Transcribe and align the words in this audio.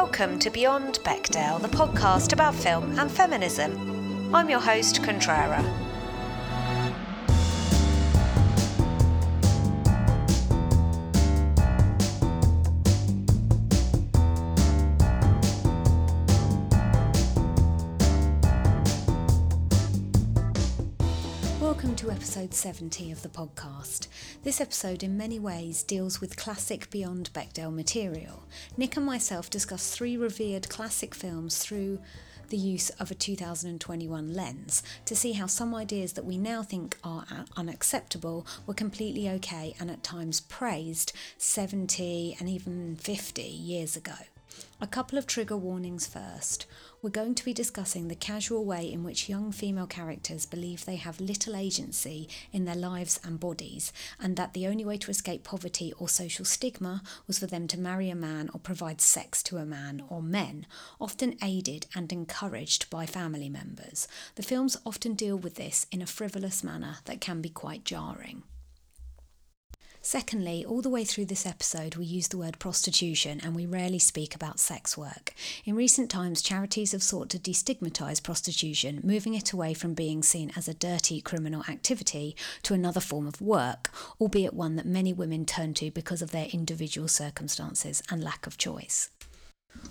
Welcome 0.00 0.38
to 0.38 0.50
Beyond 0.50 1.00
Bechdel, 1.02 1.60
the 1.60 1.66
podcast 1.66 2.32
about 2.32 2.54
film 2.54 2.96
and 3.00 3.10
feminism. 3.10 4.32
I'm 4.32 4.48
your 4.48 4.60
host, 4.60 5.02
Contrara. 5.02 5.87
Episode 22.38 22.54
70 22.54 23.10
of 23.10 23.22
the 23.22 23.28
podcast. 23.28 24.06
This 24.44 24.60
episode, 24.60 25.02
in 25.02 25.16
many 25.16 25.40
ways, 25.40 25.82
deals 25.82 26.20
with 26.20 26.36
classic 26.36 26.88
Beyond 26.88 27.30
Bechdel 27.32 27.74
material. 27.74 28.44
Nick 28.76 28.96
and 28.96 29.04
myself 29.04 29.50
discuss 29.50 29.90
three 29.90 30.16
revered 30.16 30.68
classic 30.68 31.16
films 31.16 31.58
through 31.58 31.98
the 32.48 32.56
use 32.56 32.90
of 32.90 33.10
a 33.10 33.16
2021 33.16 34.32
lens 34.32 34.84
to 35.04 35.16
see 35.16 35.32
how 35.32 35.46
some 35.46 35.74
ideas 35.74 36.12
that 36.12 36.24
we 36.24 36.38
now 36.38 36.62
think 36.62 36.96
are 37.02 37.26
unacceptable 37.56 38.46
were 38.68 38.74
completely 38.74 39.28
okay 39.28 39.74
and 39.80 39.90
at 39.90 40.04
times 40.04 40.38
praised 40.38 41.12
70 41.38 42.36
and 42.38 42.48
even 42.48 42.94
50 42.94 43.42
years 43.42 43.96
ago. 43.96 44.14
A 44.80 44.86
couple 44.86 45.18
of 45.18 45.26
trigger 45.26 45.56
warnings 45.56 46.06
first. 46.06 46.66
We're 47.00 47.10
going 47.10 47.36
to 47.36 47.44
be 47.44 47.52
discussing 47.52 48.08
the 48.08 48.16
casual 48.16 48.64
way 48.64 48.90
in 48.92 49.04
which 49.04 49.28
young 49.28 49.52
female 49.52 49.86
characters 49.86 50.46
believe 50.46 50.84
they 50.84 50.96
have 50.96 51.20
little 51.20 51.54
agency 51.54 52.28
in 52.52 52.64
their 52.64 52.74
lives 52.74 53.20
and 53.22 53.38
bodies, 53.38 53.92
and 54.18 54.34
that 54.34 54.52
the 54.52 54.66
only 54.66 54.84
way 54.84 54.96
to 54.98 55.10
escape 55.12 55.44
poverty 55.44 55.92
or 56.00 56.08
social 56.08 56.44
stigma 56.44 57.04
was 57.28 57.38
for 57.38 57.46
them 57.46 57.68
to 57.68 57.78
marry 57.78 58.10
a 58.10 58.16
man 58.16 58.50
or 58.52 58.58
provide 58.58 59.00
sex 59.00 59.44
to 59.44 59.58
a 59.58 59.64
man 59.64 60.02
or 60.08 60.20
men, 60.20 60.66
often 61.00 61.38
aided 61.40 61.86
and 61.94 62.12
encouraged 62.12 62.90
by 62.90 63.06
family 63.06 63.48
members. 63.48 64.08
The 64.34 64.42
films 64.42 64.76
often 64.84 65.14
deal 65.14 65.36
with 65.36 65.54
this 65.54 65.86
in 65.92 66.02
a 66.02 66.06
frivolous 66.06 66.64
manner 66.64 66.96
that 67.04 67.20
can 67.20 67.40
be 67.40 67.48
quite 67.48 67.84
jarring. 67.84 68.42
Secondly, 70.08 70.64
all 70.64 70.80
the 70.80 70.88
way 70.88 71.04
through 71.04 71.26
this 71.26 71.44
episode, 71.44 71.96
we 71.96 72.06
use 72.06 72.28
the 72.28 72.38
word 72.38 72.58
prostitution 72.58 73.42
and 73.44 73.54
we 73.54 73.66
rarely 73.66 73.98
speak 73.98 74.34
about 74.34 74.58
sex 74.58 74.96
work. 74.96 75.34
In 75.66 75.76
recent 75.76 76.08
times, 76.08 76.40
charities 76.40 76.92
have 76.92 77.02
sought 77.02 77.28
to 77.28 77.38
destigmatise 77.38 78.22
prostitution, 78.22 79.02
moving 79.04 79.34
it 79.34 79.52
away 79.52 79.74
from 79.74 79.92
being 79.92 80.22
seen 80.22 80.50
as 80.56 80.66
a 80.66 80.72
dirty 80.72 81.20
criminal 81.20 81.62
activity 81.68 82.34
to 82.62 82.72
another 82.72 83.00
form 83.00 83.26
of 83.26 83.42
work, 83.42 83.90
albeit 84.18 84.54
one 84.54 84.76
that 84.76 84.86
many 84.86 85.12
women 85.12 85.44
turn 85.44 85.74
to 85.74 85.90
because 85.90 86.22
of 86.22 86.30
their 86.30 86.46
individual 86.54 87.06
circumstances 87.06 88.02
and 88.10 88.24
lack 88.24 88.46
of 88.46 88.56
choice. 88.56 89.10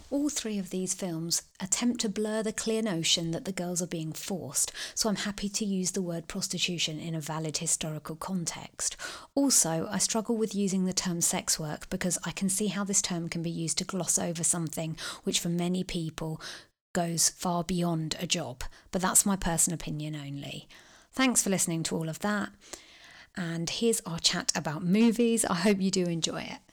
All 0.09 0.29
three 0.29 0.57
of 0.57 0.69
these 0.69 0.93
films 0.93 1.41
attempt 1.59 1.99
to 2.01 2.09
blur 2.09 2.41
the 2.41 2.53
clear 2.53 2.81
notion 2.81 3.31
that 3.31 3.43
the 3.43 3.51
girls 3.51 3.81
are 3.81 3.87
being 3.87 4.13
forced, 4.13 4.71
so 4.95 5.09
I'm 5.09 5.17
happy 5.17 5.49
to 5.49 5.65
use 5.65 5.91
the 5.91 6.01
word 6.01 6.29
prostitution 6.29 6.97
in 6.97 7.13
a 7.13 7.19
valid 7.19 7.57
historical 7.57 8.15
context. 8.15 8.95
Also, 9.35 9.85
I 9.91 9.97
struggle 9.97 10.37
with 10.37 10.55
using 10.55 10.85
the 10.85 10.93
term 10.93 11.19
sex 11.19 11.59
work 11.59 11.89
because 11.89 12.17
I 12.23 12.31
can 12.31 12.47
see 12.47 12.67
how 12.67 12.85
this 12.85 13.01
term 13.01 13.27
can 13.27 13.43
be 13.43 13.49
used 13.49 13.77
to 13.79 13.83
gloss 13.83 14.17
over 14.17 14.45
something 14.45 14.95
which 15.23 15.41
for 15.41 15.49
many 15.49 15.83
people 15.83 16.41
goes 16.93 17.29
far 17.29 17.65
beyond 17.65 18.15
a 18.19 18.27
job, 18.27 18.63
but 18.91 19.01
that's 19.01 19.25
my 19.25 19.35
personal 19.35 19.75
opinion 19.75 20.15
only. 20.15 20.69
Thanks 21.11 21.43
for 21.43 21.49
listening 21.49 21.83
to 21.83 21.97
all 21.97 22.07
of 22.07 22.19
that, 22.19 22.49
and 23.35 23.69
here's 23.69 24.01
our 24.05 24.19
chat 24.19 24.53
about 24.55 24.83
movies. 24.85 25.43
I 25.43 25.55
hope 25.55 25.81
you 25.81 25.91
do 25.91 26.05
enjoy 26.05 26.43
it. 26.43 26.66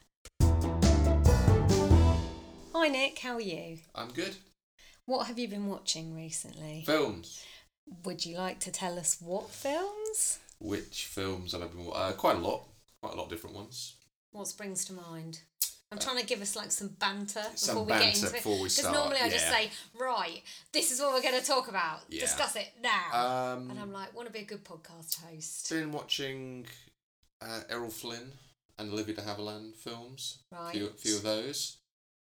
Hi 2.75 2.89
Nick, 2.89 3.21
how 3.21 3.35
are 3.35 3.41
you? 3.41 3.79
I'm 3.95 4.09
good. 4.09 4.35
What 5.07 5.27
have 5.29 5.39
you 5.39 5.49
been 5.49 5.69
watching 5.69 6.15
recently? 6.15 6.83
Films. 6.85 7.45
Would 8.05 8.25
you 8.27 8.37
like 8.37 8.59
to 8.61 8.73
tell 8.73 8.99
us 8.99 9.19
what 9.21 9.51
films? 9.51 10.41
Which 10.59 11.07
films 11.07 11.53
have 11.53 11.63
I 11.63 11.67
been? 11.67 11.89
Uh, 11.95 12.13
quite 12.17 12.37
a 12.37 12.41
lot. 12.41 12.65
Quite 13.01 13.15
a 13.15 13.17
lot 13.17 13.25
of 13.25 13.31
different 13.31 13.55
ones. 13.55 13.95
What 14.33 14.49
springs 14.49 14.85
to 14.87 14.93
mind? 14.95 15.41
I'm 15.93 15.99
trying 15.99 16.19
to 16.19 16.27
give 16.27 16.43
us 16.43 16.57
like 16.57 16.73
some 16.73 16.89
banter 16.99 17.43
before 17.43 17.57
Some 17.57 17.87
we 17.87 17.93
get 17.93 18.15
into 18.17 18.27
it. 18.27 18.33
before 18.33 18.55
we 18.55 18.63
Because 18.65 18.79
start. 18.79 18.95
normally 18.97 19.21
I 19.21 19.29
just 19.29 19.49
say, 19.49 19.71
right, 19.97 20.43
this 20.73 20.91
is 20.91 20.99
what 21.01 21.13
we're 21.15 21.23
going 21.23 21.41
to 21.41 21.47
talk 21.47 21.69
about. 21.69 22.01
Yeah. 22.09 22.23
Discuss 22.23 22.57
it 22.57 22.73
now. 22.83 23.53
Um, 23.53 23.71
and 23.71 23.79
I'm 23.79 23.93
like, 23.93 24.13
want 24.17 24.27
to 24.27 24.33
be 24.33 24.41
a 24.41 24.45
good 24.45 24.65
podcast 24.65 25.21
host. 25.23 25.71
been 25.71 25.93
watching 25.93 26.67
uh, 27.41 27.61
Errol 27.71 27.91
Flynn 27.91 28.33
and 28.79 28.91
Olivia 28.91 29.15
de 29.15 29.23
Havilland 29.23 29.77
films. 29.77 30.39
Right. 30.51 30.71
A 30.75 30.79
few, 30.79 30.89
few 30.97 31.17
of 31.17 31.23
those. 31.23 31.77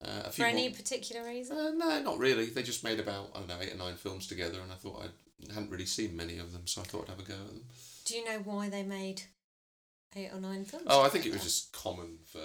Uh, 0.04 0.22
a 0.26 0.30
For 0.30 0.44
any 0.44 0.68
more- 0.68 0.76
particular 0.76 1.24
reason? 1.26 1.56
Uh, 1.56 1.70
no, 1.70 2.00
not 2.02 2.18
really. 2.18 2.46
They 2.46 2.62
just 2.62 2.84
made 2.84 3.00
about 3.00 3.30
I 3.34 3.38
don't 3.40 3.48
know 3.48 3.58
eight 3.60 3.72
or 3.74 3.78
nine 3.78 3.96
films 3.96 4.26
together, 4.26 4.60
and 4.60 4.70
I 4.70 4.76
thought 4.76 5.02
I 5.04 5.52
hadn't 5.52 5.70
really 5.70 5.86
seen 5.86 6.16
many 6.16 6.38
of 6.38 6.52
them, 6.52 6.66
so 6.66 6.82
I 6.82 6.84
thought 6.84 7.04
I'd 7.08 7.10
have 7.10 7.18
a 7.20 7.22
go 7.22 7.34
at 7.34 7.48
them. 7.48 7.64
Do 8.04 8.14
you 8.16 8.24
know 8.24 8.38
why 8.44 8.68
they 8.68 8.82
made 8.84 9.22
eight 10.16 10.30
or 10.32 10.40
nine 10.40 10.64
films? 10.64 10.86
Oh, 10.88 11.02
I 11.02 11.08
think 11.08 11.26
it 11.26 11.32
was 11.32 11.42
just 11.42 11.72
common 11.72 12.18
for 12.24 12.40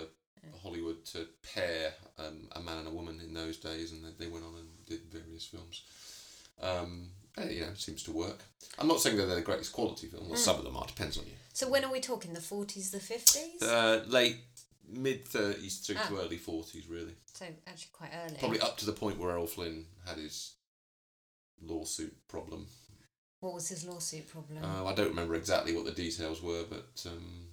Hollywood 0.64 1.06
to 1.06 1.28
pair 1.54 1.94
um, 2.18 2.48
a 2.54 2.60
man 2.60 2.80
and 2.80 2.88
a 2.88 2.92
woman 2.92 3.20
in 3.24 3.34
those 3.34 3.58
days, 3.58 3.92
and 3.92 4.04
they, 4.04 4.26
they 4.26 4.32
went 4.32 4.46
on 4.46 4.56
and 4.56 4.68
did 4.88 5.02
various 5.12 5.46
films. 5.46 5.84
Um, 6.62 7.10
you 7.50 7.62
know, 7.62 7.68
it 7.68 7.80
seems 7.80 8.04
to 8.04 8.12
work. 8.12 8.40
I'm 8.78 8.88
not 8.88 9.00
saying 9.00 9.18
that 9.18 9.26
they're 9.26 9.36
the 9.36 9.42
greatest 9.42 9.74
quality 9.74 10.08
film. 10.08 10.28
Well, 10.30 10.38
Mm. 10.38 10.44
some 10.44 10.58
of 10.58 10.64
them 10.64 10.76
are. 10.76 10.86
Depends 10.86 11.18
on 11.18 11.26
you. 11.26 11.32
So 11.54 11.68
when 11.70 11.84
are 11.86 11.92
we 11.92 12.00
talking? 12.00 12.34
The 12.34 12.40
40s, 12.40 12.92
the 12.92 13.00
50s? 13.00 13.62
Uh, 13.64 14.04
late 14.08 14.38
mid 14.96 15.28
thirties 15.28 15.80
through 15.80 15.96
Ah. 16.00 16.08
to 16.08 16.20
early 16.20 16.38
forties, 16.38 16.88
really. 16.88 17.16
so 17.34 17.46
actually 17.68 17.92
quite 17.94 18.12
early. 18.24 18.38
Probably 18.40 18.60
up 18.62 18.78
to 18.78 18.86
the 18.86 18.94
point 18.94 19.18
where 19.20 19.32
Errol 19.32 19.48
Flynn 19.48 19.86
had 20.06 20.18
his 20.18 20.54
lawsuit 21.62 22.16
problem. 22.28 22.68
What 23.40 23.54
was 23.54 23.68
his 23.70 23.86
lawsuit 23.86 24.28
problem? 24.28 24.64
Uh, 24.64 24.86
I 24.86 24.94
don't 24.94 25.10
remember 25.10 25.36
exactly 25.36 25.76
what 25.76 25.86
the 25.86 25.92
details 25.92 26.42
were, 26.42 26.64
but 26.70 27.06
um, 27.06 27.48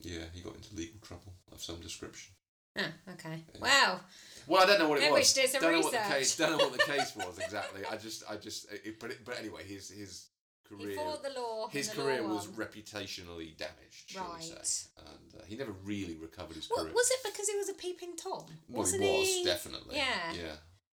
yeah, 0.00 0.24
he 0.32 0.40
got 0.42 0.54
into 0.56 0.74
legal 0.74 1.00
trouble 1.00 1.32
of 1.52 1.62
some 1.62 1.80
description. 1.80 2.34
ah, 2.78 2.90
okay. 3.12 3.42
yeah. 3.54 3.60
Wow. 3.60 4.00
Well, 4.46 4.62
I 4.62 4.66
don't 4.66 4.78
know 4.78 4.88
what 4.88 5.00
it 5.00 5.10
we 5.10 5.18
was. 5.18 5.32
should 5.32 5.42
do 5.42 5.46
some 5.48 5.62
don't 5.62 5.72
know 5.72 5.80
what 5.80 5.92
the 5.92 5.98
research. 5.98 6.12
case. 6.18 6.36
Don't 6.36 6.50
know 6.58 6.68
what 6.68 6.72
the 6.72 6.92
case 6.92 7.16
was 7.16 7.38
exactly. 7.38 7.82
I 7.90 7.96
just, 7.96 8.24
I 8.30 8.36
just, 8.36 8.70
it, 8.72 9.00
but 9.00 9.10
it, 9.10 9.24
but 9.24 9.38
anyway, 9.38 9.62
his 9.64 9.88
his 9.90 10.26
career, 10.68 10.96
the 11.22 11.40
law. 11.40 11.68
his 11.68 11.88
the 11.90 11.96
career 12.02 12.22
law 12.22 12.34
was 12.34 12.48
won. 12.48 12.66
reputationally 12.66 13.56
damaged, 13.56 14.04
shall 14.06 14.24
we 14.28 14.34
Right. 14.54 14.66
say, 14.66 14.88
and 14.98 15.40
uh, 15.40 15.44
he 15.46 15.56
never 15.56 15.72
really 15.84 16.16
recovered 16.16 16.56
his 16.56 16.66
career. 16.66 16.92
was 16.92 17.10
it 17.10 17.20
because 17.24 17.48
he 17.48 17.56
was 17.56 17.68
a 17.68 17.74
peeping 17.74 18.16
tom? 18.16 18.44
Well, 18.68 18.78
Wasn't 18.82 19.02
he 19.02 19.08
was 19.10 19.44
definitely. 19.44 19.96
Yeah. 19.96 20.32
Yeah. 20.32 20.56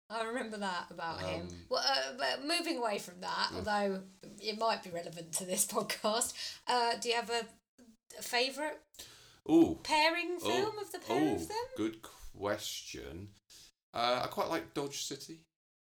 I 0.10 0.24
remember 0.24 0.56
that 0.58 0.86
about 0.90 1.22
him. 1.22 1.42
Um, 1.42 1.66
Well, 1.70 1.84
uh, 1.86 2.14
but 2.18 2.46
moving 2.48 2.78
away 2.78 2.98
from 2.98 3.20
that, 3.22 3.50
Yeah. 3.52 3.58
although 3.58 4.04
it 4.42 4.58
might 4.58 4.82
be 4.84 4.90
relevant 4.90 5.34
to 5.34 5.46
this 5.46 5.66
podcast, 5.76 6.34
uh, 6.68 6.96
do 6.98 7.10
you 7.10 7.16
have 7.16 7.30
a, 7.30 7.46
a 8.18 8.22
favourite 8.22 8.78
Ooh. 9.52 9.80
pairing 9.84 10.38
Oh, 10.42 10.50
film 10.50 10.78
of 10.80 10.92
the 10.94 11.00
pair 11.00 11.22
oh, 11.22 11.36
of 11.36 11.48
them? 11.50 11.58
good 11.76 12.02
question. 12.02 13.30
Uh, 13.94 14.22
I 14.24 14.28
quite 14.28 14.48
like 14.50 14.74
Dodge 14.74 15.04
City, 15.04 15.40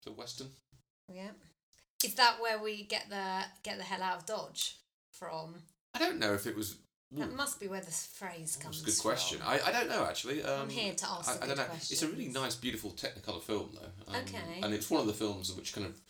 the 0.04 0.12
western. 0.12 0.48
Yeah. 1.12 1.30
Is 2.04 2.14
that 2.14 2.36
where 2.40 2.58
we 2.58 2.84
get 2.84 3.08
the 3.10 3.42
get 3.62 3.78
the 3.78 3.84
hell 3.84 4.02
out 4.02 4.18
of 4.18 4.26
Dodge 4.26 4.76
from? 5.10 5.54
I 5.94 5.98
don't 5.98 6.18
know 6.18 6.34
if 6.34 6.46
it 6.46 6.56
was. 6.56 6.76
That 7.14 7.28
Ooh, 7.28 7.36
must 7.36 7.60
be 7.60 7.68
where 7.68 7.80
the 7.82 7.90
phrase 7.90 8.56
that's 8.56 8.56
comes 8.56 8.82
a 8.82 8.86
good 8.86 8.98
question. 8.98 9.38
from. 9.40 9.48
I, 9.48 9.60
I 9.66 9.70
don't 9.70 9.88
know 9.90 10.06
actually. 10.06 10.42
Um, 10.42 10.62
I'm 10.62 10.70
here 10.70 10.94
to 10.94 11.10
ask 11.10 11.30
I, 11.30 11.44
I 11.44 11.46
don't 11.46 11.58
know. 11.58 11.66
It's 11.74 12.02
a 12.02 12.08
really 12.08 12.28
nice, 12.28 12.54
beautiful 12.54 12.90
Technicolor 12.92 13.42
film 13.42 13.68
though. 13.74 14.14
Um, 14.14 14.22
Okay. 14.22 14.60
And 14.62 14.72
it's 14.72 14.88
one 14.88 15.02
of 15.02 15.06
the 15.06 15.12
films 15.12 15.52
which 15.52 15.74
kind 15.74 15.86
of 15.86 16.00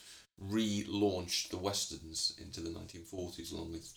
relaunched 0.51 1.49
the 1.51 1.57
westerns 1.57 2.35
into 2.41 2.61
the 2.61 2.71
1940s, 2.71 3.53
along 3.53 3.73
with 3.73 3.93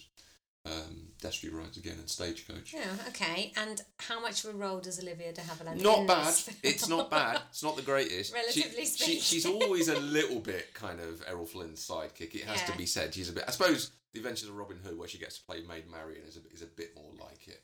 um, 0.66 1.08
Destry 1.22 1.54
Rides 1.54 1.78
Again 1.78 1.96
and 2.00 2.10
Stagecoach. 2.10 2.74
Yeah, 2.74 2.82
okay. 3.10 3.54
And 3.56 3.82
how 4.00 4.20
much 4.22 4.44
of 4.44 4.54
a 4.56 4.58
role 4.58 4.80
does 4.80 5.00
Olivia 5.00 5.32
de 5.34 5.42
Havilland 5.42 5.82
Not 5.82 6.00
in 6.00 6.08
bad. 6.08 6.34
It's 6.64 6.88
not 6.90 7.10
bad. 7.12 7.42
It's 7.50 7.64
not 7.64 7.76
the 7.76 7.82
greatest. 7.82 8.34
Relatively 8.34 8.86
she, 8.86 9.06
she, 9.16 9.20
she's 9.20 9.46
always 9.46 9.88
a 9.88 10.00
little 10.00 10.40
bit 10.40 10.74
kind 10.74 11.00
of 11.00 11.24
Errol 11.28 11.46
Flynn's 11.46 11.88
sidekick. 11.88 12.34
It 12.36 12.46
has 12.46 12.62
Yeah. 12.62 12.66
to 12.74 12.78
be 12.78 12.86
said. 12.86 13.14
She's 13.14 13.30
a 13.30 13.34
bit. 13.34 13.44
I 13.48 13.52
suppose 13.52 13.92
the 14.14 14.20
Adventures 14.20 14.50
of 14.50 14.56
Robin 14.58 14.78
Hood, 14.84 14.98
where 14.98 15.08
she 15.08 15.18
gets 15.20 15.38
to 15.40 15.46
play 15.46 15.62
Maid 15.68 15.90
Marian, 15.90 16.24
is 16.28 16.38
a 16.38 16.54
is 16.54 16.62
a 16.62 16.68
bit 16.68 16.96
more 16.96 17.12
like 17.20 17.48
it. 17.48 17.62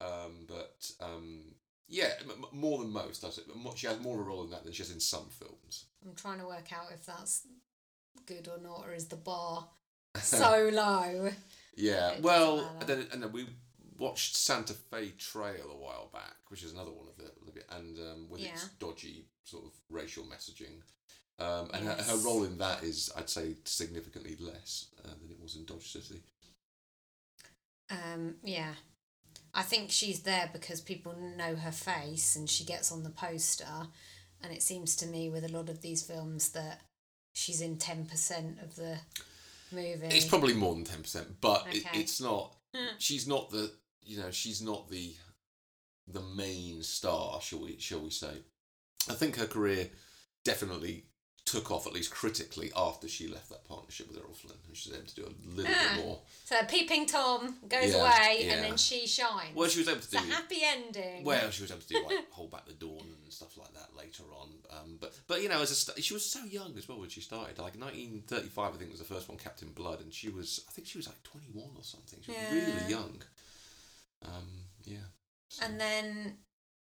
Um, 0.00 0.46
but 0.46 0.90
um, 1.00 1.40
yeah, 1.88 2.10
m- 2.22 2.44
more 2.52 2.78
than 2.78 2.92
most. 2.92 3.24
I 3.24 3.30
say. 3.30 3.42
But 3.48 3.56
mo- 3.56 3.74
She 3.74 3.86
has 3.88 3.98
more 4.00 4.14
of 4.14 4.20
a 4.20 4.28
role 4.28 4.44
in 4.44 4.50
that 4.50 4.62
than 4.64 4.72
she 4.72 4.82
has 4.84 4.92
in 4.92 5.00
some 5.00 5.26
films. 5.30 5.86
I'm 6.06 6.14
trying 6.14 6.38
to 6.38 6.46
work 6.46 6.72
out 6.72 6.92
if 6.94 7.04
that's 7.04 7.46
good 8.26 8.46
or 8.48 8.58
not, 8.62 8.84
or 8.86 8.92
is 8.92 9.06
the 9.08 9.16
bar 9.16 9.66
so 10.22 10.70
low? 10.72 11.30
Yeah. 11.76 12.10
It 12.12 12.22
well, 12.22 12.70
and 12.80 12.88
then, 12.88 13.06
and 13.12 13.22
then 13.22 13.32
we 13.32 13.46
watched 13.98 14.36
Santa 14.36 14.74
Fe 14.74 15.12
Trail 15.18 15.70
a 15.72 15.76
while 15.76 16.10
back, 16.12 16.36
which 16.48 16.62
is 16.62 16.72
another 16.72 16.90
one 16.90 17.08
of 17.08 17.16
the 17.16 17.30
and 17.70 17.98
um, 17.98 18.28
with 18.30 18.40
its 18.42 18.68
dodgy 18.78 19.26
sort 19.44 19.64
of 19.64 19.72
racial 19.90 20.24
messaging. 20.24 20.82
Um, 21.38 21.70
and 21.72 21.86
her, 21.86 21.94
her 21.94 22.16
role 22.18 22.44
in 22.44 22.58
that 22.58 22.82
is, 22.82 23.12
I'd 23.16 23.30
say, 23.30 23.56
significantly 23.64 24.36
less 24.40 24.86
uh, 25.04 25.08
than 25.20 25.30
it 25.30 25.40
was 25.40 25.54
in 25.54 25.64
Dodge 25.64 25.92
City. 25.92 26.20
Um, 27.90 28.36
yeah. 28.42 28.74
I 29.54 29.62
think 29.62 29.90
she's 29.90 30.20
there 30.20 30.50
because 30.52 30.80
people 30.80 31.14
know 31.36 31.54
her 31.56 31.72
face 31.72 32.36
and 32.36 32.50
she 32.50 32.64
gets 32.64 32.90
on 32.92 33.02
the 33.02 33.10
poster. 33.10 33.66
and 34.42 34.52
it 34.52 34.62
seems 34.62 34.96
to 34.96 35.06
me 35.06 35.28
with 35.28 35.44
a 35.44 35.52
lot 35.52 35.68
of 35.68 35.80
these 35.80 36.02
films 36.02 36.50
that 36.50 36.80
she's 37.32 37.60
in 37.60 37.76
ten 37.76 38.04
percent 38.04 38.58
of 38.62 38.76
the 38.76 38.98
movie. 39.72 40.06
It's 40.06 40.26
probably 40.26 40.54
more 40.54 40.74
than 40.74 40.84
ten 40.84 41.02
percent, 41.02 41.40
but 41.40 41.66
it, 41.70 41.84
it's 41.94 42.20
not. 42.20 42.56
Hmm. 42.74 42.94
She's 42.98 43.26
not 43.26 43.50
the. 43.50 43.70
You 44.02 44.20
know, 44.20 44.30
she's 44.30 44.62
not 44.62 44.88
the 44.88 45.14
the 46.06 46.22
main 46.22 46.82
star. 46.82 47.40
Shall 47.40 47.60
we? 47.60 47.78
Shall 47.78 48.00
we 48.00 48.10
say? 48.10 48.42
I 49.10 49.14
think 49.14 49.36
her 49.36 49.46
career 49.46 49.90
definitely 50.44 51.04
took 51.50 51.70
off, 51.70 51.86
at 51.86 51.92
least 51.92 52.10
critically, 52.10 52.70
after 52.76 53.08
she 53.08 53.26
left 53.28 53.48
that 53.50 53.64
partnership 53.66 54.08
with 54.08 54.18
Errol 54.18 54.34
Flynn, 54.34 54.56
and 54.66 54.76
she's 54.76 54.92
able 54.92 55.06
to 55.06 55.14
do 55.14 55.22
a 55.24 55.34
little 55.56 55.72
Ah. 55.74 55.94
bit 55.96 56.04
more. 56.04 56.20
so 56.44 56.62
Peeping 56.64 57.06
Tom 57.06 57.56
goes 57.68 57.92
Yeah, 57.92 57.96
away, 58.00 58.44
yeah. 58.46 58.52
and 58.54 58.64
then 58.64 58.76
she 58.76 59.06
shines. 59.06 59.54
Well, 59.54 59.68
she 59.68 59.78
was 59.80 59.88
able 59.88 60.00
to 60.00 60.04
it's 60.04 60.10
do. 60.12 60.18
a 60.30 60.34
happy 60.34 60.60
ending. 60.62 61.24
Well, 61.24 61.50
she 61.50 61.62
was 61.62 61.70
able 61.70 61.80
to 61.82 61.88
do 61.88 62.04
like 62.04 62.30
hold 62.30 62.50
back 62.50 62.66
the 62.66 62.72
dawn 62.74 63.06
and 63.24 63.32
stuff 63.32 63.56
like 63.56 63.72
that 63.74 63.96
later 63.96 64.24
on. 64.38 64.48
Um, 64.70 64.98
but 65.00 65.18
but 65.26 65.42
you 65.42 65.48
know, 65.48 65.60
as 65.62 65.70
a 65.70 65.74
st- 65.74 66.02
she 66.04 66.14
was 66.14 66.24
so 66.24 66.44
young 66.44 66.76
as 66.76 66.88
well 66.88 66.98
when 67.00 67.08
she 67.08 67.20
started. 67.20 67.58
Like 67.58 67.78
1935, 67.78 68.74
I 68.74 68.76
think 68.76 68.90
was 68.90 69.00
the 69.00 69.06
first 69.06 69.28
one, 69.28 69.38
Captain 69.38 69.70
Blood, 69.72 70.00
and 70.00 70.12
she 70.12 70.28
was 70.28 70.60
I 70.68 70.72
think 70.72 70.86
she 70.88 70.98
was 70.98 71.06
like 71.08 71.22
21 71.22 71.64
or 71.76 71.82
something. 71.82 72.20
She 72.22 72.30
was 72.32 72.40
Yeah. 72.40 72.54
really 72.54 72.90
young. 72.90 73.22
Um, 74.24 74.64
yeah. 74.84 74.96
So- 75.48 75.64
And 75.64 75.80
then, 75.80 76.38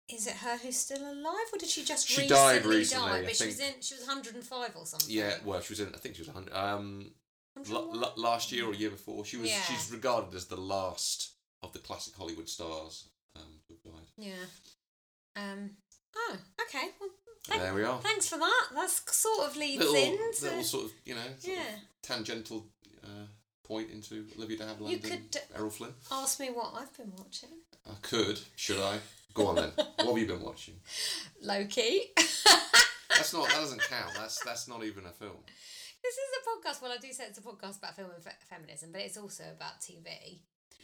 is 0.08 0.26
it 0.26 0.34
her 0.34 0.56
who's 0.58 0.76
still 0.76 1.00
alive, 1.02 1.46
or 1.52 1.58
did 1.58 1.68
she 1.68 1.84
just 1.84 2.06
She 2.08 2.22
recently 2.22 2.36
died 2.60 2.66
recently, 2.66 3.08
die? 3.10 3.18
I 3.18 3.22
But 3.24 3.36
she 3.36 3.46
was 3.46 3.60
in. 3.60 3.72
She 3.80 3.94
was 3.94 4.06
105 4.06 4.76
or 4.76 4.86
something. 4.86 5.10
yeah, 5.10 5.34
well, 5.44 5.60
she 5.60 5.72
was 5.72 5.80
in. 5.80 5.94
I 5.94 5.98
think 5.98 6.14
she 6.16 6.20
was 6.22 6.28
100. 6.28 6.52
Um, 6.54 7.10
l- 7.70 7.90
l- 7.94 8.12
last 8.16 8.52
year 8.52 8.66
or 8.66 8.74
year 8.74 8.90
before, 8.90 9.24
she 9.24 9.36
was. 9.38 9.48
Yeah. 9.50 9.62
She's 9.62 9.90
regarded 9.90 10.34
as 10.34 10.46
the 10.46 10.56
last 10.60 11.30
of 11.62 11.72
the 11.72 11.78
classic 11.78 12.14
Hollywood 12.16 12.48
stars 12.48 13.08
um, 13.36 13.60
have 13.68 13.82
died. 13.82 14.08
Yeah. 14.18 14.32
Um. 15.36 15.70
Oh, 16.16 16.36
okay. 16.68 16.88
Well, 17.00 17.10
thank- 17.48 17.62
there 17.62 17.74
we 17.74 17.82
are. 17.84 17.98
thanks 18.00 18.28
for 18.28 18.38
that. 18.38 18.66
That's 18.74 19.02
sort 19.16 19.48
of 19.48 19.56
leads 19.56 19.80
Little, 19.84 19.94
into. 19.96 20.44
little 20.44 20.62
sort 20.62 20.84
of 20.86 20.92
you 21.04 21.14
know 21.14 21.20
yeah. 21.42 21.62
tangential 22.02 22.66
uh, 23.02 23.26
point 23.66 23.90
into 23.90 24.26
Olivia 24.36 24.58
de 24.58 24.64
Havilland 24.64 24.90
You 24.90 25.00
and 25.10 25.30
could- 25.32 25.40
Errol 25.56 25.70
Flynn. 25.70 25.94
Ask 26.12 26.38
me 26.40 26.48
what 26.50 26.72
I've 26.76 26.94
been 26.96 27.12
watching. 27.16 27.48
I 27.86 27.94
could. 28.02 28.38
Should 28.56 28.78
I? 28.80 28.98
Go 29.34 29.48
on 29.48 29.56
then. 29.56 29.72
what 29.76 30.06
have 30.06 30.18
you 30.18 30.26
been 30.26 30.42
watching? 30.42 30.74
Loki. 31.42 32.12
That's 32.16 33.32
not. 33.32 33.48
That 33.48 33.56
doesn't 33.56 33.82
count. 33.82 34.12
That's 34.14 34.42
that's 34.44 34.68
not 34.68 34.84
even 34.84 35.06
a 35.06 35.12
film. 35.12 35.36
This 36.02 36.14
is 36.14 36.30
a 36.38 36.68
podcast. 36.68 36.82
Well, 36.82 36.92
I 36.92 36.98
do 36.98 37.12
say 37.12 37.24
it's 37.28 37.38
a 37.38 37.42
podcast 37.42 37.78
about 37.78 37.96
film 37.96 38.10
and 38.14 38.22
fe- 38.22 38.30
feminism, 38.48 38.90
but 38.92 39.00
it's 39.00 39.16
also 39.16 39.44
about 39.56 39.80
TV. 39.80 40.40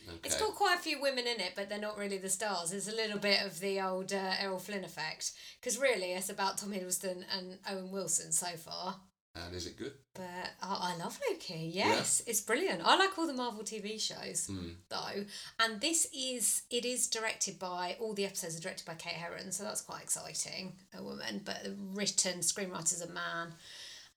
Okay. 0.09 0.19
It's 0.25 0.41
got 0.41 0.55
quite 0.55 0.79
a 0.79 0.83
few 0.83 1.01
women 1.01 1.27
in 1.27 1.41
it, 1.41 1.53
but 1.55 1.69
they're 1.69 1.79
not 1.79 1.99
really 1.99 2.17
the 2.19 2.31
stars. 2.31 2.73
It's 2.73 2.89
a 2.89 2.95
little 2.95 3.19
bit 3.19 3.45
of 3.45 3.61
the 3.61 3.81
old 3.81 4.13
uh, 4.13 4.33
Errol 4.41 4.59
Flynn 4.59 4.85
effect, 4.85 5.33
because 5.61 5.79
really 5.79 6.13
it's 6.13 6.31
about 6.31 6.57
Tom 6.57 6.73
Hiddleston 6.73 7.25
and 7.37 7.59
Owen 7.69 7.91
Wilson 7.91 8.33
so 8.33 8.49
far. 8.57 8.97
And 9.35 9.55
is 9.55 9.67
it 9.67 9.79
good? 9.79 9.93
But 10.15 10.25
I, 10.61 10.93
I 10.93 10.97
love 10.97 11.19
Loki. 11.31 11.71
Yes, 11.73 12.21
it's 12.27 12.41
brilliant. 12.41 12.83
I 12.85 12.97
like 12.97 13.17
all 13.17 13.29
the 13.29 13.33
Marvel 13.33 13.63
TV 13.63 14.01
shows 14.01 14.49
Mm. 14.51 14.75
though, 14.89 15.25
and 15.61 15.81
this 15.81 16.09
is 16.13 16.63
it 16.69 16.85
is 16.85 17.07
directed 17.07 17.59
by 17.59 17.97
all 18.01 18.13
the 18.13 18.25
episodes 18.27 18.57
are 18.59 18.61
directed 18.61 18.87
by 18.87 18.95
Kate 18.95 19.15
Herron, 19.15 19.53
so 19.53 19.63
that's 19.63 19.83
quite 19.83 20.03
exciting. 20.03 20.73
A 20.99 21.03
woman, 21.03 21.43
but 21.45 21.59
written 21.95 22.41
screenwriter's 22.41 23.03
a 23.03 23.09
man. 23.09 23.55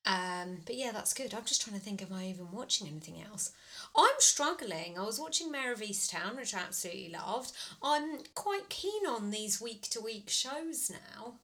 Um, 0.06 0.58
but 0.66 0.76
yeah, 0.76 0.92
that's 0.92 1.14
good. 1.14 1.34
I'm 1.34 1.46
just 1.46 1.62
trying 1.62 1.78
to 1.80 1.84
think, 1.86 2.02
am 2.02 2.12
I 2.12 2.26
even 2.28 2.52
watching 2.52 2.88
anything 2.88 3.22
else? 3.22 3.52
I'm 3.96 4.16
struggling. 4.20 4.98
I 4.98 5.04
was 5.04 5.20
watching 5.20 5.50
Mare 5.52 5.72
of 5.72 5.80
Easttown, 5.80 6.36
which 6.36 6.54
I 6.54 6.60
absolutely 6.60 7.10
loved. 7.14 7.54
I'm 7.82 8.18
quite 8.36 8.68
keen 8.70 9.06
on 9.08 9.30
these 9.30 9.62
week 9.62 9.84
to 9.92 10.02
week 10.02 10.30
shows 10.30 10.92
now. 10.92 11.36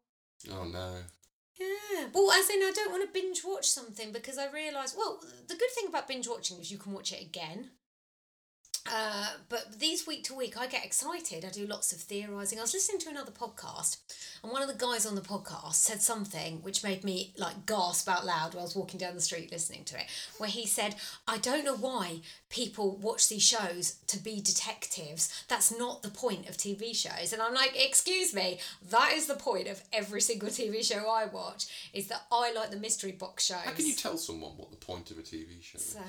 Oh 0.51 0.65
no. 0.65 0.95
Yeah. 1.60 2.08
Well, 2.14 2.32
as 2.32 2.50
in, 2.50 2.62
I 2.62 2.72
don't 2.74 2.92
want 2.92 3.04
to 3.04 3.22
binge 3.22 3.42
watch 3.44 3.68
something 3.68 4.12
because 4.12 4.38
I 4.38 4.50
realise, 4.50 4.96
well, 4.98 5.20
the 5.48 5.56
good 5.56 5.70
thing 5.76 5.90
about 5.90 6.08
binge 6.08 6.28
watching 6.28 6.60
is 6.60 6.72
you 6.72 6.78
can 6.78 6.94
watch 6.94 7.12
it 7.12 7.22
again. 7.22 7.72
Uh, 8.92 9.28
but 9.50 9.80
these 9.80 10.08
week 10.08 10.24
to 10.26 10.34
week, 10.36 10.58
I 10.58 10.68
get 10.68 10.86
excited. 10.86 11.46
I 11.46 11.50
do 11.50 11.66
lots 11.68 11.92
of 11.92 12.00
theorising. 12.00 12.58
I 12.60 12.62
was 12.62 12.74
listening 12.74 13.00
to 13.02 13.10
another 13.10 13.31
podcast, 13.31 13.98
and 14.44 14.52
one 14.52 14.62
of 14.62 14.68
the 14.68 14.74
guys 14.74 15.06
on 15.06 15.16
the 15.16 15.22
podcast 15.22 15.74
said 15.76 16.02
something 16.02 16.62
which 16.64 16.84
made 16.84 17.04
me 17.04 17.34
like 17.38 17.66
gasp 17.66 18.08
out 18.10 18.26
loud 18.26 18.54
while 18.54 18.62
I 18.62 18.66
was 18.66 18.76
walking 18.76 19.00
down 19.00 19.16
the 19.16 19.22
street 19.22 19.52
listening 19.52 19.84
to 19.86 20.00
it. 20.00 20.06
Where 20.38 20.50
he 20.50 20.66
said, 20.66 20.96
"I 21.28 21.38
don't 21.38 21.66
know 21.66 21.76
why 21.76 22.22
people 22.50 22.96
watch 22.96 23.28
these 23.30 23.44
shows 23.44 23.96
to 24.08 24.18
be 24.18 24.42
detectives. 24.42 25.44
That's 25.48 25.78
not 25.78 26.02
the 26.02 26.10
point 26.10 26.48
of 26.50 26.58
TV 26.58 26.94
shows." 26.96 27.34
And 27.34 27.42
I'm 27.42 27.54
like, 27.54 27.74
"Excuse 27.75 28.34
me, 28.34 28.60
that 28.90 29.14
is 29.14 29.28
the 29.28 29.36
point 29.36 29.68
of 29.68 29.84
every 29.94 30.22
single 30.22 30.50
TV 30.50 30.84
show 30.84 31.10
I 31.10 31.25
watch. 31.25 31.68
Is 31.94 32.08
that 32.08 32.24
I 32.32 32.52
like 32.54 32.72
the 32.72 32.78
mystery 32.78 33.12
box 33.12 33.46
shows." 33.46 33.58
How 33.66 33.72
can 33.72 33.86
you 33.86 33.94
tell 33.94 34.18
someone 34.18 34.52
what 34.58 34.72
the 34.72 34.78
point 34.78 35.12
of 35.12 35.18
a 35.18 35.22
TV 35.22 35.62
show 35.62 35.78
is? 35.78 35.84
So, 35.86 36.00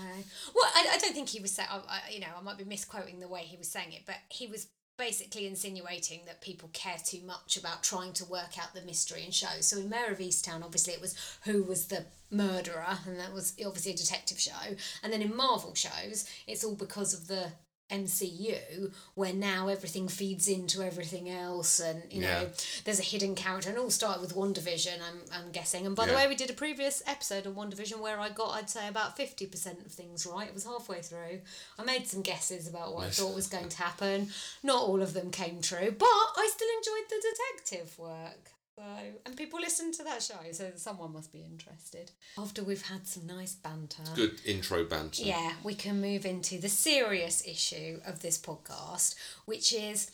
well, 0.54 0.70
I, 0.74 0.86
I 0.92 0.98
don't 0.98 1.12
think 1.14 1.28
he 1.28 1.40
was 1.40 1.50
saying, 1.52 1.68
I, 1.70 1.76
I- 1.88 2.10
you 2.10 2.20
know, 2.20 2.26
I 2.38 2.42
might 2.42 2.58
be 2.64 2.68
misquoting 2.68 3.20
the 3.20 3.28
way 3.28 3.40
he 3.40 3.56
was 3.56 3.68
saying 3.68 3.92
it, 3.92 4.02
but 4.06 4.16
he 4.28 4.46
was 4.46 4.68
basically 4.98 5.46
insinuating 5.46 6.20
that 6.26 6.42
people 6.42 6.68
care 6.74 6.98
too 7.02 7.22
much 7.26 7.56
about 7.56 7.82
trying 7.82 8.12
to 8.12 8.24
work 8.26 8.58
out 8.60 8.74
the 8.74 8.82
mystery 8.82 9.24
in 9.24 9.30
shows. 9.30 9.66
So 9.66 9.78
in 9.78 9.88
Mare 9.88 10.12
of 10.12 10.18
Easttown, 10.18 10.62
obviously 10.62 10.92
it 10.92 11.00
was 11.00 11.16
who 11.44 11.62
was 11.62 11.86
the 11.86 12.04
murderer, 12.30 12.98
and 13.06 13.18
that 13.18 13.32
was 13.32 13.54
obviously 13.64 13.92
a 13.92 13.96
detective 13.96 14.38
show. 14.38 14.76
And 15.02 15.10
then 15.10 15.22
in 15.22 15.34
Marvel 15.34 15.74
shows, 15.74 16.28
it's 16.46 16.64
all 16.64 16.74
because 16.74 17.14
of 17.14 17.28
the 17.28 17.52
MCU, 17.90 18.92
where 19.14 19.32
now 19.32 19.68
everything 19.68 20.08
feeds 20.08 20.48
into 20.48 20.82
everything 20.82 21.28
else, 21.28 21.80
and 21.80 22.02
you 22.10 22.22
Yeah. 22.22 22.42
know, 22.42 22.50
there's 22.84 22.98
a 22.98 23.02
hidden 23.04 23.34
character, 23.34 23.70
and 23.70 23.78
all 23.78 23.90
started 23.90 24.20
with 24.20 24.34
WandaVision, 24.34 25.00
I'm, 25.02 25.20
I'm 25.32 25.50
guessing. 25.52 25.86
And 25.86 25.94
by 25.96 26.06
the 26.06 26.14
way, 26.14 26.26
we 26.28 26.34
did 26.34 26.50
a 26.50 26.54
previous 26.54 27.02
episode 27.06 27.46
on 27.46 27.54
WandaVision 27.54 27.98
where 28.00 28.18
I 28.20 28.28
got, 28.30 28.50
I'd 28.54 28.70
say, 28.70 28.88
about 28.88 29.16
50% 29.16 29.84
of 29.86 29.92
things 29.92 30.26
right. 30.26 30.48
It 30.48 30.54
was 30.54 30.64
halfway 30.64 31.02
through. 31.02 31.40
I 31.78 31.84
made 31.84 32.06
some 32.06 32.22
guesses 32.22 32.68
about 32.68 32.94
what 32.94 33.04
Nice. 33.04 33.18
I 33.18 33.22
thought 33.22 33.34
was 33.34 33.46
going 33.48 33.68
to 33.68 33.76
happen. 33.76 34.30
Not 34.62 34.82
all 34.82 35.02
of 35.02 35.12
them 35.12 35.30
came 35.30 35.60
true, 35.60 35.90
but 35.98 36.06
I 36.06 36.50
still 36.52 36.68
enjoyed 36.78 37.08
the 37.08 37.22
detective 37.66 37.98
work. 37.98 38.52
So, 38.80 38.86
and 39.26 39.36
people 39.36 39.60
listen 39.60 39.92
to 39.92 40.04
that 40.04 40.22
show, 40.22 40.38
so 40.52 40.70
someone 40.76 41.12
must 41.12 41.34
be 41.34 41.40
interested. 41.40 42.12
After 42.38 42.64
we've 42.64 42.86
had 42.86 43.06
some 43.06 43.26
nice 43.26 43.54
banter. 43.54 44.04
Good 44.14 44.40
intro 44.46 44.84
banter. 44.84 45.22
Yeah, 45.22 45.52
we 45.62 45.74
can 45.74 46.00
move 46.00 46.24
into 46.24 46.58
the 46.58 46.70
serious 46.70 47.46
issue 47.46 48.00
of 48.06 48.22
this 48.22 48.38
podcast, 48.38 49.16
which 49.44 49.74
is 49.74 50.10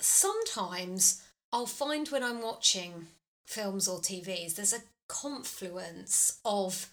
sometimes 0.00 1.22
I'll 1.52 1.66
find 1.66 2.08
when 2.08 2.24
I'm 2.24 2.42
watching 2.42 3.06
films 3.46 3.86
or 3.86 4.00
TVs, 4.00 4.56
there's 4.56 4.72
a 4.72 4.82
confluence 5.06 6.40
of 6.44 6.90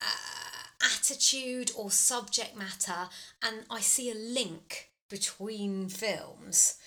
uh, 0.00 0.86
attitude 0.96 1.70
or 1.76 1.90
subject 1.90 2.56
matter, 2.56 3.10
and 3.42 3.66
I 3.68 3.80
see 3.80 4.10
a 4.10 4.14
link 4.14 4.88
between 5.10 5.90
films. 5.90 6.78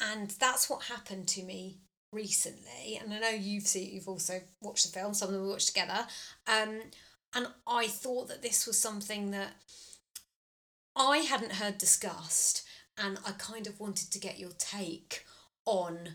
And 0.00 0.30
that's 0.30 0.70
what 0.70 0.84
happened 0.84 1.28
to 1.28 1.42
me 1.42 1.78
recently. 2.12 2.98
And 3.00 3.12
I 3.12 3.18
know 3.18 3.28
you've 3.30 3.66
seen, 3.66 3.94
you've 3.94 4.08
also 4.08 4.40
watched 4.62 4.86
the 4.86 4.98
film, 4.98 5.14
some 5.14 5.28
of 5.28 5.34
them 5.34 5.42
we 5.42 5.48
watched 5.48 5.68
together. 5.68 6.06
Um, 6.46 6.80
and 7.34 7.48
I 7.66 7.86
thought 7.86 8.28
that 8.28 8.42
this 8.42 8.66
was 8.66 8.78
something 8.78 9.30
that 9.32 9.52
I 10.96 11.18
hadn't 11.18 11.52
heard 11.52 11.76
discussed, 11.76 12.66
and 12.96 13.18
I 13.26 13.32
kind 13.32 13.66
of 13.66 13.78
wanted 13.78 14.10
to 14.12 14.18
get 14.18 14.38
your 14.38 14.52
take 14.56 15.26
on 15.66 16.14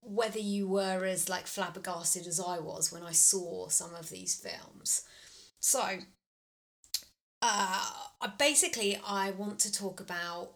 whether 0.00 0.38
you 0.38 0.68
were 0.68 1.04
as 1.04 1.28
like 1.28 1.46
flabbergasted 1.46 2.26
as 2.26 2.40
I 2.40 2.58
was 2.58 2.92
when 2.92 3.02
I 3.02 3.12
saw 3.12 3.68
some 3.68 3.94
of 3.94 4.10
these 4.10 4.34
films. 4.34 5.02
So, 5.60 5.80
uh, 7.42 7.90
I 8.20 8.26
basically 8.38 9.00
I 9.06 9.30
want 9.30 9.58
to 9.60 9.72
talk 9.72 10.00
about 10.00 10.54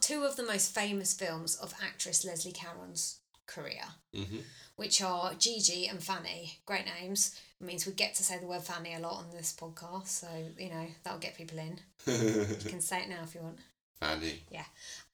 two 0.00 0.24
of 0.24 0.36
the 0.36 0.42
most 0.42 0.74
famous 0.74 1.12
films 1.14 1.56
of 1.56 1.74
actress 1.82 2.24
Leslie 2.24 2.52
Caron's 2.52 3.20
career 3.46 3.84
hmm 4.14 4.40
which 4.76 5.00
are 5.02 5.34
Gigi 5.34 5.86
and 5.86 6.02
Fanny. 6.02 6.58
Great 6.66 6.84
names. 7.00 7.38
It 7.60 7.66
means 7.66 7.86
we 7.86 7.92
get 7.92 8.14
to 8.16 8.24
say 8.24 8.38
the 8.38 8.46
word 8.46 8.62
Fanny 8.62 8.94
a 8.94 8.98
lot 8.98 9.18
on 9.18 9.30
this 9.30 9.54
podcast, 9.58 10.08
so 10.08 10.26
you 10.58 10.70
know 10.70 10.86
that'll 11.02 11.20
get 11.20 11.36
people 11.36 11.58
in. 11.58 11.80
You 12.06 12.70
can 12.70 12.80
say 12.80 13.02
it 13.02 13.08
now 13.08 13.22
if 13.22 13.34
you 13.34 13.42
want. 13.42 13.58
Fanny. 14.00 14.42
Yeah. 14.50 14.64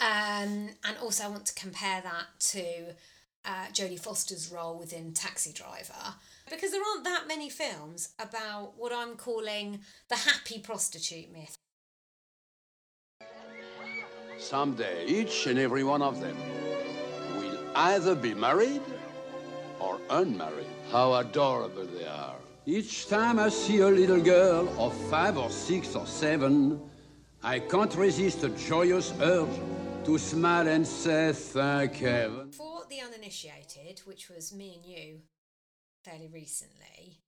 Um, 0.00 0.70
and 0.84 0.96
also 1.02 1.25
I 1.25 1.28
want 1.28 1.46
to 1.46 1.54
compare 1.54 2.00
that 2.00 2.26
to 2.52 2.94
uh, 3.44 3.66
Jodie 3.72 4.00
Foster's 4.00 4.50
role 4.50 4.78
within 4.78 5.12
Taxi 5.12 5.52
Driver 5.52 6.14
because 6.50 6.72
there 6.72 6.80
aren't 6.80 7.04
that 7.04 7.28
many 7.28 7.50
films 7.50 8.14
about 8.18 8.72
what 8.76 8.92
I'm 8.92 9.16
calling 9.16 9.80
the 10.08 10.16
happy 10.16 10.58
prostitute 10.58 11.32
myth. 11.32 11.56
Someday, 14.38 15.06
each 15.06 15.46
and 15.46 15.58
every 15.58 15.84
one 15.84 16.00
of 16.00 16.18
them 16.20 16.37
will 16.37 16.60
either 17.74 18.14
be 18.14 18.34
married 18.34 18.82
or 19.78 19.98
unmarried. 20.10 20.66
How 20.90 21.14
adorable 21.14 21.86
they 21.86 22.06
are. 22.06 22.36
Each 22.66 23.08
time 23.08 23.38
I 23.38 23.48
see 23.48 23.78
a 23.80 23.88
little 23.88 24.20
girl 24.20 24.68
of 24.78 24.94
five 25.08 25.38
or 25.38 25.50
six 25.50 25.96
or 25.96 26.06
seven, 26.06 26.80
I 27.42 27.58
can't 27.58 27.94
resist 27.94 28.44
a 28.44 28.50
joyous 28.50 29.12
urge 29.20 29.58
to 30.04 30.18
smile 30.18 30.68
and 30.68 30.86
say 30.86 31.32
thank 31.32 31.96
heaven. 31.96 32.52
For 32.52 32.82
the 32.88 33.00
uninitiated, 33.00 34.00
which 34.04 34.28
was 34.28 34.52
me 34.52 34.74
and 34.76 34.84
you 34.84 35.20
fairly 36.04 36.28
recently, 36.28 37.20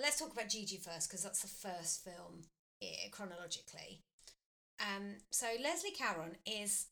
let's 0.00 0.18
talk 0.18 0.32
about 0.32 0.48
Gigi 0.48 0.78
first 0.78 1.08
because 1.08 1.22
that's 1.22 1.42
the 1.42 1.48
first 1.48 2.04
film 2.04 2.44
here 2.80 3.10
chronologically. 3.10 4.02
Um, 4.80 5.16
so 5.30 5.46
Leslie 5.62 5.90
Caron 5.90 6.36
is 6.46 6.86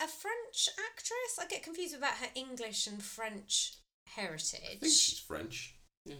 a 0.00 0.06
French 0.06 0.68
actress. 0.90 1.38
I 1.40 1.46
get 1.48 1.62
confused 1.62 1.96
about 1.96 2.14
her 2.14 2.28
English 2.34 2.86
and 2.86 3.02
French 3.02 3.74
heritage. 4.06 4.60
I 4.64 4.76
think 4.76 4.92
she's 4.92 5.18
French. 5.18 5.74
Yeah. 6.04 6.16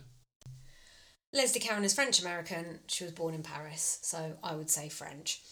Leslie 1.32 1.60
Caron 1.60 1.84
is 1.84 1.94
French 1.94 2.20
American. 2.20 2.80
She 2.86 3.04
was 3.04 3.12
born 3.12 3.34
in 3.34 3.42
Paris, 3.42 3.98
so 4.02 4.36
I 4.42 4.54
would 4.54 4.70
say 4.70 4.88
French. 4.88 5.42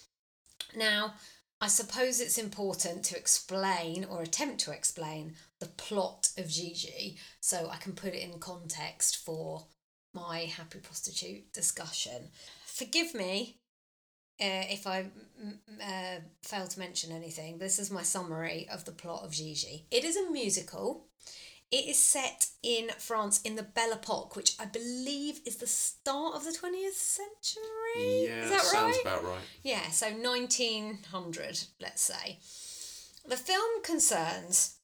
Now, 0.76 1.14
I 1.61 1.69
suppose 1.69 2.21
it's 2.21 2.38
important 2.38 3.04
to 3.07 3.16
explain 3.16 4.04
or 4.04 4.23
attempt 4.23 4.61
to 4.61 4.73
explain 4.73 5.35
the 5.61 5.66
plot 5.66 6.28
of 6.38 6.49
Gigi 6.49 7.19
so 7.40 7.69
I 7.71 7.76
can 7.76 7.92
put 7.92 8.14
it 8.14 8.23
in 8.23 8.38
context 8.38 9.16
for 9.16 9.66
my 10.14 10.40
happy 10.40 10.78
prostitute 10.78 11.52
discussion. 11.52 12.31
Forgive 12.64 13.14
me 13.14 13.61
uh, 14.42 14.64
if 14.70 14.87
I 14.87 15.06
uh, 15.80 16.20
fail 16.42 16.66
to 16.66 16.78
mention 16.78 17.12
anything. 17.12 17.58
This 17.58 17.78
is 17.78 17.90
my 17.90 18.02
summary 18.02 18.68
of 18.72 18.84
the 18.84 18.92
plot 18.92 19.25
of 19.25 19.30
Gigi. 19.30 19.87
It 19.90 20.04
is 20.04 20.16
a 20.16 20.30
musical. 20.30 21.06
It 21.70 21.88
is 21.88 21.99
set 21.99 22.49
in 22.62 22.90
France 22.99 23.40
in 23.42 23.56
the 23.56 23.62
Belle 23.62 23.92
Epoque, 23.92 24.37
which 24.37 24.56
I 24.61 24.66
believe 24.66 25.40
is 25.46 25.56
the 25.56 25.66
start 25.66 26.34
of 26.34 26.44
the 26.44 26.50
20th 26.50 26.92
century. 26.92 28.26
Yeah, 28.26 28.44
is 28.44 28.50
that 28.50 28.61
sounds 28.61 28.96
right? 28.96 29.02
about 29.02 29.25
right. 29.25 29.40
Yeah, 29.62 29.88
so 29.90 30.08
1900, 30.08 31.61
let's 31.80 32.02
say. 32.02 32.38
The 33.26 33.37
film 33.37 33.82
concerns 33.82 34.76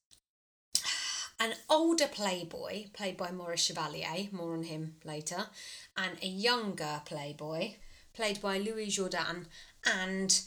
an 1.40 1.54
older 1.68 2.08
playboy, 2.08 2.86
played 2.94 3.16
by 3.16 3.32
Maurice 3.32 3.64
Chevalier, 3.64 4.28
more 4.32 4.54
on 4.54 4.62
him 4.62 4.94
later, 5.04 5.46
and 5.96 6.16
a 6.22 6.26
younger 6.26 7.02
playboy, 7.04 7.74
played 8.18 8.42
by 8.42 8.58
Louis 8.58 8.88
Jourdan, 8.88 9.46
and 9.86 10.40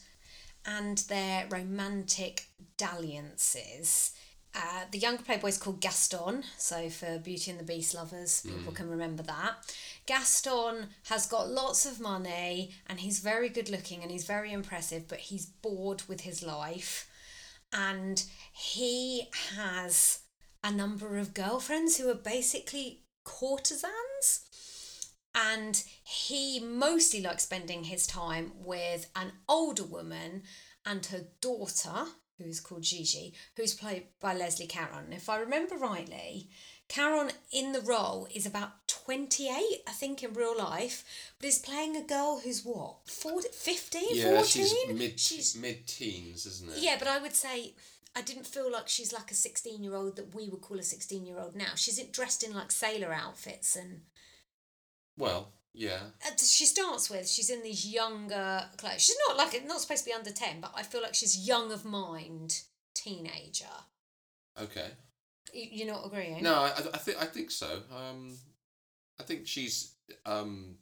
and 0.65 0.97
their 1.07 1.47
romantic 1.49 2.47
dalliances. 2.75 4.11
Uh, 4.53 4.83
the 4.91 4.97
younger 4.97 5.23
playboy 5.23 5.47
is 5.47 5.57
called 5.57 5.79
Gaston, 5.79 6.43
so 6.57 6.89
for 6.89 7.17
Beauty 7.19 7.49
and 7.49 7.59
the 7.59 7.63
Beast 7.63 7.95
lovers, 7.95 8.41
people 8.41 8.73
can 8.73 8.89
remember 8.89 9.23
that. 9.23 9.53
Gaston 10.05 10.87
has 11.05 11.25
got 11.25 11.49
lots 11.49 11.85
of 11.85 12.01
money 12.01 12.71
and 12.87 12.99
he's 12.99 13.19
very 13.19 13.47
good 13.47 13.69
looking 13.69 14.01
and 14.01 14.11
he's 14.11 14.25
very 14.25 14.51
impressive, 14.51 15.07
but 15.07 15.19
he's 15.19 15.45
bored 15.45 16.03
with 16.09 16.21
his 16.21 16.43
life. 16.43 17.09
And 17.71 18.21
he 18.51 19.29
has 19.55 20.19
a 20.61 20.73
number 20.73 21.17
of 21.17 21.33
girlfriends 21.33 21.95
who 21.95 22.09
are 22.09 22.15
basically 22.15 23.03
courtesans. 23.23 24.41
And 25.33 25.81
he 26.03 26.59
mostly 26.59 27.21
likes 27.21 27.43
spending 27.43 27.85
his 27.85 28.05
time 28.05 28.51
with 28.63 29.09
an 29.15 29.31
older 29.47 29.83
woman 29.85 30.43
and 30.85 31.05
her 31.07 31.25
daughter, 31.39 32.05
who 32.37 32.45
is 32.45 32.59
called 32.59 32.81
Gigi, 32.83 33.33
who's 33.55 33.73
played 33.73 34.07
by 34.19 34.33
Leslie 34.33 34.67
Caron. 34.67 35.13
If 35.13 35.29
I 35.29 35.39
remember 35.39 35.75
rightly, 35.77 36.49
Caron 36.89 37.31
in 37.51 37.71
the 37.71 37.79
role 37.81 38.27
is 38.33 38.45
about 38.45 38.87
28, 38.87 39.47
I 39.87 39.91
think, 39.91 40.21
in 40.23 40.33
real 40.33 40.57
life, 40.57 41.05
but 41.39 41.47
is 41.47 41.59
playing 41.59 41.95
a 41.95 42.03
girl 42.03 42.41
who's 42.43 42.65
what, 42.65 42.97
40, 43.07 43.47
15, 43.53 44.01
Yeah, 44.11 44.23
14? 44.41 44.45
she's 44.45 44.73
mid 44.97 45.19
She's- 45.19 45.55
mid 45.55 45.87
teens, 45.87 46.45
isn't 46.45 46.71
it? 46.71 46.79
yeah, 46.79 46.97
but 46.99 47.07
I 47.07 47.19
would 47.19 47.35
say 47.35 47.73
I 48.15 48.21
didn't 48.21 48.47
feel 48.47 48.69
like 48.69 48.89
she's 48.89 49.13
like 49.13 49.31
a 49.31 49.35
16 49.35 49.81
year 49.83 49.95
old 49.95 50.17
that 50.17 50.35
we 50.35 50.49
would 50.49 50.61
call 50.61 50.77
a 50.79 50.83
16 50.83 51.25
year 51.25 51.39
old 51.39 51.55
now. 51.55 51.75
She's 51.75 51.97
dressed 52.11 52.43
in 52.43 52.53
like 52.53 52.71
sailor 52.71 53.13
outfits 53.13 53.75
and 53.77 54.01
Well, 55.17 55.51
yeah. 55.73 55.99
uh, 56.25 56.31
she 56.37 56.65
starts 56.65 57.09
with 57.09 57.27
she's 57.27 57.49
in 57.49 57.63
these 57.63 57.85
younger 57.87 58.65
clothes. 58.77 59.01
She's 59.01 59.17
not 59.27 59.37
like 59.37 59.65
not 59.65 59.81
supposed 59.81 60.03
to 60.03 60.09
be 60.09 60.13
under 60.13 60.31
10, 60.31 60.61
but 60.61 60.71
I 60.75 60.83
feel 60.83 61.01
like 61.01 61.15
she's 61.15 61.47
young 61.47 61.71
of 61.71 61.85
mind, 61.85 62.61
teenager. 62.93 63.65
Okay. 64.61 64.87
You, 65.53 65.67
you're 65.71 65.93
not 65.93 66.05
agreeing? 66.05 66.43
No, 66.43 66.53
I, 66.53 66.71
I 66.93 66.97
think 66.97 67.21
I 67.21 67.25
think 67.25 67.51
so. 67.51 67.79
Um, 67.95 68.37
I 69.19 69.23
think 69.23 69.47
she's 69.47 69.93
um, 70.25 70.75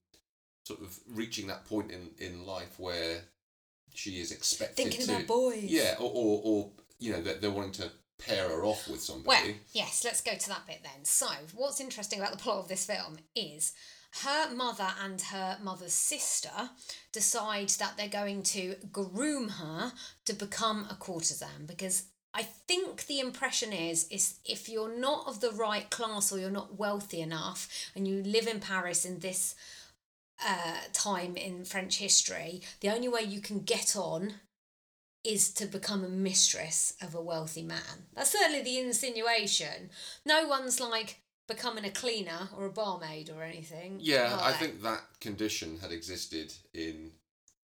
sort 0.64 0.82
of 0.82 0.98
reaching 1.14 1.48
that 1.48 1.66
point 1.66 1.92
in, 1.92 2.10
in 2.20 2.46
life 2.46 2.80
where 2.80 3.22
she 3.94 4.22
is 4.22 4.32
expected 4.32 4.76
Thinking 4.76 5.06
to. 5.06 5.16
about 5.16 5.28
boys. 5.28 5.64
Yeah, 5.64 5.96
or, 6.00 6.12
or, 6.14 6.42
or 6.44 6.72
you 7.00 7.12
know, 7.12 7.22
they're, 7.22 7.36
they're 7.36 7.52
wanting 7.52 7.72
to 7.74 7.90
pair 8.20 8.50
her 8.50 8.64
off 8.64 8.88
with 8.88 9.02
somebody. 9.02 9.26
Well, 9.28 9.54
yes, 9.74 10.04
let's 10.06 10.22
go 10.22 10.36
to 10.36 10.50
that 10.50 10.68
bit 10.68 10.82
then. 10.84 11.04
So, 11.04 11.28
what's 11.56 11.82
interesting 11.82 12.20
about 12.20 12.32
the 12.32 12.38
plot 12.38 12.60
of 12.60 12.68
this 12.68 12.86
film 12.86 13.18
is 13.36 13.74
her 14.24 14.54
mother 14.54 14.88
and 15.04 15.22
her 15.22 15.58
mother's 15.62 15.94
sister 15.94 16.72
decide 17.12 17.70
that 17.70 17.96
they're 17.96 18.08
going 18.08 18.44
to 18.44 18.76
groom 18.92 19.50
her 19.50 19.94
to 20.26 20.34
become 20.34 20.88
a 20.90 20.96
courtesan 20.96 21.66
because 21.66 22.06
I 22.34 22.44
think 22.44 23.06
the 23.06 23.20
impression 23.20 23.74
is 23.74 24.08
is 24.10 24.40
if 24.46 24.70
you're 24.70 25.00
not 25.00 25.28
of 25.28 25.42
the 25.42 25.52
right 25.52 25.90
class 25.90 26.32
or 26.32 26.40
you're 26.40 26.50
not 26.50 26.78
wealthy 26.78 27.22
enough 27.22 27.68
and 27.96 28.08
you 28.08 28.24
live 28.24 28.48
in 28.48 28.60
Paris 28.60 29.06
in 29.06 29.20
this 29.20 29.56
uh, 30.46 30.78
time 30.94 31.36
in 31.36 31.66
French 31.66 31.98
history, 31.98 32.62
the 32.82 32.90
only 32.90 33.10
way 33.10 33.22
you 33.22 33.42
can 33.42 33.60
get 33.60 33.96
on 33.96 34.36
is 35.24 35.54
to 35.54 35.66
become 35.66 36.04
a 36.04 36.10
mistress 36.10 36.94
of 37.02 37.14
a 37.14 37.22
wealthy 37.22 37.64
man. 37.64 38.08
That's 38.16 38.32
certainly 38.32 38.62
the 38.62 38.80
insinuation. 38.80 39.90
No 40.26 40.48
one's 40.48 40.80
like 40.80 41.20
becoming 41.50 41.84
a 41.84 41.92
cleaner 41.92 42.48
or 42.56 42.66
a 42.66 42.72
barmaid 42.72 43.30
or 43.30 43.44
anything. 43.44 43.98
yeah, 44.00 44.38
I 44.42 44.54
think 44.54 44.82
that 44.84 45.02
condition 45.20 45.80
had 45.82 45.92
existed 45.92 46.54
in 46.74 47.12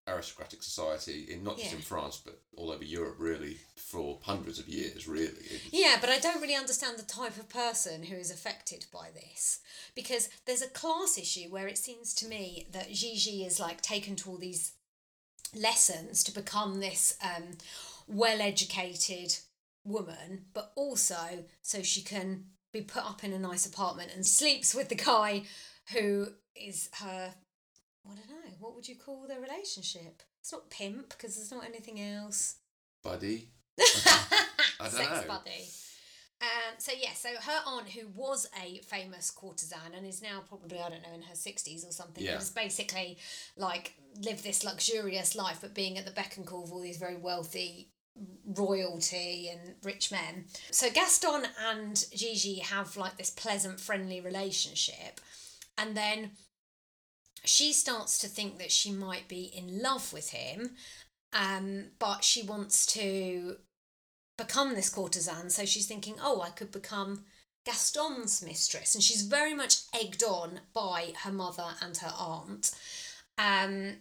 aristocratic 0.08 0.62
society, 0.62 1.26
in 1.32 1.42
not 1.42 1.56
just 1.58 1.70
Yeah. 1.70 1.76
in 1.78 1.82
France 1.82 2.20
but 2.24 2.40
all 2.56 2.70
over 2.70 2.84
Europe, 2.84 3.16
really, 3.18 3.58
for 3.76 4.20
hundreds 4.22 4.58
of 4.60 4.68
years. 4.68 5.08
Really. 5.08 5.60
Yeah, 5.72 5.96
but 6.00 6.10
I 6.10 6.18
don't 6.18 6.40
really 6.40 6.54
understand 6.54 6.96
the 6.98 7.02
type 7.02 7.36
of 7.38 7.48
person 7.48 8.04
who 8.04 8.14
is 8.16 8.30
affected 8.30 8.86
by 8.92 9.10
this 9.10 9.58
because 9.94 10.28
there's 10.44 10.62
a 10.62 10.68
class 10.68 11.18
issue 11.18 11.48
where 11.48 11.66
it 11.66 11.78
seems 11.78 12.14
to 12.14 12.28
me 12.28 12.68
that 12.70 12.92
Gigi 12.92 13.44
is 13.44 13.58
like 13.58 13.80
taken 13.82 14.14
to 14.16 14.30
all 14.30 14.38
these 14.38 14.72
lessons 15.54 16.22
to 16.24 16.32
become 16.32 16.80
this 16.80 17.16
um, 17.22 17.56
well 18.06 18.40
educated 18.40 19.36
woman, 19.84 20.44
but 20.54 20.72
also 20.76 21.44
so 21.62 21.82
she 21.82 22.02
can 22.02 22.44
be 22.78 22.84
put 22.84 23.04
up 23.04 23.24
in 23.24 23.32
a 23.32 23.38
nice 23.38 23.66
apartment 23.66 24.10
and 24.14 24.24
sleeps 24.26 24.74
with 24.74 24.88
the 24.88 24.94
guy 24.94 25.42
who 25.92 26.28
is 26.54 26.88
her. 27.00 27.32
I 28.04 28.08
don't 28.14 28.28
know. 28.28 28.50
What 28.60 28.74
would 28.74 28.88
you 28.88 28.96
call 28.96 29.26
their 29.26 29.40
relationship? 29.40 30.22
It's 30.40 30.52
not 30.52 30.70
pimp 30.70 31.08
because 31.10 31.36
there's 31.36 31.50
not 31.50 31.64
anything 31.64 32.00
else. 32.00 32.56
Buddy. 33.02 33.48
don't 33.76 34.90
Sex 34.90 35.10
know. 35.10 35.22
buddy. 35.26 35.64
Um, 36.40 36.74
so 36.78 36.92
yeah, 36.96 37.14
so 37.14 37.30
her 37.30 37.60
aunt, 37.66 37.88
who 37.88 38.08
was 38.14 38.46
a 38.62 38.78
famous 38.82 39.30
courtesan 39.30 39.94
and 39.96 40.06
is 40.06 40.20
now 40.22 40.42
probably 40.46 40.78
I 40.78 40.90
don't 40.90 41.02
know 41.02 41.14
in 41.14 41.22
her 41.22 41.34
sixties 41.34 41.84
or 41.84 41.92
something, 41.92 42.22
Yeah. 42.22 42.34
has 42.34 42.50
basically 42.50 43.16
like 43.56 43.94
lived 44.20 44.44
this 44.44 44.62
luxurious 44.62 45.34
life, 45.34 45.58
but 45.62 45.74
being 45.74 45.96
at 45.98 46.04
the 46.04 46.10
beck 46.10 46.36
and 46.36 46.46
call 46.46 46.64
of 46.64 46.72
all 46.72 46.80
these 46.80 46.98
very 46.98 47.16
wealthy 47.16 47.88
royalty 48.46 49.50
and 49.52 49.74
rich 49.82 50.10
men. 50.10 50.46
So 50.70 50.90
Gaston 50.90 51.44
and 51.68 52.04
Gigi 52.14 52.60
have 52.60 52.96
like 52.96 53.16
this 53.16 53.30
pleasant, 53.30 53.80
friendly 53.80 54.20
relationship, 54.20 55.20
and 55.76 55.96
then 55.96 56.32
she 57.44 57.72
starts 57.72 58.18
to 58.18 58.28
think 58.28 58.58
that 58.58 58.72
she 58.72 58.90
might 58.90 59.28
be 59.28 59.44
in 59.44 59.82
love 59.82 60.12
with 60.12 60.30
him, 60.30 60.70
um, 61.32 61.86
but 61.98 62.24
she 62.24 62.42
wants 62.42 62.86
to 62.86 63.56
become 64.36 64.74
this 64.74 64.90
courtesan. 64.90 65.50
So 65.50 65.64
she's 65.64 65.86
thinking, 65.86 66.16
oh, 66.20 66.42
I 66.42 66.50
could 66.50 66.72
become 66.72 67.24
Gaston's 67.64 68.42
mistress. 68.42 68.94
And 68.94 69.02
she's 69.02 69.22
very 69.22 69.54
much 69.54 69.82
egged 69.94 70.22
on 70.22 70.60
by 70.72 71.12
her 71.22 71.32
mother 71.32 71.74
and 71.82 71.96
her 71.98 72.12
aunt. 72.16 72.72
Um, 73.38 73.96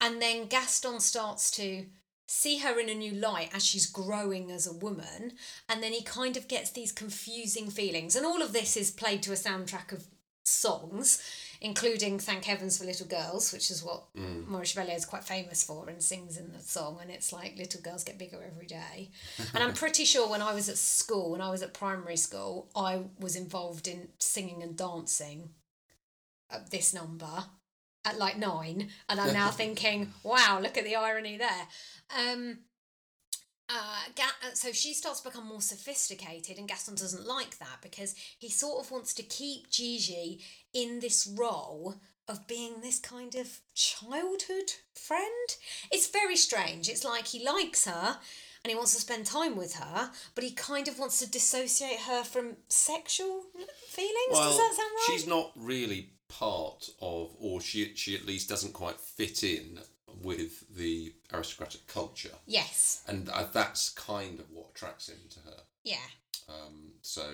and 0.00 0.20
then 0.20 0.46
Gaston 0.46 1.00
starts 1.00 1.50
to 1.52 1.86
see 2.26 2.58
her 2.58 2.78
in 2.78 2.88
a 2.88 2.94
new 2.94 3.12
light 3.12 3.50
as 3.54 3.64
she's 3.64 3.86
growing 3.86 4.50
as 4.50 4.66
a 4.66 4.72
woman. 4.72 5.32
And 5.68 5.82
then 5.82 5.92
he 5.92 6.02
kind 6.02 6.36
of 6.36 6.48
gets 6.48 6.70
these 6.70 6.92
confusing 6.92 7.70
feelings. 7.70 8.16
And 8.16 8.24
all 8.24 8.42
of 8.42 8.52
this 8.52 8.76
is 8.76 8.90
played 8.90 9.22
to 9.24 9.32
a 9.32 9.36
soundtrack 9.36 9.92
of 9.92 10.06
songs, 10.44 11.22
including 11.60 12.18
Thank 12.18 12.44
Heavens 12.44 12.78
for 12.78 12.84
Little 12.84 13.06
Girls, 13.06 13.52
which 13.52 13.70
is 13.70 13.82
what 13.82 14.12
Mm. 14.14 14.46
Maurice 14.46 14.70
Chevalier 14.70 14.96
is 14.96 15.06
quite 15.06 15.24
famous 15.24 15.64
for 15.64 15.88
and 15.88 16.02
sings 16.02 16.36
in 16.36 16.52
the 16.52 16.60
song. 16.60 16.98
And 17.00 17.10
it's 17.10 17.32
like 17.32 17.56
little 17.56 17.80
girls 17.80 18.04
get 18.04 18.18
bigger 18.18 18.42
every 18.42 18.66
day. 18.66 19.10
and 19.54 19.62
I'm 19.62 19.74
pretty 19.74 20.04
sure 20.04 20.28
when 20.28 20.42
I 20.42 20.54
was 20.54 20.68
at 20.68 20.78
school, 20.78 21.32
when 21.32 21.40
I 21.40 21.50
was 21.50 21.62
at 21.62 21.74
primary 21.74 22.16
school, 22.16 22.70
I 22.74 23.04
was 23.18 23.36
involved 23.36 23.88
in 23.88 24.08
singing 24.18 24.62
and 24.62 24.76
dancing 24.76 25.50
at 26.50 26.70
this 26.70 26.94
number 26.94 27.44
at 28.04 28.18
like 28.18 28.38
nine. 28.38 28.88
And 29.08 29.20
I'm 29.20 29.32
now 29.32 29.50
thinking, 29.50 30.12
wow, 30.22 30.58
look 30.60 30.76
at 30.76 30.84
the 30.84 30.96
irony 30.96 31.36
there. 31.36 31.68
Um, 32.18 32.58
uh, 33.68 33.98
uh, 34.18 34.50
so 34.52 34.72
she 34.72 34.92
starts 34.92 35.20
to 35.20 35.30
become 35.30 35.46
more 35.46 35.62
sophisticated, 35.62 36.58
and 36.58 36.68
Gaston 36.68 36.96
doesn't 36.96 37.26
like 37.26 37.58
that 37.58 37.78
because 37.82 38.14
he 38.38 38.50
sort 38.50 38.84
of 38.84 38.90
wants 38.90 39.14
to 39.14 39.22
keep 39.22 39.70
Gigi 39.70 40.40
in 40.74 41.00
this 41.00 41.26
role 41.26 41.96
of 42.28 42.46
being 42.46 42.80
this 42.80 42.98
kind 42.98 43.34
of 43.34 43.60
childhood 43.74 44.72
friend. 44.94 45.56
It's 45.90 46.08
very 46.08 46.36
strange. 46.36 46.88
It's 46.88 47.04
like 47.04 47.26
he 47.26 47.44
likes 47.44 47.86
her 47.86 48.18
and 48.64 48.70
he 48.70 48.74
wants 48.74 48.94
to 48.94 49.00
spend 49.00 49.26
time 49.26 49.56
with 49.56 49.74
her, 49.74 50.10
but 50.34 50.44
he 50.44 50.50
kind 50.52 50.88
of 50.88 50.98
wants 50.98 51.18
to 51.18 51.30
dissociate 51.30 52.00
her 52.00 52.24
from 52.24 52.56
sexual 52.68 53.42
feelings. 53.88 54.32
Does 54.32 54.56
that 54.56 54.74
sound 54.74 54.90
right? 54.94 55.06
she's 55.06 55.26
not 55.26 55.52
really 55.54 56.13
part 56.28 56.88
of, 57.00 57.34
or 57.38 57.60
she 57.60 57.94
she 57.94 58.14
at 58.14 58.26
least 58.26 58.48
doesn't 58.48 58.72
quite 58.72 58.98
fit 59.00 59.42
in 59.44 59.80
with 60.22 60.64
the 60.76 61.12
aristocratic 61.32 61.86
culture, 61.86 62.30
Yes. 62.46 63.02
and 63.08 63.28
uh, 63.28 63.46
that's 63.52 63.88
kind 63.90 64.38
of 64.40 64.50
what 64.52 64.70
attracts 64.70 65.08
him 65.08 65.18
to 65.30 65.40
her. 65.40 65.56
Yeah. 65.82 65.96
Um, 66.48 66.92
so 67.02 67.24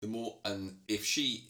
the 0.00 0.06
more, 0.08 0.36
and 0.44 0.76
if 0.88 1.04
she, 1.04 1.48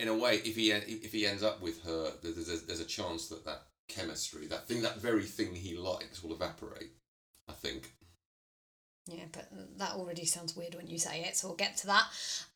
in 0.00 0.08
a 0.08 0.14
way, 0.14 0.36
if 0.36 0.56
he 0.56 0.72
if 0.72 1.12
he 1.12 1.26
ends 1.26 1.42
up 1.42 1.60
with 1.62 1.84
her, 1.84 2.12
there's 2.22 2.46
there's, 2.46 2.62
there's 2.62 2.80
a 2.80 2.84
chance 2.84 3.28
that 3.28 3.44
that 3.44 3.62
chemistry, 3.88 4.46
that 4.48 4.66
thing, 4.66 4.82
that 4.82 5.00
very 5.00 5.22
thing 5.24 5.54
he 5.54 5.76
likes, 5.76 6.22
will 6.22 6.34
evaporate. 6.34 6.90
I 7.48 7.52
think. 7.52 7.92
Yeah, 9.08 9.24
but 9.30 9.48
that 9.78 9.92
already 9.92 10.24
sounds 10.24 10.56
weird 10.56 10.74
when 10.74 10.88
you 10.88 10.98
say 10.98 11.20
it, 11.20 11.36
so 11.36 11.46
we'll 11.46 11.56
get 11.56 11.76
to 11.78 11.86
that. 11.86 12.06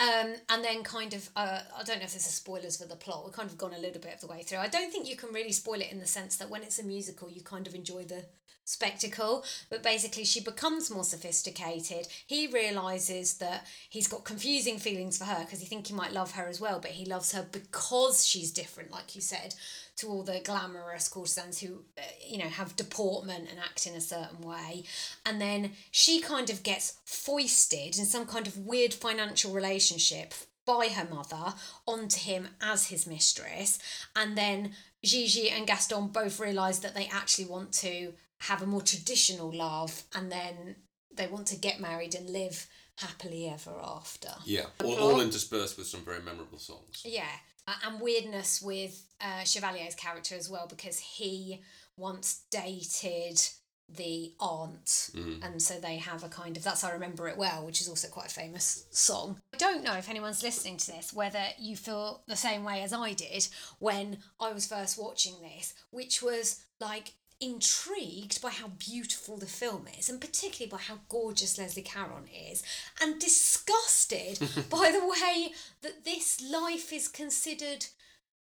Um, 0.00 0.35
and 0.49 0.64
then 0.64 0.83
kind 0.83 1.14
of, 1.14 1.30
uh, 1.37 1.61
I 1.78 1.85
don't 1.85 1.99
know 1.99 2.04
if 2.04 2.12
this 2.12 2.26
is 2.26 2.35
spoilers 2.35 2.76
for 2.76 2.88
the 2.88 2.97
plot. 2.97 3.25
We've 3.25 3.33
kind 3.33 3.49
of 3.49 3.57
gone 3.57 3.73
a 3.73 3.78
little 3.78 4.00
bit 4.00 4.14
of 4.14 4.21
the 4.21 4.26
way 4.26 4.42
through. 4.42 4.59
I 4.59 4.66
don't 4.66 4.90
think 4.90 5.09
you 5.09 5.16
can 5.16 5.33
really 5.33 5.52
spoil 5.52 5.80
it 5.80 5.92
in 5.92 6.00
the 6.00 6.07
sense 6.07 6.37
that 6.38 6.50
when 6.50 6.62
it's 6.64 6.80
a 6.80 6.83
musical, 6.83 7.30
you 7.30 7.42
kind 7.42 7.69
of 7.69 7.75
enjoy 7.75 8.02
the 8.02 8.25
spectacle. 8.64 9.44
But 9.68 9.82
basically, 9.82 10.24
she 10.24 10.40
becomes 10.40 10.90
more 10.90 11.04
sophisticated. 11.04 12.08
He 12.26 12.46
realizes 12.46 13.34
that 13.38 13.66
he's 13.88 14.08
got 14.08 14.24
confusing 14.24 14.78
feelings 14.78 15.18
for 15.18 15.24
her 15.24 15.44
because 15.44 15.60
he 15.60 15.66
think 15.66 15.86
he 15.86 15.94
might 15.94 16.12
love 16.12 16.32
her 16.32 16.46
as 16.46 16.60
well, 16.60 16.80
but 16.80 16.92
he 16.92 17.04
loves 17.04 17.32
her 17.32 17.46
because 17.50 18.26
she's 18.26 18.52
different, 18.52 18.90
like 18.90 19.14
you 19.14 19.20
said, 19.20 19.54
to 19.96 20.08
all 20.08 20.22
the 20.22 20.40
glamorous 20.44 21.08
courtesans 21.08 21.60
who, 21.60 21.82
uh, 21.98 22.02
you 22.26 22.38
know, 22.38 22.48
have 22.48 22.76
deportment 22.76 23.48
and 23.50 23.58
act 23.58 23.86
in 23.86 23.94
a 23.94 24.00
certain 24.00 24.40
way. 24.40 24.84
And 25.26 25.40
then 25.40 25.72
she 25.90 26.20
kind 26.20 26.50
of 26.50 26.62
gets 26.62 26.98
foisted 27.04 27.98
in 27.98 28.06
some 28.06 28.26
kind 28.26 28.46
of 28.46 28.56
weird 28.56 28.94
financial 28.94 29.52
relationship 29.52 30.34
by 30.66 30.88
her 30.88 31.08
mother 31.12 31.54
onto 31.86 32.20
him 32.20 32.48
as 32.60 32.86
his 32.86 33.06
mistress. 33.06 33.78
And 34.14 34.36
then 34.36 34.72
Gigi 35.02 35.50
and 35.50 35.66
Gaston 35.66 36.08
both 36.08 36.38
realise 36.38 36.78
that 36.80 36.94
they 36.94 37.08
actually 37.12 37.46
want 37.46 37.72
to 37.74 38.12
have 38.40 38.62
a 38.62 38.66
more 38.66 38.82
traditional 38.82 39.52
love 39.52 40.02
and 40.14 40.30
then 40.30 40.76
they 41.14 41.26
want 41.26 41.47
to 41.49 41.56
get 41.56 41.80
married 41.80 42.14
and 42.14 42.30
live 42.30 42.66
happily 42.97 43.49
ever 43.49 43.78
after. 43.82 44.30
Yeah, 44.44 44.66
all, 44.82 44.97
all 44.99 45.20
interspersed 45.20 45.76
with 45.76 45.87
some 45.87 46.00
very 46.00 46.23
memorable 46.23 46.59
songs. 46.59 47.02
Yeah, 47.04 47.25
uh, 47.66 47.75
and 47.87 48.00
weirdness 48.00 48.62
with 48.62 49.04
uh, 49.20 49.44
Chevalier's 49.44 49.94
character 49.94 50.35
as 50.35 50.49
well 50.49 50.66
because 50.68 50.99
he 50.99 51.62
once 51.97 52.42
dated 52.50 53.40
the 53.88 54.32
aunt, 54.38 55.11
and 55.42 55.61
so 55.61 55.75
they 55.80 55.97
have 55.97 56.23
a 56.23 56.28
kind 56.28 56.56
of 56.56 56.62
that's 56.62 56.85
I 56.85 56.92
remember 56.92 57.26
it 57.28 57.37
well, 57.37 57.66
which 57.66 57.80
is 57.80 57.88
also 57.88 58.06
quite 58.09 58.26
a 58.26 58.35
famous 58.35 58.87
song. 58.90 59.40
I 59.52 59.56
don't 59.56 59.82
know 59.82 59.94
if 59.94 60.09
anyone's 60.09 60.44
listening 60.44 60.76
to 60.78 60.92
this 60.92 61.12
whether 61.12 61.42
you 61.59 61.76
feel 61.76 62.23
the 62.28 62.37
same 62.37 62.62
way 62.62 62.82
as 62.82 62.92
I 62.92 63.14
did 63.14 63.49
when 63.80 64.18
I 64.38 64.52
was 64.52 64.66
first 64.66 65.00
watching 65.00 65.35
this, 65.42 65.75
which 65.90 66.23
was 66.23 66.61
like 66.80 67.14
intrigued 67.40 68.42
by 68.42 68.50
how 68.50 68.68
beautiful 68.68 69.37
the 69.37 69.47
film 69.47 69.87
is 69.99 70.09
and 70.09 70.20
particularly 70.20 70.70
by 70.70 70.78
how 70.78 70.99
gorgeous 71.09 71.56
Leslie 71.59 71.82
Caron 71.82 72.28
is 72.28 72.62
and 73.00 73.18
disgusted 73.18 74.38
by 74.70 74.90
the 74.92 75.06
way 75.06 75.52
that 75.82 76.04
this 76.04 76.43
life 76.43 76.93
is 76.93 77.08
considered 77.08 77.86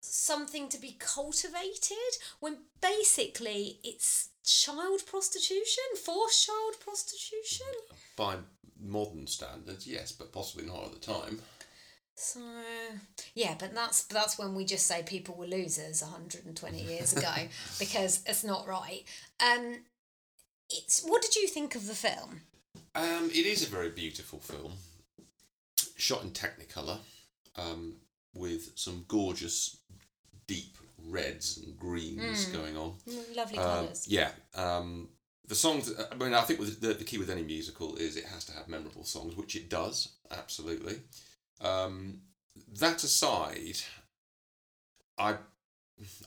something 0.01 0.69
to 0.69 0.81
be 0.81 0.97
cultivated 0.99 2.17
when 2.41 2.57
basically 2.81 3.79
it's 3.85 4.31
child 4.45 5.03
prostitution 5.07 5.85
forced 6.03 6.47
child 6.47 6.75
prostitution 6.81 7.67
By 8.17 8.37
modern 8.83 9.27
standards, 9.27 9.87
yes, 9.87 10.13
but 10.13 10.33
possibly 10.33 10.67
not 10.67 10.85
at 10.85 10.93
the 10.93 10.99
time. 10.99 11.41
So 12.21 12.41
yeah 13.35 13.55
but 13.59 13.75
that's 13.75 14.05
that's 14.05 14.39
when 14.39 14.55
we 14.55 14.65
just 14.65 14.87
say 14.87 15.03
people 15.03 15.35
were 15.35 15.47
losers 15.47 16.03
120 16.03 16.83
years 16.83 17.13
ago 17.15 17.33
because 17.79 18.23
it's 18.27 18.45
not 18.45 18.67
right 18.69 19.05
um 19.41 19.79
it's 20.69 21.03
what 21.03 21.23
did 21.23 21.35
you 21.35 21.49
think 21.49 21.75
of 21.75 21.87
the 21.87 21.95
film 21.95 22.43
Um, 22.95 23.31
it 23.33 23.47
is 23.47 23.63
a 23.63 23.71
very 23.71 23.91
beautiful 23.91 24.39
film, 24.41 24.73
shot 25.97 26.23
in 26.25 26.31
Technicolor, 26.31 26.99
um, 27.57 27.95
with 28.35 28.73
some 28.75 29.05
gorgeous, 29.07 29.77
deep 30.47 30.77
reds 31.09 31.59
and 31.59 31.77
greens 31.77 32.47
going 32.47 32.77
on. 32.77 32.95
Mm, 33.09 33.37
lovely 33.37 33.59
Um, 33.59 33.65
colours 33.65 34.07
yeah. 34.09 34.31
Um, 34.55 35.09
the 35.47 35.55
songs. 35.55 35.93
I 36.13 36.15
mean, 36.17 36.35
I 36.35 36.43
think 36.43 36.59
with 36.61 36.81
the, 36.81 36.95
the 36.95 37.05
key 37.05 37.19
with 37.19 37.31
any 37.31 37.43
musical 37.43 37.97
is 37.97 38.17
it 38.17 38.25
has 38.25 38.45
to 38.47 38.53
have 38.53 38.69
memorable 38.69 39.05
songs, 39.05 39.37
which 39.37 39.57
it 39.57 39.69
does 39.69 40.09
absolutely. 40.31 40.97
Um, 41.61 42.21
that 42.81 43.03
aside, 43.05 43.79
I. 45.19 45.37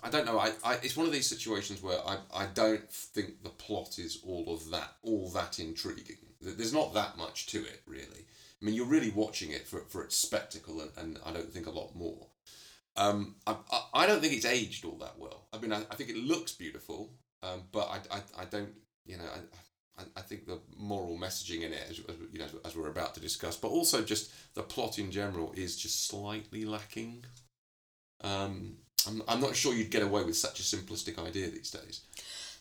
I 0.04 0.12
don't 0.12 0.28
know. 0.28 0.38
I, 0.38 0.52
I 0.64 0.76
it's 0.84 0.96
one 0.96 1.08
of 1.08 1.12
these 1.12 1.28
situations 1.28 1.82
where 1.82 1.98
I, 2.06 2.18
I 2.32 2.46
don't 2.54 2.92
think 2.92 3.42
the 3.42 3.50
plot 3.50 3.98
is 3.98 4.20
all 4.24 4.54
of 4.54 4.70
that 4.70 4.98
all 5.02 5.30
that 5.32 5.58
intriguing. 5.58 6.18
There's 6.40 6.74
not 6.74 6.94
that 6.94 7.18
much 7.18 7.48
to 7.48 7.58
it 7.58 7.82
really. 7.88 8.28
I 8.62 8.66
mean, 8.66 8.76
you're 8.76 8.86
really 8.86 9.10
watching 9.10 9.52
it 9.52 9.68
for 9.68 9.80
for 9.90 10.04
its 10.04 10.16
spectacle, 10.16 10.80
and, 10.80 10.92
and 10.96 11.20
I 11.26 11.32
don't 11.32 11.52
think 11.52 11.66
a 11.66 11.72
lot 11.72 11.96
more. 11.96 12.28
Um, 12.96 13.36
I, 13.48 13.56
I, 13.72 13.84
I 13.96 14.06
don't 14.06 14.22
think 14.22 14.34
it's 14.34 14.46
aged 14.46 14.86
all 14.86 14.98
that 15.00 15.18
well. 15.18 15.48
I 15.52 15.58
mean, 15.58 15.74
I, 15.74 15.80
I 15.90 15.96
think 15.96 16.12
it 16.12 16.18
looks 16.18 16.52
beautiful, 16.52 17.10
um, 17.42 17.64
but 17.72 17.90
I, 17.90 18.18
I, 18.18 18.44
I 18.44 18.46
don't, 18.46 18.74
you 19.06 19.18
know, 19.18 19.24
I, 19.24 19.40
I, 19.98 20.04
I 20.18 20.22
think 20.22 20.46
the 20.46 20.60
moral 20.78 21.18
messaging 21.18 21.62
in 21.62 21.74
it, 21.74 21.86
as, 21.90 22.00
as, 22.10 22.16
you 22.32 22.40
know, 22.40 22.48
as 22.66 22.76
we're 22.76 22.90
about 22.90 23.14
to 23.16 23.20
discuss, 23.20 23.58
but 23.58 23.70
also 23.70 24.02
just 24.04 24.32
the 24.56 24.64
plot 24.64 25.00
in 25.00 25.12
general 25.12 25.54
is 25.56 25.78
just 25.78 26.08
slightly 26.08 26.66
lacking. 26.66 27.26
Um, 28.22 28.78
I'm, 29.08 29.22
I'm 29.28 29.42
not 29.42 29.56
sure 29.56 29.74
you'd 29.74 29.92
get 29.92 30.04
away 30.04 30.24
with 30.24 30.38
such 30.38 30.60
a 30.60 30.64
simplistic 30.64 31.24
idea 31.24 31.50
these 31.50 31.72
days. 31.72 32.02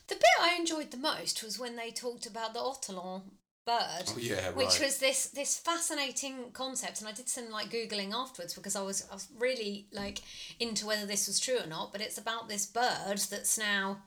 The 0.07 0.15
bit 0.15 0.23
I 0.41 0.55
enjoyed 0.59 0.91
the 0.91 0.97
most 0.97 1.43
was 1.43 1.57
when 1.57 1.75
they 1.75 1.91
talked 1.91 2.25
about 2.25 2.53
the 2.53 2.59
Ortolan 2.59 3.21
bird. 3.65 4.03
Oh, 4.09 4.17
yeah, 4.19 4.51
Which 4.51 4.79
was 4.79 4.97
this 4.97 5.27
this 5.27 5.57
fascinating 5.57 6.51
concept, 6.51 6.99
and 6.99 7.07
I 7.07 7.13
did 7.13 7.29
some 7.29 7.49
like 7.49 7.69
googling 7.69 8.13
afterwards 8.13 8.53
because 8.53 8.75
I 8.75 8.81
was 8.81 9.07
I 9.09 9.13
was 9.13 9.27
really 9.39 9.87
like 9.91 10.19
into 10.59 10.85
whether 10.85 11.05
this 11.05 11.27
was 11.27 11.39
true 11.39 11.59
or 11.59 11.67
not. 11.67 11.91
But 11.91 12.01
it's 12.01 12.17
about 12.17 12.49
this 12.49 12.65
bird 12.65 13.19
that's 13.29 13.57
now. 13.57 13.99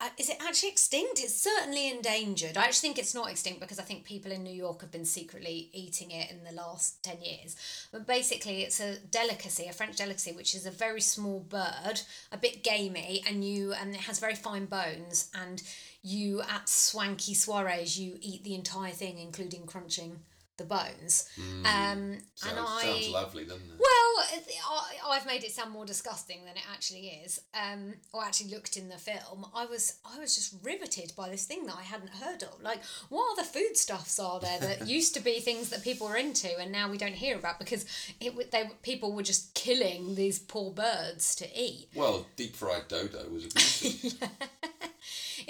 I- 0.00 0.10
Is 0.18 0.28
it 0.28 0.36
actually 0.40 0.70
extinct? 0.70 1.20
It's 1.20 1.34
certainly 1.34 1.88
endangered. 1.88 2.56
I 2.56 2.64
actually 2.64 2.80
think 2.80 2.98
it's 2.98 3.14
not 3.14 3.30
extinct 3.30 3.60
because 3.60 3.78
I 3.78 3.82
think 3.82 4.04
people 4.04 4.30
in 4.32 4.42
New 4.42 4.54
York 4.54 4.82
have 4.82 4.90
been 4.90 5.06
secretly 5.06 5.70
eating 5.72 6.10
it 6.10 6.30
in 6.30 6.44
the 6.44 6.52
last 6.52 7.02
10 7.02 7.22
years. 7.22 7.56
But 7.90 8.06
basically, 8.06 8.62
it's 8.62 8.80
a 8.80 8.98
delicacy, 8.98 9.66
a 9.66 9.72
French 9.72 9.96
delicacy, 9.96 10.32
which 10.32 10.54
is 10.54 10.66
a 10.66 10.70
very 10.70 11.00
small 11.00 11.40
bird, 11.40 12.02
a 12.30 12.36
bit 12.36 12.62
gamey, 12.62 13.22
and 13.26 13.44
you 13.44 13.72
and 13.72 13.94
it 13.94 14.02
has 14.02 14.18
very 14.18 14.34
fine 14.34 14.66
bones. 14.66 15.30
And 15.34 15.62
you, 16.02 16.42
at 16.42 16.68
swanky 16.68 17.34
soirees, 17.34 17.98
you 17.98 18.18
eat 18.20 18.44
the 18.44 18.54
entire 18.54 18.92
thing, 18.92 19.18
including 19.18 19.66
crunching 19.66 20.20
the 20.60 20.66
bones. 20.66 21.28
um, 21.64 21.64
Sounds, 21.64 22.22
and 22.48 22.58
I. 22.58 22.82
sounds 22.82 23.08
lovely, 23.10 23.44
doesn't 23.44 23.62
it? 23.62 23.78
Well, 23.78 24.26
I, 24.70 25.16
I've 25.16 25.26
made 25.26 25.42
it 25.42 25.50
sound 25.50 25.72
more 25.72 25.84
disgusting 25.86 26.44
than 26.44 26.54
it 26.56 26.62
actually 26.72 27.06
is, 27.24 27.40
um, 27.54 27.94
or 28.12 28.22
actually 28.22 28.50
looked 28.50 28.76
in 28.76 28.88
the 28.88 28.98
film. 28.98 29.46
I 29.54 29.66
was 29.66 29.96
I 30.04 30.18
was 30.18 30.36
just 30.36 30.54
riveted 30.62 31.12
by 31.16 31.28
this 31.30 31.46
thing 31.46 31.66
that 31.66 31.76
I 31.76 31.82
hadn't 31.82 32.10
heard 32.10 32.42
of. 32.42 32.62
Like, 32.62 32.80
what 33.08 33.32
other 33.32 33.42
foodstuffs 33.48 34.18
are 34.18 34.38
there 34.38 34.58
that 34.60 34.86
used 34.96 35.14
to 35.14 35.20
be 35.20 35.40
things 35.40 35.70
that 35.70 35.82
people 35.82 36.06
were 36.08 36.16
into, 36.16 36.56
and 36.58 36.70
now 36.70 36.90
we 36.90 36.98
don't 36.98 37.14
hear 37.14 37.36
about 37.36 37.58
because 37.58 37.86
it 38.20 38.50
they 38.52 38.70
people 38.82 39.12
were 39.14 39.22
just 39.22 39.54
killing 39.54 40.14
these 40.14 40.38
poor 40.38 40.70
birds 40.70 41.34
to 41.36 41.46
eat. 41.58 41.88
Well, 41.94 42.26
deep 42.36 42.54
fried 42.54 42.88
dodo 42.88 43.28
was 43.30 43.46
a 43.46 43.48
beauty. 43.48 44.16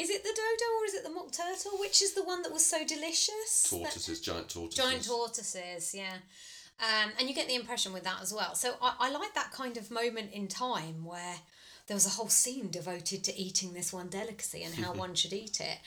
Is 0.00 0.10
it 0.10 0.22
the 0.22 0.30
dodo 0.30 0.64
or 0.80 0.84
is 0.86 0.94
it 0.94 1.04
the 1.04 1.10
mock 1.10 1.30
turtle? 1.32 1.78
Which 1.78 2.00
is 2.02 2.14
the 2.14 2.22
one 2.22 2.42
that 2.42 2.52
was 2.52 2.64
so 2.64 2.84
delicious? 2.86 3.62
That- 3.70 3.76
tortoises, 3.78 4.20
giant 4.20 4.48
tortoises. 4.48 4.76
Giant 4.84 5.04
tortoises, 5.06 5.94
yeah. 5.94 6.16
Um, 6.80 7.10
and 7.18 7.28
you 7.28 7.34
get 7.34 7.46
the 7.46 7.54
impression 7.54 7.92
with 7.92 8.04
that 8.04 8.22
as 8.22 8.32
well. 8.32 8.54
So 8.54 8.74
I, 8.80 8.94
I 8.98 9.10
like 9.10 9.34
that 9.34 9.52
kind 9.52 9.76
of 9.76 9.90
moment 9.90 10.32
in 10.32 10.48
time 10.48 11.04
where 11.04 11.36
there 11.86 11.94
was 11.94 12.06
a 12.06 12.10
whole 12.10 12.28
scene 12.30 12.70
devoted 12.70 13.22
to 13.24 13.36
eating 13.38 13.74
this 13.74 13.92
one 13.92 14.08
delicacy 14.08 14.62
and 14.62 14.74
how 14.74 14.92
one 15.04 15.14
should 15.14 15.34
eat 15.34 15.60
it. 15.60 15.78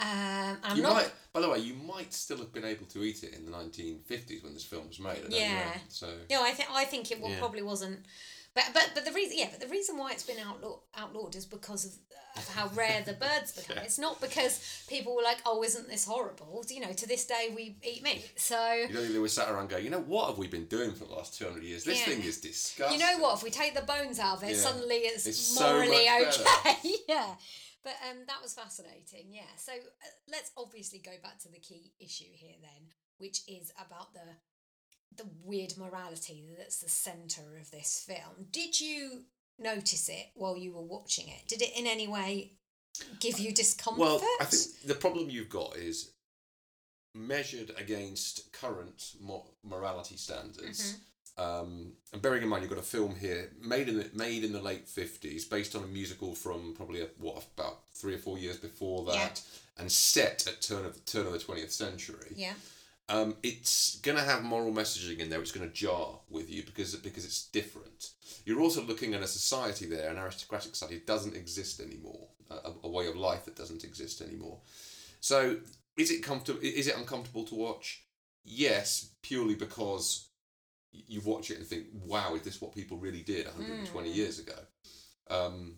Um, 0.00 0.56
I'm 0.64 0.76
You 0.78 0.82
not. 0.82 0.94
might, 0.94 1.12
by 1.32 1.40
the 1.42 1.48
way, 1.48 1.58
you 1.58 1.74
might 1.74 2.12
still 2.12 2.38
have 2.38 2.52
been 2.52 2.64
able 2.64 2.86
to 2.86 3.04
eat 3.04 3.22
it 3.22 3.34
in 3.34 3.44
the 3.46 3.52
1950s 3.52 4.42
when 4.42 4.52
this 4.54 4.64
film 4.64 4.88
was 4.88 4.98
made. 4.98 5.18
I 5.18 5.20
don't 5.20 5.30
Yeah. 5.30 5.64
know. 5.64 5.70
So 5.88 6.08
Yeah, 6.28 6.40
I 6.40 6.50
think 6.52 6.68
I 6.72 6.84
think 6.86 7.12
it 7.12 7.18
Yeah. 7.22 7.38
probably 7.38 7.62
wasn't 7.62 8.04
But 8.54 8.64
but 8.74 8.90
but 8.94 9.04
the 9.04 9.12
reason 9.12 9.38
yeah, 9.38 9.48
but 9.50 9.60
the 9.60 9.68
reason 9.68 9.96
why 9.96 10.12
it's 10.12 10.24
been 10.26 10.38
outlawed 10.38 10.80
outlawed 10.94 11.34
is 11.34 11.46
because 11.46 11.86
of, 11.86 11.92
of 12.36 12.48
how 12.54 12.68
rare 12.74 13.02
the 13.04 13.14
birds 13.14 13.52
become. 13.52 13.76
Yeah. 13.76 13.84
It's 13.84 13.98
not 13.98 14.20
because 14.20 14.84
people 14.88 15.16
were 15.16 15.22
like, 15.22 15.38
oh, 15.46 15.62
isn't 15.62 15.88
this 15.88 16.04
horrible? 16.04 16.62
You 16.68 16.80
know, 16.80 16.92
to 16.92 17.08
this 17.08 17.24
day 17.26 17.48
we 17.56 17.76
eat 17.82 18.02
meat. 18.02 18.30
So 18.36 18.72
You 18.74 18.88
don't 18.88 19.02
think 19.02 19.14
they 19.14 19.18
were 19.18 19.28
sat 19.28 19.48
around 19.50 19.70
going, 19.70 19.84
you 19.84 19.90
know, 19.90 20.00
what 20.02 20.28
have 20.28 20.38
we 20.38 20.48
been 20.48 20.66
doing 20.66 20.92
for 20.92 21.04
the 21.04 21.14
last 21.14 21.38
200 21.38 21.62
years? 21.62 21.84
This 21.84 22.00
Yeah. 22.00 22.14
thing 22.14 22.22
is 22.24 22.40
disgusting. 22.40 23.00
you 23.00 23.04
know 23.06 23.18
what? 23.22 23.36
If 23.38 23.42
we 23.42 23.50
take 23.50 23.74
the 23.74 23.82
bones 23.82 24.18
out 24.18 24.36
of 24.38 24.44
it, 24.44 24.50
Yeah. 24.54 24.62
suddenly 24.62 24.96
it's, 24.96 25.26
It's 25.26 25.38
so 25.38 25.72
morally 25.72 26.04
much 26.06 26.38
okay. 26.40 26.94
yeah. 27.08 27.34
But 27.82 27.96
um, 28.08 28.18
that 28.26 28.42
was 28.42 28.52
fascinating. 28.54 29.32
Yeah. 29.32 29.50
So 29.56 29.72
uh, 29.72 30.12
let's 30.30 30.50
obviously 30.58 30.98
go 30.98 31.12
back 31.22 31.38
to 31.40 31.48
the 31.48 31.58
key 31.58 31.92
issue 31.98 32.30
here 32.32 32.54
then, 32.60 32.88
which 33.16 33.40
is 33.48 33.72
about 33.78 34.12
the 34.12 34.20
the 35.16 35.26
weird 35.44 35.76
morality 35.76 36.44
that's 36.56 36.80
the 36.80 36.88
center 36.88 37.42
of 37.60 37.70
this 37.70 38.04
film. 38.06 38.46
Did 38.50 38.80
you 38.80 39.22
notice 39.58 40.08
it 40.08 40.26
while 40.34 40.56
you 40.56 40.72
were 40.72 40.82
watching 40.82 41.28
it? 41.28 41.46
Did 41.48 41.62
it 41.62 41.76
in 41.76 41.86
any 41.86 42.08
way 42.08 42.52
give 43.20 43.38
you 43.38 43.52
discomfort? 43.52 44.00
Well, 44.00 44.22
I 44.40 44.44
think 44.44 44.62
the 44.86 44.94
problem 44.94 45.30
you've 45.30 45.48
got 45.48 45.76
is 45.76 46.12
measured 47.14 47.72
against 47.76 48.52
current 48.52 49.12
mo- 49.20 49.50
morality 49.62 50.16
standards. 50.16 50.92
Mm-hmm. 50.94 51.02
Um, 51.38 51.92
and 52.12 52.20
bearing 52.20 52.42
in 52.42 52.48
mind, 52.48 52.62
you've 52.62 52.70
got 52.70 52.78
a 52.78 52.82
film 52.82 53.14
here 53.14 53.50
made 53.60 53.88
in 53.88 53.98
the, 53.98 54.10
made 54.14 54.44
in 54.44 54.52
the 54.52 54.60
late 54.60 54.86
fifties, 54.86 55.46
based 55.46 55.74
on 55.74 55.82
a 55.82 55.86
musical 55.86 56.34
from 56.34 56.74
probably 56.74 57.00
a, 57.00 57.06
what 57.18 57.42
about 57.56 57.78
three 57.94 58.14
or 58.14 58.18
four 58.18 58.38
years 58.38 58.58
before 58.58 59.04
that, 59.06 59.14
Yeah. 59.42 59.82
and 59.82 59.90
set 59.90 60.46
at 60.46 60.60
turn 60.60 60.84
of 60.84 61.02
turn 61.06 61.26
of 61.26 61.32
the 61.32 61.38
twentieth 61.38 61.72
century. 61.72 62.32
Yeah. 62.36 62.52
Um, 63.08 63.36
it's 63.42 63.98
going 64.00 64.16
to 64.16 64.22
have 64.22 64.42
moral 64.42 64.72
messaging 64.72 65.18
in 65.18 65.28
there. 65.28 65.40
It's 65.40 65.52
going 65.52 65.68
to 65.68 65.74
jar 65.74 66.20
with 66.30 66.50
you 66.50 66.62
because 66.62 66.94
because 66.96 67.24
it's 67.24 67.48
different. 67.48 68.10
You're 68.44 68.60
also 68.60 68.82
looking 68.82 69.14
at 69.14 69.22
a 69.22 69.26
society 69.26 69.86
there, 69.86 70.10
an 70.10 70.18
aristocratic 70.18 70.74
society 70.74 70.96
that 70.96 71.06
doesn't 71.06 71.36
exist 71.36 71.80
anymore, 71.80 72.28
a, 72.50 72.70
a 72.84 72.88
way 72.88 73.06
of 73.06 73.16
life 73.16 73.44
that 73.44 73.56
doesn't 73.56 73.84
exist 73.84 74.20
anymore. 74.20 74.58
So, 75.20 75.58
is 75.96 76.10
it 76.10 76.22
comfortable? 76.22 76.60
Is 76.62 76.86
it 76.86 76.96
uncomfortable 76.96 77.44
to 77.46 77.54
watch? 77.54 78.04
Yes, 78.44 79.10
purely 79.22 79.54
because 79.54 80.28
you 80.92 81.20
watch 81.20 81.50
it 81.50 81.58
and 81.58 81.66
think, 81.66 81.86
"Wow, 81.92 82.34
is 82.34 82.42
this 82.42 82.60
what 82.60 82.74
people 82.74 82.98
really 82.98 83.22
did 83.22 83.46
120 83.46 84.10
years 84.10 84.38
ago?" 84.38 84.58
Um, 85.28 85.76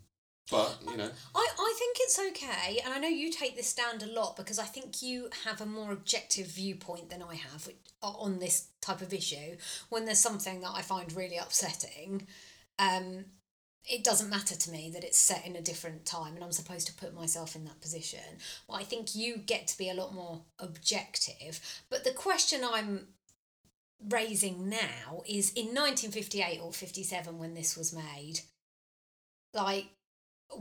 but 0.50 0.78
you 0.88 0.96
know, 0.96 1.11
I, 1.35 1.48
I 1.59 1.74
think 1.78 1.96
it's 2.00 2.18
okay, 2.18 2.80
and 2.85 2.92
I 2.92 2.98
know 2.98 3.09
you 3.09 3.30
take 3.30 3.57
this 3.57 3.68
stand 3.68 4.02
a 4.02 4.07
lot 4.07 4.37
because 4.37 4.59
I 4.59 4.64
think 4.64 5.02
you 5.02 5.28
have 5.44 5.61
a 5.61 5.66
more 5.66 5.92
objective 5.92 6.46
viewpoint 6.48 7.11
than 7.11 7.22
I 7.22 7.37
have 7.37 7.68
on 8.02 8.38
this 8.38 8.68
type 8.83 9.00
of 9.00 9.14
issue. 9.14 9.57
When 9.88 10.04
there's 10.04 10.18
something 10.18 10.61
that 10.61 10.72
I 10.74 10.83
find 10.83 11.12
really 11.12 11.38
upsetting, 11.38 12.26
um, 12.78 13.24
it 13.87 14.02
doesn't 14.02 14.30
matter 14.30 14.54
to 14.54 14.70
me 14.70 14.90
that 14.94 15.04
it's 15.04 15.18
set 15.18 15.46
in 15.46 15.57
a 15.57 15.62
different 15.62 16.07
time 16.07 16.35
and 16.35 16.44
I'm 16.44 16.52
supposed 16.52 16.87
to 16.87 16.94
put 16.94 17.14
myself 17.14 17.54
in 17.54 17.64
that 17.64 17.80
position. 17.80 18.20
Well, 18.66 18.78
I 18.78 18.83
think 18.83 19.14
you 19.14 19.37
get 19.37 19.66
to 19.68 19.78
be 19.78 19.90
a 19.90 19.94
lot 19.94 20.14
more 20.14 20.42
objective. 20.59 21.61
But 21.90 22.04
the 22.04 22.12
question 22.12 22.62
I'm 22.64 23.09
raising 24.09 24.68
now 24.68 25.22
is 25.26 25.52
in 25.52 25.66
1958 25.66 26.61
or 26.62 26.72
57 26.72 27.38
when 27.38 27.54
this 27.54 27.76
was 27.76 27.92
made, 27.94 28.40
like, 29.52 29.87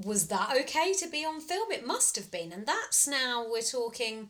was 0.06 0.28
that 0.28 0.56
okay 0.62 0.93
to 0.93 1.08
be 1.08 1.26
on 1.26 1.39
film? 1.41 1.72
It 1.72 1.86
must 1.86 2.15
have 2.15 2.32
been. 2.32 2.52
And 2.52 2.65
that's 2.65 3.08
now, 3.08 3.46
we're 3.50 3.62
talking, 3.62 4.30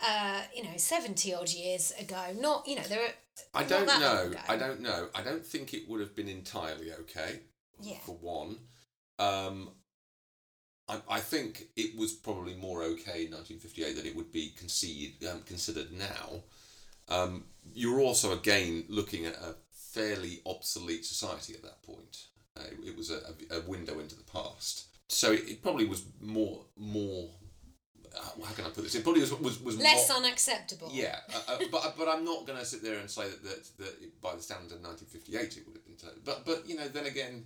uh, 0.00 0.42
you 0.54 0.62
know, 0.62 0.76
70 0.76 1.34
odd 1.34 1.50
years 1.50 1.92
ago. 1.98 2.22
Not, 2.38 2.66
you 2.66 2.76
know, 2.76 2.82
there 2.82 3.00
are. 3.00 3.14
I 3.54 3.64
don't 3.64 3.86
know. 3.86 4.32
I 4.48 4.56
don't 4.56 4.80
know. 4.80 5.08
I 5.14 5.22
don't 5.22 5.44
think 5.44 5.74
it 5.74 5.88
would 5.88 6.00
have 6.00 6.14
been 6.16 6.28
entirely 6.28 6.92
okay. 7.00 7.40
Yeah. 7.80 7.98
For 8.04 8.16
one, 8.16 8.56
um, 9.18 9.70
I, 10.88 11.00
I 11.08 11.20
think 11.20 11.64
it 11.76 11.98
was 11.98 12.12
probably 12.12 12.54
more 12.54 12.82
okay 12.82 13.26
in 13.26 13.32
1958 13.32 13.96
than 13.96 14.06
it 14.06 14.16
would 14.16 14.32
be 14.32 14.54
conceded, 14.56 15.28
um, 15.28 15.42
considered 15.42 15.92
now. 15.92 16.42
Um, 17.08 17.44
you're 17.74 18.00
also 18.00 18.32
again 18.32 18.84
looking 18.88 19.26
at 19.26 19.34
a 19.34 19.54
fairly 19.72 20.40
obsolete 20.46 21.04
society 21.04 21.54
at 21.54 21.62
that 21.62 21.82
point. 21.82 22.26
Uh, 22.56 22.60
it, 22.70 22.88
it 22.90 22.96
was 22.96 23.10
a, 23.10 23.20
a, 23.50 23.60
window 23.68 23.98
into 23.98 24.16
the 24.16 24.24
past, 24.24 24.86
so 25.08 25.32
it, 25.32 25.48
it 25.48 25.62
probably 25.62 25.86
was 25.86 26.04
more 26.20 26.64
more. 26.76 27.28
Uh, 28.16 28.44
how 28.46 28.52
can 28.54 28.64
I 28.64 28.70
put 28.70 28.82
this? 28.84 28.94
It 28.94 29.02
probably 29.02 29.20
was 29.20 29.32
was, 29.40 29.60
was 29.60 29.78
Less 29.78 30.08
more, 30.08 30.18
unacceptable. 30.18 30.88
yeah, 30.90 31.18
uh, 31.34 31.52
uh, 31.52 31.58
but 31.70 31.94
but 31.98 32.08
I'm 32.08 32.24
not 32.24 32.46
going 32.46 32.58
to 32.58 32.64
sit 32.64 32.82
there 32.82 32.98
and 32.98 33.10
say 33.10 33.24
that, 33.28 33.42
that 33.44 33.68
that 33.78 34.22
by 34.22 34.34
the 34.34 34.42
standards 34.42 34.72
of 34.72 34.80
1958 34.80 35.58
it 35.58 35.66
would 35.66 35.76
have 35.76 35.84
been. 35.84 35.96
totally- 35.96 36.22
But 36.24 36.46
but 36.46 36.68
you 36.68 36.76
know, 36.76 36.88
then 36.88 37.04
again, 37.06 37.44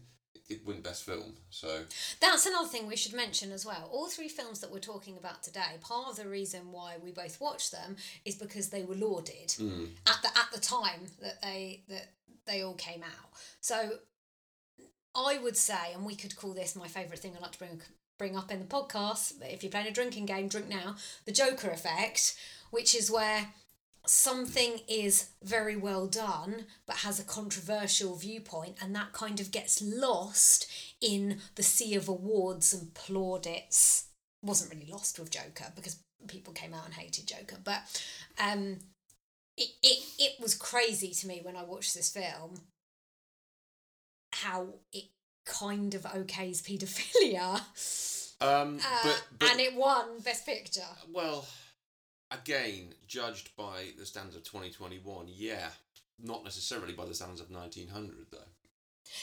it, 0.49 0.65
win 0.67 0.81
best 0.81 1.05
film. 1.05 1.35
So 1.51 1.85
That's 2.21 2.47
another 2.47 2.69
thing 2.69 2.87
we 2.87 2.97
should 2.97 3.15
mention 3.15 3.53
as 3.53 3.65
well. 3.65 3.89
All 3.93 4.09
three 4.09 4.29
films 4.29 4.61
that 4.61 4.71
we're 4.71 4.79
talking 4.81 5.17
about 5.17 5.43
today, 5.43 5.79
part 5.81 6.09
of 6.09 6.17
the 6.17 6.29
reason 6.29 6.73
why 6.73 6.97
we 7.03 7.13
both 7.13 7.41
watched 7.41 7.73
them 7.73 7.97
is 8.25 8.35
because 8.35 8.69
they 8.69 8.83
were 8.83 8.95
lauded 8.97 9.55
at 10.07 10.23
the 10.23 10.29
at 10.29 10.49
the 10.53 10.61
time 10.61 11.07
that 11.23 11.41
they 11.43 11.83
that 11.89 12.11
they 12.47 12.63
all 12.63 12.75
came 12.75 13.03
out. 13.03 13.31
So 13.61 13.91
I 15.15 15.39
would 15.39 15.57
say, 15.57 15.93
and 15.95 16.05
we 16.07 16.15
could 16.15 16.37
call 16.37 16.53
this 16.53 16.77
my 16.77 16.89
favourite 16.89 17.19
thing 17.19 17.35
I 17.37 17.41
like 17.41 17.53
to 17.53 17.59
bring 17.59 17.83
bring 18.19 18.37
up 18.37 18.51
in 18.51 18.61
the 18.61 18.67
podcast. 18.67 19.35
If 19.41 19.63
you're 19.63 19.71
playing 19.71 19.89
a 19.89 19.93
drinking 19.93 20.27
game, 20.27 20.49
drink 20.49 20.69
now. 20.69 20.97
The 21.25 21.33
Joker 21.33 21.71
effect, 21.71 22.37
which 22.71 22.95
is 22.95 23.11
where 23.11 23.49
something 24.07 24.81
is 24.89 25.31
very 25.43 25.77
well 25.77 26.07
done 26.07 26.65
but 26.87 26.97
has 26.97 27.21
a 27.21 27.25
controversial 27.25 28.17
viewpoint 28.17 28.77
and 28.81 28.95
that 28.95 29.13
kind 29.13 29.41
of 29.41 29.51
gets 29.51 29.83
lost 29.83 30.67
in 31.01 31.39
the 31.57 31.63
sea 31.63 31.95
of 31.95 32.09
awards 32.09 32.73
and 32.73 32.95
plaudits 32.95 34.07
wasn't 34.43 34.73
really 34.73 34.91
lost 34.91 35.19
with 35.19 35.31
joker 35.31 35.67
because 35.77 36.03
people 36.29 36.53
came 36.53 36.73
out 36.73 36.87
and 36.87 36.95
hated 36.95 37.27
joker 37.27 37.57
but 37.63 37.83
um 38.43 38.79
it, 39.59 39.69
it, 39.83 40.03
it 40.19 40.41
was 40.41 40.55
crazy 40.55 41.11
to 41.11 41.27
me 41.27 41.41
when 41.43 41.57
i 41.57 41.63
watched 41.63 41.95
this 41.95 42.11
film 42.11 42.59
how 44.33 44.67
it 44.93 45.05
kind 45.45 45.95
of 45.95 46.03
okays 46.03 46.63
paedophilia 46.63 47.61
um, 48.43 48.79
uh, 48.79 49.01
but, 49.03 49.23
but 49.39 49.51
and 49.51 49.61
it 49.61 49.75
won 49.75 50.21
best 50.21 50.47
picture 50.47 50.81
well, 51.13 51.47
again, 52.31 52.95
judged 53.07 53.55
by 53.57 53.89
the 53.99 54.07
standards 54.07 54.37
of 54.37 54.45
2021, 54.45 55.27
yeah, 55.29 55.69
not 56.23 56.45
necessarily 56.45 56.93
by 56.93 57.05
the 57.05 57.15
standards 57.15 57.41
of 57.41 57.51
1900 57.51 58.27
though. 58.31 58.39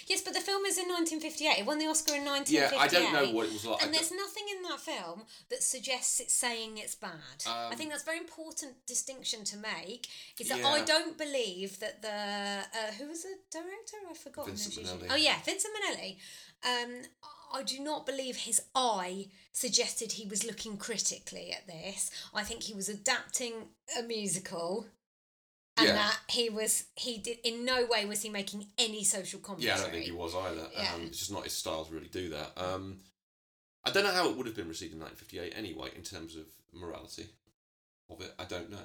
Yes, 0.08 0.22
but 0.22 0.34
the 0.34 0.40
film 0.42 0.66
is 0.66 0.78
in 0.78 0.86
1958. 0.90 1.60
It 1.60 1.66
won 1.66 1.78
the 1.80 1.88
Oscar 1.88 2.14
in 2.16 2.26
1958. 2.26 2.54
Yeah, 2.54 2.78
1958. 2.78 2.80
I 2.80 2.88
don't 3.00 3.14
know 3.14 3.36
what 3.38 3.48
it 3.48 3.54
was 3.54 3.66
like. 3.66 3.84
And 3.84 3.94
there's 3.94 4.12
nothing 4.12 4.44
in 4.56 4.64
that 4.64 4.80
film 4.80 5.24
that 5.50 5.64
suggests 5.64 6.20
it's 6.20 6.34
saying 6.34 6.78
it's 6.78 6.96
bad. 6.96 7.44
I 7.48 7.70
Um, 7.72 7.78
think 7.78 7.90
that's 7.92 8.04
a 8.04 8.06
very 8.06 8.20
important 8.20 8.86
distinction 8.86 9.44
to 9.46 9.58
make. 9.58 10.08
Is 10.40 10.50
that 10.50 10.60
Yeah. 10.60 10.68
I 10.70 10.82
don't 10.84 11.18
believe 11.18 11.80
that 11.80 12.02
the 12.02 12.10
uh, 12.80 12.92
who 12.98 13.08
was 13.08 13.24
the 13.24 13.36
director? 13.52 13.98
I've 14.10 14.18
forgotten. 14.18 14.56
Oh 15.10 15.16
yeah, 15.16 15.42
Vincent 15.44 15.74
Minnelli. 15.76 16.18
Um, 16.64 17.04
I 17.54 17.64
do 17.64 17.80
not 17.80 18.06
believe 18.06 18.36
his 18.38 18.62
eye 18.76 19.28
suggested 19.54 20.12
he 20.14 20.26
was 20.28 20.44
looking 20.44 20.78
critically 20.78 21.52
at 21.52 21.66
this. 21.68 22.12
I 22.34 22.44
think 22.44 22.64
he 22.64 22.74
was 22.74 22.90
adapting 22.90 23.70
a 23.98 24.04
musical. 24.04 24.88
And 25.78 25.88
Yeah. 25.88 25.94
that 25.94 26.20
he 26.30 26.50
was, 26.50 26.86
he 26.96 27.20
did, 27.20 27.38
in 27.44 27.64
no 27.64 27.86
way 27.86 28.06
was 28.06 28.22
he 28.24 28.30
making 28.30 28.68
any 28.78 29.04
social 29.04 29.40
commentary. 29.40 29.68
Yeah, 29.70 29.76
I 29.76 29.82
don't 29.82 29.92
think 29.92 30.06
he 30.06 30.12
was 30.12 30.34
either. 30.36 30.68
Yeah. 30.74 30.94
Um, 30.96 31.02
it's 31.04 31.20
just 31.20 31.32
not 31.32 31.44
his 31.44 31.54
style 31.54 31.86
to 31.86 31.94
really 31.94 32.08
do 32.08 32.30
that. 32.30 32.58
Um, 32.58 33.00
I 33.86 33.92
don't 33.92 34.04
know 34.04 34.12
how 34.12 34.28
it 34.30 34.36
would 34.36 34.48
have 34.48 34.56
been 34.56 34.68
received 34.68 34.94
in 34.94 35.00
1958 35.00 35.54
anyway, 35.58 35.90
in 35.96 36.04
terms 36.04 36.36
of 36.36 36.46
morality 36.74 37.28
of 38.10 38.22
it. 38.22 38.34
I 38.40 38.46
don't 38.46 38.70
know. 38.72 38.78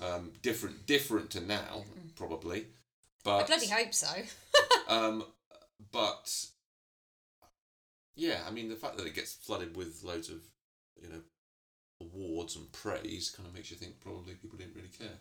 Um, 0.00 0.32
different, 0.42 0.86
different 0.86 1.30
to 1.30 1.40
now, 1.40 1.84
probably. 2.16 2.66
But 3.24 3.42
I 3.42 3.46
bloody 3.46 3.66
hope 3.68 3.92
so. 3.92 4.08
um, 4.88 5.24
but 5.92 6.46
yeah, 8.14 8.40
I 8.46 8.50
mean 8.50 8.68
the 8.68 8.76
fact 8.76 8.96
that 8.96 9.06
it 9.06 9.14
gets 9.14 9.34
flooded 9.34 9.76
with 9.76 10.02
loads 10.04 10.28
of 10.30 10.40
you 11.02 11.08
know 11.08 11.20
awards 12.00 12.56
and 12.56 12.70
praise 12.72 13.30
kind 13.36 13.46
of 13.46 13.54
makes 13.54 13.70
you 13.70 13.76
think 13.76 14.00
probably 14.00 14.34
people 14.34 14.58
didn't 14.58 14.74
really 14.74 14.88
care. 14.88 15.18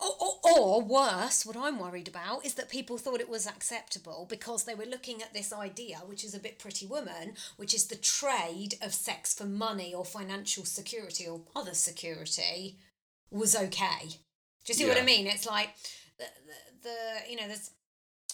Or, 0.00 0.14
or, 0.18 0.58
or 0.58 0.82
worse, 0.82 1.44
what 1.44 1.56
I'm 1.56 1.78
worried 1.78 2.08
about 2.08 2.46
is 2.46 2.54
that 2.54 2.70
people 2.70 2.96
thought 2.96 3.20
it 3.20 3.28
was 3.28 3.46
acceptable 3.46 4.26
because 4.30 4.64
they 4.64 4.74
were 4.74 4.86
looking 4.86 5.20
at 5.20 5.34
this 5.34 5.52
idea, 5.52 5.98
which 6.06 6.24
is 6.24 6.34
a 6.34 6.40
bit 6.40 6.58
pretty 6.58 6.86
woman, 6.86 7.34
which 7.58 7.74
is 7.74 7.86
the 7.86 7.96
trade 7.96 8.76
of 8.80 8.94
sex 8.94 9.34
for 9.34 9.44
money 9.44 9.92
or 9.92 10.04
financial 10.04 10.64
security 10.64 11.26
or 11.28 11.42
other 11.54 11.74
security, 11.74 12.78
was 13.30 13.54
okay. 13.54 14.08
Do 14.64 14.72
you 14.72 14.74
see 14.74 14.86
what 14.86 15.00
I 15.00 15.04
mean? 15.04 15.26
It's 15.26 15.46
like 15.46 15.70
the, 16.18 16.24
the, 16.82 16.88
the 16.88 17.30
you 17.30 17.36
know, 17.36 17.46
there's. 17.46 17.70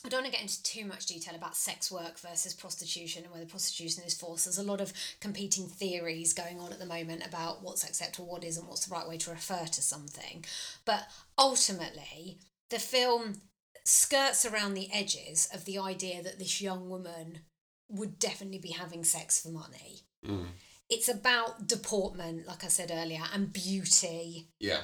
I 0.06 0.08
don't 0.08 0.22
want 0.22 0.32
to 0.32 0.38
get 0.38 0.42
into 0.48 0.62
too 0.62 0.84
much 0.84 1.06
detail 1.06 1.34
about 1.34 1.56
sex 1.56 1.90
work 1.90 2.18
versus 2.20 2.54
prostitution 2.54 3.24
and 3.24 3.32
whether 3.32 3.44
prostitution 3.44 4.04
is 4.06 4.14
forced. 4.14 4.44
There's 4.44 4.56
a 4.58 4.62
lot 4.62 4.80
of 4.80 4.92
competing 5.20 5.66
theories 5.66 6.32
going 6.32 6.60
on 6.60 6.72
at 6.72 6.78
the 6.78 6.86
moment 6.86 7.26
about 7.26 7.62
what's 7.64 7.82
acceptable, 7.82 8.28
what 8.30 8.44
isn't, 8.44 8.68
what's 8.68 8.86
the 8.86 8.94
right 8.94 9.08
way 9.08 9.18
to 9.18 9.30
refer 9.30 9.64
to 9.64 9.82
something. 9.82 10.44
But 10.84 11.08
ultimately, 11.36 12.38
the 12.70 12.78
film 12.78 13.40
skirts 13.84 14.46
around 14.46 14.74
the 14.74 14.88
edges 14.92 15.48
of 15.52 15.64
the 15.64 15.78
idea 15.78 16.22
that 16.22 16.38
this 16.38 16.60
young 16.60 16.88
woman 16.88 17.40
would 17.88 18.18
definitely 18.20 18.58
be 18.58 18.70
having 18.70 19.02
sex 19.02 19.40
for 19.40 19.48
money. 19.48 20.00
Mm. 20.24 20.46
It's 20.88 21.08
about 21.08 21.66
deportment, 21.66 22.46
like 22.46 22.62
I 22.62 22.68
said 22.68 22.92
earlier, 22.94 23.22
and 23.34 23.52
beauty, 23.52 24.48
Yeah. 24.60 24.82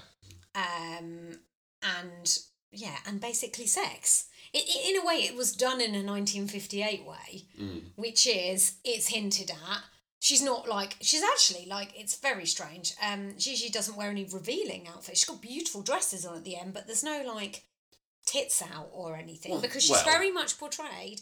um, 0.56 1.38
and 1.80 2.38
yeah, 2.72 2.96
and 3.06 3.20
basically 3.20 3.66
sex. 3.66 4.28
It, 4.52 4.64
it, 4.68 4.90
in 4.94 5.02
a 5.02 5.06
way, 5.06 5.14
it 5.22 5.34
was 5.36 5.52
done 5.56 5.80
in 5.80 5.94
a 5.94 6.02
1958 6.02 7.04
way, 7.06 7.44
Mm. 7.60 7.82
which 7.96 8.26
is 8.26 8.74
it's 8.84 9.08
hinted 9.08 9.50
at. 9.50 9.82
She's 10.20 10.42
not 10.42 10.68
like 10.68 10.96
she's 11.00 11.22
actually 11.22 11.66
like 11.66 11.92
it's 11.98 12.16
very 12.16 12.46
strange. 12.46 12.94
Um, 13.02 13.34
Gigi 13.38 13.70
doesn't 13.70 13.96
wear 13.96 14.10
any 14.10 14.24
revealing 14.24 14.86
outfits. 14.88 15.20
She's 15.20 15.28
got 15.28 15.40
beautiful 15.42 15.82
dresses 15.82 16.24
on 16.26 16.36
at 16.36 16.44
the 16.44 16.56
end, 16.56 16.74
but 16.74 16.86
there's 16.86 17.02
no 17.02 17.22
like 17.26 17.64
tits 18.24 18.62
out 18.62 18.88
or 18.92 19.16
anything 19.16 19.50
Well, 19.52 19.60
because 19.60 19.82
she's 19.82 19.90
well- 19.90 20.04
very 20.04 20.30
much 20.30 20.58
portrayed 20.58 21.20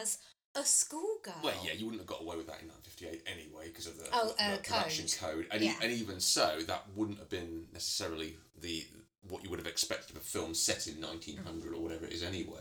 as 0.00 0.18
a 0.54 0.64
schoolgirl. 0.64 1.34
Well, 1.42 1.54
yeah, 1.64 1.72
you 1.72 1.84
wouldn't 1.86 2.00
have 2.02 2.06
got 2.08 2.20
away 2.20 2.36
with 2.36 2.46
that 2.48 2.60
in 2.62 2.68
1958 2.68 3.22
anyway 3.26 3.68
because 3.68 3.86
of 3.86 3.96
the, 3.98 4.08
Oh, 4.12 4.34
the 4.36 4.44
uh, 4.44 4.56
production 4.58 5.06
code. 5.06 5.34
code, 5.34 5.46
and, 5.52 5.62
e- 5.62 5.76
and 5.80 5.92
even 5.92 6.20
so, 6.20 6.58
that 6.66 6.84
wouldn't 6.96 7.18
have 7.18 7.30
been 7.30 7.66
necessarily 7.72 8.36
the 8.60 8.84
what 9.28 9.44
you 9.44 9.50
would 9.50 9.58
have 9.58 9.68
expected 9.68 10.16
of 10.16 10.22
a 10.22 10.24
film 10.24 10.54
set 10.54 10.86
in 10.86 11.00
1900 11.00 11.74
or 11.74 11.82
whatever 11.82 12.06
it 12.06 12.12
is 12.12 12.22
anyway. 12.22 12.60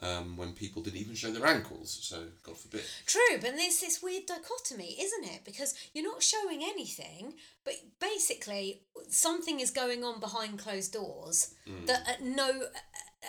Um, 0.00 0.36
when 0.36 0.52
people 0.52 0.82
didn't 0.82 0.98
even 0.98 1.14
show 1.14 1.30
their 1.30 1.46
ankles, 1.46 1.96
so 2.02 2.24
God 2.42 2.58
forbid. 2.58 2.82
True, 3.06 3.38
but 3.40 3.54
there's 3.54 3.78
this 3.78 4.02
weird 4.02 4.26
dichotomy, 4.26 4.96
isn't 5.00 5.24
it? 5.32 5.44
Because 5.44 5.74
you're 5.94 6.02
not 6.02 6.24
showing 6.24 6.60
anything, 6.60 7.34
but 7.64 7.74
basically 8.00 8.82
something 9.08 9.60
is 9.60 9.70
going 9.70 10.02
on 10.02 10.18
behind 10.18 10.58
closed 10.58 10.92
doors 10.92 11.54
that 11.86 12.08
at 12.08 12.22
no 12.24 12.62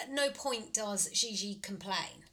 at 0.02 0.10
no 0.10 0.32
point 0.32 0.74
does 0.74 1.12
Gigi 1.12 1.60
complain. 1.62 2.26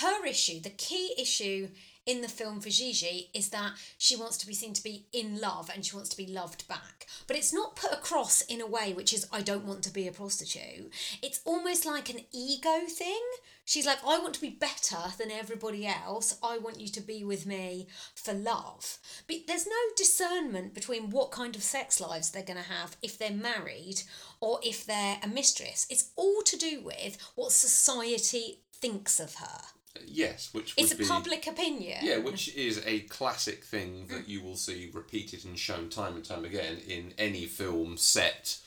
Her 0.00 0.24
issue, 0.24 0.60
the 0.60 0.70
key 0.70 1.14
issue 1.18 1.68
in 2.06 2.20
the 2.20 2.28
film 2.28 2.60
for 2.60 2.68
Gigi 2.68 3.30
is 3.32 3.50
that 3.50 3.72
she 3.96 4.16
wants 4.16 4.36
to 4.38 4.46
be 4.46 4.54
seen 4.54 4.74
to 4.74 4.82
be 4.82 5.06
in 5.12 5.40
love 5.40 5.70
and 5.72 5.84
she 5.84 5.94
wants 5.94 6.10
to 6.10 6.16
be 6.16 6.26
loved 6.26 6.66
back. 6.66 7.06
But 7.26 7.36
it's 7.36 7.52
not 7.52 7.76
put 7.76 7.92
across 7.92 8.42
in 8.42 8.60
a 8.60 8.66
way 8.66 8.92
which 8.92 9.12
is 9.12 9.28
I 9.32 9.40
don't 9.40 9.66
want 9.66 9.82
to 9.84 9.92
be 9.92 10.08
a 10.08 10.12
prostitute. 10.12 10.92
It's 11.22 11.40
almost 11.44 11.86
like 11.86 12.10
an 12.10 12.20
ego 12.32 12.86
thing. 12.88 13.22
She's 13.64 13.86
like, 13.86 13.98
I 14.04 14.18
want 14.18 14.34
to 14.34 14.40
be 14.40 14.50
better 14.50 14.96
than 15.18 15.30
everybody 15.30 15.86
else. 15.86 16.36
I 16.42 16.58
want 16.58 16.80
you 16.80 16.88
to 16.88 17.00
be 17.00 17.22
with 17.22 17.46
me 17.46 17.86
for 18.14 18.34
love. 18.34 18.98
But 19.28 19.46
there's 19.46 19.66
no 19.66 19.72
discernment 19.96 20.74
between 20.74 21.10
what 21.10 21.30
kind 21.30 21.54
of 21.54 21.62
sex 21.62 22.00
lives 22.00 22.30
they're 22.30 22.42
going 22.42 22.62
to 22.62 22.68
have 22.68 22.96
if 23.02 23.16
they're 23.16 23.30
married 23.30 24.02
or 24.40 24.58
if 24.64 24.84
they're 24.84 25.18
a 25.22 25.28
mistress. 25.28 25.86
It's 25.88 26.10
all 26.16 26.42
to 26.42 26.56
do 26.56 26.82
with 26.82 27.16
what 27.36 27.52
society 27.52 28.58
thinks 28.72 29.20
of 29.20 29.36
her. 29.36 29.60
Yes, 30.06 30.50
which 30.52 30.74
It's 30.76 30.92
a 30.92 30.96
be, 30.96 31.04
public 31.06 31.46
opinion. 31.46 31.98
Yeah, 32.02 32.18
which 32.18 32.54
is 32.54 32.82
a 32.86 33.00
classic 33.00 33.62
thing 33.64 34.06
that 34.08 34.28
you 34.28 34.42
will 34.42 34.56
see 34.56 34.90
repeated 34.92 35.44
and 35.44 35.58
shown 35.58 35.90
time 35.90 36.16
and 36.16 36.24
time 36.24 36.44
again 36.44 36.78
in 36.88 37.12
any 37.18 37.46
film 37.46 37.96
set 37.96 38.58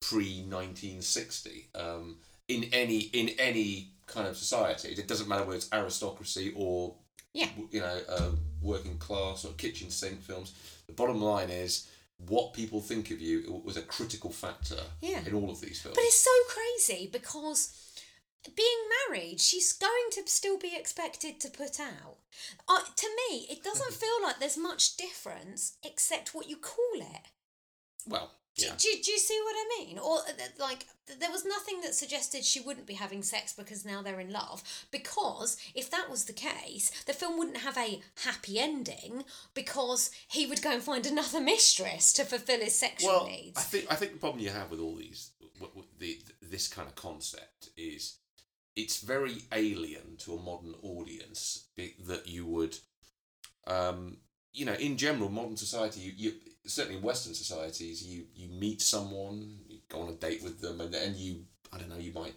pre 0.00 0.42
nineteen 0.42 1.00
sixty. 1.02 1.68
Um, 1.74 2.16
in 2.48 2.64
any 2.72 2.98
in 2.98 3.30
any 3.38 3.88
kind 4.06 4.28
of 4.28 4.36
society, 4.36 4.88
it 4.88 5.08
doesn't 5.08 5.28
matter 5.28 5.44
whether 5.44 5.56
it's 5.56 5.72
aristocracy 5.72 6.52
or 6.54 6.94
Yeah. 7.32 7.48
you 7.70 7.80
know 7.80 8.00
uh, 8.08 8.30
working 8.60 8.98
class 8.98 9.44
or 9.44 9.52
kitchen 9.54 9.90
sink 9.90 10.20
films. 10.20 10.52
The 10.86 10.92
bottom 10.92 11.22
line 11.22 11.48
is 11.50 11.88
what 12.18 12.52
people 12.52 12.80
think 12.80 13.10
of 13.10 13.20
you 13.20 13.62
was 13.64 13.76
a 13.76 13.82
critical 13.82 14.30
factor 14.30 14.80
Yeah. 15.00 15.20
in 15.26 15.34
all 15.34 15.50
of 15.50 15.60
these 15.60 15.80
films. 15.80 15.96
But 15.96 16.04
it's 16.04 16.20
so 16.22 16.30
crazy 16.48 17.08
because 17.10 17.70
being 18.56 18.78
married, 19.08 19.40
she's 19.40 19.72
going 19.72 20.10
to 20.12 20.22
still 20.26 20.58
be 20.58 20.72
expected 20.76 21.40
to 21.40 21.50
put 21.50 21.80
out. 21.80 22.16
Uh, 22.68 22.80
to 22.96 23.08
me, 23.30 23.46
it 23.50 23.62
doesn't 23.62 23.92
feel 23.94 24.22
like 24.22 24.38
there's 24.38 24.58
much 24.58 24.96
difference 24.96 25.76
except 25.84 26.34
what 26.34 26.48
you 26.48 26.56
call 26.56 26.94
it. 26.96 27.28
well, 28.06 28.32
Do, 28.56 28.66
yeah. 28.66 28.72
do, 28.76 28.88
do 29.02 29.10
you 29.10 29.18
see 29.18 29.40
what 29.44 29.56
I 29.56 29.84
mean? 29.84 29.98
Or, 29.98 30.18
uh, 30.18 30.32
like, 30.58 30.86
there 31.20 31.30
was 31.30 31.44
nothing 31.44 31.80
that 31.82 31.94
suggested 31.94 32.44
she 32.44 32.60
wouldn't 32.60 32.86
be 32.86 32.94
having 32.94 33.22
sex 33.22 33.52
because 33.52 33.84
now 33.84 34.00
they're 34.02 34.20
in 34.20 34.32
love. 34.32 34.62
Because 34.90 35.56
if 35.74 35.90
that 35.90 36.10
was 36.10 36.24
the 36.24 36.32
case, 36.32 36.90
the 37.06 37.12
film 37.12 37.38
wouldn't 37.38 37.58
have 37.58 37.76
a 37.76 38.00
happy 38.24 38.58
ending 38.58 39.24
because 39.54 40.10
he 40.28 40.46
would 40.46 40.62
go 40.62 40.72
and 40.72 40.82
find 40.82 41.06
another 41.06 41.40
mistress 41.42 42.12
to 42.14 42.24
fulfill 42.24 42.60
his 42.60 42.74
sexual 42.74 43.10
well, 43.10 43.26
needs. 43.26 43.58
I 43.58 43.62
think 43.62 43.86
I 43.90 43.94
think 43.96 44.12
the 44.12 44.18
problem 44.18 44.42
you 44.42 44.50
have 44.50 44.70
with 44.70 44.80
all 44.80 44.96
these, 44.96 45.30
w- 45.60 45.72
w- 45.74 45.88
the, 45.98 46.20
this 46.42 46.68
kind 46.68 46.88
of 46.88 46.94
concept 46.94 47.68
is, 47.76 48.18
it's 48.76 49.00
very 49.00 49.42
alien 49.52 50.16
to 50.18 50.34
a 50.34 50.40
modern 50.42 50.74
audience 50.82 51.64
that 52.06 52.26
you 52.26 52.44
would, 52.46 52.76
um, 53.66 54.18
you 54.52 54.64
know, 54.64 54.74
in 54.74 54.96
general, 54.96 55.28
modern 55.30 55.56
society, 55.56 56.00
you, 56.00 56.12
you 56.16 56.32
certainly 56.66 56.96
in 56.98 57.02
Western 57.02 57.34
societies, 57.34 58.02
you 58.06 58.24
you 58.34 58.48
meet 58.48 58.82
someone, 58.82 59.58
you 59.68 59.78
go 59.88 60.00
on 60.02 60.08
a 60.08 60.14
date 60.14 60.42
with 60.42 60.60
them, 60.60 60.80
and 60.80 60.94
and 60.94 61.16
you, 61.16 61.44
I 61.72 61.78
don't 61.78 61.88
know, 61.88 61.96
you 61.98 62.12
might, 62.12 62.34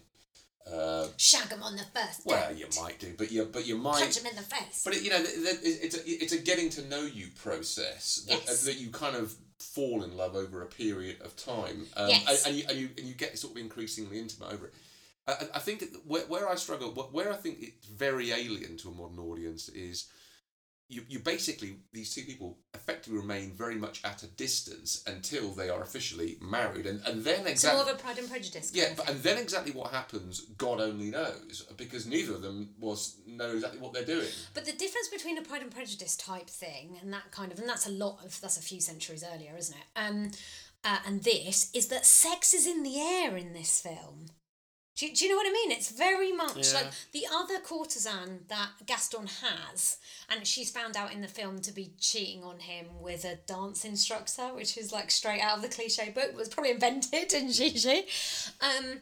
uh, 0.72 1.08
Shag 1.18 1.50
them 1.50 1.64
on 1.64 1.76
the 1.76 1.84
first 1.94 2.26
well, 2.26 2.50
date. 2.50 2.60
you 2.60 2.68
might 2.82 3.00
do, 3.00 3.14
but 3.18 3.32
you 3.32 3.46
but 3.46 3.66
you 3.66 3.78
might 3.78 4.00
Punch 4.02 4.18
him 4.20 4.26
in 4.28 4.36
the 4.36 4.42
face. 4.42 4.84
but 4.84 4.96
it, 4.96 5.04
you 5.04 5.10
know, 5.10 5.20
it's 5.24 5.96
a, 5.98 6.02
it's 6.06 6.34
a 6.34 6.38
getting 6.40 6.70
to 6.72 6.82
know 6.88 7.02
you 7.02 7.28
process 7.36 8.26
that, 8.28 8.42
Yes. 8.46 8.64
that 8.66 8.78
you 8.80 8.90
kind 8.90 9.16
of 9.16 9.34
fall 9.60 10.04
in 10.04 10.16
love 10.16 10.36
over 10.36 10.62
a 10.62 10.68
period 10.68 11.18
of 11.22 11.36
time, 11.36 11.88
um, 11.96 12.10
Yes. 12.10 12.46
and, 12.46 12.48
and, 12.48 12.58
you, 12.58 12.64
and 12.70 12.78
you 12.80 12.90
and 12.98 13.08
you 13.08 13.14
get 13.14 13.38
sort 13.40 13.54
of 13.54 13.58
increasingly 13.62 14.20
intimate 14.20 14.52
over 14.54 14.68
it. 14.68 14.74
I, 15.28 15.36
I- 15.56 15.60
think 15.60 15.84
where, 16.06 16.26
where 16.28 16.48
I 16.50 16.56
struggle, 16.56 16.92
where 17.12 17.32
I 17.32 17.36
think 17.36 17.58
it's 17.62 17.88
very 17.88 18.32
alien 18.32 18.78
to 18.78 18.90
a 18.90 18.92
modern 18.92 19.20
audience 19.20 19.70
is 19.70 20.08
you, 20.90 21.02
you 21.10 21.20
basically 21.20 21.80
these 21.92 22.16
two 22.16 22.22
people 22.24 22.60
effectively 22.74 23.20
remain 23.20 23.52
very 23.52 23.76
much 23.76 24.02
at 24.06 24.24
a 24.24 24.28
distance 24.28 25.04
until 25.06 25.50
they 25.52 25.70
are 25.70 25.82
officially 25.82 26.38
married, 26.42 26.86
and, 26.86 27.02
and 27.06 27.26
then 27.26 27.46
exactly 27.46 27.82
more 27.84 27.92
of 27.92 28.00
a 28.00 28.02
Pride 28.02 28.18
and 28.20 28.30
Prejudice. 28.30 28.72
yeah, 28.74 28.94
but 28.96 29.10
and 29.10 29.22
then 29.22 29.38
exactly 29.38 29.74
what 29.74 29.92
happens, 29.92 30.40
God 30.58 30.80
only 30.80 31.10
knows, 31.10 31.68
because 31.76 32.08
neither 32.08 32.36
of 32.36 32.42
them 32.42 32.70
was 32.80 33.18
know 33.28 33.52
exactly 33.52 33.80
what 33.82 33.92
they're 33.92 34.06
doing. 34.06 34.30
But 34.54 34.64
the 34.64 34.72
difference 34.72 35.10
between 35.10 35.38
a 35.38 35.42
Pride 35.42 35.62
and 35.62 35.72
Prejudice 35.72 36.16
type 36.16 36.50
thing 36.50 36.98
and 37.02 37.12
that 37.12 37.32
kind 37.32 37.52
of, 37.52 37.60
and 37.60 37.68
that's 37.68 37.88
a 37.88 37.92
lot 37.92 38.20
of, 38.24 38.40
that's 38.40 38.58
a 38.58 38.62
few 38.62 38.80
centuries 38.80 39.26
earlier, 39.34 39.58
isn't 39.58 39.76
it? 39.76 40.00
Um, 40.00 40.32
uh, 40.86 41.00
and 41.06 41.22
this 41.24 41.70
is 41.74 41.88
that 41.90 42.06
sex 42.06 42.54
is 42.54 42.66
in 42.66 42.84
the 42.84 42.98
air 42.98 43.36
in 43.36 43.52
this 43.52 43.82
film. 43.82 44.28
Do 44.98 45.06
you, 45.06 45.14
do 45.14 45.26
you 45.26 45.32
know 45.32 45.38
what 45.38 45.48
I 45.48 45.52
mean? 45.52 45.72
It's 45.72 45.92
very 45.92 46.32
much 46.32 46.68
Yeah. 46.70 46.74
like 46.74 46.88
the 47.12 47.28
other 47.32 47.60
courtesan 47.60 48.46
that 48.48 48.70
Gaston 48.86 49.28
has, 49.28 49.98
and 50.28 50.46
she's 50.48 50.72
found 50.72 50.98
out 50.98 51.14
in 51.14 51.22
the 51.22 51.28
film 51.28 51.62
to 51.62 51.72
be 51.72 51.94
cheating 52.00 52.44
on 52.44 52.60
him 52.60 53.00
with 53.00 53.24
a 53.24 53.36
dance 53.36 53.86
instructor, 53.86 54.54
which 54.56 54.76
is 54.76 54.92
like 54.92 55.12
straight 55.12 55.40
out 55.42 55.58
of 55.58 55.62
the 55.62 55.70
cliche 55.70 56.10
book, 56.10 56.36
was 56.36 56.50
probably 56.50 56.72
invented 56.72 57.32
in 57.32 57.52
Gigi. 57.52 58.06
Um, 58.60 59.02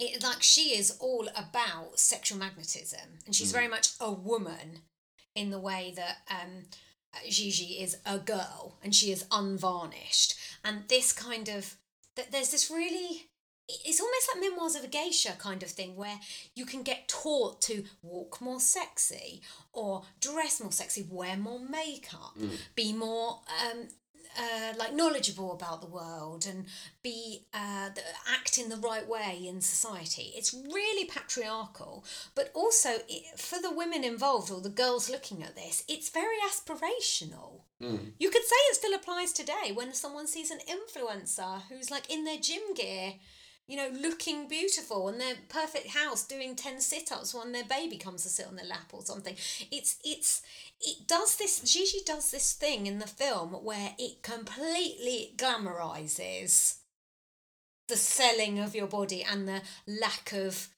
it 0.00 0.22
like 0.22 0.42
she 0.42 0.76
is 0.76 0.96
all 1.00 1.28
about 1.36 1.98
sexual 1.98 2.38
magnetism 2.38 3.18
and 3.26 3.34
she's 3.34 3.50
very 3.52 3.66
much 3.68 3.90
a 4.00 4.12
woman 4.12 4.82
in 5.34 5.50
the 5.50 5.58
way 5.58 5.92
that 5.96 6.18
um 6.30 6.64
Gigi 7.28 7.80
is 7.82 7.96
a 8.06 8.18
girl 8.18 8.78
and 8.82 8.94
she 8.94 9.10
is 9.10 9.24
unvarnished 9.32 10.34
and 10.64 10.86
this 10.88 11.12
kind 11.12 11.48
of 11.48 11.76
that 12.14 12.30
there's 12.30 12.50
this 12.50 12.70
really 12.70 13.28
it's 13.68 14.00
almost 14.00 14.30
like 14.34 14.50
memoirs 14.50 14.74
of 14.74 14.84
a 14.84 14.88
geisha 14.88 15.32
kind 15.38 15.62
of 15.62 15.68
thing 15.68 15.94
where 15.96 16.18
you 16.54 16.64
can 16.64 16.82
get 16.82 17.08
taught 17.08 17.60
to 17.60 17.84
walk 18.02 18.40
more 18.40 18.60
sexy 18.60 19.42
or 19.72 20.02
dress 20.20 20.60
more 20.60 20.72
sexy 20.72 21.06
wear 21.10 21.36
more 21.36 21.60
makeup 21.60 22.36
be 22.74 22.92
more 22.92 23.40
um 23.70 23.88
uh, 24.38 24.72
like 24.78 24.94
knowledgeable 24.94 25.52
about 25.52 25.80
the 25.80 25.86
world 25.88 26.46
and 26.46 26.66
be 27.02 27.44
uh, 27.52 27.88
the, 27.94 28.02
act 28.32 28.58
in 28.58 28.68
the 28.68 28.76
right 28.76 29.08
way 29.08 29.44
in 29.46 29.60
society. 29.60 30.32
It's 30.36 30.54
really 30.54 31.06
patriarchal, 31.06 32.04
but 32.34 32.50
also 32.54 32.90
it, 33.08 33.38
for 33.38 33.60
the 33.60 33.72
women 33.72 34.04
involved 34.04 34.50
or 34.50 34.60
the 34.60 34.68
girls 34.68 35.10
looking 35.10 35.42
at 35.42 35.56
this, 35.56 35.82
it's 35.88 36.10
very 36.10 36.36
aspirational. 36.48 37.62
You 38.18 38.30
could 38.30 38.44
say 38.44 38.56
it 38.70 38.76
still 38.76 38.94
applies 38.94 39.32
today 39.32 39.72
when 39.74 39.92
someone 39.92 40.26
sees 40.26 40.50
an 40.50 40.58
influencer 40.68 41.62
who's 41.68 41.90
like 41.90 42.10
in 42.10 42.24
their 42.24 42.38
gym 42.38 42.74
gear, 42.74 43.14
you 43.68 43.76
know, 43.76 43.90
looking 43.92 44.48
beautiful 44.48 45.08
and 45.08 45.20
their 45.20 45.34
perfect 45.50 45.88
house 45.88 46.26
doing 46.26 46.56
10 46.56 46.80
sit-ups 46.80 47.34
when 47.34 47.52
their 47.52 47.64
baby 47.64 47.98
comes 47.98 48.22
to 48.22 48.28
sit 48.28 48.46
on 48.46 48.56
their 48.56 48.66
lap 48.66 48.90
or 48.92 49.02
something. 49.02 49.34
It's 49.70 49.96
it's 50.02 50.42
it 50.80 51.06
does 51.06 51.36
this 51.36 51.60
Gigi 51.60 51.98
does 52.04 52.30
this 52.30 52.54
thing 52.54 52.86
in 52.86 52.98
the 52.98 53.06
film 53.06 53.50
where 53.50 53.94
it 53.98 54.22
completely 54.22 55.34
glamorizes 55.36 56.78
the 57.88 57.96
selling 57.96 58.58
of 58.58 58.74
your 58.74 58.86
body 58.86 59.22
and 59.22 59.46
the 59.46 59.62
lack 59.86 60.32
of 60.32 60.68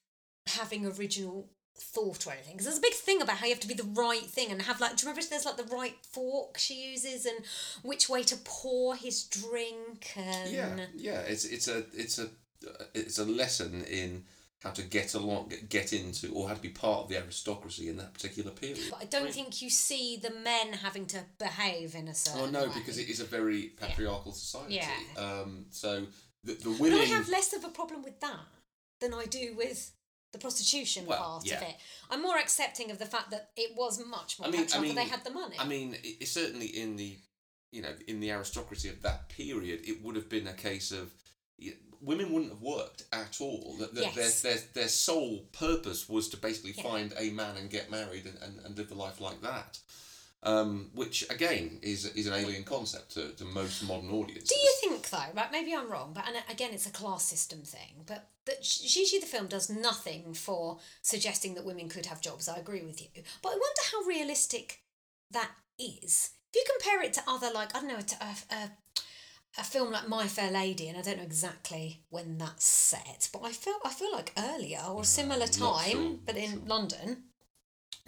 having 0.46 0.84
original 0.84 1.48
thought 1.76 2.26
or 2.26 2.32
anything 2.32 2.52
because 2.52 2.66
there's 2.66 2.78
a 2.78 2.82
big 2.82 2.92
thing 2.92 3.22
about 3.22 3.36
how 3.36 3.46
you 3.46 3.52
have 3.52 3.60
to 3.60 3.68
be 3.68 3.74
the 3.74 3.88
right 3.94 4.26
thing 4.26 4.50
and 4.50 4.60
have 4.62 4.80
like 4.80 4.96
do 4.96 5.02
you 5.02 5.08
remember 5.08 5.26
there's 5.30 5.46
like 5.46 5.56
the 5.56 5.74
right 5.74 5.94
fork 6.02 6.58
she 6.58 6.90
uses 6.90 7.24
and 7.24 7.38
which 7.82 8.08
way 8.08 8.22
to 8.22 8.36
pour 8.44 8.94
his 8.94 9.24
drink 9.24 10.12
and 10.16 10.50
Yeah, 10.50 10.86
yeah. 10.94 11.20
It's 11.20 11.44
it's 11.46 11.68
a 11.68 11.84
it's 11.94 12.18
a 12.18 12.28
it's 12.94 13.18
a 13.18 13.24
lesson 13.24 13.84
in 13.84 14.24
how 14.62 14.70
to 14.70 14.82
get 14.82 15.14
along, 15.14 15.48
get, 15.48 15.68
get 15.70 15.92
into, 15.92 16.30
or 16.32 16.46
how 16.48 16.54
to 16.54 16.60
be 16.60 16.68
part 16.68 17.04
of 17.04 17.08
the 17.08 17.16
aristocracy 17.16 17.88
in 17.88 17.96
that 17.96 18.12
particular 18.12 18.50
period. 18.50 18.78
But 18.90 19.00
I 19.00 19.04
don't 19.06 19.32
think 19.32 19.62
you 19.62 19.70
see 19.70 20.18
the 20.22 20.30
men 20.30 20.74
having 20.74 21.06
to 21.06 21.20
behave 21.38 21.94
in 21.94 22.08
a 22.08 22.14
certain 22.14 22.40
Oh 22.42 22.46
no, 22.50 22.66
way. 22.66 22.72
because 22.74 22.98
it 22.98 23.08
is 23.08 23.20
a 23.20 23.24
very 23.24 23.72
patriarchal 23.80 24.32
society. 24.32 24.74
Yeah. 24.74 24.90
Um, 25.16 25.64
so 25.70 26.06
the 26.44 26.52
the 26.54 26.70
But 26.70 26.80
women. 26.80 26.98
I 26.98 27.04
have 27.04 27.28
less 27.28 27.54
of 27.54 27.64
a 27.64 27.68
problem 27.68 28.02
with 28.02 28.20
that 28.20 28.40
than 29.00 29.14
I 29.14 29.24
do 29.24 29.54
with 29.56 29.92
the 30.32 30.38
prostitution 30.38 31.06
Well, 31.06 31.18
part 31.18 31.46
yeah. 31.46 31.56
of 31.56 31.62
it. 31.62 31.76
I'm 32.10 32.22
more 32.22 32.38
accepting 32.38 32.90
of 32.90 32.98
the 32.98 33.06
fact 33.06 33.30
that 33.30 33.50
it 33.56 33.74
was 33.76 33.98
much 34.06 34.38
more 34.38 34.46
I 34.48 34.50
mean, 34.52 34.66
I 34.74 34.80
mean, 34.80 34.94
they 34.94 35.04
had 35.04 35.24
the 35.24 35.30
money. 35.30 35.56
I 35.58 35.66
mean, 35.66 35.96
it, 36.04 36.28
certainly 36.28 36.66
in 36.66 36.96
the, 36.96 37.16
you 37.72 37.80
know, 37.82 37.94
in 38.06 38.20
the 38.20 38.30
aristocracy 38.30 38.90
of 38.90 39.00
that 39.02 39.28
period, 39.30 39.80
it 39.88 40.02
would 40.04 40.16
have 40.16 40.28
been 40.28 40.46
a 40.46 40.52
case 40.52 40.92
of 40.92 41.00
y- 41.00 41.08
women 42.00 42.32
wouldn't 42.32 42.52
have 42.52 42.62
worked 42.62 43.04
at 43.12 43.40
all. 43.40 43.76
That, 43.78 43.94
that 43.94 44.14
Yes. 44.16 44.42
their, 44.42 44.54
their 44.54 44.62
their 44.74 44.88
sole 44.88 45.38
purpose 45.52 46.08
was 46.08 46.28
to 46.30 46.36
basically 46.36 46.72
Yeah. 46.76 46.82
find 46.82 47.14
a 47.18 47.30
man 47.30 47.56
and 47.56 47.70
get 47.70 47.90
married 47.90 48.26
and, 48.26 48.38
and, 48.42 48.64
and 48.64 48.76
live 48.76 48.88
the 48.88 48.94
life 48.94 49.20
like 49.20 49.42
that. 49.42 49.78
Um, 50.42 50.90
which 50.94 51.28
again 51.28 51.80
is 51.82 52.06
is 52.06 52.26
an 52.26 52.32
alien 52.32 52.64
concept 52.64 53.12
to, 53.12 53.28
to 53.32 53.44
most 53.44 53.82
modern 53.82 54.10
audiences. 54.10 54.48
Do 54.48 54.54
you 54.58 54.74
think 54.80 55.10
though, 55.10 55.18
right? 55.34 55.52
Maybe 55.52 55.74
I'm 55.74 55.90
wrong, 55.92 56.12
but 56.14 56.26
and 56.26 56.34
uh, 56.36 56.40
again, 56.48 56.70
it's 56.72 56.86
a 56.86 56.90
class 56.90 57.26
system 57.26 57.60
thing. 57.60 58.04
But 58.06 58.30
that 58.46 58.62
Gigi 58.62 59.18
the 59.18 59.26
film 59.26 59.48
does 59.48 59.68
nothing 59.68 60.32
for 60.32 60.78
suggesting 61.02 61.54
that 61.56 61.66
women 61.66 61.90
could 61.90 62.06
have 62.06 62.22
jobs. 62.22 62.48
I 62.48 62.56
agree 62.56 62.80
with 62.80 63.02
you, 63.02 63.08
but 63.42 63.50
I 63.50 63.52
wonder 63.52 63.82
how 63.92 64.00
realistic 64.08 64.80
that 65.30 65.50
is. 65.78 66.30
If 66.52 66.56
you 66.56 66.64
compare 66.74 67.02
it 67.02 67.12
to 67.12 67.22
other, 67.28 67.50
like 67.54 67.76
I 67.76 67.80
don't 67.80 67.88
know, 67.88 68.00
to 68.00 68.16
a, 68.24 68.54
a, 68.54 68.70
a 69.58 69.64
film 69.64 69.90
like 69.90 70.08
My 70.08 70.26
Fair 70.26 70.50
Lady, 70.50 70.88
and 70.88 70.96
I 70.96 71.02
don't 71.02 71.18
know 71.18 71.24
exactly 71.24 72.02
when 72.10 72.38
that's 72.38 72.64
set, 72.64 73.28
but 73.32 73.42
I 73.42 73.52
feel 73.52 73.74
I 73.84 73.90
feel 73.90 74.12
like 74.12 74.32
earlier 74.38 74.80
or 74.88 75.02
a 75.02 75.04
similar 75.04 75.46
time, 75.46 75.90
sure, 75.90 76.18
but 76.24 76.36
in 76.36 76.50
sure. 76.52 76.60
London. 76.66 77.24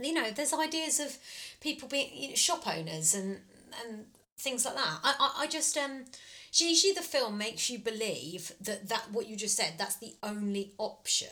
You 0.00 0.14
know, 0.14 0.30
there's 0.30 0.54
ideas 0.54 1.00
of 1.00 1.18
people 1.60 1.88
being 1.88 2.10
you 2.14 2.28
know, 2.30 2.34
shop 2.34 2.66
owners 2.66 3.14
and 3.14 3.40
and 3.84 4.06
things 4.38 4.64
like 4.64 4.74
that. 4.74 4.98
I, 5.04 5.14
I, 5.18 5.42
I 5.42 5.46
just 5.46 5.76
um 5.76 6.04
Gigi 6.52 6.92
the 6.92 7.02
film 7.02 7.38
makes 7.38 7.68
you 7.70 7.78
believe 7.78 8.52
that 8.60 8.88
that 8.88 9.10
what 9.12 9.26
you 9.28 9.36
just 9.36 9.56
said 9.56 9.74
that's 9.78 9.96
the 9.96 10.14
only 10.22 10.72
option, 10.78 11.28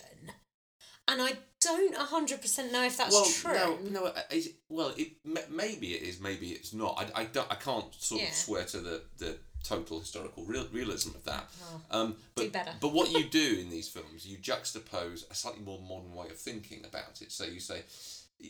and 1.09 1.23
I 1.23 1.35
don't 1.61 1.95
hundred 1.97 2.41
percent 2.43 2.73
know 2.73 2.85
if 2.85 2.97
that's 2.97 3.13
well, 3.15 3.25
true. 3.25 3.89
no, 3.91 4.01
no. 4.01 4.07
uh, 4.07 4.21
Is 4.31 4.49
it, 4.49 4.55
well, 4.69 4.93
it 4.97 5.13
maybe 5.51 5.95
it 5.95 6.03
is, 6.03 6.21
maybe 6.21 6.49
it's 6.51 6.73
not. 6.73 7.13
I, 7.15 7.23
I 7.23 7.25
don't. 7.25 7.51
I 7.51 7.57
can't 7.57 7.93
sort 7.95 8.23
Yeah. 8.23 8.29
of 8.29 8.35
swear 8.35 8.65
to 8.67 8.81
the 8.81 9.03
the 9.19 9.39
total 9.63 10.01
historical 10.01 10.45
real, 10.45 10.67
realism 10.73 11.11
of 11.15 11.25
that. 11.25 11.49
Oh, 11.63 11.81
Um, 11.91 12.17
but, 12.35 12.43
do 12.45 12.51
better. 12.51 12.73
but 12.81 12.93
what 12.93 13.11
you 13.11 13.25
do 13.31 13.59
in 13.61 13.71
these 13.71 13.89
films, 13.89 14.27
you 14.27 14.39
juxtapose 14.39 15.31
a 15.31 15.35
slightly 15.35 15.63
more 15.63 15.81
modern 15.81 16.15
way 16.15 16.29
of 16.29 16.37
thinking 16.39 16.85
about 16.85 17.23
it. 17.23 17.33
So 17.33 17.45
you 17.45 17.61
say, 17.61 17.83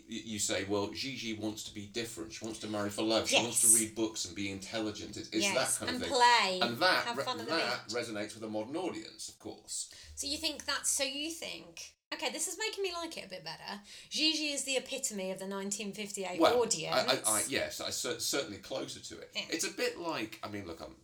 you 0.08 0.38
say, 0.38 0.64
well, 0.68 0.88
Gigi 0.94 1.34
wants 1.34 1.64
to 1.64 1.74
be 1.74 1.86
different. 1.86 2.32
She 2.32 2.44
wants 2.44 2.60
to 2.60 2.68
marry 2.68 2.90
for 2.90 3.02
love. 3.02 3.28
She 3.28 3.36
wants 3.42 3.60
to 3.62 3.78
read 3.78 3.94
books 3.96 4.24
and 4.24 4.36
be 4.36 4.50
intelligent. 4.50 5.16
It's, 5.16 5.28
it's 5.30 5.42
yes, 5.42 5.78
that 5.78 5.86
kind 5.86 5.96
and 5.96 6.02
of 6.02 6.08
thing. 6.08 6.16
play, 6.16 6.60
and 6.62 6.78
that 6.78 7.16
re- 7.16 7.24
that 7.48 7.88
resonates 7.88 8.34
with 8.34 8.44
a 8.44 8.48
modern 8.48 8.76
audience, 8.76 9.28
of 9.28 9.38
course. 9.40 9.92
So 10.14 10.28
you 10.28 10.36
think 10.38 10.64
that's 10.64 10.90
so 10.90 11.02
you 11.02 11.30
think 11.30 11.94
okay, 12.14 12.30
this 12.32 12.48
is 12.48 12.56
making 12.58 12.82
me 12.82 12.92
like 12.92 13.16
it 13.16 13.26
a 13.26 13.28
bit 13.28 13.44
better. 13.44 13.80
Gigi 14.10 14.52
is 14.52 14.64
the 14.64 14.76
epitome 14.76 15.30
of 15.30 15.38
the 15.38 15.46
1958 15.46 16.40
well, 16.40 16.60
audience. 16.60 16.94
I, 16.96 17.30
I, 17.30 17.36
I, 17.38 17.42
yes, 17.48 17.80
I 17.80 17.90
certainly 17.90 18.58
closer 18.58 19.00
to 19.00 19.20
it. 19.20 19.30
Yeah. 19.34 19.42
It's 19.50 19.66
a 19.66 19.72
bit 19.72 19.98
like, 19.98 20.38
I 20.42 20.48
mean, 20.48 20.66
look, 20.66 20.80
I'm, 20.80 20.94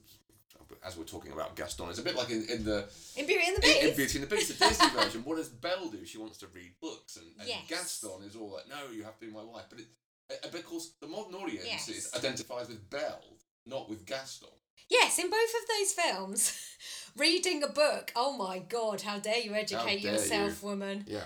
as 0.84 0.96
we're 0.96 1.04
talking 1.04 1.32
about 1.32 1.56
Gaston, 1.56 1.88
it's 1.90 1.98
a 1.98 2.02
bit 2.02 2.16
like 2.16 2.30
in, 2.30 2.44
in 2.50 2.64
the 2.64 2.88
in 3.16 3.26
Beauty 3.26 3.44
and 3.46 3.56
the 3.56 3.66
in, 3.66 3.72
Beast. 3.72 3.84
in 3.84 3.96
Beauty 3.96 4.18
and 4.18 4.26
the 4.30 4.36
Beast, 4.36 4.58
the 4.58 4.64
Disney 4.66 4.88
version. 4.90 5.22
What 5.24 5.36
does 5.36 5.48
Belle 5.48 5.88
do? 5.88 6.04
She 6.04 6.18
wants 6.18 6.38
to 6.38 6.46
read 6.48 6.72
books, 6.80 7.16
and, 7.16 7.26
and 7.38 7.48
Yes. 7.48 7.62
Gaston 7.68 8.22
is 8.24 8.36
all 8.36 8.52
like, 8.52 8.68
"No, 8.68 8.92
you 8.92 9.04
have 9.04 9.18
to 9.18 9.26
be 9.26 9.32
my 9.32 9.42
wife." 9.42 9.64
But 9.70 9.80
it, 9.80 10.52
because 10.52 10.94
the 11.00 11.06
modern 11.06 11.34
audience 11.34 11.64
Yes. 11.66 11.88
is 11.88 12.10
identifies 12.14 12.68
with 12.68 12.88
Belle, 12.90 13.22
not 13.64 13.88
with 13.88 14.06
Gaston. 14.06 14.48
Yes, 14.88 15.18
in 15.18 15.30
both 15.30 15.54
of 15.60 15.68
those 15.68 15.92
films, 15.92 16.76
reading 17.16 17.62
a 17.62 17.68
book. 17.68 18.12
Oh 18.14 18.36
my 18.36 18.58
God! 18.58 19.02
How 19.02 19.18
dare 19.18 19.38
you 19.38 19.54
educate 19.54 20.02
dare 20.02 20.12
yourself, 20.12 20.62
you. 20.62 20.68
woman? 20.68 21.04
Yeah. 21.06 21.24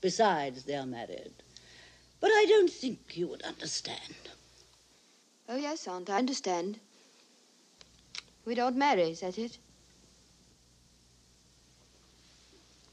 Besides, 0.00 0.64
they 0.64 0.74
are 0.74 0.86
married. 0.86 1.32
But 2.20 2.30
I 2.30 2.46
don't 2.48 2.70
think 2.70 3.16
you 3.16 3.28
would 3.28 3.42
understand. 3.42 4.16
Oh, 5.48 5.56
yes, 5.56 5.86
Aunt, 5.86 6.10
I 6.10 6.18
understand. 6.18 6.78
We 8.44 8.54
don't 8.54 8.76
marry, 8.76 9.10
is 9.10 9.20
that 9.20 9.38
it? 9.38 9.58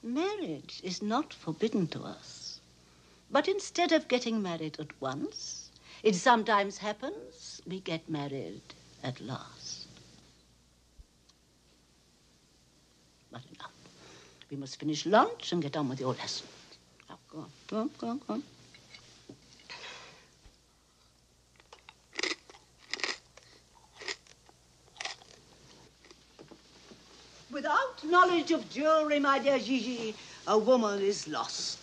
Marriage 0.02 0.82
is 0.84 1.02
not 1.02 1.34
forbidden 1.34 1.88
to 1.88 2.02
us. 2.04 2.60
But 3.32 3.48
instead 3.48 3.92
of 3.92 4.08
getting 4.08 4.42
married 4.42 4.80
at 4.80 5.02
once, 5.02 5.70
it 6.04 6.16
sometimes 6.16 6.78
happens 6.78 7.62
we 7.66 7.80
get 7.80 8.10
married 8.10 8.62
at 9.04 9.22
last. 9.22 9.63
Enough. 13.34 13.72
We 14.52 14.58
must 14.58 14.80
finish 14.80 15.06
lunch 15.06 15.52
and 15.54 15.62
get 15.62 15.76
on 15.78 15.90
with 15.90 16.00
your 16.00 16.14
lesson. 16.14 16.48
Now, 17.10 17.20
go 17.32 17.40
on, 17.40 17.52
go 17.68 17.78
on, 17.80 17.92
go 17.98 18.08
on, 18.10 18.20
go 18.20 18.34
on. 18.36 18.44
Without 27.52 28.04
knowledge 28.06 28.52
of 28.52 28.70
jewelry, 28.70 29.20
my 29.20 29.40
dear 29.40 29.60
Gigi, 29.60 30.16
a 30.48 30.58
woman 30.58 31.02
is 31.02 31.28
lost. 31.28 31.83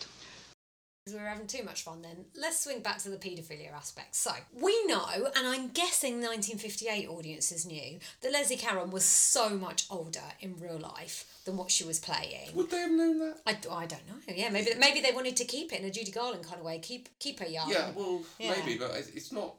We 1.06 1.14
were 1.14 1.20
having 1.20 1.46
too 1.46 1.62
much 1.64 1.82
fun 1.82 2.02
then. 2.02 2.26
Let's 2.38 2.60
swing 2.60 2.80
back 2.80 2.98
to 2.98 3.08
the 3.08 3.16
paedophilia 3.16 3.72
aspect. 3.72 4.14
So, 4.14 4.32
we 4.52 4.84
know, 4.86 5.06
and 5.34 5.46
I'm 5.46 5.68
guessing 5.68 6.14
1958 6.20 7.08
audiences 7.08 7.64
knew, 7.64 7.98
that 8.20 8.32
Leslie 8.32 8.56
Caron 8.58 8.90
was 8.90 9.04
so 9.04 9.48
much 9.48 9.86
older 9.90 10.20
in 10.40 10.56
real 10.60 10.78
life 10.78 11.24
than 11.46 11.56
what 11.56 11.70
she 11.70 11.84
was 11.84 11.98
playing. 11.98 12.50
Would 12.54 12.70
they 12.70 12.80
have 12.80 12.90
known 12.90 13.18
that? 13.20 13.38
I, 13.46 13.52
I 13.52 13.86
don't 13.86 14.06
know. 14.06 14.14
Yeah, 14.34 14.50
maybe 14.50 14.72
maybe 14.78 15.00
they 15.00 15.12
wanted 15.12 15.36
to 15.36 15.44
keep 15.46 15.72
it 15.72 15.80
in 15.80 15.86
a 15.86 15.90
Judy 15.90 16.12
Garland 16.12 16.44
kind 16.44 16.58
of 16.58 16.64
way. 16.66 16.78
Keep 16.78 17.08
keep 17.18 17.40
her 17.40 17.46
young. 17.46 17.70
Yeah. 17.70 17.90
Well, 17.94 18.20
Yeah. 18.38 18.54
maybe, 18.58 18.78
but 18.78 18.90
it's 19.14 19.32
not. 19.32 19.54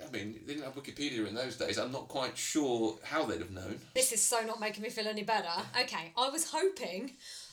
I 0.00 0.10
mean, 0.10 0.40
they 0.46 0.54
didn't 0.54 0.64
have 0.64 0.74
Wikipedia 0.74 1.26
in 1.26 1.34
those 1.34 1.56
days. 1.56 1.78
I'm 1.78 1.92
not 1.92 2.08
quite 2.08 2.36
sure 2.36 2.98
how 3.02 3.24
they'd 3.24 3.38
have 3.40 3.50
known. 3.50 3.78
This 3.94 4.12
is 4.12 4.22
so 4.22 4.40
not 4.42 4.60
making 4.60 4.82
me 4.82 4.90
feel 4.90 5.08
any 5.08 5.22
better. 5.22 5.48
Okay, 5.80 6.12
I 6.16 6.28
was 6.30 6.50
hoping 6.50 7.12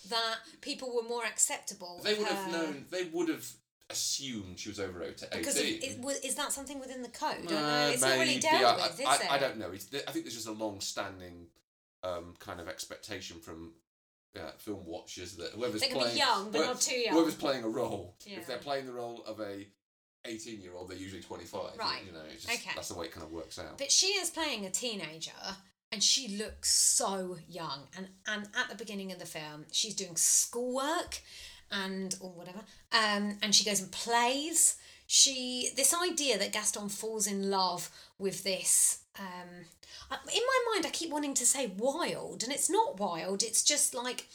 that 0.09 0.35
people 0.61 0.93
were 0.95 1.03
more 1.07 1.23
acceptable. 1.25 2.01
They 2.03 2.13
would 2.15 2.27
have 2.27 2.51
known. 2.51 2.85
They 2.91 3.05
would 3.05 3.29
have 3.29 3.45
assumed 3.89 4.59
she 4.59 4.69
was 4.69 4.79
over 4.79 5.03
18. 5.03 5.29
Because 5.31 5.57
of, 5.57 5.63
is, 5.65 5.97
was- 5.97 6.19
is 6.21 6.35
that 6.35 6.51
something 6.51 6.79
within 6.79 7.01
the 7.01 7.09
code? 7.09 7.31
I 7.31 7.45
don't 7.45 7.51
know. 7.51 7.57
Uh, 7.85 7.89
It's 7.93 8.01
not 8.01 8.11
really 8.11 8.25
maybe. 8.25 8.39
dealt 8.41 8.79
I, 8.79 8.87
with, 8.87 8.99
is 8.99 9.05
I, 9.05 9.15
it? 9.15 9.31
I 9.31 9.37
don't 9.37 9.57
know. 9.59 9.71
It's, 9.71 9.87
I 10.07 10.11
think 10.11 10.25
there's 10.25 10.35
just 10.35 10.47
a 10.47 10.51
long-standing 10.51 11.47
um, 12.03 12.33
kind 12.39 12.59
of 12.59 12.67
expectation 12.67 13.37
from 13.39 13.73
uh, 14.35 14.51
film 14.57 14.85
watchers 14.85 15.35
that 15.35 15.51
whoever's 15.51 15.81
gonna 15.81 15.93
be 15.93 15.99
playing 15.99 16.17
young, 16.17 16.51
but 16.51 16.61
not 16.61 16.81
too 16.81 16.95
young. 16.95 17.13
Whoever's 17.13 17.35
playing 17.35 17.63
a 17.63 17.69
role, 17.69 18.15
Yeah. 18.25 18.37
if 18.39 18.47
they're 18.47 18.57
playing 18.57 18.85
the 18.87 18.93
role 18.93 19.23
of 19.27 19.39
a 19.39 19.67
18-year-old, 20.25 20.89
they're 20.89 20.97
usually 20.97 21.21
25. 21.21 21.77
Right. 21.77 22.01
You 22.05 22.13
know, 22.13 22.19
just, 22.33 22.49
Okay. 22.49 22.71
that's 22.75 22.87
the 22.87 22.95
way 22.95 23.05
it 23.07 23.11
kind 23.11 23.25
of 23.25 23.31
works 23.31 23.59
out. 23.59 23.77
But 23.77 23.91
she 23.91 24.07
is 24.07 24.29
playing 24.29 24.65
a 24.65 24.69
teenager 24.71 25.31
and 25.93 26.01
she 26.03 26.27
looks 26.37 26.69
so 26.73 27.37
young. 27.47 27.87
And, 27.95 28.07
and 28.27 28.47
at 28.59 28.67
the 28.69 28.75
beginning 28.75 29.11
of 29.11 29.19
the 29.19 29.25
film, 29.25 29.65
she's 29.71 29.93
doing 29.95 30.15
schoolwork 30.15 31.19
and 31.71 32.15
or 32.19 32.31
whatever. 32.31 32.59
Um, 32.91 33.37
and 33.41 33.53
she 33.53 33.63
goes 33.63 33.79
and 33.79 33.91
plays. 33.91 34.75
She 35.07 35.69
this 35.77 35.93
idea 35.93 36.37
that 36.39 36.51
Gaston 36.53 36.89
falls 36.89 37.27
in 37.27 37.49
love 37.49 37.89
with 38.17 38.43
this. 38.43 38.99
Um, 39.19 39.65
in 40.11 40.41
my 40.41 40.59
mind, 40.73 40.85
I 40.85 40.89
keep 40.89 41.11
wanting 41.11 41.33
to 41.35 41.45
say 41.45 41.71
wild, 41.77 42.43
and 42.43 42.51
it's 42.51 42.69
not 42.69 42.99
wild. 42.99 43.43
It's 43.43 43.63
just 43.63 43.93
like 43.93 44.27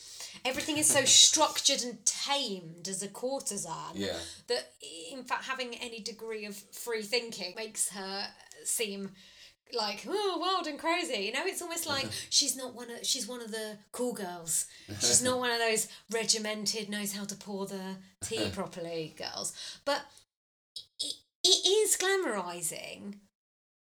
everything 0.45 0.77
is 0.79 0.87
so 0.89 1.05
structured 1.05 1.83
and 1.83 2.05
tamed 2.07 2.87
as 2.89 3.03
a 3.03 3.09
courtesan 3.09 3.95
Yeah. 3.95 4.17
that 4.47 4.73
in 5.13 5.25
fact 5.25 5.45
having 5.45 5.75
any 5.77 6.01
degree 6.01 6.45
of 6.47 6.55
free 6.57 7.03
thinking 7.03 7.55
makes 7.57 7.89
her 7.91 8.27
seem 8.65 9.13
like 9.77 10.05
oh 10.09 10.39
wild 10.41 10.67
and 10.67 10.79
crazy. 10.79 11.25
You 11.25 11.33
know 11.33 11.43
it's 11.45 11.63
almost 11.63 11.87
like 11.87 12.07
she's 12.31 12.57
not 12.57 12.75
one 12.75 12.91
of 12.91 13.05
she's 13.05 13.27
one 13.27 13.41
of 13.41 13.51
the 13.51 13.79
cool 13.93 14.13
girls. 14.13 14.67
She's 15.01 15.23
not 15.23 15.39
one 15.39 15.51
of 15.51 15.59
those 15.59 15.89
regimented 16.11 16.89
knows 16.89 17.13
how 17.13 17.25
to 17.25 17.35
pour 17.35 17.67
the 17.67 17.97
tea 18.23 18.49
properly 18.53 19.15
girls. 19.17 19.53
But 19.85 20.01
it, 21.01 21.15
it 21.45 21.69
is 21.69 21.97
glamorizing 21.97 23.17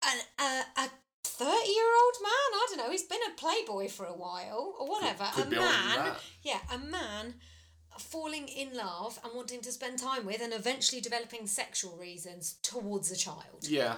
an, 0.05 0.17
a, 0.39 0.81
a 0.81 0.89
30 1.23 1.49
year 1.71 1.85
old 2.03 2.15
man. 2.23 2.31
I 2.53 2.67
don't 2.69 2.77
know 2.77 2.91
he's 2.91 3.03
been 3.03 3.19
a 3.27 3.39
playboy 3.39 3.89
for 3.89 4.05
a 4.05 4.13
while 4.13 4.75
or 4.79 4.87
whatever. 4.89 5.25
could 5.33 5.53
a 5.53 5.59
older 5.59 5.71
than 5.95 5.95
man 5.95 6.15
yeah 6.43 6.59
a 6.73 6.77
man 6.77 7.35
falling 7.99 8.47
in 8.47 8.75
love 8.75 9.19
and 9.23 9.33
wanting 9.35 9.61
to 9.61 9.71
spend 9.71 9.99
time 9.99 10.25
with 10.25 10.41
and 10.41 10.53
eventually 10.53 11.01
developing 11.01 11.47
sexual 11.47 11.97
reasons 11.97 12.57
towards 12.63 13.11
a 13.11 13.15
child. 13.15 13.67
Yeah. 13.67 13.95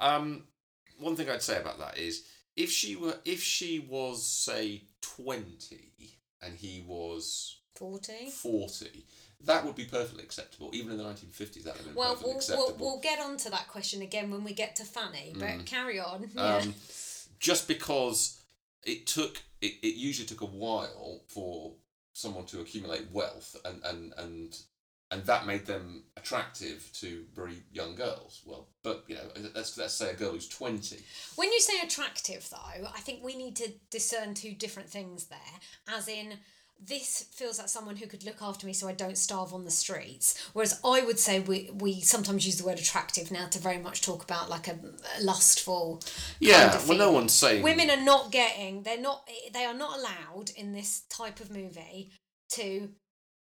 Um, 0.00 0.44
one 1.02 1.16
thing 1.16 1.28
I'd 1.28 1.42
say 1.42 1.60
about 1.60 1.78
that 1.78 1.98
is 1.98 2.24
if 2.56 2.70
she 2.70 2.96
were 2.96 3.16
if 3.24 3.42
she 3.42 3.78
was 3.80 4.24
say 4.26 4.82
twenty 5.00 6.18
and 6.42 6.56
he 6.56 6.84
was 6.86 7.58
40. 7.76 8.30
40, 8.30 9.04
that 9.46 9.64
would 9.64 9.74
be 9.74 9.84
perfectly 9.84 10.22
acceptable. 10.22 10.70
Even 10.72 10.92
in 10.92 10.98
the 10.98 11.04
1950s, 11.04 11.64
that 11.64 11.74
would 11.74 11.76
have 11.76 11.84
been 11.86 11.94
Well, 11.94 12.10
perfectly 12.10 12.28
we'll, 12.30 12.36
acceptable. 12.36 12.66
we'll, 12.78 12.90
we'll 12.92 13.00
get 13.00 13.18
on 13.20 13.36
to 13.38 13.50
that 13.50 13.66
question 13.68 14.02
again 14.02 14.30
when 14.30 14.44
we 14.44 14.52
get 14.52 14.76
to 14.76 14.84
Fanny, 14.84 15.32
but 15.34 15.48
Mm. 15.48 15.66
carry 15.66 15.98
on. 15.98 16.28
Yeah. 16.34 16.56
um, 16.58 16.74
just 17.38 17.66
because 17.66 18.40
it 18.84 19.06
took 19.06 19.40
it, 19.60 19.74
it 19.82 19.94
usually 19.94 20.26
took 20.26 20.42
a 20.42 20.46
while 20.46 21.22
for 21.28 21.72
someone 22.12 22.44
to 22.46 22.60
accumulate 22.60 23.10
wealth 23.10 23.56
and 23.64 23.82
and 23.84 24.12
and 24.18 24.58
and 25.10 25.24
that 25.26 25.46
made 25.46 25.66
them 25.66 26.04
attractive 26.22 26.88
to 26.92 27.24
very 27.34 27.62
young 27.72 27.94
girls 27.94 28.42
well 28.46 28.68
but 28.82 29.04
you 29.08 29.14
know 29.16 29.22
let's 29.54 29.76
let's 29.76 29.94
say 29.94 30.10
a 30.10 30.14
girl 30.14 30.32
who's 30.32 30.48
20 30.48 30.96
When 31.36 31.52
you 31.52 31.60
say 31.60 31.80
attractive, 31.82 32.48
though, 32.50 32.86
I 32.94 33.00
think 33.00 33.22
we 33.22 33.36
need 33.36 33.56
to 33.56 33.72
discern 33.90 34.34
two 34.34 34.54
different 34.54 34.88
things 34.88 35.26
there. 35.26 35.38
As 35.88 36.08
in, 36.08 36.34
this 36.84 37.28
feels 37.32 37.58
like 37.58 37.68
someone 37.68 37.96
who 37.96 38.06
could 38.06 38.24
look 38.24 38.42
after 38.42 38.66
me 38.66 38.72
so 38.72 38.88
I 38.88 38.92
don't 38.92 39.16
starve 39.16 39.54
on 39.54 39.64
the 39.64 39.70
streets. 39.70 40.50
Whereas 40.52 40.80
I 40.84 41.02
would 41.02 41.18
say 41.18 41.40
we, 41.40 41.70
we 41.74 42.00
sometimes 42.00 42.44
use 42.44 42.56
the 42.58 42.66
word 42.66 42.78
attractive 42.78 43.30
now 43.30 43.46
to 43.48 43.58
very 43.58 43.78
much 43.78 44.02
talk 44.02 44.24
about 44.24 44.50
like 44.50 44.68
a, 44.68 44.78
lustful. 45.20 46.02
yeah 46.40 46.80
well 46.86 46.98
no 46.98 47.12
one's 47.12 47.32
saying 47.32 47.62
Women 47.62 47.90
are 47.90 48.04
not 48.04 48.32
getting, 48.32 48.82
they're 48.82 49.00
not, 49.00 49.28
they 49.52 49.64
are 49.64 49.74
not 49.74 49.98
allowed 49.98 50.50
in 50.56 50.72
this 50.72 51.02
type 51.08 51.40
of 51.40 51.50
movie 51.50 52.10
to 52.50 52.90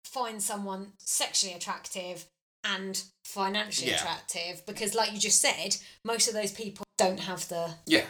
find 0.04 0.42
someone 0.42 0.92
sexually 0.98 1.54
attractive 1.54 2.26
and 2.64 3.02
financially 3.24 3.90
Yeah. 3.90 3.96
attractive 3.96 4.64
because, 4.66 4.94
like 4.94 5.12
you 5.12 5.18
just 5.18 5.40
said, 5.40 5.76
most 6.04 6.28
of 6.28 6.34
those 6.34 6.52
people 6.52 6.84
don't 6.96 7.20
have 7.20 7.48
the 7.48 7.74
yeah 7.86 8.04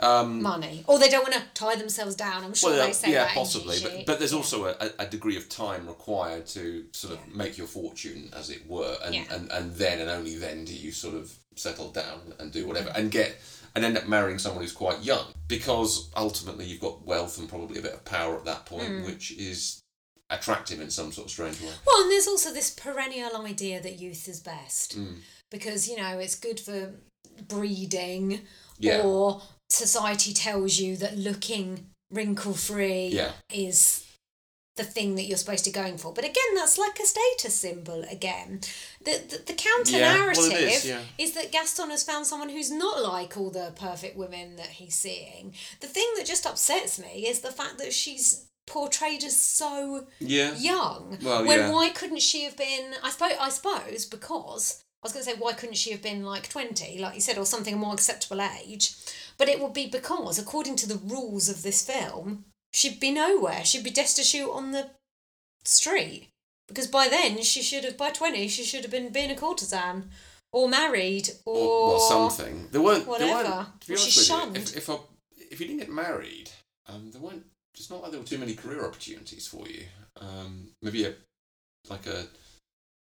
um 0.00 0.42
money 0.42 0.82
or 0.88 0.98
they 0.98 1.08
don't 1.08 1.22
want 1.22 1.34
to 1.34 1.42
tie 1.54 1.76
themselves 1.76 2.16
down. 2.16 2.42
I'm 2.42 2.52
sure 2.54 2.70
well, 2.70 2.84
they 2.86 2.92
say 2.92 3.12
yeah, 3.12 3.24
that 3.26 3.34
possibly, 3.34 3.76
but 3.80 4.06
but 4.06 4.18
there's 4.18 4.32
Yeah. 4.32 4.38
also 4.38 4.64
a, 4.66 4.90
a 4.98 5.06
degree 5.06 5.36
of 5.36 5.48
time 5.48 5.86
required 5.86 6.46
to 6.48 6.86
sort 6.92 7.12
of 7.14 7.20
Yeah. 7.28 7.36
make 7.36 7.56
your 7.56 7.68
fortune, 7.68 8.30
as 8.36 8.50
it 8.50 8.66
were, 8.68 8.96
and, 9.04 9.14
and 9.30 9.52
and 9.52 9.74
then 9.76 10.00
and 10.00 10.10
only 10.10 10.36
then 10.36 10.64
do 10.64 10.74
you 10.74 10.90
sort 10.90 11.14
of 11.14 11.32
settle 11.56 11.90
down 11.92 12.34
and 12.40 12.50
do 12.50 12.66
whatever 12.66 12.90
and 12.96 13.12
get 13.12 13.36
and 13.76 13.84
end 13.84 13.96
up 13.96 14.08
marrying 14.08 14.40
someone 14.40 14.62
who's 14.62 14.72
quite 14.72 15.00
young 15.02 15.26
because 15.46 16.10
ultimately 16.16 16.64
you've 16.64 16.80
got 16.80 17.04
wealth 17.06 17.38
and 17.38 17.48
probably 17.48 17.78
a 17.78 17.82
bit 17.82 17.92
of 17.94 18.04
power 18.04 18.36
at 18.36 18.44
that 18.44 18.66
point, 18.66 18.88
Mm. 18.88 19.04
which 19.06 19.30
is 19.32 19.80
attractive 20.30 20.80
in 20.80 20.90
some 20.90 21.12
sort 21.12 21.26
of 21.26 21.30
strange 21.30 21.60
way. 21.60 21.70
Well, 21.86 22.02
and 22.02 22.10
there's 22.10 22.26
also 22.26 22.52
this 22.52 22.70
perennial 22.70 23.36
idea 23.44 23.80
that 23.82 24.00
youth 24.00 24.26
is 24.28 24.40
best 24.40 24.96
Mm. 24.96 25.18
because 25.50 25.88
you 25.88 25.96
know 25.96 26.18
it's 26.18 26.34
good 26.34 26.58
for 26.60 26.94
breeding, 27.48 28.40
Yeah. 28.78 29.02
or 29.02 29.42
society 29.68 30.32
tells 30.32 30.78
you 30.78 30.96
that 30.98 31.16
looking 31.18 31.90
wrinkle 32.10 32.54
free 32.54 33.08
Yeah. 33.08 33.32
is 33.52 34.00
the 34.76 34.84
thing 34.84 35.14
that 35.14 35.22
you're 35.22 35.38
supposed 35.38 35.62
to 35.64 35.70
be 35.70 35.74
going 35.74 35.96
for. 35.98 36.12
But 36.12 36.24
again, 36.24 36.54
that's 36.56 36.78
like 36.78 36.98
a 36.98 37.06
status 37.06 37.54
symbol 37.54 38.02
again. 38.10 38.60
The 39.04 39.18
the, 39.28 39.38
the 39.46 39.52
counter 39.54 39.92
Yeah, 39.98 40.14
narrative 40.14 40.44
well, 40.48 40.52
it 40.52 40.72
is, 40.72 40.84
yeah. 40.84 41.02
is 41.16 41.32
that 41.34 41.52
Gaston 41.52 41.90
has 41.90 42.02
found 42.02 42.26
someone 42.26 42.48
who's 42.48 42.72
not 42.72 43.00
like 43.02 43.36
all 43.36 43.50
the 43.50 43.72
perfect 43.76 44.16
women 44.16 44.56
that 44.56 44.70
he's 44.80 44.96
seeing. 44.96 45.54
The 45.80 45.86
thing 45.86 46.08
that 46.16 46.26
just 46.26 46.44
upsets 46.46 46.98
me 46.98 47.26
is 47.28 47.40
the 47.40 47.52
fact 47.52 47.78
that 47.78 47.92
she's 47.92 48.46
portrayed 48.66 49.22
as 49.24 49.36
so 49.36 50.06
Yeah. 50.18 50.54
young. 50.56 51.18
Well, 51.22 51.44
when 51.44 51.58
yeah. 51.58 51.70
why 51.72 51.90
couldn't 51.90 52.22
she 52.22 52.44
have 52.44 52.56
been? 52.56 52.94
I 53.02 53.10
suppose. 53.10 53.32
I 53.40 53.48
suppose 53.50 54.06
because 54.06 54.82
I 55.02 55.06
was 55.06 55.12
going 55.12 55.24
to 55.24 55.30
say 55.32 55.36
why 55.38 55.52
couldn't 55.52 55.76
she 55.76 55.90
have 55.92 56.02
been 56.02 56.24
like 56.24 56.48
twenty, 56.48 56.98
like 56.98 57.14
you 57.14 57.20
said, 57.20 57.38
or 57.38 57.44
something 57.46 57.74
a 57.74 57.76
more 57.76 57.94
acceptable 57.94 58.40
age? 58.40 58.94
But 59.36 59.48
it 59.48 59.60
would 59.60 59.72
be 59.74 59.86
because, 59.86 60.38
according 60.38 60.76
to 60.76 60.88
the 60.88 60.96
rules 60.96 61.48
of 61.48 61.62
this 61.62 61.84
film, 61.84 62.44
she'd 62.72 63.00
be 63.00 63.10
nowhere. 63.10 63.64
She'd 63.64 63.84
be 63.84 63.90
destitute 63.90 64.48
on 64.48 64.70
the 64.72 64.90
street 65.64 66.28
because 66.68 66.86
by 66.86 67.08
then 67.08 67.42
she 67.42 67.62
should 67.62 67.84
have. 67.84 67.96
By 67.96 68.10
twenty, 68.10 68.48
she 68.48 68.64
should 68.64 68.82
have 68.82 68.90
been 68.90 69.10
being 69.12 69.30
a 69.30 69.36
courtesan 69.36 70.10
or 70.52 70.68
married 70.68 71.30
or, 71.44 71.56
or, 71.56 71.88
well, 71.88 72.30
something. 72.30 72.68
There 72.70 72.80
weren't. 72.80 73.04
There 73.04 73.10
whatever. 73.10 73.50
weren't. 73.50 73.80
To 73.82 73.86
be 73.88 73.94
Or 73.94 73.96
honest 73.96 74.10
she's 74.10 74.16
with 74.16 74.26
shunned. 74.38 74.56
you, 74.56 74.62
if 74.62 74.76
if, 74.76 74.90
I, 74.90 74.96
if 75.50 75.60
you 75.60 75.66
didn't 75.66 75.80
get 75.80 75.90
married, 75.90 76.50
um, 76.86 77.10
there 77.10 77.20
weren't. 77.20 77.44
It's 77.74 77.90
not 77.90 78.02
like 78.02 78.12
there 78.12 78.20
were 78.20 78.26
too 78.26 78.38
many 78.38 78.54
career 78.54 78.84
opportunities 78.84 79.46
for 79.46 79.66
you. 79.68 79.84
Um, 80.20 80.68
maybe 80.82 81.04
a 81.04 81.14
like 81.90 82.06
a 82.06 82.24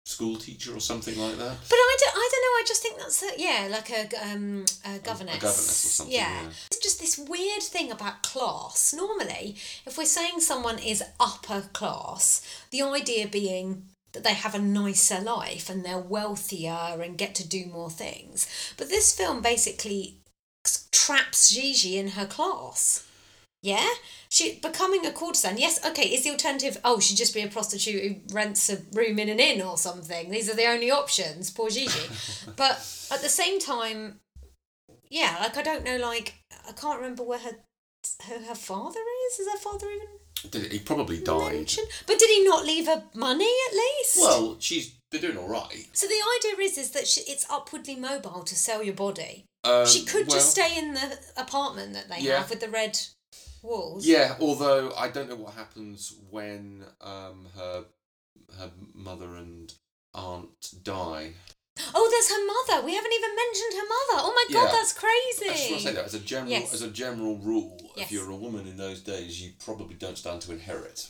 school 0.06 0.36
teacher 0.36 0.76
or 0.76 0.80
something 0.80 1.18
like 1.18 1.38
that. 1.38 1.56
But 1.70 1.76
I 1.76 1.98
don't, 2.00 2.16
I 2.16 2.30
don't 2.32 2.42
know. 2.42 2.58
I 2.60 2.64
just 2.68 2.82
think 2.82 2.98
that's 2.98 3.24
a, 3.24 3.30
yeah, 3.38 3.68
like 3.72 3.90
a 3.92 4.32
um 4.32 4.66
a 4.86 5.00
governess. 5.00 5.38
A 5.38 5.40
governess 5.40 5.86
or 5.86 5.90
something, 5.90 6.16
yeah. 6.16 6.42
It's 6.68 6.80
just 6.80 7.00
this 7.00 7.18
weird 7.18 7.62
thing 7.64 7.92
about 7.92 8.24
class. 8.24 8.94
Normally, 8.94 9.56
if 9.86 9.98
we're 9.98 10.06
saying 10.06 10.40
someone 10.40 10.80
is 10.80 11.04
upper 11.20 11.62
class, 11.74 12.42
the 12.72 12.82
idea 12.82 13.28
being 13.28 13.84
that 14.14 14.24
they 14.24 14.34
have 14.34 14.56
a 14.56 14.60
nicer 14.60 15.22
life 15.22 15.70
and 15.70 15.86
they're 15.86 16.00
wealthier 16.00 17.00
and 17.02 17.18
get 17.18 17.36
to 17.36 17.48
do 17.48 17.68
more 17.68 17.92
things. 17.92 18.74
But 18.76 18.90
this 18.90 19.16
film 19.16 19.42
basically 19.42 20.16
traps 20.92 21.50
Gigi 21.50 21.98
in 21.98 22.10
her 22.10 22.26
class. 22.26 23.06
Yeah, 23.62 23.90
she 24.32 24.60
becoming 24.60 25.06
a 25.06 25.12
courtesan. 25.12 25.58
Yes, 25.58 25.84
okay. 25.86 26.04
Is 26.08 26.24
the 26.24 26.30
alternative? 26.32 26.78
Oh, 26.86 27.00
she'd 27.00 27.16
just 27.18 27.34
be 27.34 27.42
a 27.42 27.48
prostitute 27.48 28.04
who 28.04 28.34
rents 28.34 28.70
a 28.70 28.78
room 28.94 29.18
in 29.20 29.28
an 29.30 29.40
inn 29.40 29.62
or 29.62 29.78
something. 29.78 30.30
These 30.30 30.50
are 30.50 30.56
the 30.56 30.68
only 30.68 30.92
options. 30.92 31.50
Poor 31.50 31.70
Gigi. 31.70 32.00
but 32.56 32.74
at 33.12 33.22
the 33.22 33.30
same 33.30 33.60
time, 33.60 34.20
yeah, 35.10 35.38
like 35.42 35.58
I 35.58 35.64
don't 35.64 35.84
know. 35.84 35.98
Like 35.98 36.36
I 36.68 36.72
can't 36.74 37.00
remember 37.00 37.24
where 37.24 37.40
her 37.40 37.56
who 38.28 38.40
her 38.46 38.56
father 38.56 39.00
is. 39.32 39.40
Is 39.40 39.52
her 39.52 39.58
father 39.58 39.88
even 39.90 40.52
Did- 40.52 40.72
He 40.72 40.80
probably 40.80 41.20
died. 41.20 41.54
mentioned? 41.54 41.88
But 42.06 42.20
did 42.20 42.30
he 42.30 42.44
not 42.46 42.66
leave 42.66 42.86
her 42.86 43.04
money 43.16 43.50
at 43.70 43.74
least? 43.76 44.18
Well, 44.20 44.58
she's 44.60 44.96
they're 45.12 45.20
doing 45.22 45.38
all 45.38 45.48
right. 45.50 45.88
so 45.94 46.06
the 46.06 46.22
idea 46.38 46.64
is 46.66 46.78
is 46.78 46.92
that 46.92 47.08
she, 47.08 47.22
it's 47.22 47.44
upwardly 47.50 47.96
mobile 47.96 48.44
to 48.44 48.56
sell 48.56 48.84
your 48.84 48.94
body. 48.94 49.46
Um, 49.64 49.88
she 49.88 50.06
could 50.06 50.28
well, 50.28 50.38
just 50.38 50.52
stay 50.52 50.78
in 50.78 50.94
the 50.94 51.18
apartment 51.36 51.94
that 51.94 52.10
they 52.10 52.20
Yeah. 52.20 52.38
have 52.38 52.50
with 52.52 52.60
the 52.62 52.70
red 52.70 52.98
walls. 53.62 54.06
Yeah, 54.06 54.36
although 54.40 54.92
I 54.98 55.10
don't 55.10 55.30
know 55.30 55.36
what 55.36 55.54
happens 55.54 56.16
when 56.30 56.84
um 57.02 57.48
her 57.56 57.86
her 58.58 58.72
mother 58.94 59.36
and 59.36 59.74
aunt 60.14 60.72
die. 60.84 61.34
Oh, 61.96 62.08
there's 62.12 62.30
her 62.30 62.46
mother. 62.46 62.86
We 62.86 62.94
haven't 62.96 63.14
even 63.14 63.36
mentioned 63.36 63.74
her 63.74 63.88
mother. 63.88 64.24
Oh 64.28 64.34
my 64.36 64.54
god, 64.54 64.66
Yeah. 64.66 64.72
that's 64.72 64.92
I 64.98 65.02
just 65.02 65.04
want 65.04 65.56
to 65.56 65.64
say 65.64 65.70
crazy. 65.80 65.92
that 65.96 66.06
as 66.06 66.14
a 66.14 66.20
general 66.20 66.52
Yes. 66.52 66.74
as 66.74 66.82
a 66.82 66.90
general 66.90 67.38
rule, 67.38 67.78
Yes. 67.96 68.08
if 68.08 68.12
you're 68.12 68.30
a 68.30 68.36
woman 68.36 68.68
in 68.68 68.76
those 68.78 69.02
days, 69.02 69.42
you 69.42 69.54
probably 69.64 69.96
don't 69.96 70.18
stand 70.18 70.42
to 70.42 70.52
inherit. 70.52 71.08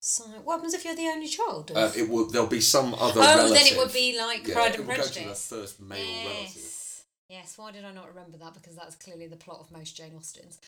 So, 0.00 0.24
what 0.44 0.56
happens 0.56 0.74
if 0.74 0.84
you're 0.84 0.96
the 0.96 1.06
only 1.06 1.28
child? 1.28 1.70
Uh, 1.74 1.92
it 1.96 2.08
will. 2.08 2.28
There'll 2.28 2.48
be 2.48 2.60
some 2.60 2.94
other. 2.94 3.20
oh, 3.20 3.24
relative. 3.24 3.54
then 3.56 3.66
it 3.72 3.78
would 3.78 3.92
be 3.92 4.18
like 4.18 4.46
Yeah, 4.48 4.54
Pride 4.54 4.74
it 4.74 4.78
and 4.80 4.88
will 4.88 4.96
go 4.96 5.02
to 5.02 5.08
the 5.08 5.14
Prejudice. 5.14 5.46
first 5.48 5.80
male 5.80 5.98
relative. 6.24 6.54
yes. 6.56 7.04
Yes, 7.28 7.54
why 7.56 7.70
did 7.72 7.84
I 7.84 7.92
not 7.92 8.08
remember 8.08 8.36
that? 8.38 8.54
Because 8.54 8.74
that's 8.74 8.96
clearly 8.96 9.26
the 9.28 9.36
plot 9.36 9.60
of 9.60 9.70
most 9.70 9.96
Jane 9.96 10.14
Austens. 10.16 10.58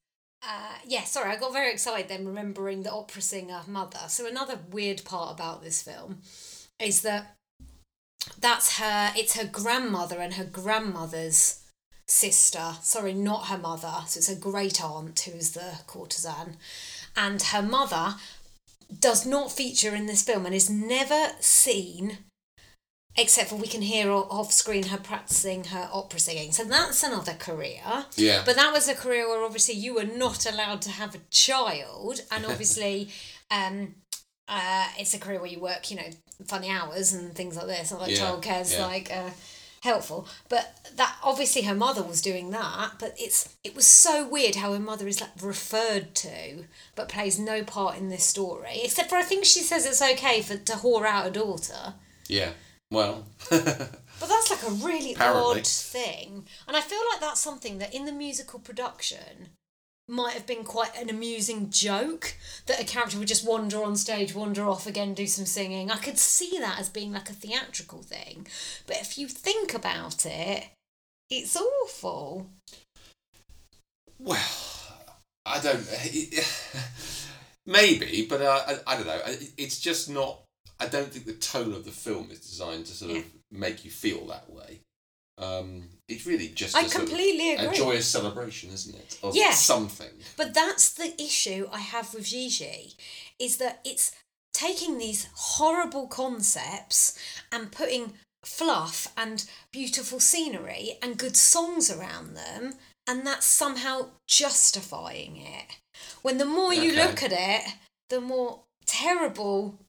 Uh, 0.46 0.76
yeah, 0.86 1.04
sorry, 1.04 1.30
I 1.30 1.36
got 1.36 1.52
very 1.52 1.72
excited 1.72 2.08
then 2.08 2.26
remembering 2.26 2.82
the 2.82 2.92
opera 2.92 3.22
singer 3.22 3.60
mother. 3.66 4.00
So 4.08 4.26
another 4.26 4.58
weird 4.70 5.02
part 5.04 5.32
about 5.32 5.62
this 5.62 5.80
film 5.80 6.20
is 6.78 7.02
that 7.02 7.36
that's 8.38 8.78
her. 8.78 9.12
It's 9.16 9.36
her 9.36 9.46
grandmother 9.46 10.18
and 10.18 10.34
her 10.34 10.44
grandmother's 10.44 11.62
sister. 12.06 12.74
Sorry, 12.82 13.14
not 13.14 13.46
her 13.46 13.58
mother. 13.58 13.92
So 14.06 14.18
it's 14.18 14.28
her 14.28 14.34
great 14.34 14.82
aunt 14.82 15.18
who's 15.20 15.52
the 15.52 15.78
courtesan, 15.86 16.56
and 17.16 17.40
her 17.40 17.62
mother 17.62 18.16
does 19.00 19.24
not 19.24 19.50
feature 19.50 19.94
in 19.94 20.06
this 20.06 20.22
film 20.22 20.44
and 20.44 20.54
is 20.54 20.68
never 20.68 21.32
seen 21.40 22.18
except 23.16 23.50
for 23.50 23.56
we 23.56 23.66
can 23.66 23.82
hear 23.82 24.10
off 24.10 24.52
screen 24.52 24.84
her 24.84 24.98
practicing 24.98 25.64
her 25.64 25.88
opera 25.92 26.18
singing. 26.18 26.52
So 26.52 26.64
that's 26.64 27.02
another 27.02 27.34
career. 27.34 28.06
Yeah. 28.16 28.42
But 28.44 28.56
that 28.56 28.72
was 28.72 28.88
a 28.88 28.94
career 28.94 29.28
where 29.28 29.44
obviously 29.44 29.74
you 29.74 29.94
were 29.94 30.04
not 30.04 30.50
allowed 30.50 30.82
to 30.82 30.90
have 30.90 31.14
a 31.14 31.20
child, 31.30 32.20
and 32.30 32.44
obviously, 32.50 33.10
um, 33.50 33.94
uh, 34.48 34.88
it's 34.98 35.14
a 35.14 35.18
career 35.18 35.38
where 35.40 35.50
you 35.50 35.60
work, 35.60 35.90
you 35.90 35.96
know, 35.96 36.10
funny 36.46 36.70
hours 36.70 37.12
and 37.12 37.34
things 37.34 37.56
like 37.56 37.66
this. 37.66 37.92
Not 37.92 38.00
like 38.00 38.10
Yeah, 38.10 38.18
childcare's 38.18 38.74
yeah. 38.74 38.86
like 38.86 39.10
uh, 39.12 39.30
helpful, 39.82 40.26
but 40.48 40.74
that 40.96 41.16
obviously 41.22 41.62
her 41.62 41.74
mother 41.74 42.02
was 42.02 42.20
doing 42.20 42.50
that. 42.50 42.92
But 42.98 43.14
it's 43.16 43.54
it 43.62 43.76
was 43.76 43.86
so 43.86 44.26
weird 44.28 44.56
how 44.56 44.72
her 44.72 44.80
mother 44.80 45.06
is 45.06 45.20
like 45.20 45.30
referred 45.40 46.16
to, 46.16 46.64
but 46.96 47.08
plays 47.08 47.38
no 47.38 47.62
part 47.62 47.96
in 47.96 48.08
this 48.08 48.24
story, 48.24 48.80
except 48.82 49.10
for 49.10 49.16
I 49.16 49.22
think 49.22 49.44
she 49.44 49.60
says 49.60 49.86
it's 49.86 50.02
okay 50.02 50.42
for 50.42 50.56
to 50.56 50.72
whore 50.72 51.06
out 51.06 51.28
a 51.28 51.30
daughter. 51.30 51.94
Yeah. 52.26 52.50
Well. 52.94 53.26
But 54.20 54.28
that's 54.28 54.50
like 54.50 54.62
a 54.62 54.70
really 54.86 55.12
Apparently. 55.14 55.58
odd 55.60 55.66
thing. 55.66 56.46
And 56.68 56.76
I 56.76 56.80
feel 56.80 57.00
like 57.12 57.20
that's 57.20 57.40
something 57.40 57.78
that 57.78 57.92
in 57.92 58.04
the 58.04 58.12
musical 58.12 58.60
production 58.60 59.48
might 60.08 60.34
have 60.34 60.46
been 60.46 60.64
quite 60.64 60.96
an 60.96 61.10
amusing 61.10 61.68
joke 61.70 62.36
that 62.66 62.80
a 62.80 62.84
character 62.84 63.18
would 63.18 63.28
just 63.28 63.46
wander 63.46 63.82
on 63.82 63.96
stage, 63.96 64.34
wander 64.34 64.68
off 64.68 64.86
again, 64.86 65.14
do 65.14 65.26
some 65.26 65.46
singing. 65.46 65.90
I 65.90 65.96
could 65.96 66.18
see 66.18 66.58
that 66.60 66.78
as 66.78 66.88
being 66.88 67.12
like 67.12 67.28
a 67.28 67.34
theatrical 67.34 68.02
thing. 68.02 68.46
But 68.86 68.96
if 69.00 69.18
you 69.18 69.26
think 69.28 69.74
about 69.74 70.24
it, 70.24 70.68
it's 71.28 71.56
awful. 71.56 72.46
Well, 74.18 74.38
I 75.44 75.60
don't. 75.60 75.86
Maybe, 77.66 78.26
but 78.28 78.42
I, 78.42 78.76
I 78.86 78.96
don't 78.96 79.06
know. 79.06 79.20
It's 79.56 79.80
just 79.80 80.08
not. 80.08 80.40
I 80.80 80.86
don't 80.86 81.08
think 81.12 81.26
the 81.26 81.34
tone 81.34 81.72
of 81.72 81.84
the 81.84 81.90
film 81.90 82.28
is 82.30 82.40
designed 82.40 82.86
to 82.86 82.92
sort 82.92 83.16
of 83.16 83.24
make 83.50 83.84
you 83.84 83.90
feel 83.90 84.26
that 84.26 84.50
way. 84.50 84.80
Um, 85.38 85.88
it's 86.08 86.26
really 86.26 86.48
just 86.48 86.76
I 86.76 86.82
a, 86.82 86.88
sort 86.88 87.02
of- 87.04 87.08
completely 87.08 87.54
a 87.54 87.72
joyous 87.72 88.06
celebration, 88.06 88.70
isn't 88.70 88.94
it? 88.94 89.18
Of 89.22 89.34
Yeah. 89.34 89.52
something. 89.52 90.10
But 90.36 90.54
that's 90.54 90.92
the 90.92 91.20
issue 91.20 91.68
I 91.72 91.80
have 91.80 92.14
with 92.14 92.26
Gigi, 92.26 92.96
is 93.38 93.56
that 93.58 93.80
it's 93.84 94.12
taking 94.52 94.98
these 94.98 95.26
horrible 95.34 96.06
concepts 96.06 97.18
and 97.50 97.72
putting 97.72 98.14
fluff 98.44 99.08
and 99.16 99.44
beautiful 99.72 100.20
scenery 100.20 100.98
and 101.02 101.18
good 101.18 101.36
songs 101.36 101.90
around 101.90 102.34
them, 102.36 102.74
and 103.06 103.26
that's 103.26 103.46
somehow 103.46 104.10
justifying 104.28 105.36
it. 105.38 105.78
When 106.22 106.38
the 106.38 106.44
more 106.44 106.72
you 106.72 106.92
Okay. 106.92 107.06
look 107.06 107.22
at 107.22 107.32
it, 107.32 107.74
the 108.08 108.20
more 108.20 108.62
terrible 108.86 109.80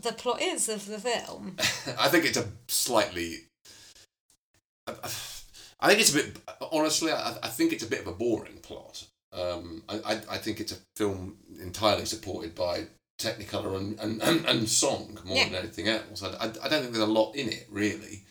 the 0.00 0.12
plot 0.12 0.40
is 0.40 0.68
of 0.68 0.86
the 0.86 0.98
film. 0.98 1.56
I 1.98 2.08
think 2.08 2.24
it's 2.24 2.38
a 2.38 2.46
slightly. 2.68 3.36
I 4.86 5.88
think 5.88 6.00
it's 6.00 6.12
a 6.14 6.16
bit. 6.16 6.36
Honestly, 6.72 7.12
I, 7.12 7.36
I 7.42 7.48
think 7.48 7.72
it's 7.72 7.84
a 7.84 7.88
bit 7.88 8.00
of 8.00 8.06
a 8.06 8.12
boring 8.12 8.58
plot. 8.62 9.04
Um, 9.32 9.82
I, 9.88 9.96
I, 10.04 10.12
I 10.30 10.38
think 10.38 10.60
it's 10.60 10.72
a 10.72 10.76
film 10.96 11.36
entirely 11.60 12.06
supported 12.06 12.54
by 12.54 12.84
Technicolor 13.20 13.76
and, 13.76 13.98
and, 14.00 14.22
and, 14.22 14.44
and 14.46 14.68
song 14.68 15.18
more 15.24 15.36
than 15.44 15.54
anything 15.54 15.88
else. 15.88 16.22
I, 16.22 16.28
I, 16.28 16.44
I 16.46 16.68
don't 16.68 16.80
think 16.80 16.92
there's 16.92 16.98
a 16.98 17.06
lot 17.06 17.32
in 17.34 17.48
it, 17.48 17.66
really. 17.70 18.22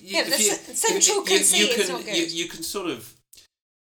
You- 0.00 0.16
Yeah, 0.18 0.22
the 0.24 0.30
you- 0.42 0.54
central 0.54 1.16
you- 1.16 1.22
you 1.32 1.38
conceit 1.38 1.70
is 1.72 1.86
can, 1.86 1.96
not 1.96 2.04
good. 2.04 2.16
You, 2.16 2.24
you 2.44 2.48
can 2.48 2.62
sort 2.62 2.90
of 2.90 3.12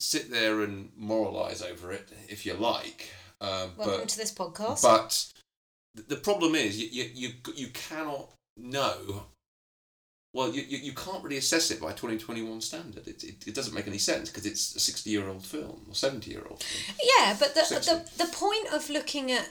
sit 0.01 0.31
there 0.31 0.63
and 0.63 0.91
moralise 1.01 1.65
over 1.65 1.93
it 1.93 2.09
if 2.29 2.45
you 2.45 2.55
like. 2.55 3.11
Um, 3.41 3.71
Welcome 3.77 4.01
but 4.01 4.09
to 4.09 4.17
this 4.19 4.33
podcast. 4.35 4.83
but 4.83 5.33
the 5.95 6.17
problem 6.17 6.55
is 6.55 6.79
you 6.81 6.89
you 6.93 7.11
you, 7.15 7.31
you 7.55 7.69
cannot 7.69 8.31
know. 8.57 9.25
Well, 10.33 10.53
you, 10.53 10.63
you, 10.63 10.79
you 10.79 10.93
can't 10.95 11.23
really 11.23 11.37
assess 11.37 11.71
it 11.71 11.81
by 11.81 11.91
2021 11.93 12.61
standard. 12.61 13.07
It, 13.07 13.23
it, 13.23 13.47
it 13.47 13.55
doesn't 13.55 13.73
make 13.73 13.87
any 13.87 13.99
sense 13.99 14.29
because 14.31 14.45
it's 14.45 14.75
a 14.75 14.81
60 14.81 15.09
year 15.09 15.29
old 15.29 15.45
film 15.47 15.87
or 15.89 15.95
70 15.95 16.29
year 16.29 16.43
old 16.51 16.61
film. 16.61 16.97
Yeah, 17.01 17.37
but 17.39 17.55
the, 17.55 17.61
the 18.17 18.25
the 18.25 18.33
point 18.33 18.67
of 18.73 18.91
looking 18.91 19.31
at 19.31 19.49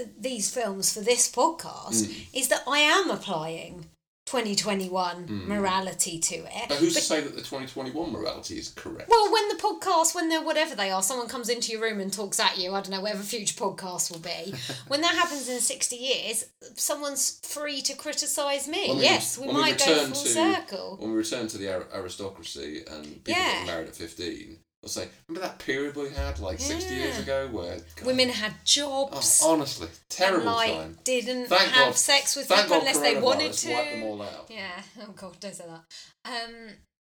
uh, 0.00 0.04
these 0.18 0.48
films 0.54 0.94
for 0.94 1.00
this 1.00 1.30
podcast 1.30 2.06
Mm. 2.06 2.28
is 2.32 2.48
that 2.48 2.62
I 2.66 2.78
am 2.78 3.10
applying 3.10 3.90
2021 4.30 5.26
Mm. 5.26 5.46
morality 5.46 6.18
to 6.18 6.36
it. 6.36 6.68
But 6.68 6.78
who's 6.78 6.94
to 6.94 7.00
say 7.00 7.20
that 7.20 7.34
the 7.34 7.42
2021 7.42 8.12
morality 8.12 8.58
is 8.58 8.68
correct? 8.70 9.08
well, 9.10 9.32
when 9.32 9.48
the 9.48 9.56
podcast, 9.56 10.14
when 10.14 10.28
they're 10.28 10.40
whatever 10.42 10.74
they 10.76 10.90
are, 10.90 11.02
someone 11.02 11.26
comes 11.28 11.48
into 11.48 11.72
your 11.72 11.80
room 11.82 11.98
and 12.00 12.12
talks 12.12 12.38
at 12.38 12.56
you, 12.58 12.70
I 12.72 12.80
don't 12.80 12.90
know, 12.90 13.00
whatever 13.00 13.22
future 13.22 13.54
podcast 13.54 14.10
will 14.10 14.20
be. 14.20 14.54
when 14.88 15.00
that 15.00 15.14
happens 15.14 15.48
in 15.48 15.60
60 15.60 15.96
years, 15.96 16.46
someone's 16.76 17.40
free 17.42 17.80
to 17.82 17.94
criticise 17.96 18.68
me. 18.68 18.94
We- 18.94 19.02
yes, 19.02 19.36
we 19.36 19.46
when 19.48 19.56
we 19.56 19.62
might 19.62 19.78
go 19.78 20.06
full 20.06 20.22
to- 20.22 20.28
circle. 20.28 20.96
when 21.00 21.10
we 21.10 21.16
return 21.16 21.48
to 21.48 21.58
the 21.58 21.68
aristocracy 21.94 22.84
and 22.88 23.04
people 23.24 23.32
Yeah. 23.42 23.52
getting 23.52 23.66
married 23.66 23.88
at 23.88 23.96
15, 23.96 24.58
they'll 24.82 24.88
say, 24.88 25.08
remember 25.28 25.46
that 25.46 25.58
period 25.58 25.94
we 25.96 26.10
had 26.10 26.38
like 26.38 26.58
60 26.58 26.94
years 26.94 27.18
ago 27.18 27.48
where 27.52 27.76
God, 27.96 28.06
Women 28.06 28.28
had 28.30 28.52
oh, 28.52 28.60
jobs. 28.64 29.42
honestly, 29.44 29.88
terrible 30.08 30.38
and, 30.48 30.56
like, 30.56 30.72
time. 30.72 30.98
didn't 31.04 31.46
Thank 31.48 31.70
have 31.72 31.86
God- 31.88 31.96
sex 31.96 32.36
with 32.36 32.48
people 32.48 32.78
unless 32.78 32.98
they 32.98 33.20
wanted 33.20 33.52
to. 33.52 33.72
wiped 33.72 33.90
them 33.92 34.02
all 34.04 34.22
out. 34.22 34.46
Yeah. 34.50 34.82
Oh 35.02 35.12
God, 35.14 35.38
don't 35.40 35.54
say 35.54 35.64
that. 35.66 36.30
Um, 36.30 36.54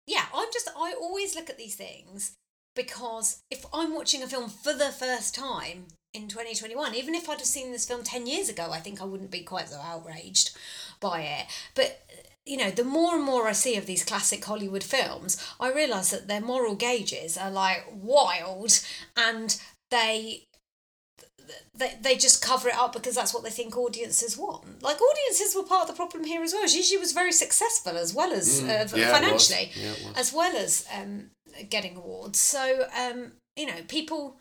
yeah, 0.07 0.25
I'm 0.35 0.49
just. 0.53 0.69
I 0.77 0.95
always 1.01 1.35
look 1.37 1.49
at 1.51 1.59
these 1.59 1.77
things 1.77 2.33
because 2.75 3.43
if 3.51 3.65
I'm 3.73 3.95
watching 3.95 4.23
a 4.23 4.27
film 4.27 4.49
for 4.49 4.73
the 4.73 4.91
first 4.91 5.35
time 5.35 5.87
in 6.15 6.29
2021, 6.29 6.95
even 6.95 7.15
if 7.15 7.29
I'd 7.29 7.39
have 7.39 7.45
seen 7.47 7.71
this 7.73 7.87
film 7.87 8.03
10 8.03 8.27
years 8.27 8.49
ago, 8.49 8.71
I 8.73 8.79
think 8.81 9.01
I 9.01 9.05
wouldn't 9.05 9.31
be 9.31 9.43
quite 9.43 9.69
so 9.69 9.79
outraged 9.81 10.57
by 11.01 11.21
it. 11.23 11.47
But 11.75 12.01
you 12.51 12.57
know, 12.57 12.73
the 12.73 12.83
more 12.83 13.15
and 13.15 13.23
more 13.23 13.47
I 13.47 13.53
see 13.53 13.77
of 13.77 13.87
these 13.87 14.05
classic 14.05 14.45
Hollywood 14.45 14.83
films, 14.83 15.41
I 15.61 15.71
realise 15.71 16.11
that 16.11 16.27
their 16.27 16.41
moral 16.41 16.75
gauges 16.75 17.39
are 17.39 17.51
like 17.51 17.85
wild 17.93 18.81
and 19.17 19.57
they 19.93 20.49
they, 21.75 21.97
they 22.01 22.17
just 22.17 22.43
cover 22.43 22.69
it 22.69 22.75
up 22.75 22.93
because 22.93 23.15
that's 23.15 23.33
what 23.33 23.45
they 23.45 23.51
think 23.51 23.77
audiences 23.77 24.37
want. 24.37 24.83
Like 24.83 24.99
audiences 25.01 25.55
were 25.55 25.63
part 25.63 25.83
of 25.83 25.89
the 25.89 25.95
problem 25.95 26.25
here 26.25 26.43
as 26.43 26.53
well. 26.53 26.67
Gigi 26.67 26.97
was 26.97 27.13
very 27.13 27.33
successful 27.33 27.97
as 27.97 28.13
well 28.15 28.33
as 28.33 28.63
Mm, 28.63 28.69
uh, 28.69 28.97
yeah, 28.97 29.13
financially, 29.13 29.71
Yeah, 29.75 29.95
as 30.17 30.33
well 30.33 30.57
as 30.57 30.87
um, 30.93 31.31
getting 31.69 31.97
awards. 31.97 32.41
So 32.41 32.89
um, 32.99 33.33
you 33.55 33.67
know, 33.67 33.81
people. 33.87 34.39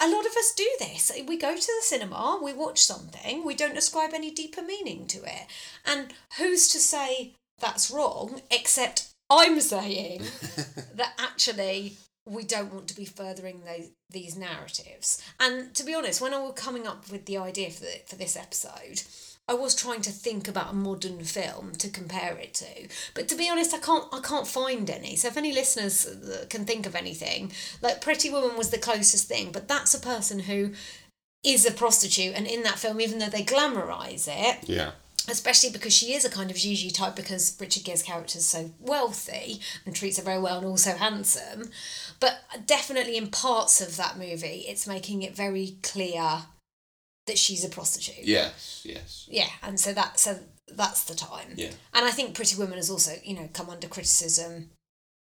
A 0.00 0.08
lot 0.08 0.26
of 0.26 0.32
us 0.32 0.52
do 0.56 0.68
this. 0.78 1.12
We 1.26 1.36
go 1.36 1.54
to 1.54 1.60
the 1.60 1.82
cinema, 1.82 2.38
we 2.42 2.52
watch 2.52 2.82
something, 2.82 3.44
we 3.44 3.54
don't 3.54 3.78
ascribe 3.78 4.10
any 4.14 4.30
deeper 4.30 4.62
meaning 4.62 5.06
to 5.08 5.18
it. 5.18 5.46
And 5.84 6.12
who's 6.38 6.68
to 6.68 6.78
say 6.78 7.32
that's 7.60 7.90
wrong, 7.90 8.42
except 8.50 9.10
I'm 9.30 9.60
saying 9.60 10.20
that 10.94 11.14
actually 11.18 11.96
we 12.26 12.42
don't 12.42 12.72
want 12.72 12.88
to 12.88 12.96
be 12.96 13.04
furthering 13.04 13.62
those, 13.64 13.90
these 14.10 14.36
narratives. 14.36 15.22
And 15.38 15.74
to 15.74 15.84
be 15.84 15.94
honest, 15.94 16.20
when 16.20 16.34
I 16.34 16.38
was 16.38 16.54
coming 16.56 16.86
up 16.86 17.10
with 17.10 17.26
the 17.26 17.38
idea 17.38 17.70
for, 17.70 17.84
the, 17.84 18.00
for 18.06 18.16
this 18.16 18.36
episode, 18.36 19.02
I 19.48 19.54
was 19.54 19.74
trying 19.76 20.00
to 20.02 20.10
think 20.10 20.48
about 20.48 20.72
a 20.72 20.74
modern 20.74 21.22
film 21.22 21.72
to 21.78 21.88
compare 21.88 22.36
it 22.36 22.52
to. 22.54 22.88
But 23.14 23.28
to 23.28 23.36
be 23.36 23.48
honest, 23.48 23.72
I 23.74 23.78
can't 23.78 24.04
I 24.12 24.20
can't 24.20 24.46
find 24.46 24.90
any. 24.90 25.14
So 25.16 25.28
if 25.28 25.36
any 25.36 25.52
listeners 25.52 26.04
uh, 26.06 26.46
can 26.50 26.64
think 26.64 26.84
of 26.86 26.96
anything, 26.96 27.52
like 27.80 28.00
Pretty 28.00 28.28
Woman 28.30 28.56
was 28.56 28.70
the 28.70 28.78
closest 28.78 29.28
thing, 29.28 29.52
but 29.52 29.68
that's 29.68 29.94
a 29.94 30.00
person 30.00 30.40
who 30.40 30.72
is 31.44 31.64
a 31.64 31.70
prostitute 31.70 32.34
and 32.34 32.46
in 32.46 32.64
that 32.64 32.78
film 32.78 33.00
even 33.00 33.20
though 33.20 33.28
they 33.28 33.44
glamorize 33.44 34.26
it 34.26 34.68
Yeah. 34.68 34.92
especially 35.28 35.70
because 35.70 35.92
she 35.92 36.12
is 36.12 36.24
a 36.24 36.30
kind 36.30 36.50
of 36.50 36.56
Gigi 36.56 36.90
type 36.90 37.14
because 37.14 37.56
Richard 37.60 37.84
Gere's 37.84 38.02
character 38.02 38.38
is 38.38 38.46
so 38.48 38.72
wealthy 38.80 39.60
and 39.84 39.94
treats 39.94 40.16
her 40.16 40.24
very 40.24 40.40
well 40.40 40.56
and 40.58 40.66
also 40.66 40.96
handsome. 40.96 41.70
But 42.18 42.40
definitely 42.66 43.16
in 43.16 43.28
parts 43.28 43.80
of 43.80 43.96
that 43.96 44.18
movie, 44.18 44.64
it's 44.66 44.88
making 44.88 45.22
it 45.22 45.36
very 45.36 45.76
clear 45.84 46.46
that 47.26 47.38
she's 47.38 47.64
a 47.64 47.68
prostitute. 47.68 48.24
Yes, 48.24 48.82
yes. 48.88 49.26
Yeah, 49.30 49.48
and 49.62 49.78
so 49.78 49.92
that 49.92 50.18
so 50.18 50.38
that's 50.72 51.04
the 51.04 51.14
time. 51.14 51.52
Yeah. 51.56 51.70
And 51.94 52.04
I 52.06 52.10
think 52.10 52.34
Pretty 52.34 52.56
Woman 52.56 52.76
has 52.76 52.90
also, 52.90 53.12
you 53.24 53.34
know, 53.34 53.48
come 53.52 53.70
under 53.70 53.88
criticism 53.88 54.70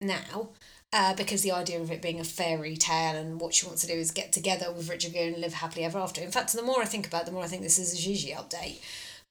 now. 0.01 0.51
Uh, 0.91 1.13
because 1.15 1.43
the 1.43 1.53
idea 1.53 1.79
of 1.79 1.91
it 1.93 2.01
being 2.01 2.19
a 2.19 2.25
fairy 2.25 2.75
tale 2.75 3.15
and 3.15 3.39
what 3.39 3.53
she 3.53 3.67
wants 3.67 3.83
to 3.83 3.87
do 3.87 3.93
is 3.93 4.11
get 4.11 4.33
together 4.33 4.73
with 4.73 4.89
Richard 4.89 5.13
Gere 5.13 5.29
and 5.35 5.37
live 5.39 5.53
happily 5.53 5.85
ever 5.85 5.99
after. 5.99 6.23
In 6.23 6.31
fact, 6.31 6.51
the 6.55 6.63
more 6.63 6.81
I 6.81 6.87
think 6.87 7.07
about 7.07 7.25
it, 7.25 7.27
the 7.27 7.33
more 7.33 7.45
I 7.45 7.47
think 7.47 7.61
this 7.63 7.79
is 7.79 7.93
a 7.93 7.97
Gigi 7.99 8.31
update. 8.33 8.81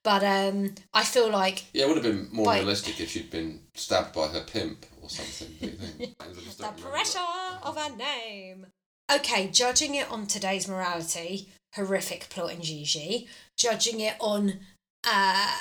But 0.03 0.23
um, 0.23 0.75
I 0.93 1.03
feel 1.03 1.31
like 1.31 1.63
Yeah, 1.73 1.85
it 1.85 1.87
would 1.87 1.97
have 1.97 2.03
been 2.05 2.29
more 2.31 2.45
By- 2.45 2.59
realistic 2.59 2.99
if 3.01 3.09
she'd 3.09 3.31
been 3.31 3.61
stabbed 3.73 4.13
by 4.13 4.27
her 4.27 4.41
pimp 4.41 4.85
or 5.01 5.09
something. 5.09 5.47
Do 5.59 5.65
you 5.65 5.71
think? 5.71 6.15
The 6.59 6.67
pressure 6.79 7.17
of 7.63 7.75
her 7.75 7.95
name. 7.95 8.67
Okay, 9.11 9.47
judging 9.47 9.95
it 9.95 10.11
on 10.11 10.27
today's 10.27 10.67
morality, 10.67 11.49
horrific 11.77 12.27
plot 12.29 12.51
in 12.51 12.61
Gigi. 12.61 13.27
Judging 13.57 14.01
it 14.01 14.15
on 14.19 14.59
uh, 15.05 15.51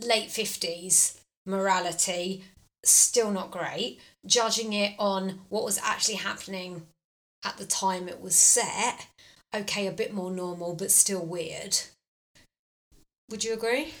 late 0.00 0.28
50s 0.28 1.20
morality, 1.44 2.44
still 2.84 3.30
not 3.30 3.50
great. 3.50 4.00
Judging 4.26 4.72
it 4.72 4.94
on 4.98 5.40
what 5.48 5.64
was 5.64 5.78
actually 5.78 6.16
happening 6.16 6.86
at 7.44 7.56
the 7.56 7.66
time 7.66 8.08
it 8.08 8.20
was 8.20 8.34
set, 8.34 9.06
okay, 9.54 9.86
a 9.86 9.92
bit 9.92 10.12
more 10.12 10.30
normal, 10.30 10.74
but 10.74 10.90
still 10.90 11.24
weird. 11.24 11.78
Would 13.30 13.44
you 13.44 13.52
agree? 13.52 13.92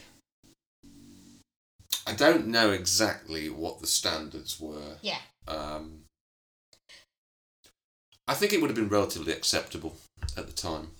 I 2.06 2.14
don't 2.14 2.46
know 2.46 2.70
exactly 2.70 3.50
what 3.50 3.80
the 3.80 3.86
standards 3.86 4.58
were. 4.58 4.96
Yeah. 5.02 5.18
Um, 5.46 6.04
I 8.26 8.34
think 8.34 8.52
it 8.52 8.60
would 8.60 8.70
have 8.70 8.76
been 8.76 8.88
relatively 8.88 9.32
acceptable 9.32 9.96
at 10.36 10.46
the 10.46 10.52
time. 10.52 10.92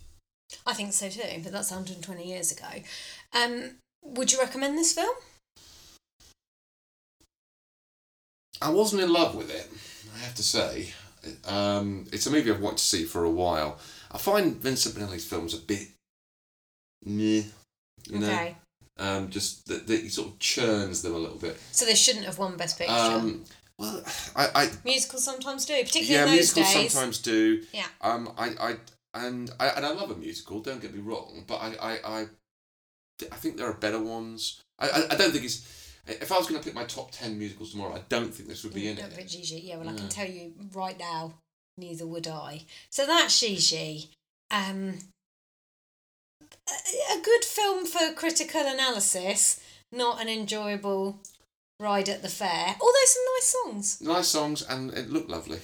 I 0.68 0.74
think 0.74 0.92
so 0.92 1.08
too, 1.08 1.22
but 1.42 1.50
that's 1.50 1.70
120 1.70 2.28
years 2.28 2.52
ago. 2.52 2.66
Um, 3.32 3.76
would 4.04 4.30
you 4.30 4.38
recommend 4.38 4.76
this 4.76 4.92
film? 4.92 5.16
I 8.60 8.68
wasn't 8.68 9.02
in 9.02 9.10
love 9.10 9.34
with 9.34 9.50
it, 9.50 9.66
I 10.14 10.18
have 10.18 10.34
to 10.34 10.42
say. 10.42 10.92
Um, 11.46 12.06
it's 12.12 12.26
a 12.26 12.30
movie 12.30 12.50
I've 12.50 12.60
wanted 12.60 12.78
to 12.78 12.84
see 12.84 13.04
for 13.04 13.24
a 13.24 13.30
while. 13.30 13.78
I 14.12 14.18
find 14.18 14.56
Vincent 14.56 14.94
Minnelli's 14.94 15.24
films 15.24 15.54
a 15.54 15.58
bit 15.58 15.88
meh, 17.02 17.44
you 18.10 18.18
know. 18.18 18.26
Okay. 18.26 18.56
Um, 18.98 19.30
just 19.30 19.66
that, 19.68 19.86
that 19.86 20.00
he 20.02 20.08
sort 20.10 20.28
of 20.28 20.38
churns 20.38 21.00
them 21.00 21.14
a 21.14 21.18
little 21.18 21.38
bit. 21.38 21.58
So 21.72 21.86
they 21.86 21.94
shouldn't 21.94 22.26
have 22.26 22.38
won 22.38 22.58
Best 22.58 22.78
Picture. 22.78 22.92
Um, 22.92 23.44
well, 23.78 24.02
I, 24.36 24.48
I 24.54 24.70
Musicals 24.84 25.24
sometimes 25.24 25.64
do, 25.64 25.82
particularly 25.82 26.12
yeah, 26.14 26.24
in 26.24 26.36
those 26.36 26.56
musicals 26.56 26.74
days. 26.74 26.92
sometimes 26.92 27.18
do. 27.20 27.62
Yeah. 27.72 27.86
Um, 28.02 28.32
I, 28.36 28.50
I 28.60 28.76
and 29.26 29.50
I 29.60 29.68
and 29.68 29.84
I 29.84 29.90
love 29.90 30.10
a 30.10 30.16
musical. 30.16 30.60
Don't 30.60 30.80
get 30.80 30.94
me 30.94 31.00
wrong, 31.00 31.44
but 31.46 31.56
I, 31.56 31.74
I, 31.80 31.92
I, 32.20 32.26
I 33.32 33.36
think 33.36 33.56
there 33.56 33.66
are 33.68 33.74
better 33.74 34.00
ones. 34.00 34.60
I, 34.78 34.88
I, 34.88 35.04
I 35.10 35.16
don't 35.16 35.32
think 35.32 35.44
it's. 35.44 35.66
If 36.06 36.32
I 36.32 36.38
was 36.38 36.46
going 36.48 36.58
to 36.58 36.64
pick 36.64 36.74
my 36.74 36.84
top 36.84 37.10
ten 37.10 37.38
musicals 37.38 37.72
tomorrow, 37.72 37.94
I 37.94 38.02
don't 38.08 38.32
think 38.34 38.48
this 38.48 38.64
would 38.64 38.72
be 38.72 38.88
in 38.88 38.96
No, 38.96 39.04
it. 39.04 39.12
but 39.14 39.26
Gigi, 39.26 39.56
yeah, 39.56 39.76
well, 39.76 39.90
I 39.90 39.92
can 39.94 40.08
tell 40.08 40.26
you 40.26 40.54
right 40.72 40.98
now, 40.98 41.34
neither 41.76 42.06
would 42.06 42.26
I. 42.26 42.62
So 42.88 43.04
that's 43.06 43.38
Gigi. 43.38 44.08
Um, 44.50 44.94
a, 46.40 47.18
a 47.18 47.20
good 47.22 47.44
film 47.44 47.84
for 47.84 48.14
critical 48.14 48.62
analysis, 48.62 49.60
not 49.92 50.22
an 50.22 50.28
enjoyable 50.30 51.18
ride 51.78 52.08
at 52.08 52.22
the 52.22 52.28
fair. 52.28 52.76
Although 52.80 53.04
some 53.04 53.22
nice 53.36 53.48
songs. 53.62 54.00
Nice 54.00 54.28
songs 54.28 54.62
and 54.62 54.92
it 54.94 55.10
looked 55.10 55.28
lovely. 55.28 55.58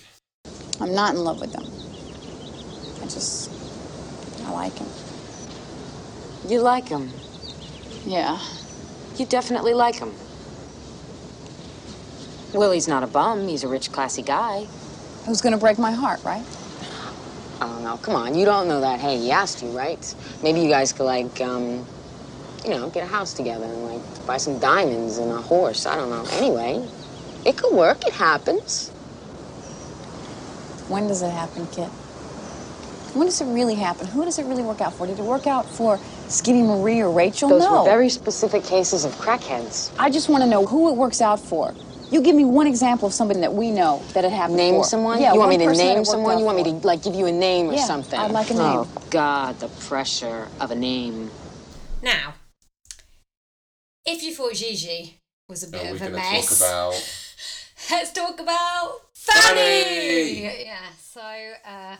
I'm 0.81 0.95
not 0.95 1.15
in 1.15 1.21
love 1.25 1.41
with 1.41 1.53
them. 1.53 1.65
I 3.05 3.07
just. 3.07 3.51
I 4.47 4.51
like 4.53 4.79
him. 4.79 4.89
You 6.49 6.63
like 6.63 6.89
him. 6.89 7.11
Yeah. 8.07 8.41
You 9.19 9.27
definitely 9.27 9.75
like 9.75 9.97
him. 9.97 10.15
Willie's 12.55 12.89
not 12.89 13.03
a 13.03 13.07
bum. 13.07 13.47
He's 13.47 13.63
a 13.63 13.69
rich, 13.69 13.93
classy 13.93 14.23
guy. 14.23 14.65
Who's 15.27 15.43
gonna 15.43 15.59
break 15.59 15.79
my 15.79 15.93
heart, 15.93 16.25
right? 16.25 16.45
I 17.61 17.67
don't 17.67 17.85
know. 17.85 17.99
Come 17.99 18.17
on. 18.17 18.35
You 18.35 18.47
don't 18.47 18.69
know 18.69 18.81
that. 18.81 19.01
Hey, 19.01 19.19
he 19.19 19.31
asked 19.31 19.63
you, 19.63 19.69
right? 19.77 20.15
Maybe 20.43 20.61
you 20.61 20.71
guys 20.71 20.95
could, 20.95 21.05
like, 21.05 21.43
um, 21.43 21.85
you 22.65 22.71
know, 22.71 22.89
get 22.89 23.03
a 23.03 23.07
house 23.07 23.35
together 23.35 23.67
and, 23.67 23.85
like, 23.85 24.27
buy 24.27 24.39
some 24.39 24.59
diamonds 24.61 25.19
and 25.19 25.31
a 25.31 25.43
horse. 25.43 25.85
I 25.85 25.97
don't 25.97 26.09
know. 26.09 26.25
Anyway, 26.33 26.89
it 27.45 27.59
could 27.59 27.75
work. 27.75 28.07
It 28.07 28.15
happens. 28.15 28.89
When 30.89 31.07
does 31.07 31.21
it 31.21 31.31
happen, 31.31 31.67
Kit? 31.67 31.91
When 33.15 33.27
does 33.27 33.41
it 33.41 33.47
really 33.47 33.77
happen? 33.77 34.07
Who 34.09 34.25
does 34.25 34.41
it 34.41 34.45
really 34.47 34.65
work 34.65 34.81
out 34.81 34.93
for? 34.93 35.07
Did 35.07 35.19
it 35.21 35.25
work 35.25 35.47
out 35.47 35.67
for 35.67 35.99
Skinny 36.29 36.63
Marie 36.63 37.01
or 37.01 37.11
Rachel? 37.11 37.49
Those 37.49 37.63
no. 37.63 37.79
were 37.79 37.85
very 37.85 38.09
specific 38.09 38.65
cases 38.65 39.05
of 39.05 39.13
crackheads. 39.13 39.95
I 39.99 40.11
just 40.11 40.29
want 40.29 40.43
to 40.43 40.51
know 40.51 40.67
who 40.67 40.91
it 40.91 40.97
works 40.97 41.21
out 41.21 41.39
for. 41.39 41.73
You 42.11 42.21
give 42.21 42.35
me 42.35 42.45
one 42.45 42.67
example 42.67 43.07
of 43.07 43.15
somebody 43.15 43.41
that 43.41 43.55
we 43.55 43.71
know 43.71 44.03
that 44.15 44.25
it 44.25 44.33
happened 44.33 44.57
Name 44.57 44.75
for. 44.75 44.85
someone? 44.85 45.21
Yeah, 45.21 45.33
you 45.33 45.39
want 45.39 45.51
me 45.51 45.59
to 45.59 45.65
person 45.65 45.87
that 45.87 45.93
it 45.93 45.95
name 45.95 46.05
someone? 46.05 46.39
You 46.39 46.45
want 46.45 46.57
me 46.57 46.65
to, 46.65 46.71
like, 46.87 47.03
give 47.03 47.15
you 47.15 47.27
a 47.27 47.33
name 47.33 47.71
or 47.71 47.75
Yeah, 47.75 47.85
something? 47.85 48.19
I'd 48.19 48.31
like 48.33 48.51
a 48.51 48.55
name. 48.55 48.61
Oh. 48.63 48.89
God, 49.11 49.59
the 49.61 49.69
pressure 49.69 50.49
of 50.61 50.71
a 50.71 50.75
name. 50.75 51.31
Now, 52.03 52.35
if 54.05 54.23
you 54.23 54.35
thought 54.35 54.55
Gigi 54.55 55.21
was 55.49 55.63
a 55.63 55.69
bit 55.69 55.81
Are 55.87 55.93
we 55.93 55.97
of 55.97 56.03
a 56.03 56.11
mess, 56.11 56.59
talk 56.59 56.69
about 56.69 56.93
let's 57.91 58.13
talk 58.13 58.41
about 58.41 59.01
Fanny. 59.15 59.83
Fanny! 59.85 60.65
Yeah. 60.65 60.77
So, 61.01 61.21
uh, 61.21 61.97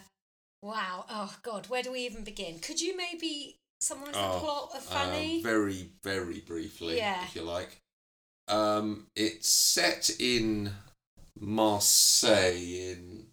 wow. 0.65 1.05
Oh 1.09 1.35
God, 1.43 1.69
where 1.69 1.83
do 1.83 1.93
we 1.93 2.01
even 2.01 2.25
begin? 2.25 2.59
Could 2.59 2.81
you 2.81 2.97
maybe 2.97 3.59
summarize 3.81 4.15
the 4.15 4.21
Oh, 4.21 4.39
plot 4.41 4.71
of 4.75 4.91
um, 4.93 5.11
Fanny? 5.11 5.43
very, 5.43 5.91
very 6.03 6.41
briefly, 6.41 6.97
Yeah. 6.97 7.23
if 7.25 7.37
you 7.37 7.43
like. 7.43 7.77
Um, 8.49 9.07
it's 9.15 9.49
set 9.49 10.11
in 10.19 10.71
Marseille 11.39 12.55
in 12.57 13.27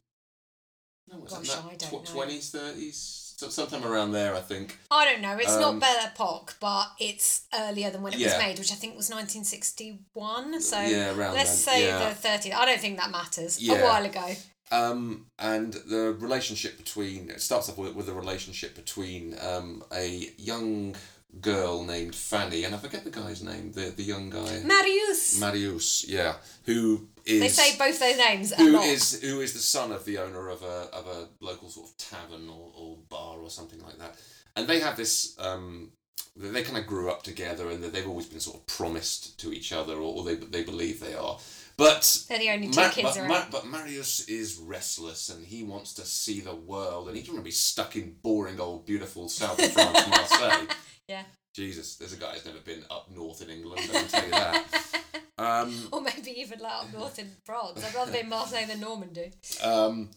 no, 1.12 1.18
was 1.20 1.34
Gosh, 1.34 1.48
that 1.50 1.66
I 1.66 1.76
don't 1.76 1.92
know. 1.92 2.12
twenties, 2.12 2.50
thirties, 2.52 3.34
so, 3.38 3.50
sometime 3.50 3.84
around 3.84 4.12
there, 4.14 4.34
I 4.36 4.40
think. 4.40 4.78
I 4.90 5.04
don't 5.06 5.22
know. 5.22 5.36
It's 5.38 5.52
um, 5.52 5.62
not 5.62 5.80
Belle 5.80 6.06
Epoque, 6.06 6.56
but 6.62 6.88
it's 7.00 7.48
earlier 7.54 7.90
than 7.90 8.02
when 8.02 8.14
it 8.14 8.20
was 8.24 8.38
made, 8.38 8.58
which 8.60 8.72
I 8.72 8.76
think 8.76 8.96
was 8.96 9.10
1961. 9.10 10.62
So 10.62 10.80
Yeah, 10.80 11.10
around 11.16 11.34
let's 11.34 11.50
then, 11.66 11.76
say 11.76 11.88
yeah. 11.88 12.10
the 12.10 12.16
30s. 12.16 12.54
I 12.54 12.66
don't 12.66 12.80
think 12.80 12.98
that 13.00 13.12
matters. 13.12 13.60
A 13.68 13.76
while 13.84 14.06
ago. 14.06 14.36
Um, 14.72 15.26
and 15.38 15.74
the 15.74 16.16
relationship 16.20 16.78
between 16.78 17.30
it 17.30 17.42
starts 17.42 17.70
off 17.70 17.78
with, 17.78 17.94
with 17.94 18.08
a 18.08 18.14
relationship 18.14 18.74
between 18.76 19.36
um, 19.42 19.84
a 19.94 20.30
young 20.38 20.96
girl 21.40 21.84
named 21.84 22.14
Fanny 22.14 22.66
and 22.66 22.76
I 22.76 22.78
forget 22.78 23.04
the 23.04 23.10
guy's 23.10 23.42
name, 23.42 23.72
the 23.72 23.94
the 23.96 24.04
young 24.04 24.30
guy 24.30 24.62
Marius. 24.66 25.40
Marius, 25.40 26.06
yeah, 26.08 26.36
who 26.66 27.08
is 27.26 27.40
they 27.40 27.48
say 27.48 27.78
both 27.78 28.00
those 28.00 28.18
names 28.18 28.54
lot. 28.58 28.86
is 28.86 29.22
who 29.22 29.40
is 29.42 29.54
the 29.54 29.60
son 29.60 29.92
of 29.92 30.04
the 30.06 30.18
owner 30.18 30.50
of 30.50 30.64
a 30.64 30.90
of 30.94 31.08
a 31.08 31.28
local 31.40 31.70
sort 31.70 31.90
of 31.90 31.98
tavern 31.98 32.50
or, 32.50 32.72
or 32.76 32.98
bar 33.10 33.40
or 33.40 33.50
something 33.50 33.82
like 33.84 33.98
that, 34.00 34.18
and 34.56 34.68
they 34.68 34.80
have 34.80 34.98
this. 34.98 35.38
Um, 35.40 35.92
they 36.36 36.50
they 36.50 36.64
kind 36.64 36.78
of 36.78 36.88
grew 36.88 37.10
up 37.10 37.24
together, 37.24 37.70
and 37.70 37.84
they've 37.84 38.08
always 38.08 38.28
been 38.28 38.40
sort 38.40 38.58
of 38.58 38.68
promised 38.68 39.40
to 39.40 39.54
each 39.54 39.72
other, 39.72 39.96
or, 39.96 40.18
or 40.18 40.24
they 40.24 40.36
they 40.36 40.64
believe 40.64 41.00
they 41.00 41.14
are. 41.14 41.38
But 41.82 42.26
They're 42.30 42.38
the 42.38 42.52
only 42.52 42.70
two 42.70 42.90
kids 42.90 43.02
but, 43.02 43.18
around. 43.18 43.28
Ma- 43.28 43.46
but 43.50 43.66
Marius 43.66 44.28
is 44.28 44.58
restless, 44.58 45.30
and 45.30 45.44
he 45.44 45.64
wants 45.64 45.96
to 45.96 46.06
see 46.06 46.40
the 46.40 46.54
world, 46.54 47.08
and 47.08 47.16
he 47.16 47.24
doesn't 47.24 47.34
want 47.34 47.44
to 47.44 47.48
be 47.48 47.52
stuck 47.52 47.96
in 47.96 48.18
boring 48.22 48.60
old 48.60 48.86
beautiful 48.86 49.28
south 49.28 49.58
of 49.58 49.72
France, 49.72 50.08
Marseille. 50.10 50.68
Yeah. 51.08 51.24
Jesus, 51.56 51.96
there's 51.96 52.14
a 52.14 52.18
guy 52.18 52.34
who's 52.34 52.46
never 52.46 52.60
been 52.60 52.84
up 52.92 53.10
north 53.10 53.42
in 53.42 53.50
England. 53.50 53.82
I 53.82 53.88
can 53.88 54.08
tell 54.08 54.26
you 54.26 54.32
that. 54.32 54.66
Um, 55.38 55.88
Or 55.92 56.02
maybe 56.02 56.40
even 56.40 56.60
like 56.60 56.84
up 56.84 56.94
north 56.94 57.18
in 57.18 57.32
France. 57.46 57.84
I'd 57.84 57.96
rather 57.96 58.12
be 58.12 58.20
in 58.20 58.30
Marseille 58.30 58.68
than 58.68 58.80
Normandy. 58.80 59.32
Um, 59.64 60.12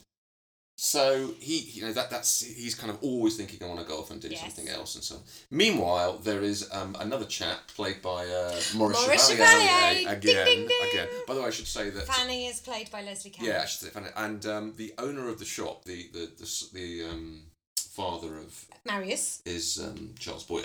so 0.77 1.33
he, 1.39 1.59
you 1.61 1.83
know, 1.83 1.93
that 1.93 2.11
that's 2.11 2.41
he's 2.43 2.75
kind 2.75 2.91
of 2.91 2.99
always 3.03 3.37
thinking 3.37 3.63
I 3.63 3.67
want 3.69 3.81
to 3.81 3.87
go 3.87 3.99
off 4.01 4.11
and 4.11 4.21
do 4.21 4.29
Yes. 4.29 4.41
something 4.41 4.69
else 4.69 4.95
and 4.97 5.05
so. 5.05 5.17
on. 5.17 5.23
Meanwhile, 5.51 6.19
there 6.19 6.43
is 6.43 6.69
um, 6.73 6.97
another 6.99 7.25
chap 7.27 7.69
played 7.77 8.03
by 8.03 8.27
uh, 8.27 8.61
Maurice, 8.75 9.07
Maurice 9.07 9.29
Chevalier, 9.29 9.47
Chevalier. 9.47 9.95
Ding, 9.95 10.07
again. 10.09 10.47
ding, 10.47 10.69
ding. 10.69 10.89
Again. 10.91 11.09
By 11.29 11.35
the 11.35 11.41
way, 11.43 11.47
I 11.47 11.51
should 11.51 11.69
say 11.69 11.91
that. 11.91 12.07
Fanny 12.07 12.47
is 12.47 12.61
played 12.61 12.91
by 12.91 13.03
Leslie 13.03 13.31
Campbell. 13.31 13.53
Yeah, 13.53 13.63
I 13.63 13.67
should 13.67 13.81
say 13.87 13.91
Fanny. 13.91 14.09
And 14.17 14.45
um, 14.47 14.73
the 14.77 14.93
owner 14.99 15.29
of 15.29 15.39
the 15.39 15.45
shop, 15.45 15.85
the 15.85 16.09
the 16.13 16.31
the, 16.39 16.69
the 16.73 17.05
um, 17.11 17.43
father 17.77 18.37
of 18.39 18.67
Marius. 18.85 19.43
is 19.47 19.79
um, 19.81 20.15
Charles 20.19 20.45
Boyer. 20.45 20.65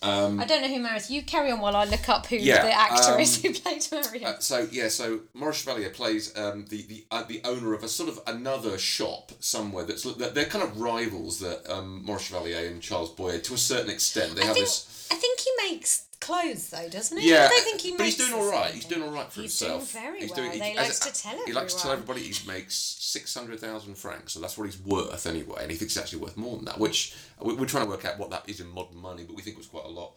Um, 0.00 0.38
I 0.38 0.44
don't 0.44 0.62
know 0.62 0.68
who 0.68 0.80
Marius. 0.80 1.10
You 1.10 1.22
carry 1.22 1.50
on 1.50 1.60
while 1.60 1.74
I 1.74 1.84
look 1.84 2.08
up 2.08 2.26
who 2.26 2.36
Yeah, 2.36 2.62
the 2.62 2.72
actor 2.72 3.14
um, 3.14 3.20
is 3.20 3.42
who 3.42 3.52
played 3.52 3.86
Marius. 3.90 4.24
Uh, 4.24 4.38
so 4.38 4.68
yeah, 4.70 4.88
so 4.88 5.20
Maurice 5.34 5.62
Chevalier 5.62 5.90
plays 5.90 6.36
um, 6.38 6.66
the 6.68 6.82
the 6.82 7.04
uh, 7.10 7.24
the 7.24 7.40
owner 7.44 7.74
of 7.74 7.82
a 7.82 7.88
sort 7.88 8.08
of 8.08 8.20
another 8.26 8.78
shop 8.78 9.32
somewhere 9.40 9.84
that's 9.84 10.04
that 10.04 10.34
they're 10.34 10.44
kind 10.44 10.62
of 10.62 10.80
rivals 10.80 11.40
that 11.40 11.68
um, 11.68 12.04
Maurice 12.04 12.28
Chevalier 12.28 12.68
and 12.68 12.80
Charles 12.80 13.10
Boyer 13.10 13.38
to 13.38 13.54
a 13.54 13.58
certain 13.58 13.90
extent. 13.90 14.36
They 14.36 14.42
I 14.42 14.46
have 14.46 14.54
think 14.54 14.66
this. 14.66 15.08
I 15.10 15.16
think 15.16 15.40
he 15.40 15.50
makes 15.68 16.04
clothes 16.20 16.70
though, 16.70 16.88
doesn't 16.88 17.18
he? 17.18 17.30
Yeah, 17.30 17.44
I 17.46 17.48
don't 17.48 17.64
think 17.64 17.80
he 17.80 17.90
but 17.92 18.00
makes. 18.00 18.16
he's 18.16 18.28
doing 18.28 18.40
all 18.42 18.50
right. 18.50 18.70
He's 18.72 18.84
doing 18.84 19.02
all 19.02 19.10
right 19.10 19.32
for 19.32 19.40
He's 19.42 19.58
himself. 19.58 19.92
doing 19.92 20.04
very 20.04 20.20
He's 20.20 20.30
well. 20.30 20.36
doing- 20.48 20.58
they 20.58 20.70
he- 20.72 20.76
likes 20.76 20.98
to 21.00 21.12
tell 21.12 21.44
He 21.46 21.52
likes 21.52 21.74
to 21.74 21.80
tell 21.82 21.92
everybody 21.92 22.22
he 22.22 22.46
makes 22.48 22.74
six 22.74 23.34
hundred 23.34 23.60
thousand 23.60 23.94
francs, 23.96 24.32
so 24.32 24.40
that's 24.40 24.56
what 24.58 24.64
he's 24.64 24.78
worth 24.80 25.26
anyway, 25.26 25.58
and 25.62 25.70
he 25.70 25.76
thinks 25.76 25.94
he's 25.94 26.02
actually 26.02 26.20
worth 26.20 26.36
more 26.36 26.56
than 26.56 26.64
that. 26.66 26.78
Which 26.78 27.14
we- 27.40 27.54
we're 27.54 27.66
trying 27.66 27.84
to 27.84 27.90
work 27.90 28.04
out 28.04 28.18
what 28.18 28.30
that 28.30 28.48
is 28.48 28.60
in 28.60 28.68
modern 28.68 28.98
money, 28.98 29.24
but 29.24 29.36
we 29.36 29.42
think 29.42 29.54
it 29.56 29.58
was 29.58 29.66
quite 29.68 29.84
a 29.84 29.88
lot. 29.88 30.14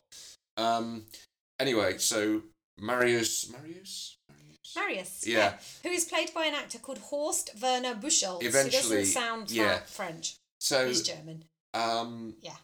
Um. 0.58 1.06
Anyway, 1.60 1.98
so 2.00 2.42
Marius, 2.80 3.50
Marius, 3.52 4.18
Marius. 4.30 4.76
Marius. 4.76 5.24
Yeah. 5.28 5.58
Who 5.84 5.90
is 5.90 6.06
played 6.06 6.34
by 6.34 6.46
an 6.46 6.56
actor 6.56 6.80
called 6.80 6.98
Horst 6.98 7.52
Werner 7.62 7.94
Buchholz. 7.94 8.42
who 8.42 8.50
doesn't 8.52 9.06
sound 9.06 9.52
yeah. 9.52 9.66
that 9.66 9.90
French. 9.90 10.36
So 10.60 10.88
He's 10.88 11.02
German. 11.04 11.46
Um, 11.74 12.36
Yeah. 12.42 12.56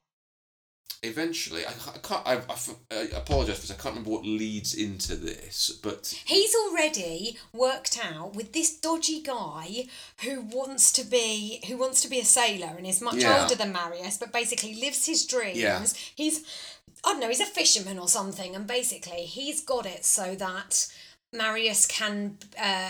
Eventually, 1.04 1.66
I, 1.66 1.70
I 1.70 1.98
can't. 2.00 2.28
I, 2.28 2.34
I, 2.36 2.56
I 2.92 2.96
uh, 2.96 3.06
apologize 3.18 3.58
because 3.58 3.72
I 3.72 3.76
can't 3.76 3.96
remember 3.96 4.10
what 4.10 4.26
leads 4.26 4.74
into 4.74 5.16
this, 5.16 5.80
but 5.84 6.14
He's 6.26 6.54
already 6.56 7.38
worked 7.54 8.00
out 8.04 8.36
with 8.36 8.54
this 8.54 8.76
dodgy 8.76 9.22
guy 9.22 9.86
who 10.24 10.42
wants 10.42 10.92
to 10.94 11.04
be 11.04 11.62
who 11.68 11.78
wants 11.78 12.02
to 12.02 12.10
be 12.10 12.20
a 12.20 12.26
sailor 12.26 12.74
and 12.78 12.88
is 12.88 13.02
much 13.02 13.16
Yeah. 13.16 13.44
older 13.44 13.56
than 13.56 13.72
Marius, 13.72 14.18
but 14.18 14.32
basically 14.34 14.74
lives 14.76 15.06
his 15.06 15.26
dreams. 15.26 15.58
Yeah. 15.58 15.86
He's 16.16 16.44
I 17.06 17.12
don't 17.12 17.20
know, 17.22 17.28
he's 17.30 17.40
a 17.40 17.46
fisherman 17.46 18.00
or 18.00 18.08
something, 18.08 18.56
and 18.56 18.66
basically 18.66 19.22
he's 19.26 19.62
got 19.62 19.86
it 19.86 20.04
so 20.04 20.36
that 20.36 20.88
Marius 21.34 21.86
can 21.86 22.38
uh, 22.58 22.90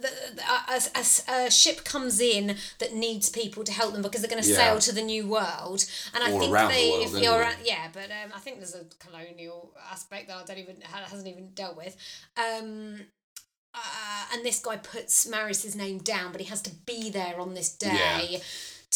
the, 0.00 0.08
the, 0.34 0.42
as, 0.68 0.90
as 0.94 1.24
a 1.28 1.50
ship 1.50 1.84
comes 1.84 2.20
in 2.20 2.56
that 2.80 2.94
needs 2.94 3.28
people 3.30 3.62
to 3.64 3.72
help 3.72 3.92
them 3.92 4.02
because 4.02 4.20
they're 4.22 4.30
going 4.30 4.42
to 4.42 4.48
Yeah. 4.48 4.56
sail 4.56 4.78
to 4.80 4.92
the 4.92 5.02
new 5.02 5.28
world, 5.28 5.84
and 6.14 6.24
I 6.24 6.30
think 6.36 6.52
around 6.52 6.68
the 6.68 6.74
they 6.74 6.90
world, 6.90 7.02
if 7.14 7.22
you're 7.22 7.42
anyway. 7.44 7.62
yeah, 7.64 7.88
but 7.92 8.10
um, 8.10 8.32
I 8.34 8.40
think 8.40 8.56
there's 8.58 8.74
a 8.74 8.84
colonial 8.98 9.72
aspect 9.90 10.28
that 10.28 10.36
I 10.36 10.44
don't 10.44 10.58
even 10.58 10.80
hasn't 10.80 11.28
even 11.28 11.50
dealt 11.54 11.76
with. 11.76 11.96
Um, 12.36 13.00
uh, 13.72 14.24
and 14.32 14.44
this 14.44 14.60
guy 14.60 14.76
puts 14.76 15.26
Marius's 15.26 15.74
name 15.74 15.98
down, 15.98 16.32
but 16.32 16.40
he 16.40 16.46
has 16.48 16.62
to 16.62 16.70
be 16.86 17.10
there 17.10 17.40
on 17.40 17.54
this 17.54 17.70
day 17.72 18.28
Yeah. 18.30 18.38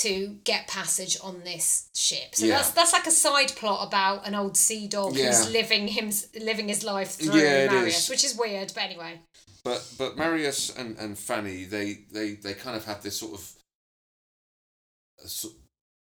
To 0.03 0.37
get 0.45 0.69
passage 0.69 1.17
on 1.23 1.41
this 1.45 1.89
ship. 1.95 2.35
So 2.35 2.47
Yeah. 2.47 2.57
that's 2.59 2.71
that's 2.71 2.93
like 2.93 3.07
a 3.07 3.11
side 3.11 3.55
plot 3.57 3.87
about 3.87 4.27
an 4.27 4.35
old 4.35 4.57
sea 4.57 4.87
dog 4.89 5.17
Yeah. 5.17 5.27
who's 5.27 5.51
living 5.51 5.89
him 5.89 6.13
living 6.41 6.69
his 6.69 6.85
life 6.85 7.13
through 7.17 7.41
Yeah, 7.41 7.67
Marius, 7.71 8.05
is. 8.05 8.09
which 8.11 8.25
is 8.25 8.35
weird. 8.37 8.73
But 8.75 8.83
anyway, 8.85 9.21
but 9.65 9.85
but 9.99 10.17
Marius 10.17 10.71
and, 10.77 10.97
and 10.99 11.19
Fanny 11.19 11.65
they, 11.65 12.05
they 12.13 12.33
they 12.35 12.55
kind 12.55 12.77
of 12.77 12.85
have 12.85 13.03
this 13.03 13.17
sort 13.19 13.35
of 13.35 13.53
so- 15.27 15.53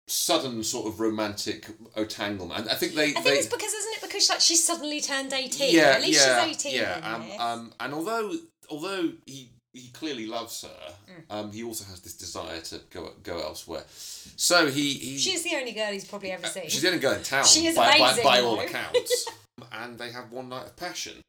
sudden 0.08 0.62
sort 0.64 0.86
of 0.86 1.00
romantic 1.00 1.66
entanglement. 1.96 2.68
I 2.68 2.74
think 2.74 2.94
they 2.94 3.10
I 3.10 3.12
think 3.12 3.24
they 3.24 3.38
it's 3.38 3.46
because 3.46 3.72
isn't 3.72 3.94
it 3.96 4.02
because 4.02 4.28
like 4.30 4.40
she's 4.40 4.64
suddenly 4.64 5.00
turned 5.00 5.32
eighteen? 5.32 5.74
yeah 5.74 5.82
At 5.96 6.02
least 6.02 6.26
yeah 6.26 6.44
she's 6.44 6.56
eighteen. 6.66 6.80
yeah 6.80 7.00
um, 7.14 7.40
um 7.40 7.72
and 7.80 7.94
although 7.94 8.32
although 8.70 9.12
he 9.26 9.50
he 9.74 9.88
clearly 9.88 10.26
loves 10.26 10.62
her 10.62 10.94
Mm. 11.08 11.24
um 11.30 11.52
he 11.52 11.62
also 11.62 11.84
has 11.84 12.00
this 12.00 12.14
desire 12.14 12.60
to 12.60 12.80
go 12.90 13.12
go 13.22 13.40
elsewhere 13.40 13.84
so 13.88 14.66
he 14.68 14.94
he 14.94 15.18
she's 15.18 15.42
the 15.44 15.56
only 15.56 15.72
girl 15.72 15.92
he's 15.92 16.04
probably 16.04 16.30
ever 16.32 16.46
seen. 16.46 16.68
She's 16.68 16.82
the 16.82 16.88
only 16.88 17.00
girl 17.00 17.12
in 17.14 17.22
town. 17.22 17.44
She 17.44 17.66
is 17.66 17.76
by, 17.76 17.96
amazing, 17.96 18.24
by, 18.24 18.40
by 18.40 18.46
all 18.46 18.60
accounts. 18.60 19.26
and 19.72 19.98
they 19.98 20.10
have 20.12 20.30
one 20.32 20.48
night 20.48 20.66
of 20.66 20.76
passion. 20.76 21.20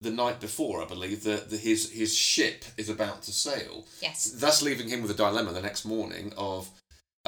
The 0.00 0.10
night 0.12 0.38
before, 0.40 0.80
I 0.82 0.86
believe, 0.86 1.24
that 1.24 1.50
his 1.50 1.90
his 1.90 2.14
ship 2.14 2.64
is 2.76 2.88
about 2.88 3.22
to 3.24 3.32
sail. 3.32 3.84
yes. 4.00 4.30
Thus 4.30 4.62
leaving 4.62 4.88
him 4.88 5.02
with 5.02 5.10
a 5.10 5.14
dilemma 5.14 5.52
the 5.52 5.60
next 5.60 5.84
morning 5.84 6.32
of 6.36 6.70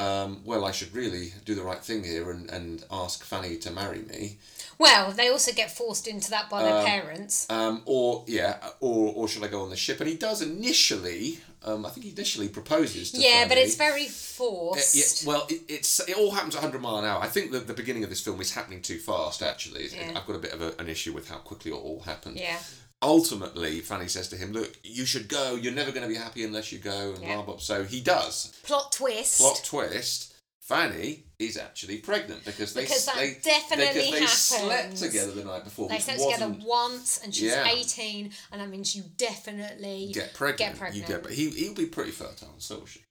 um, 0.01 0.42
well, 0.44 0.64
I 0.64 0.72
should 0.72 0.94
really 0.94 1.32
do 1.44 1.55
the 1.55 1.62
right 1.62 1.82
thing 1.84 2.05
here 2.05 2.30
and, 2.30 2.48
and 2.51 2.84
ask 2.90 3.22
Fanny 3.24 3.57
to 3.59 3.70
marry 3.70 4.01
me. 4.03 4.38
Well, 4.78 5.12
they 5.12 5.28
also 5.28 5.53
get 5.53 5.70
forced 5.70 6.07
into 6.09 6.30
that 6.30 6.48
by 6.48 6.62
their 6.62 6.76
Um, 6.78 6.86
parents. 6.86 7.46
Um, 7.51 7.82
or 7.84 8.24
yeah, 8.26 8.57
or 8.80 9.12
or 9.14 9.28
should 9.28 9.44
I 9.44 9.48
go 9.48 9.61
on 9.62 9.70
the 9.70 9.76
ship? 9.76 10.01
And 10.01 10.09
he 10.09 10.16
does 10.16 10.40
initially. 10.42 11.38
Um, 11.62 11.84
I 11.84 11.90
think 11.90 12.05
he 12.07 12.12
initially 12.12 12.48
proposes. 12.48 13.11
To 13.12 13.20
Yeah, 13.20 13.46
but 13.46 13.59
it's 13.59 13.74
very 13.76 14.07
Uh, 14.07 14.11
forced. 14.38 14.94
yeah, 14.96 15.28
well, 15.28 15.46
it, 15.51 15.61
it's 15.68 16.01
it 16.09 16.16
all 16.16 16.30
happens 16.30 16.55
at 16.57 16.62
100 16.62 16.80
mile 16.80 16.96
an 16.96 17.05
hour. 17.05 17.20
I 17.22 17.28
think 17.28 17.53
that 17.53 17.66
the 17.66 17.74
beginning 17.74 18.03
of 18.05 18.09
this 18.09 18.22
film 18.22 18.40
is 18.40 18.53
happening 18.53 18.80
too 18.80 18.98
fast. 18.98 19.42
Actually, 19.42 19.88
Yeah. 19.88 20.12
I've 20.16 20.26
got 20.26 20.36
a 20.36 20.38
bit 20.38 20.53
of 20.55 20.62
a, 20.62 20.74
an 20.78 20.88
issue 20.88 21.12
with 21.12 21.28
how 21.28 21.36
quickly 21.36 21.70
it 21.72 21.74
all 21.74 22.01
happened. 22.01 22.38
Yeah. 22.38 22.59
Ultimately, 23.03 23.80
Fanny 23.80 24.09
says 24.09 24.28
to 24.28 24.36
him, 24.36 24.53
"Look, 24.53 24.78
you 24.84 25.07
should 25.07 25.28
go. 25.28 25.55
You're 25.55 25.72
never 25.72 25.90
going 25.90 26.03
to 26.03 26.09
be 26.09 26.16
happy 26.16 26.44
unless 26.44 26.70
you 26.70 26.78
go." 26.78 27.12
And 27.14 27.22
Yeah. 27.22 27.34
blah 27.36 27.42
blah. 27.44 27.57
So 27.59 27.84
he 27.84 28.01
does. 28.01 28.53
Plot 28.62 28.92
twist. 28.92 29.38
Plot 29.38 29.62
twist: 29.64 30.34
Fanny 30.61 31.24
is 31.38 31.57
actually 31.57 31.96
pregnant 31.98 32.44
because 32.44 32.74
they 32.74 32.82
Because 32.82 33.07
that 33.07 33.16
they, 33.16 33.34
definitely 33.42 34.11
because 34.11 34.20
they 34.51 34.57
slept 34.59 34.96
together 34.98 35.32
the 35.32 35.44
night 35.44 35.64
before. 35.64 35.88
They 35.88 35.98
slept 35.98 36.20
together 36.20 36.48
wasn't- 36.48 36.66
once, 36.68 37.18
and 37.18 37.34
she's 37.34 37.44
Yeah. 37.53 37.66
18, 37.66 38.34
and 38.53 38.61
that 38.61 38.68
means 38.68 38.94
you 38.94 39.05
definitely 39.16 40.11
get 40.12 40.34
pregnant. 40.34 40.59
Get 40.59 40.78
pregnant. 40.78 41.09
You 41.09 41.14
get, 41.14 41.22
but 41.22 41.32
he 41.32 41.48
he'll 41.51 41.74
be 41.74 41.86
pretty 41.86 42.11
fertile, 42.12 42.55
so 42.59 42.80
will 42.80 42.86
she. 42.86 43.03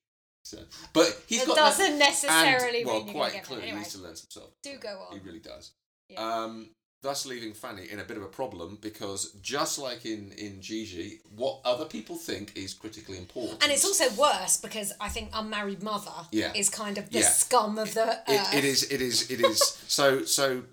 So, 0.44 0.64
but 0.94 1.22
he's 1.28 1.42
It 1.42 1.48
got 1.48 1.56
doesn't 1.58 1.86
and, 1.86 2.00
necessarily 2.00 2.86
well, 2.86 2.98
mean 3.00 3.08
you're 3.08 3.14
quite 3.16 3.32
clearly 3.44 3.44
pregnant. 3.64 3.72
he 3.72 3.76
needs 3.78 3.92
to 3.94 3.98
learn 4.00 4.16
some 4.16 4.30
stuff. 4.30 4.50
Do 4.64 4.78
go 4.78 5.08
on. 5.10 5.20
He 5.20 5.26
really 5.26 5.40
does. 5.40 5.72
Yeah. 6.08 6.22
Um, 6.44 6.70
thus 7.02 7.26
leaving 7.26 7.54
Fanny 7.54 7.90
in 7.90 8.00
a 8.00 8.04
bit 8.04 8.18
of 8.18 8.24
a 8.24 8.28
problem 8.28 8.78
because 8.82 9.32
just 9.42 9.80
like 9.80 10.06
in 10.06 10.32
in 10.38 10.62
Gigi, 10.62 11.20
what 11.36 11.60
other 11.66 11.86
people 11.86 12.16
think 12.18 12.52
is 12.56 12.74
critically 12.74 13.18
important. 13.18 13.64
And 13.64 13.72
it's 13.72 13.86
also 13.86 14.10
worse 14.22 14.58
because 14.58 14.92
I 15.00 15.10
think 15.10 15.30
unmarried 15.34 15.82
mother 15.84 16.12
Yeah. 16.32 16.52
is 16.54 16.70
kind 16.70 16.98
of 16.98 17.10
the 17.10 17.20
Yeah. 17.20 17.30
scum 17.30 17.78
of 17.78 17.94
the 17.94 18.10
earth. 18.10 18.54
it, 18.54 18.58
it 18.60 18.66
is 18.66 18.84
it 18.92 19.02
is 19.02 19.30
it 19.32 19.40
is 19.42 19.60
so 19.88 20.24
so 20.26 20.64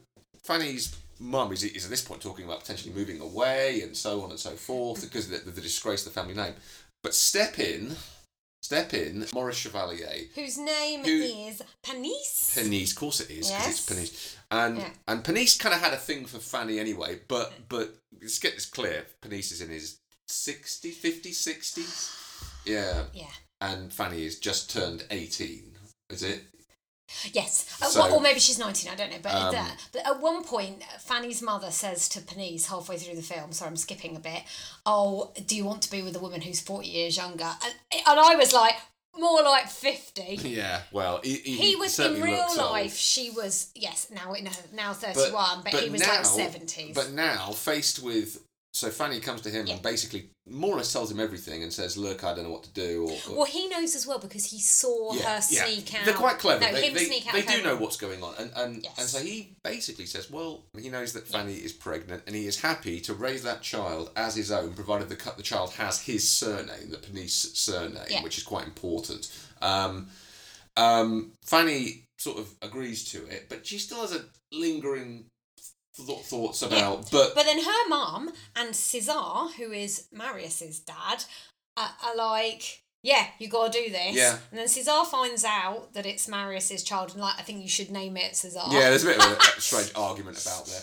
Fanny's 0.42 0.94
mum 1.18 1.52
is, 1.52 1.64
is 1.64 1.84
at 1.84 1.90
this 1.90 2.02
point 2.02 2.20
talking 2.20 2.44
about 2.44 2.60
potentially 2.60 2.92
moving 2.94 3.20
away 3.20 3.80
and 3.80 3.96
so 3.96 4.22
on 4.22 4.30
and 4.30 4.38
so 4.38 4.50
forth 4.50 5.00
because 5.02 5.30
of 5.32 5.44
the, 5.44 5.50
the 5.50 5.60
disgrace 5.60 6.06
of 6.06 6.12
the 6.12 6.20
family 6.20 6.34
name. 6.34 6.54
But 7.02 7.14
step 7.14 7.58
in, 7.58 7.96
step 8.66 8.92
in, 8.94 9.26
Maurice 9.32 9.56
Chevalier, 9.58 10.26
Whose 10.34 10.58
name 10.58 11.04
Who- 11.04 11.22
is 11.48 11.62
Panisse. 11.82 12.54
Panisse, 12.58 12.90
of 12.90 12.96
course 12.96 13.20
it 13.20 13.30
is, 13.30 13.46
because 13.48 13.66
Yes. 13.66 13.68
it's 13.78 13.86
Panisse. 13.88 14.34
And 14.50 14.78
Yeah. 14.78 14.90
and 15.08 15.24
Panisse 15.24 15.58
kind 15.58 15.74
of 15.74 15.80
had 15.80 15.92
a 15.94 15.98
thing 16.08 16.26
for 16.26 16.38
Fanny 16.40 16.78
anyway, 16.78 17.20
but 17.28 17.68
but 17.68 17.96
let's 18.20 18.38
get 18.38 18.54
this 18.54 18.66
clear. 18.66 19.06
Panisse 19.22 19.52
is 19.52 19.60
in 19.60 19.70
his 19.70 19.98
60, 20.28 20.90
50, 20.90 21.32
60s. 21.32 22.10
Yeah. 22.64 23.06
Yeah. 23.14 23.32
And 23.60 23.92
Fanny 23.92 24.24
is 24.24 24.38
just 24.38 24.70
turned 24.70 25.04
18. 25.10 25.78
Is 26.10 26.22
it? 26.22 26.42
Yes, 27.32 27.64
uh, 27.80 27.86
So- 27.86 28.00
well, 28.00 28.14
or 28.14 28.20
maybe 28.20 28.40
she's 28.40 28.58
nineteen. 28.58 28.90
I 28.90 28.94
don't 28.94 29.10
know, 29.10 29.18
but 29.22 29.32
Um, 29.34 29.54
uh, 29.54 29.70
but 29.92 30.06
at 30.06 30.20
one 30.20 30.42
point, 30.44 30.82
Fanny's 31.00 31.40
mother 31.42 31.70
says 31.70 32.08
to 32.10 32.20
Panisse 32.20 32.66
halfway 32.66 32.98
through 32.98 33.16
the 33.16 33.22
film. 33.22 33.52
sorry, 33.52 33.70
I'm 33.70 33.76
skipping 33.76 34.16
a 34.16 34.20
bit. 34.20 34.42
Oh, 34.84 35.32
do 35.46 35.56
you 35.56 35.64
want 35.64 35.82
to 35.82 35.90
be 35.90 36.02
with 36.02 36.16
a 36.16 36.20
woman 36.20 36.40
who's 36.42 36.60
forty 36.60 36.88
years 36.88 37.16
younger? 37.16 37.44
And, 37.62 37.74
and 38.06 38.20
I 38.20 38.34
was 38.36 38.52
like, 38.52 38.74
more 39.18 39.42
like 39.42 39.70
fifty. 39.70 40.36
Yeah. 40.42 40.82
Well, 40.92 41.20
he, 41.22 41.36
he, 41.36 41.56
He 41.70 41.76
was 41.76 41.98
in 41.98 42.20
real 42.20 42.36
looks 42.38 42.58
old. 42.58 42.70
life. 42.72 42.96
She 42.96 43.30
was 43.30 43.68
yes. 43.74 44.08
Now 44.10 44.32
no, 44.32 44.50
now 44.72 44.92
thirty 44.92 45.32
one, 45.32 45.62
but, 45.62 45.74
he 45.74 45.88
was 45.90 46.00
now, 46.02 46.16
like 46.16 46.24
seventies. 46.26 46.94
But 46.94 47.12
now, 47.12 47.52
faced 47.52 48.02
with. 48.02 48.42
So 48.76 48.90
Fanny 48.90 49.20
comes 49.20 49.40
to 49.40 49.48
him 49.50 49.66
Yeah. 49.66 49.74
and 49.74 49.82
basically 49.82 50.28
more 50.46 50.74
or 50.74 50.76
less 50.76 50.92
tells 50.92 51.10
him 51.10 51.18
everything 51.18 51.62
and 51.62 51.72
says, 51.72 51.96
Look, 51.96 52.24
I 52.24 52.34
don't 52.34 52.44
know 52.44 52.50
what 52.50 52.64
to 52.64 52.70
do. 52.72 53.08
Or, 53.08 53.32
or- 53.32 53.36
well, 53.38 53.44
he 53.46 53.68
knows 53.68 53.96
as 53.96 54.06
well 54.06 54.18
because 54.18 54.44
he 54.44 54.60
saw 54.60 55.14
her 55.14 55.40
sneak 55.40 55.94
out. 55.94 56.04
They're 56.04 56.12
quite 56.12 56.38
clever. 56.38 56.60
No, 56.60 56.72
they 56.72 56.88
him 56.88 56.92
they, 56.94 57.04
sneak 57.06 57.26
out. 57.26 57.32
they 57.32 57.40
do 57.42 57.62
know 57.62 57.76
what's 57.76 57.96
going 57.96 58.22
on. 58.22 58.34
And 58.38 58.52
and, 58.54 58.82
Yes. 58.84 58.92
and 58.98 59.08
so 59.08 59.18
he 59.20 59.56
basically 59.64 60.04
says, 60.04 60.30
well, 60.30 60.64
he 60.78 60.90
knows 60.90 61.14
that 61.14 61.26
Fanny 61.26 61.54
is 61.54 61.72
pregnant 61.72 62.24
and 62.26 62.36
he 62.36 62.46
is 62.46 62.60
happy 62.60 63.00
to 63.00 63.14
raise 63.14 63.42
that 63.44 63.62
child 63.62 64.10
as 64.14 64.36
his 64.36 64.52
own, 64.52 64.74
provided 64.74 65.08
the, 65.08 65.32
the 65.38 65.42
child 65.42 65.70
has 65.72 66.02
his 66.02 66.28
surname, 66.28 66.90
the 66.90 66.98
Panisse 66.98 67.56
surname, 67.56 68.04
Yeah. 68.10 68.22
which 68.22 68.36
is 68.36 68.44
quite 68.44 68.66
important. 68.66 69.32
Um, 69.62 70.08
um, 70.76 71.32
Fanny 71.46 72.04
sort 72.18 72.38
of 72.38 72.50
agrees 72.60 73.10
to 73.12 73.24
it, 73.28 73.46
but 73.48 73.66
she 73.66 73.78
still 73.78 74.02
has 74.02 74.14
a 74.14 74.24
lingering 74.52 75.24
th- 75.96 76.20
thoughts 76.20 76.62
about, 76.62 77.10
but, 77.10 77.34
But 77.34 77.44
then 77.46 77.62
her 77.62 77.88
mum 77.88 78.32
and 78.54 78.74
Cesar, 78.74 79.48
who 79.56 79.72
is 79.72 80.06
Marius's 80.12 80.80
dad, 80.80 81.24
are, 81.76 81.90
are 82.04 82.16
like, 82.16 82.82
yeah, 83.02 83.26
you 83.38 83.48
gotta 83.48 83.70
do 83.72 83.90
this. 83.90 84.14
Yeah. 84.16 84.36
And 84.50 84.58
then 84.58 84.68
Cesar 84.68 85.04
finds 85.04 85.44
out 85.44 85.92
that 85.94 86.06
it's 86.06 86.26
Marius's 86.28 86.82
child, 86.82 87.12
and 87.12 87.20
like, 87.20 87.38
I 87.38 87.42
think 87.42 87.62
you 87.62 87.68
should 87.68 87.90
name 87.90 88.16
it 88.16 88.34
Cesar. 88.36 88.62
Yeah, 88.70 88.90
there's 88.90 89.04
a 89.04 89.08
bit 89.08 89.22
of 89.24 89.38
a 89.38 89.42
strange 89.60 89.92
argument 89.94 90.40
about 90.44 90.66
there. 90.66 90.80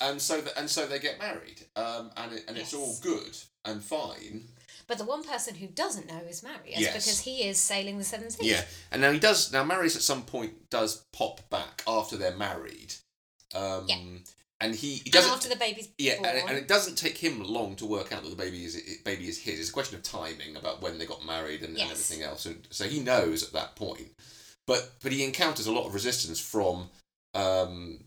And 0.00 0.20
so, 0.20 0.40
th- 0.40 0.54
and 0.56 0.68
so 0.68 0.86
they 0.86 0.98
get 0.98 1.18
married, 1.18 1.64
um, 1.76 2.10
and 2.16 2.32
it, 2.32 2.44
and 2.48 2.56
it's 2.56 2.74
all 2.74 2.94
good 3.02 3.36
and 3.64 3.82
fine. 3.82 4.48
But 4.88 4.98
the 4.98 5.04
one 5.04 5.22
person 5.22 5.54
who 5.54 5.68
doesn't 5.68 6.08
know 6.08 6.20
is 6.28 6.42
Marius 6.42 6.80
Yes. 6.80 6.92
because 6.92 7.20
he 7.20 7.44
is 7.48 7.58
sailing 7.58 7.98
the 7.98 8.04
seven 8.04 8.30
seas. 8.30 8.46
Yeah, 8.50 8.62
and 8.90 9.00
now 9.00 9.12
he 9.12 9.20
does. 9.20 9.52
Now 9.52 9.62
Marius 9.64 9.94
at 9.96 10.02
some 10.02 10.22
point 10.22 10.68
does 10.70 11.04
pop 11.12 11.48
back 11.50 11.82
after 11.86 12.16
they're 12.16 12.36
married. 12.36 12.94
Um, 13.54 13.86
Yeah. 13.88 13.98
And 14.60 14.76
he, 14.76 15.00
he 15.02 15.10
doesn't. 15.10 15.28
after 15.32 15.48
the 15.48 15.56
baby's 15.56 15.88
yeah, 15.98 16.14
born. 16.18 16.26
and 16.28 16.38
it, 16.38 16.44
and 16.46 16.56
it 16.56 16.68
doesn't 16.68 16.94
take 16.96 17.18
him 17.18 17.42
long 17.42 17.74
to 17.76 17.84
work 17.84 18.12
out 18.12 18.22
that 18.22 18.28
the 18.30 18.36
baby 18.36 18.64
is 18.64 18.76
it, 18.76 19.02
baby 19.04 19.26
is 19.28 19.36
his. 19.36 19.58
It's 19.58 19.70
a 19.70 19.72
question 19.72 19.96
of 19.96 20.04
timing 20.04 20.54
about 20.54 20.80
when 20.80 20.98
they 20.98 21.04
got 21.06 21.26
married 21.26 21.62
and, 21.62 21.76
and 21.76 21.90
everything 21.90 22.22
else. 22.22 22.46
And 22.46 22.68
so 22.70 22.84
he 22.84 23.00
knows 23.00 23.42
at 23.42 23.52
that 23.54 23.74
point, 23.74 24.12
but 24.68 24.88
but 25.02 25.10
he 25.10 25.24
encounters 25.24 25.66
a 25.66 25.72
lot 25.72 25.86
of 25.86 25.94
resistance 25.94 26.38
from 26.38 26.90
um, 27.34 28.04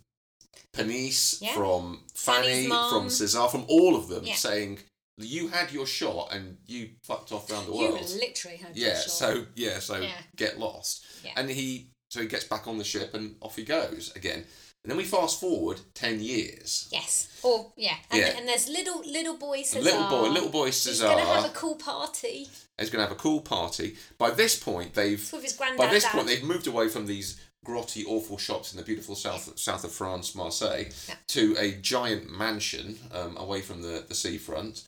Panisse, 0.73 1.41
Yeah. 1.41 1.53
from 1.55 1.99
Fanny, 2.13 2.67
from 2.67 3.09
Cesar, 3.09 3.47
from 3.49 3.65
all 3.67 3.95
of 3.95 4.07
them, 4.07 4.23
Yeah. 4.25 4.35
saying 4.35 4.79
you 5.17 5.49
had 5.49 5.71
your 5.73 5.85
shot 5.85 6.29
and 6.31 6.57
you 6.67 6.91
fucked 7.03 7.31
off 7.33 7.49
around 7.51 7.65
the 7.67 7.71
you 7.73 7.77
world. 7.79 8.09
literally 8.19 8.57
had 8.57 8.75
your 8.77 8.89
Yeah, 8.89 8.95
shot. 9.01 9.09
so 9.11 9.45
yeah, 9.55 9.79
so 9.79 9.97
Yeah. 9.99 10.21
get 10.37 10.57
lost. 10.59 11.05
Yeah. 11.23 11.31
And 11.35 11.49
he 11.49 11.87
so 12.11 12.21
he 12.21 12.27
gets 12.27 12.45
back 12.45 12.65
on 12.67 12.77
the 12.77 12.83
ship 12.85 13.13
and 13.13 13.35
off 13.41 13.57
he 13.57 13.63
goes 13.63 14.13
again. 14.15 14.45
And 14.85 14.91
then 14.91 14.97
we 14.97 15.03
fast 15.03 15.39
forward 15.39 15.79
ten 15.95 16.21
years. 16.21 16.87
Yes. 16.91 17.27
Or 17.41 17.71
yeah. 17.75 17.95
And, 18.11 18.21
Yeah. 18.21 18.37
and 18.37 18.47
there's 18.47 18.69
little 18.69 18.99
little 19.03 19.35
boy 19.35 19.63
Cesar. 19.63 19.81
Little 19.81 20.07
boy, 20.07 20.27
little 20.29 20.49
boy 20.49 20.69
Cesar. 20.69 21.07
He's 21.09 21.17
gonna 21.17 21.25
have 21.41 21.45
a 21.45 21.53
cool 21.55 21.73
party. 21.73 22.47
going 22.77 22.91
to 22.91 22.99
have 22.99 23.11
a 23.11 23.15
cool 23.15 23.41
party. 23.41 23.95
By 24.19 24.29
this 24.29 24.55
point, 24.59 24.93
they've 24.93 25.19
It's 25.19 25.31
with 25.31 25.41
his 25.41 25.53
granddad. 25.53 25.79
by 25.79 25.87
this 25.87 26.03
dad. 26.03 26.11
point 26.11 26.27
they've 26.27 26.43
moved 26.43 26.67
away 26.67 26.87
from 26.89 27.07
these 27.07 27.39
grotty, 27.65 28.03
awful 28.05 28.37
shops 28.37 28.73
in 28.73 28.77
the 28.77 28.83
beautiful 28.83 29.15
south 29.15 29.57
south 29.57 29.83
of 29.83 29.91
France, 29.91 30.35
Marseille, 30.35 30.85
Yeah. 31.09 31.15
to 31.29 31.55
a 31.57 31.71
giant 31.71 32.29
mansion 32.29 32.99
um, 33.11 33.37
away 33.37 33.61
from 33.61 33.81
the 33.81 34.05
the 34.07 34.13
seafront. 34.13 34.83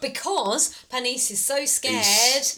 Because 0.00 0.74
Panisse 0.90 1.30
is 1.30 1.40
so 1.40 1.64
scared 1.66 2.04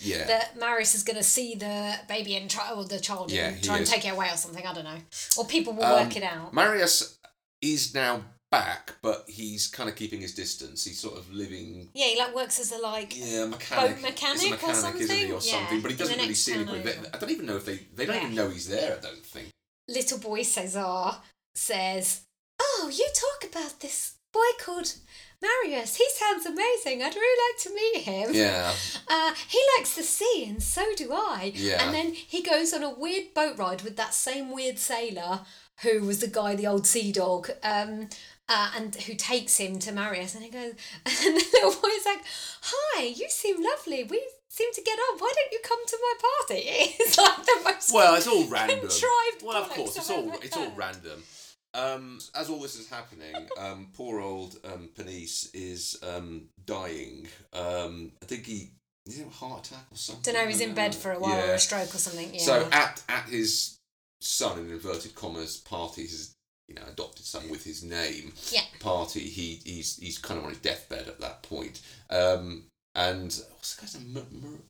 yeah. 0.02 0.24
that 0.26 0.58
Marius 0.58 0.94
is 0.94 1.02
going 1.02 1.16
to 1.16 1.22
see 1.22 1.54
the 1.54 1.94
baby 2.08 2.36
and 2.36 2.50
try, 2.50 2.70
or 2.72 2.84
the 2.84 3.00
child 3.00 3.30
Yeah, 3.32 3.48
and 3.48 3.62
try 3.62 3.76
and 3.76 3.82
is. 3.84 3.90
take 3.90 4.04
it 4.06 4.12
away 4.12 4.28
or 4.32 4.36
something. 4.36 4.66
I 4.66 4.72
don't 4.72 4.84
know. 4.84 4.98
Or 5.38 5.44
people 5.44 5.72
will 5.72 5.84
Um, 5.84 6.04
work 6.06 6.16
it 6.16 6.22
out. 6.22 6.52
Marius 6.54 7.18
is 7.62 7.94
now 7.94 8.22
back, 8.50 8.94
but 9.02 9.24
he's 9.28 9.66
kind 9.68 9.88
of 9.88 9.94
keeping 9.94 10.20
his 10.20 10.34
distance. 10.34 10.84
He's 10.84 10.98
sort 10.98 11.16
of 11.16 11.32
living 11.32 11.88
yeah, 11.94 12.06
he 12.06 12.18
like 12.18 12.34
works 12.34 12.58
as 12.58 12.72
a 12.72 12.78
like. 12.78 13.14
Yeah, 13.16 13.46
mechanic. 13.46 13.94
Boat 13.96 14.02
mechanic 14.02 14.42
a 14.42 14.46
or 14.46 14.50
mechanic, 14.50 15.00
isn't 15.00 15.16
he, 15.16 15.32
or 15.32 15.40
something? 15.40 15.40
something? 15.40 15.76
Yeah, 15.76 15.82
But 15.82 15.90
he 15.92 15.96
doesn't 15.96 16.18
really 16.18 16.34
see 16.34 16.54
anybody. 16.54 16.80
They. 16.80 16.94
I 17.14 17.18
don't 17.18 17.30
even 17.30 17.46
know 17.46 17.56
if 17.56 17.64
they. 17.66 17.76
They 17.94 18.06
don't 18.06 18.16
Yeah. 18.16 18.22
even 18.22 18.34
know 18.34 18.48
he's 18.50 18.68
there. 18.68 18.96
I 18.98 19.00
don't 19.00 19.24
think. 19.24 19.48
Little 19.88 20.18
boy 20.18 20.42
Cesar 20.42 21.16
says, 21.54 22.22
"Oh, 22.60 22.90
you 22.92 23.06
talk 23.14 23.50
about 23.50 23.80
this 23.80 24.14
boy 24.32 24.50
called 24.60 24.94
Marius. 25.42 25.96
He 25.96 26.06
sounds 26.14 26.46
amazing. 26.46 27.02
I'd 27.02 27.14
really 27.14 27.42
like 27.48 27.62
to 27.62 27.74
meet 27.74 28.02
him." 28.04 28.30
Yeah. 28.34 28.72
Uh, 29.12 29.34
he 29.48 29.60
likes 29.76 29.96
the 29.96 30.04
sea, 30.04 30.46
and 30.48 30.62
so 30.62 30.84
do 30.96 31.12
I. 31.12 31.50
Yeah. 31.56 31.84
And 31.84 31.92
then 31.92 32.12
he 32.14 32.42
goes 32.42 32.72
on 32.72 32.84
a 32.84 32.90
weird 32.94 33.34
boat 33.34 33.58
ride 33.58 33.82
with 33.82 33.96
that 33.96 34.14
same 34.14 34.52
weird 34.54 34.78
sailor 34.78 35.40
who 35.82 36.04
was 36.04 36.20
the 36.20 36.28
guy, 36.28 36.54
the 36.54 36.68
old 36.68 36.86
sea 36.86 37.10
dog, 37.10 37.50
um, 37.64 38.08
uh, 38.48 38.70
and 38.76 38.94
who 38.94 39.14
takes 39.14 39.56
him 39.56 39.80
to 39.80 39.90
Marius. 39.90 40.36
And 40.36 40.44
he 40.44 40.50
goes, 40.50 40.74
and 41.06 41.36
the 41.36 41.44
little 41.54 41.72
boy's 41.82 42.06
like, 42.06 42.20
"Hi, 42.62 43.02
you 43.02 43.28
seem 43.30 43.56
lovely. 43.60 44.04
We 44.04 44.22
seem 44.48 44.72
to 44.74 44.82
get 44.82 44.96
on. 44.96 45.18
Why 45.18 45.32
don't 45.34 45.52
you 45.52 45.58
come 45.64 45.84
to 45.84 45.98
my 46.00 46.14
party?" 46.46 46.62
It's 47.00 47.18
like 47.18 47.44
the 47.44 47.60
most 47.64 47.92
Well, 47.92 48.14
it's 48.14 48.28
all 48.28 48.46
random. 48.46 48.78
contrived. 48.80 49.42
Well, 49.42 49.56
of 49.60 49.70
course, 49.70 49.96
it's 49.96 50.08
all 50.10 50.30
it's 50.40 50.56
all 50.56 50.70
random. 50.76 51.24
Um, 51.72 52.18
as 52.34 52.50
all 52.50 52.60
this 52.60 52.76
is 52.78 52.88
happening, 52.88 53.34
um, 53.58 53.88
poor 53.96 54.20
old 54.20 54.56
um, 54.64 54.88
Panisse 54.96 55.48
is 55.54 55.96
um, 56.02 56.48
dying. 56.66 57.28
Um, 57.52 58.12
I 58.22 58.26
think 58.26 58.46
he 58.46 58.70
is 59.06 59.18
it 59.20 59.26
a 59.26 59.30
heart 59.30 59.66
attack 59.66 59.86
or 59.90 59.96
something. 59.96 60.32
Don't 60.34 60.42
know. 60.42 60.48
He's 60.48 60.60
in 60.60 60.74
bed 60.74 60.94
for 60.94 61.12
a 61.12 61.18
while 61.18 61.32
or 61.42 61.46
Yeah. 61.46 61.52
a 61.52 61.58
stroke 61.58 61.94
or 61.94 61.98
something. 61.98 62.34
Yeah. 62.34 62.40
So 62.40 62.68
at 62.72 63.02
at 63.08 63.24
his 63.28 63.76
son 64.20 64.58
in 64.58 64.70
inverted 64.70 65.14
commas 65.14 65.56
party, 65.58 66.02
his 66.02 66.32
you 66.68 66.74
know 66.74 66.82
adopted 66.88 67.24
son 67.24 67.48
with 67.48 67.64
his 67.64 67.82
name 67.84 68.32
Yeah. 68.50 68.62
party, 68.80 69.20
he 69.20 69.60
he's 69.64 69.96
he's 69.96 70.18
kind 70.18 70.38
of 70.38 70.44
on 70.44 70.50
his 70.50 70.58
deathbed 70.60 71.06
at 71.08 71.20
that 71.20 71.42
point. 71.42 71.80
Um, 72.10 72.64
and 72.94 73.32
what's 73.52 73.76
the 73.76 73.82
guy's 73.82 73.94
name? 74.04 74.62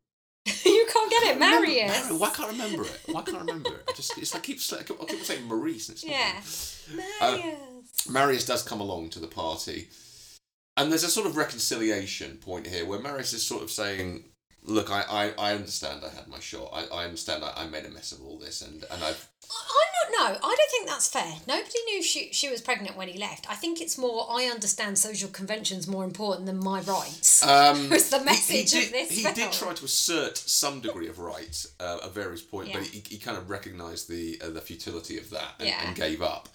You 0.65 0.87
can't 0.93 1.11
get 1.11 1.23
it, 1.25 1.35
Remember- 1.35 1.67
Marius. 1.67 2.05
Mary- 2.05 2.17
Why 2.19 2.31
can't 2.31 2.49
I 2.49 2.53
remember 2.53 2.83
it? 2.85 3.01
Why 3.07 3.23
can't 3.23 3.37
I 3.37 3.41
remember 3.41 3.71
it? 3.71 3.85
I 3.89 3.93
just 3.93 4.17
it's 4.19 4.35
like 4.35 4.43
keeps 4.43 4.73
I 4.73 4.83
keep, 4.83 5.01
I 5.01 5.05
keep 5.05 5.23
saying 5.23 5.45
Maurice. 5.45 5.89
And 5.89 5.97
it's 5.99 6.05
Yeah. 6.05 6.97
Uh, 7.21 7.37
Marius. 7.37 8.09
Marius 8.09 8.47
does 8.47 8.63
come 8.63 8.81
along 8.81 9.11
to 9.11 9.19
the 9.19 9.27
party, 9.27 9.89
and 10.77 10.91
there's 10.91 11.05
a 11.05 11.11
sort 11.11 11.27
of 11.27 11.37
reconciliation 11.37 12.39
point 12.39 12.67
here 12.67 12.85
where 12.87 12.99
Marius 12.99 13.33
is 13.33 13.47
sort 13.47 13.63
of 13.63 13.71
saying, 13.71 14.25
"Look, 14.65 14.91
I, 14.91 15.03
I, 15.09 15.33
I 15.39 15.55
understand 15.55 16.03
I 16.05 16.15
had 16.15 16.29
my 16.29 16.39
shot. 16.41 16.71
I, 16.73 16.85
I 16.95 17.05
understand 17.05 17.45
I, 17.45 17.53
I 17.57 17.67
made 17.67 17.85
a 17.85 17.91
mess 17.91 18.13
of 18.13 18.23
all 18.23 18.39
this, 18.39 18.63
and 18.63 18.85
and 18.91 19.03
I've 19.03 19.29
I'm 19.51 20.13
not. 20.13 20.33
No, 20.33 20.37
I 20.49 20.55
don't 20.57 20.71
think 20.71 20.89
that's 20.89 21.09
fair. 21.09 21.35
Nobody 21.47 21.79
knew 21.87 22.03
she 22.03 22.33
she 22.33 22.49
was 22.49 22.61
pregnant 22.61 22.97
when 22.97 23.09
he 23.09 23.19
left. 23.19 23.49
I 23.51 23.55
think 23.55 23.81
it's 23.81 23.97
more. 23.99 24.27
I 24.31 24.45
understand 24.45 24.99
social 24.99 25.29
conventions 25.29 25.89
more 25.89 26.05
important 26.05 26.47
than 26.47 26.59
my 26.59 26.81
rights. 26.83 27.43
um, 27.47 27.89
was 27.91 28.11
the 28.11 28.21
message 28.25 28.73
he, 28.73 28.79
of 28.79 28.85
did, 28.85 28.93
this 28.93 29.11
He 29.11 29.23
film. 29.23 29.35
did 29.35 29.53
try 29.53 29.73
to 29.73 29.85
assert 29.85 30.37
some 30.37 30.81
degree 30.81 31.09
of 31.09 31.19
right 31.19 31.65
uh, 31.81 31.99
at 32.05 32.13
various 32.13 32.43
points, 32.43 32.73
but 32.73 32.83
he, 32.83 33.03
he 33.09 33.19
kind 33.19 33.37
of 33.39 33.49
recognised 33.51 34.09
the 34.09 34.41
uh, 34.45 34.51
the 34.51 34.61
futility 34.61 35.19
of 35.19 35.31
that 35.31 35.55
and, 35.59 35.69
Yeah. 35.69 35.87
and 35.87 35.97
gave 35.97 36.23
up. 36.23 36.49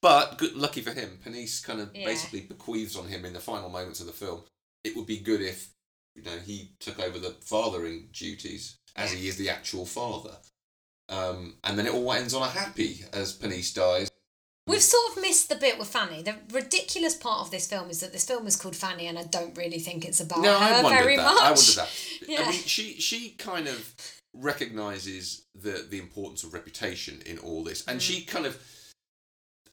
But 0.00 0.36
good, 0.36 0.54
lucky 0.54 0.82
for 0.82 0.90
him, 0.92 1.18
Panisse 1.24 1.62
kind 1.64 1.80
of 1.80 1.90
Yeah. 1.94 2.04
basically 2.04 2.40
bequeaths 2.42 2.96
on 2.96 3.08
him 3.08 3.24
in 3.24 3.32
the 3.32 3.40
final 3.40 3.70
moments 3.70 4.00
of 4.00 4.06
the 4.06 4.12
film. 4.12 4.42
It 4.82 4.94
would 4.96 5.06
be 5.06 5.18
good 5.18 5.40
if 5.40 5.68
you 6.14 6.22
know 6.22 6.38
he 6.44 6.72
took 6.80 6.98
over 7.00 7.18
the 7.18 7.34
fathering 7.40 8.08
duties 8.12 8.76
as 8.96 9.12
he 9.12 9.28
is 9.28 9.36
the 9.36 9.50
actual 9.50 9.84
father. 9.86 10.36
Um, 11.08 11.56
and 11.64 11.78
then 11.78 11.86
it 11.86 11.92
all 11.92 12.12
ends 12.12 12.32
on 12.32 12.42
a 12.42 12.48
happy 12.50 13.00
as 13.12 13.36
Panisse 13.36 13.74
dies. 13.74 14.08
We've 14.66 14.80
sort 14.80 15.14
of 15.14 15.20
missed 15.22 15.50
the 15.50 15.56
bit 15.56 15.78
with 15.78 15.88
Fanny. 15.88 16.22
The 16.22 16.36
ridiculous 16.50 17.14
part 17.14 17.40
of 17.42 17.50
this 17.50 17.66
film 17.66 17.90
is 17.90 18.00
that 18.00 18.12
this 18.14 18.24
film 18.24 18.46
is 18.46 18.56
called 18.56 18.74
Fanny, 18.74 19.06
and 19.08 19.18
I 19.18 19.24
don't 19.24 19.54
really 19.58 19.78
think 19.78 20.06
it's 20.06 20.20
about 20.20 20.40
No, 20.40 20.58
her 20.58 20.64
I 20.76 20.82
wondered 20.82 20.98
very 21.02 21.16
that. 21.16 21.24
much. 21.24 21.42
I 21.42 21.50
wondered 21.50 21.74
that. 21.76 21.90
Yeah. 22.26 22.40
I 22.46 22.50
mean, 22.50 22.60
she 22.60 22.98
she 22.98 23.30
kind 23.32 23.68
of 23.68 23.94
recognizes 24.32 25.44
the 25.54 25.86
the 25.90 25.98
importance 25.98 26.44
of 26.44 26.54
reputation 26.54 27.20
in 27.26 27.38
all 27.38 27.62
this, 27.62 27.84
and 27.86 27.98
Mm. 28.00 28.02
she 28.02 28.24
kind 28.24 28.46
of. 28.46 28.58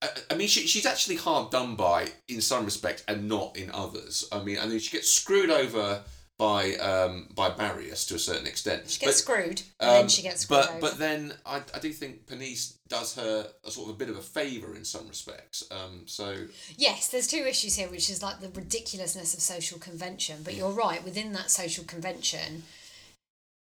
I, 0.02 0.10
I 0.32 0.36
mean, 0.36 0.48
she, 0.48 0.66
she's 0.68 0.86
actually 0.86 1.18
hard 1.18 1.52
done 1.52 1.76
by 1.76 2.10
in 2.28 2.42
some 2.42 2.66
respect, 2.66 3.04
and 3.08 3.30
not 3.30 3.56
in 3.56 3.72
others. 3.72 4.28
I 4.32 4.44
mean, 4.44 4.58
I 4.60 4.66
mean, 4.66 4.80
she 4.80 4.98
gets 4.98 5.12
screwed 5.12 5.50
over 5.52 6.04
by 6.42 6.74
um, 6.78 7.28
by 7.36 7.56
Marius 7.56 8.04
to 8.08 8.16
a 8.16 8.20
certain 8.20 8.48
extent. 8.48 8.90
She 8.90 9.00
gets 9.00 9.22
But, 9.22 9.34
screwed, 9.34 9.62
and 9.80 9.90
then 9.92 10.02
um, 10.02 10.10
she 10.10 10.24
gets 10.24 10.42
screwed 10.42 10.62
But 10.62 10.70
over. 10.72 10.80
but 10.82 10.98
then 10.98 11.34
I, 11.46 11.62
I 11.76 11.78
do 11.80 11.94
think 11.94 12.26
Panisse 12.26 12.78
does 12.90 13.14
her 13.16 13.48
a 13.64 13.70
sort 13.70 13.90
of 13.90 13.96
a 13.96 13.98
bit 14.00 14.10
of 14.10 14.18
a 14.18 14.22
favour 14.24 14.76
in 14.76 14.84
some 14.84 15.08
respects. 15.08 15.64
Um, 15.70 16.02
so 16.08 16.48
Yes, 16.76 17.10
there's 17.10 17.28
two 17.28 17.46
issues 17.48 17.76
here, 17.76 17.88
which 17.90 18.10
is 18.10 18.24
like 18.24 18.40
the 18.42 18.50
ridiculousness 18.50 19.36
of 19.36 19.40
social 19.40 19.78
convention. 19.78 20.38
But 20.44 20.56
you're 20.56 20.72
right, 20.72 21.04
within 21.04 21.32
that 21.34 21.52
social 21.52 21.84
convention, 21.84 22.64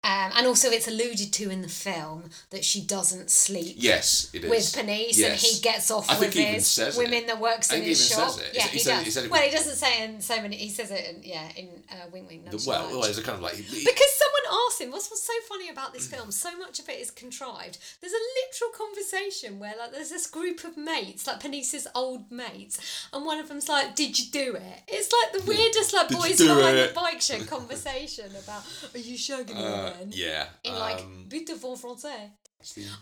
um, 0.08 0.32
and 0.38 0.48
also 0.48 0.70
it's 0.70 0.88
alluded 0.88 1.34
to 1.34 1.50
in 1.50 1.62
the 1.62 1.68
film 1.68 2.30
that 2.52 2.64
she 2.64 2.82
doesn't 2.82 3.30
sleep 3.30 3.76
yes, 3.78 4.30
it 4.34 4.44
is 4.46 4.50
with 4.50 4.74
Panisse, 4.74 5.22
and 5.24 5.36
he 5.36 5.60
gets 5.62 5.92
off 5.92 6.10
I 6.10 6.18
with 6.20 6.34
his 6.34 6.66
says 6.66 6.98
it. 6.98 7.04
women 7.04 7.28
that 7.28 7.40
works 7.40 7.72
I 7.72 7.76
in 7.76 7.82
he 7.84 7.90
his 7.90 8.10
even 8.12 8.18
shop. 8.24 8.32
says 8.32 8.42
it. 8.48 8.52
Yeah, 8.56 8.64
He 8.64 8.70
he, 8.70 8.80
said- 8.80 8.96
does. 8.98 9.06
he 9.06 9.12
said 9.12 9.26
it 9.26 9.32
well, 9.32 9.42
he 9.42 9.52
doesn't 9.52 9.76
say 9.76 10.04
in 10.04 10.22
so 10.22 10.42
many. 10.42 10.56
He 10.56 10.70
says 10.70 10.90
it, 10.92 11.04
in, 11.16 11.24
yeah, 11.24 11.48
in 11.58 11.68
uh, 11.92 11.96
Wing 12.12 12.26
Wink 12.28 12.50
the, 12.50 12.64
well, 12.68 12.88
well, 12.90 13.04
it's 13.04 13.18
a 13.18 13.24
kind 13.24 13.36
of 13.38 13.42
like 13.44 13.58
Because 13.58 14.12
someone 14.14 14.64
asked 14.68 14.80
him, 14.82 14.92
what's, 14.92 15.10
what's 15.10 15.24
so 15.24 15.34
funny 15.50 15.70
about 15.70 15.94
this 15.94 16.08
film? 16.08 16.32
So 16.32 16.58
much 16.58 16.80
of 16.80 16.88
it 16.90 17.00
is 17.02 17.12
contrived. 17.12 17.78
There's 18.02 18.14
a 18.14 18.24
literal 18.40 18.72
conversation 18.78 19.60
where 19.60 19.74
like 19.78 19.92
there's 19.92 20.10
this 20.10 20.28
group 20.28 20.64
of 20.64 20.78
mates, 20.78 21.28
like 21.28 21.42
Panisse's 21.42 21.88
old 21.94 22.32
mates, 22.32 23.08
and 23.12 23.26
one 23.26 23.40
of 23.40 23.50
them's 23.50 23.68
like, 23.68 23.96
"Did 23.96 24.18
you 24.18 24.26
do 24.32 24.56
it?" 24.56 24.82
It's 24.88 25.12
like 25.12 25.42
the 25.44 25.48
weirdest 25.48 25.94
like 25.94 26.08
Did 26.08 26.18
boys 26.18 26.38
behind 26.38 26.78
it? 26.78 26.90
the 26.94 27.00
bike 27.00 27.22
shed 27.22 27.48
conversation 27.48 28.28
about, 28.44 28.64
"Are 28.94 28.98
you 29.00 29.18
shagging 29.18 29.56
me 29.56 29.64
Uh, 29.66 29.94
then?" 29.98 30.12
yeah. 30.14 30.48
In 30.64 30.74
like 30.76 31.00
um, 31.00 31.26
but 31.30 31.46
de 31.46 31.56
bon 31.56 31.78
français. 31.78 32.32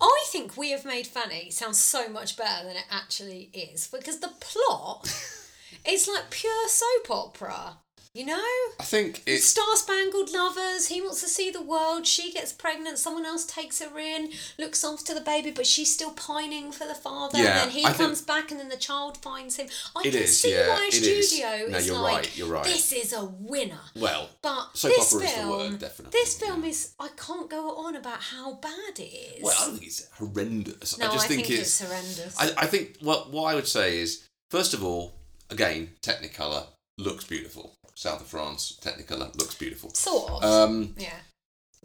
I 0.02 0.26
think 0.28 0.58
we 0.58 0.72
have 0.72 0.86
made 0.86 1.08
Fanny 1.08 1.50
sound 1.50 1.76
so 1.76 2.10
much 2.10 2.38
better 2.38 2.68
than 2.68 2.76
it 2.76 2.86
actually 2.91 3.50
is 3.54 3.88
because 3.88 4.20
the 4.20 4.32
plot 4.39 5.06
is 5.88 6.08
like 6.08 6.30
pure 6.30 6.68
soap 6.68 7.10
opera. 7.10 7.78
You 8.16 8.26
know, 8.26 8.41
I 8.80 8.84
think 8.84 9.24
it's 9.28 9.43
Star 9.43 9.76
Spangled 9.76 10.32
Lovers. 10.32 10.88
He 10.88 11.01
wants 11.01 11.20
to 11.20 11.28
see 11.28 11.51
the 11.51 11.61
world. 11.61 12.07
She 12.07 12.32
gets 12.32 12.53
pregnant. 12.53 12.97
Someone 12.97 13.26
else 13.26 13.45
takes 13.45 13.82
her 13.82 13.99
in, 13.99 14.30
looks 14.57 14.86
after 14.86 15.13
the 15.13 15.20
baby, 15.20 15.51
but 15.51 15.68
she's 15.68 15.93
still 15.93 16.11
pining 16.11 16.72
for 16.72 16.88
the 16.88 16.95
father. 16.95 17.38
Yeah, 17.39 17.43
and 17.43 17.59
then 17.59 17.70
he 17.72 17.84
I 17.84 17.88
think- 17.89 17.97
comes 17.97 18.22
back, 18.22 18.51
and 18.51 18.59
then 18.61 18.70
the 18.70 18.78
child 18.78 19.18
finds 19.18 19.57
him. 19.57 19.68
I 19.97 20.03
It 20.05 20.11
can 20.13 20.22
is, 20.24 20.39
see 20.39 20.53
yeah, 20.53 20.70
why 20.70 20.84
a 20.86 20.88
it 20.88 20.93
is. 20.93 21.30
studio 21.30 21.68
No, 21.68 21.78
is 21.78 21.88
you're 21.88 21.99
like, 21.99 22.13
right, 22.16 22.38
you're 22.38 22.47
right. 22.47 22.63
this 22.63 22.93
is 22.93 23.11
a 23.11 23.26
winner. 23.26 23.82
well. 23.97 24.30
But 24.41 24.78
Soap 24.78 24.91
this 24.95 25.13
opera 25.13 25.26
is 25.26 25.32
the 25.34 25.38
film, 25.41 25.49
word, 25.49 25.80
definitely, 25.80 26.18
this 26.18 26.39
film 26.39 26.63
yeah. 26.63 26.70
is. 26.70 26.93
I 26.97 27.09
can't 27.18 27.49
go 27.49 27.76
on 27.76 27.97
about 27.97 28.22
how 28.22 28.53
bad 28.53 28.97
it 28.97 29.01
is. 29.01 29.43
Well, 29.43 29.53
I 29.59 29.66
don't 29.66 29.74
think 29.76 29.88
it's 29.88 30.07
horrendous. 30.18 30.97
no, 30.97 31.09
I 31.09 31.11
just 31.11 31.26
I 31.26 31.28
think, 31.28 31.47
think 31.47 31.59
it's. 31.59 31.82
it's 31.82 31.89
horrendous. 31.89 32.36
I, 32.39 32.63
I 32.63 32.66
think 32.68 32.95
what 33.01 33.32
what 33.34 33.43
I 33.51 33.55
would 33.55 33.68
say 33.68 33.99
is 33.99 34.26
first 34.49 34.74
of 34.74 34.86
all, 34.86 35.16
again, 35.49 35.89
Technicolor 36.01 36.68
looks 36.97 37.26
beautiful. 37.26 37.74
South 37.96 38.22
of 38.22 38.28
France, 38.28 38.78
Technicolor 38.82 39.36
looks 39.38 39.56
beautiful. 39.56 39.89
sort 39.93 40.32
of. 40.32 40.43
Um, 40.43 40.96
yeah. 40.98 41.18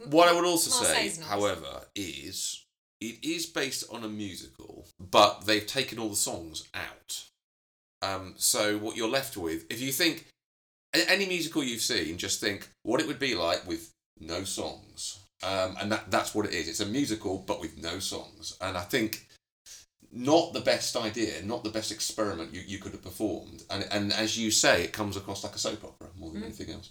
What 0.09 0.27
I 0.27 0.33
would 0.33 0.45
also 0.45 0.71
Marseille's 0.83 1.13
say, 1.13 1.21
nice. 1.21 1.29
however, 1.29 1.85
is 1.95 2.65
it 2.99 3.17
is 3.23 3.45
based 3.45 3.83
on 3.91 4.03
a 4.03 4.07
musical, 4.07 4.87
but 4.99 5.45
they've 5.45 5.65
taken 5.65 5.99
all 5.99 6.09
the 6.09 6.15
songs 6.15 6.67
out. 6.73 7.23
Um, 8.01 8.33
so 8.37 8.77
what 8.77 8.95
you're 8.95 9.09
left 9.09 9.37
with, 9.37 9.65
if 9.69 9.79
you 9.79 9.91
think 9.91 10.25
any 10.93 11.25
musical 11.25 11.63
you've 11.63 11.81
seen, 11.81 12.17
just 12.17 12.41
think 12.41 12.69
what 12.83 12.99
it 12.99 13.07
would 13.07 13.19
be 13.19 13.35
like 13.35 13.67
with 13.67 13.91
no 14.19 14.43
songs. 14.43 15.19
Um, 15.43 15.75
and 15.79 15.91
that 15.91 16.11
that's 16.11 16.35
what 16.35 16.45
it 16.45 16.53
is. 16.53 16.67
It's 16.67 16.79
a 16.79 16.85
musical, 16.85 17.43
but 17.47 17.59
with 17.59 17.81
no 17.81 17.99
songs. 17.99 18.55
And 18.61 18.77
I 18.77 18.81
think 18.81 19.27
not 20.11 20.53
the 20.53 20.59
best 20.61 20.95
idea, 20.95 21.41
not 21.43 21.63
the 21.63 21.69
best 21.69 21.91
experiment 21.91 22.53
you, 22.53 22.61
you 22.65 22.77
could 22.79 22.91
have 22.91 23.01
performed. 23.03 23.63
And 23.69 23.87
and 23.91 24.11
as 24.13 24.37
you 24.37 24.51
say, 24.51 24.83
it 24.83 24.93
comes 24.93 25.15
across 25.17 25.43
like 25.43 25.55
a 25.55 25.59
soap 25.59 25.83
opera 25.83 26.07
more 26.19 26.31
than 26.31 26.41
Mm. 26.41 26.45
anything 26.45 26.71
else. 26.71 26.89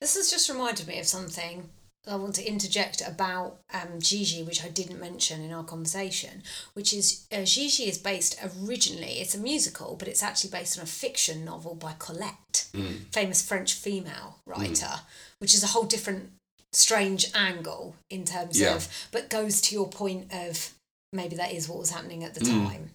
This 0.00 0.16
has 0.16 0.30
just 0.30 0.48
reminded 0.48 0.86
me 0.86 0.98
of 0.98 1.06
something 1.06 1.70
I 2.06 2.16
want 2.16 2.34
to 2.34 2.44
interject 2.44 3.00
about 3.00 3.60
um, 3.72 4.00
Gigi, 4.00 4.42
which 4.42 4.64
I 4.64 4.68
didn't 4.68 4.98
mention 4.98 5.40
in 5.44 5.52
our 5.52 5.62
conversation, 5.62 6.42
which 6.74 6.92
is 6.92 7.26
uh, 7.30 7.44
Gigi 7.44 7.84
is 7.84 7.96
based 7.98 8.36
originally, 8.60 9.20
it's 9.20 9.36
a 9.36 9.38
musical, 9.38 9.94
but 9.96 10.08
it's 10.08 10.22
actually 10.22 10.50
based 10.50 10.76
on 10.78 10.82
a 10.82 10.86
fiction 10.86 11.44
novel 11.44 11.76
by 11.76 11.92
Colette, 12.00 12.66
famous 13.12 13.40
French 13.46 13.74
female 13.74 14.38
writer, 14.46 14.90
which 15.38 15.54
is 15.54 15.62
a 15.62 15.68
whole 15.68 15.84
different 15.84 16.32
strange 16.72 17.30
angle 17.34 17.94
in 18.10 18.24
terms 18.24 18.58
Yeah. 18.58 18.74
of, 18.74 18.88
but 19.12 19.30
goes 19.30 19.60
to 19.60 19.74
your 19.74 19.88
point 19.88 20.32
of 20.32 20.70
maybe 21.12 21.36
that 21.36 21.52
is 21.52 21.68
what 21.68 21.78
was 21.78 21.90
happening 21.90 22.24
at 22.24 22.34
the 22.34 22.40
Mm. 22.40 22.64
time. 22.66 22.90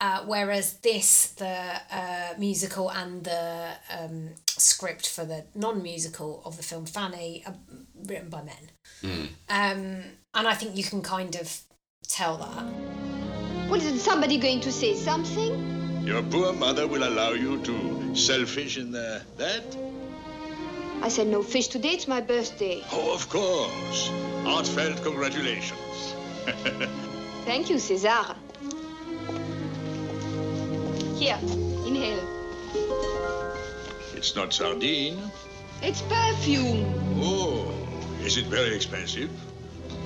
Uh, 0.00 0.22
whereas 0.26 0.74
this, 0.74 1.26
the 1.38 1.80
uh, 1.90 2.32
musical 2.38 2.88
and 2.88 3.24
the 3.24 3.72
um, 3.90 4.28
script 4.46 5.08
for 5.08 5.24
the 5.24 5.44
non-musical 5.56 6.40
of 6.44 6.56
the 6.56 6.62
film 6.62 6.86
Fanny, 6.86 7.42
are 7.46 7.56
written 8.06 8.28
by 8.30 8.42
men, 8.42 8.70
Mm. 9.02 9.28
um, 9.48 10.04
and 10.34 10.46
I 10.48 10.54
think 10.54 10.76
you 10.76 10.84
can 10.84 11.02
kind 11.02 11.34
of 11.34 11.62
tell 12.06 12.36
that. 12.38 12.64
Well, 13.68 13.74
isn't 13.80 13.98
somebody 13.98 14.38
going 14.38 14.60
to 14.60 14.70
say 14.72 14.94
something? 14.94 16.04
Your 16.06 16.22
poor 16.22 16.52
mother 16.52 16.86
will 16.86 17.02
allow 17.02 17.32
you 17.32 17.60
to 17.64 18.14
sell 18.14 18.46
fish 18.46 18.78
in 18.78 18.92
the, 18.92 19.20
That? 19.36 19.64
I 21.02 21.08
said 21.08 21.26
no 21.26 21.42
fish 21.42 21.68
today, 21.68 21.90
it's 21.90 22.06
my 22.08 22.20
birthday. 22.20 22.82
Oh, 22.92 23.12
of 23.14 23.28
course. 23.28 24.10
Heartfelt 24.44 25.02
congratulations. 25.02 26.14
Thank 27.48 27.70
you, 27.70 27.76
César. 27.76 28.36
Here, 31.18 31.38
inhale. 31.86 32.20
it's 34.14 34.36
not 34.36 34.52
sardine. 34.52 35.16
It's 35.80 36.02
perfume. 36.02 36.84
Oh, 37.16 37.72
is 38.22 38.36
it 38.36 38.44
very 38.48 38.76
expensive? 38.76 39.30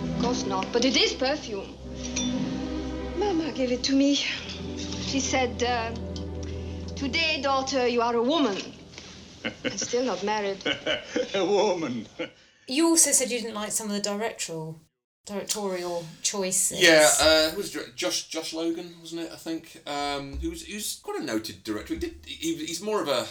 Of 0.05 0.22
course 0.22 0.47
not, 0.47 0.72
but 0.72 0.84
it 0.84 0.97
is 0.97 1.14
perfume. 1.14 1.74
Mama 3.18 3.51
gave 3.51 3.72
it 3.72 3.82
to 3.90 3.93
me. 3.93 4.14
She 4.14 5.18
said, 5.18 5.64
uh, 5.64 5.90
Today, 6.95 7.40
daughter, 7.43 7.88
you 7.88 8.03
are 8.03 8.14
a 8.14 8.22
woman. 8.22 8.57
I'm 9.64 9.78
still 9.78 10.05
not 10.05 10.22
married. 10.22 10.62
A 11.34 11.45
woman. 11.45 12.07
You 12.68 12.86
also 12.90 13.11
said 13.11 13.32
you 13.32 13.40
didn't 13.40 13.57
like 13.57 13.72
some 13.72 13.88
of 13.90 13.95
the 13.95 14.01
directorial 14.01 14.78
directorial 15.27 16.05
choices. 16.23 16.81
Yeah, 16.81 17.09
uh, 17.20 17.51
who 17.51 17.59
was? 17.59 17.70
Josh 17.97 18.29
Josh 18.29 18.53
Logan, 18.53 18.95
wasn't 19.01 19.23
it? 19.23 19.31
I 19.33 19.37
think. 19.37 19.81
Um, 19.87 20.39
who's 20.39 20.66
who's 20.66 21.01
quite 21.03 21.20
a 21.20 21.25
noted 21.25 21.64
director. 21.64 21.95
He 21.95 22.01
did. 22.01 22.14
He, 22.27 22.55
he's 22.57 22.81
more 22.83 23.01
of 23.03 23.09
a 23.09 23.27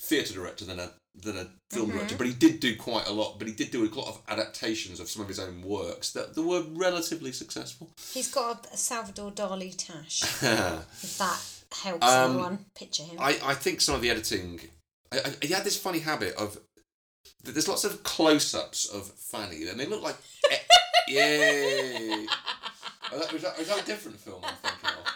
theatre 0.00 0.34
director 0.34 0.64
than 0.64 0.78
a 0.80 0.90
than 1.14 1.36
a 1.36 1.46
film 1.70 1.88
Mm-hmm. 1.88 1.96
director, 1.98 2.16
but 2.16 2.26
he 2.26 2.32
did 2.34 2.60
do 2.60 2.76
quite 2.76 3.06
a 3.08 3.12
lot. 3.12 3.38
But 3.38 3.48
he 3.48 3.54
did 3.54 3.70
do 3.70 3.84
a 3.84 3.88
lot 3.94 4.08
of 4.08 4.20
adaptations 4.28 5.00
of 5.00 5.08
some 5.08 5.22
of 5.22 5.28
his 5.28 5.38
own 5.38 5.62
works 5.62 6.12
that, 6.12 6.34
that 6.34 6.42
were 6.42 6.62
relatively 6.72 7.32
successful. 7.32 7.90
He's 8.12 8.30
got 8.30 8.66
a, 8.66 8.74
a 8.74 8.76
Salvador 8.76 9.30
Dali 9.32 9.74
tash. 9.76 10.22
If 11.02 11.18
that 11.18 11.40
helps 11.82 12.06
Um, 12.06 12.30
anyone 12.32 12.58
picture 12.74 13.02
him. 13.04 13.16
I 13.18 13.38
I 13.42 13.54
think 13.54 13.80
some 13.80 13.94
of 13.94 14.00
the 14.02 14.10
editing. 14.10 14.60
I, 15.12 15.18
I, 15.18 15.32
he 15.46 15.52
had 15.52 15.64
this 15.64 15.76
funny 15.78 16.00
habit 16.00 16.34
of 16.36 16.58
there's 17.42 17.68
lots 17.68 17.84
of 17.84 18.02
close-ups 18.02 18.86
of 18.86 19.06
Fanny, 19.06 19.66
and 19.68 19.78
they 19.78 19.86
look 19.86 20.02
like, 20.02 20.16
eh, 21.08 21.12
yeah. 22.22 22.26
Oh, 23.12 23.18
that, 23.18 23.32
was, 23.32 23.42
that, 23.42 23.58
was 23.58 23.68
that 23.68 23.82
a 23.82 23.84
different 23.84 24.18
film 24.18 24.40
I'm 24.44 24.54
thinking 24.56 24.88
of? 24.88 25.06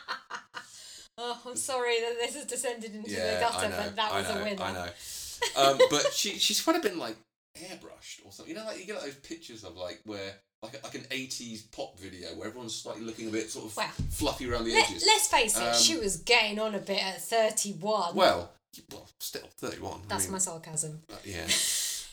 Oh, 1.21 1.37
I'm 1.47 1.57
sorry 1.57 1.99
that 2.01 2.15
this 2.21 2.37
has 2.37 2.45
descended 2.45 2.95
into 2.95 3.11
the 3.11 3.17
gutter, 3.41 3.67
I 3.67 3.69
know. 3.71 3.77
but 3.77 3.97
that 3.97 4.13
I 4.13 4.19
was 4.21 4.29
know, 4.29 4.41
a 4.41 4.45
winner. 4.45 4.63
I 4.63 4.73
know. 4.73 4.87
Um, 5.57 5.79
but 5.91 6.13
she 6.13 6.31
she's 6.39 6.61
kind 6.63 6.77
of 6.77 6.83
been 6.83 6.99
like 6.99 7.17
airbrushed 7.57 8.25
or 8.25 8.31
something. 8.33 8.55
You 8.55 8.61
know, 8.61 8.67
like 8.67 8.79
you 8.79 8.87
get 8.87 8.97
like 8.97 9.05
those 9.05 9.15
pictures 9.17 9.63
of 9.65 9.77
like 9.77 10.01
where 10.05 10.33
like 10.63 10.81
like 10.85 10.95
an 10.95 11.03
'80s 11.11 11.71
pop 11.73 11.99
video 11.99 12.29
where 12.37 12.47
everyone's 12.49 12.75
slightly 12.75 13.03
looking 13.03 13.29
a 13.29 13.31
bit 13.33 13.51
sort 13.51 13.67
of 13.67 13.77
Well, 13.77 13.89
fluffy 14.11 14.49
around 14.51 14.65
the 14.65 14.73
Let, 14.75 14.91
edges. 14.91 15.05
let's 15.07 15.27
face 15.29 15.57
it, 15.59 15.63
Um, 15.63 15.75
she 15.75 15.97
was 15.97 16.19
getting 16.19 16.59
on 16.61 16.75
a 16.77 16.79
bit 16.81 17.03
at 17.05 17.21
31. 17.23 18.15
well, 18.15 18.51
well, 18.93 19.09
still 19.21 19.43
31. 19.59 19.93
I 19.93 19.97
That's 20.09 20.25
mean, 20.25 20.33
my 20.33 20.39
sarcasm. 20.39 21.03
uh, 21.11 21.17
yeah. 21.25 21.47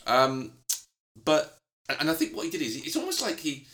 Um, 0.06 0.52
but 1.24 1.55
and 1.88 1.98
and 2.00 2.10
I 2.10 2.14
think 2.14 2.34
what 2.36 2.44
he 2.44 2.50
did 2.50 2.62
is 2.62 2.76
it's 2.76 2.96
almost 2.96 3.22
like 3.22 3.38
he. 3.38 3.66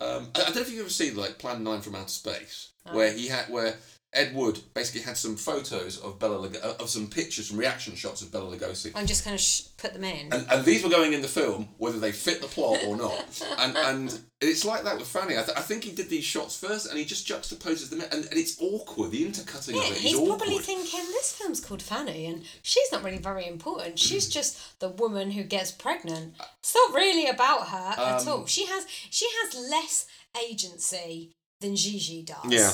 Um, 0.00 0.28
I, 0.34 0.40
I 0.40 0.44
don't 0.46 0.56
know 0.56 0.60
if 0.62 0.70
you've 0.70 0.80
ever 0.80 0.88
seen 0.90 1.16
like 1.16 1.38
Plan 1.38 1.62
Nine 1.62 1.80
from 1.80 1.94
Outer 1.94 2.08
Space, 2.08 2.72
Oh. 2.86 2.96
where 2.96 3.12
he 3.12 3.28
had 3.28 3.48
where 3.48 3.76
Ed 4.14 4.34
Wood 4.34 4.60
basically 4.74 5.00
had 5.00 5.16
some 5.16 5.36
photos 5.36 5.98
of 5.98 6.18
Bela 6.18 6.36
Lug- 6.36 6.58
uh, 6.62 6.74
of 6.78 6.90
some 6.90 7.06
pictures, 7.08 7.48
some 7.48 7.56
reaction 7.56 7.94
shots 7.96 8.20
of 8.20 8.30
Bela 8.30 8.54
Lugosi. 8.54 8.92
I'm 8.94 9.06
just 9.06 9.24
going 9.24 9.36
to 9.36 9.42
sh- 9.42 9.62
put 9.78 9.94
them 9.94 10.04
in. 10.04 10.30
And, 10.32 10.46
and 10.50 10.64
these 10.66 10.84
were 10.84 10.90
going 10.90 11.14
in 11.14 11.22
the 11.22 11.28
film, 11.28 11.68
whether 11.78 11.98
they 11.98 12.12
fit 12.12 12.42
the 12.42 12.46
plot 12.46 12.80
or 12.86 12.96
not. 12.98 13.24
and 13.58 13.74
and 13.76 14.20
it's 14.42 14.64
like 14.66 14.84
that 14.84 14.98
with 14.98 15.06
Fanny. 15.08 15.38
I, 15.38 15.42
th- 15.42 15.56
I 15.56 15.62
think 15.62 15.84
he 15.84 15.92
did 15.92 16.10
these 16.10 16.24
shots 16.24 16.58
first, 16.58 16.90
and 16.90 16.98
he 16.98 17.06
just 17.06 17.26
juxtaposes 17.26 17.88
them, 17.88 18.02
and, 18.02 18.24
and 18.26 18.28
it's 18.36 18.60
awkward. 18.60 19.12
The 19.12 19.24
intercutting 19.24 19.76
yeah, 19.76 19.82
of 19.82 19.88
it 19.92 19.96
is 19.96 20.02
he's 20.02 20.14
awkward. 20.18 20.38
probably 20.40 20.58
thinking 20.58 21.00
this 21.12 21.32
film's 21.32 21.60
called 21.64 21.80
Fanny, 21.80 22.26
and 22.26 22.42
she's 22.60 22.92
not 22.92 23.02
really 23.02 23.16
very 23.18 23.46
important. 23.46 23.98
She's 23.98 24.28
Mm. 24.28 24.32
just 24.32 24.78
the 24.80 24.90
woman 24.90 25.30
who 25.30 25.42
gets 25.42 25.70
pregnant. 25.70 26.34
It's 26.60 26.74
not 26.74 26.94
really 26.94 27.28
about 27.28 27.68
her 27.68 27.94
at 27.96 28.20
Um, 28.22 28.28
all. 28.28 28.46
She 28.46 28.66
has 28.66 28.84
she 29.08 29.26
has 29.42 29.54
less 29.70 30.06
agency 30.50 31.32
than 31.60 31.76
Gigi 31.76 32.22
does. 32.22 32.44
Yeah. 32.46 32.72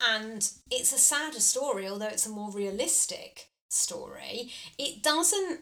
And 0.00 0.50
it's 0.70 0.92
a 0.92 0.98
sadder 0.98 1.40
story, 1.40 1.88
although 1.88 2.06
it's 2.08 2.26
a 2.26 2.30
more 2.30 2.50
realistic 2.50 3.48
story. 3.70 4.50
It 4.78 5.02
doesn't 5.02 5.60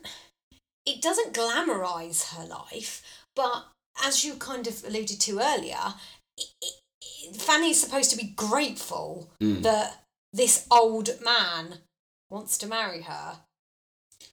it 0.86 1.00
doesn't 1.00 1.32
glamorize 1.34 2.34
her 2.34 2.44
life, 2.46 3.02
but 3.34 3.66
as 4.04 4.24
you 4.24 4.34
kind 4.34 4.66
of 4.66 4.84
alluded 4.84 5.20
to 5.20 5.40
earlier, 5.40 5.94
it, 6.36 6.46
it, 6.60 7.36
Fanny's 7.36 7.80
supposed 7.80 8.10
to 8.10 8.16
be 8.16 8.32
grateful 8.36 9.30
Mm. 9.40 9.62
that 9.62 10.04
this 10.32 10.66
old 10.70 11.10
man 11.24 11.78
wants 12.30 12.58
to 12.58 12.66
marry 12.66 13.02
her. 13.02 13.38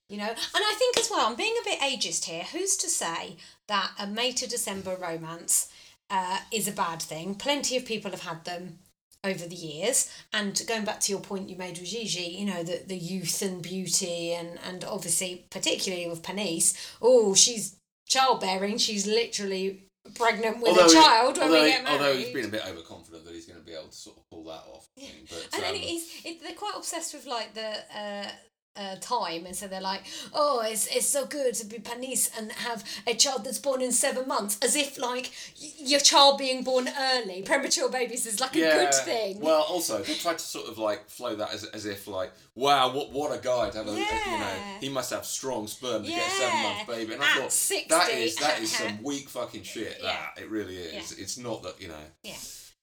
You 0.09 0.17
know, 0.17 0.27
and 0.29 0.37
I 0.53 0.75
think 0.77 0.97
as 0.97 1.09
well, 1.09 1.25
I'm 1.27 1.35
being 1.37 1.55
a 1.61 1.63
bit 1.63 1.79
ageist 1.79 2.25
here. 2.25 2.43
Who's 2.43 2.75
to 2.77 2.89
say 2.89 3.37
that 3.69 3.91
a 3.97 4.05
May 4.07 4.33
to 4.33 4.47
December 4.47 4.95
romance 4.97 5.69
uh, 6.09 6.39
is 6.51 6.67
a 6.67 6.73
bad 6.73 7.01
thing? 7.01 7.35
Plenty 7.35 7.77
of 7.77 7.85
people 7.85 8.11
have 8.11 8.23
had 8.23 8.43
them 8.43 8.79
over 9.23 9.45
the 9.47 9.55
years. 9.55 10.09
And 10.33 10.59
going 10.67 10.85
back 10.85 10.99
to 11.01 11.11
your 11.11 11.21
point 11.21 11.49
you 11.49 11.55
made 11.57 11.77
with 11.77 11.87
Gigi, 11.87 12.21
you 12.23 12.45
know, 12.45 12.63
the, 12.63 12.81
the 12.85 12.97
youth 12.97 13.41
and 13.41 13.61
beauty, 13.61 14.33
and, 14.33 14.59
and 14.67 14.83
obviously, 14.83 15.45
particularly 15.49 16.07
with 16.09 16.23
Panisse, 16.23 16.75
oh, 17.01 17.33
she's 17.35 17.75
childbearing, 18.07 18.77
she's 18.77 19.05
literally 19.07 19.83
pregnant 20.15 20.59
with 20.61 20.75
a 20.77 20.83
he- 20.85 20.93
child 20.93 21.37
when 21.37 21.47
although 21.47 21.61
we 21.63 21.69
he- 21.69 21.75
get 21.75 21.83
married. 21.83 21.99
although 22.01 22.15
he's 22.17 22.33
been 22.33 22.45
a 22.45 22.49
bit 22.49 22.65
overconfident 22.67 23.23
that 23.25 23.33
he's 23.35 23.45
going 23.45 23.59
to 23.59 23.65
be 23.65 23.73
able 23.73 23.87
to 23.89 23.95
sort 23.95 24.17
of 24.17 24.23
pull 24.29 24.43
that 24.45 24.63
off. 24.73 24.87
I 24.97 25.01
think, 25.01 25.29
But, 25.29 25.47
And 25.53 25.63
then 25.63 25.75
um, 25.75 25.79
he's, 25.79 26.25
it, 26.25 26.41
they're 26.43 26.53
quite 26.53 26.73
obsessed 26.75 27.13
with 27.13 27.27
like 27.27 27.53
the 27.53 27.73
uh, 27.95 28.27
uh, 28.75 28.95
time, 29.01 29.45
and 29.45 29.55
so 29.55 29.67
they're 29.67 29.81
like, 29.81 30.03
"Oh, 30.33 30.61
it's 30.65 30.87
it's 30.87 31.05
so 31.07 31.25
good 31.25 31.53
to 31.55 31.65
be 31.65 31.77
Panisse 31.79 32.29
and 32.37 32.51
have 32.53 32.83
a 33.05 33.13
child 33.13 33.43
that's 33.43 33.59
born 33.59 33.81
in 33.81 33.91
seven 33.91 34.27
months," 34.27 34.57
as 34.61 34.75
if 34.75 34.97
like 34.97 35.31
y- 35.61 35.69
your 35.79 35.99
child 35.99 36.37
being 36.37 36.63
born 36.63 36.87
early, 36.97 37.41
premature 37.41 37.89
babies 37.89 38.25
is 38.25 38.39
like 38.39 38.55
a 38.55 38.59
good 38.59 38.93
thing. 38.93 39.39
Well, 39.41 39.63
also 39.63 40.01
they 40.01 40.15
tried 40.15 40.37
to 40.39 40.45
sort 40.45 40.67
of 40.69 40.77
like 40.77 41.09
flow 41.09 41.35
that 41.35 41.53
as, 41.53 41.65
as 41.65 41.85
if 41.85 42.07
like, 42.07 42.31
wow, 42.55 42.93
what 42.93 43.11
what 43.11 43.37
a 43.37 43.41
guy 43.41 43.69
to 43.71 43.77
have 43.79 43.87
a, 43.87 43.91
a- 43.91 43.95
you 43.95 44.37
know, 44.39 44.55
he 44.79 44.89
must 44.89 45.11
have 45.11 45.25
strong 45.25 45.67
sperm 45.67 46.03
to 46.03 46.09
get 46.09 46.25
a 46.25 46.29
seven 46.31 46.63
month 46.63 46.87
baby. 46.87 47.13
And 47.13 47.21
I 47.23 47.27
At 47.31 47.37
thought 47.39 47.51
60. 47.51 47.89
that 47.89 48.09
is 48.09 48.35
that 48.37 48.59
is 48.61 48.71
some 48.77 49.03
weak 49.03 49.27
fucking 49.29 49.63
shit. 49.63 49.97
Yeah. 50.01 50.15
That 50.35 50.41
it 50.43 50.49
really 50.49 50.77
is. 50.77 51.11
It's 51.11 51.37
not 51.37 51.63
that 51.63 51.81
you 51.81 51.89
know. 51.89 51.95
Yeah. 52.23 52.35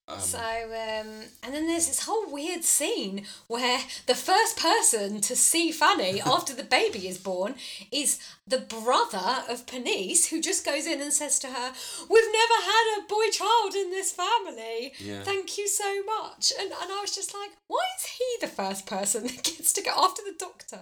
Um, 0.09 0.21
So, 0.21 0.39
um, 0.39 1.09
and 1.43 1.55
then 1.55 1.67
there's 1.67 1.87
this 1.87 2.05
whole 2.05 2.31
weird 2.33 2.65
scene 2.65 3.25
where 3.47 3.81
the 4.07 4.15
first 4.15 4.57
person 4.59 5.21
to 5.21 5.37
see 5.37 5.71
Fanny 5.71 6.21
after 6.27 6.55
the 6.55 6.63
baby 6.65 7.07
is 7.09 7.19
born 7.19 7.55
is 7.93 8.19
the 8.47 8.59
brother 8.59 9.43
of 9.51 9.67
Panisse, 9.67 10.27
who 10.31 10.41
just 10.41 10.65
goes 10.65 10.87
in 10.87 11.03
and 11.03 11.13
says 11.13 11.39
to 11.41 11.49
her, 11.49 11.73
We've 12.09 12.33
never 12.33 12.55
had 12.63 12.99
a 12.99 13.07
boy 13.09 13.29
child 13.31 13.75
in 13.75 13.91
this 13.91 14.13
family. 14.13 14.95
Yeah. 14.99 15.23
Thank 15.23 15.59
you 15.59 15.69
so 15.69 16.03
much. 16.05 16.53
And, 16.59 16.71
and 16.73 16.91
I 16.93 16.99
was 17.03 17.15
just 17.15 17.35
like, 17.35 17.51
Why 17.67 17.85
is 17.99 18.07
he 18.07 18.25
the 18.47 18.53
first 18.53 18.87
person 18.87 19.23
that 19.27 19.43
gets 19.43 19.73
to 19.75 19.83
go 19.83 19.91
after 19.97 20.23
the 20.23 20.35
doctor? 20.39 20.81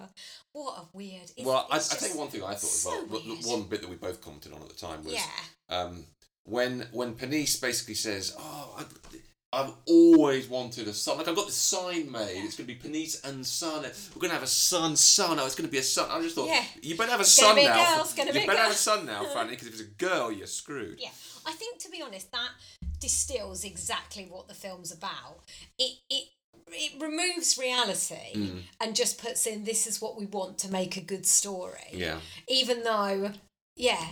What 0.52 0.78
a 0.78 0.96
weird. 0.96 1.30
It's, 1.36 1.44
well, 1.44 1.66
I, 1.70 1.74
I 1.74 1.76
it's 1.78 1.88
tell 1.88 2.00
you 2.00 2.06
just 2.06 2.18
one 2.18 2.28
thing 2.28 2.42
I 2.44 2.54
thought 2.54 2.64
as 2.64 2.86
well. 2.86 3.06
weird. 3.24 3.44
One 3.44 3.62
bit 3.64 3.80
that 3.82 3.90
we 3.90 3.96
both 3.96 4.22
commented 4.22 4.52
on 4.52 4.62
at 4.62 4.68
the 4.68 4.74
time 4.74 5.04
was 5.04 5.12
Yeah. 5.14 5.22
um, 5.68 6.04
when 6.46 6.86
when 6.92 7.14
Panisse 7.14 7.60
basically 7.60 7.94
says, 7.94 8.34
"Oh, 8.38 8.76
I, 8.78 8.84
I've 9.52 9.72
always 9.86 10.48
wanted 10.48 10.88
a 10.88 10.92
son. 10.92 11.18
Like 11.18 11.28
I've 11.28 11.36
got 11.36 11.46
this 11.46 11.54
sign 11.56 12.10
made. 12.10 12.44
It's 12.44 12.56
going 12.56 12.66
to 12.68 12.74
be 12.74 12.76
Panisse 12.76 13.24
and 13.28 13.46
son. 13.46 13.82
We're 13.82 14.20
going 14.20 14.30
to 14.30 14.34
have 14.34 14.42
a 14.42 14.46
son, 14.46 14.96
son. 14.96 15.38
Oh, 15.38 15.46
it's 15.46 15.54
going 15.54 15.68
to 15.68 15.72
be 15.72 15.78
a 15.78 15.82
son." 15.82 16.08
I 16.10 16.20
just 16.22 16.34
thought, 16.34 16.48
Yeah. 16.48 16.64
you 16.82 16.96
better 16.96 17.10
have 17.12 17.20
a 17.20 17.22
It's 17.22 17.32
son 17.32 17.56
now. 17.56 17.94
girl, 17.94 18.04
it's 18.04 18.14
gonna 18.14 18.32
you 18.32 18.40
be 18.40 18.46
better 18.46 18.58
have 18.62 18.72
a 18.72 18.74
son 18.74 19.06
now, 19.06 19.24
Fanny, 19.34 19.50
because 19.50 19.68
if 19.68 19.74
it's 19.74 19.82
a 19.82 19.94
girl, 20.04 20.30
you're 20.32 20.46
screwed. 20.46 20.98
Yeah, 21.00 21.10
I 21.46 21.52
think 21.52 21.78
to 21.80 21.90
be 21.90 22.02
honest, 22.02 22.30
that 22.32 22.50
distills 23.00 23.64
exactly 23.64 24.24
what 24.30 24.48
the 24.48 24.54
film's 24.54 24.92
about. 24.92 25.40
It 25.78 25.98
it 26.10 26.24
it 26.68 27.00
removes 27.00 27.56
reality 27.58 28.32
Mm. 28.34 28.62
and 28.80 28.96
just 28.96 29.20
puts 29.22 29.46
in 29.46 29.62
this 29.64 29.86
is 29.86 30.00
what 30.02 30.18
we 30.18 30.26
want 30.26 30.58
to 30.58 30.70
make 30.70 30.96
a 30.96 31.00
good 31.00 31.24
story. 31.24 31.88
Yeah. 31.92 32.18
Even 32.48 32.82
though, 32.82 33.30
yeah, 33.76 34.04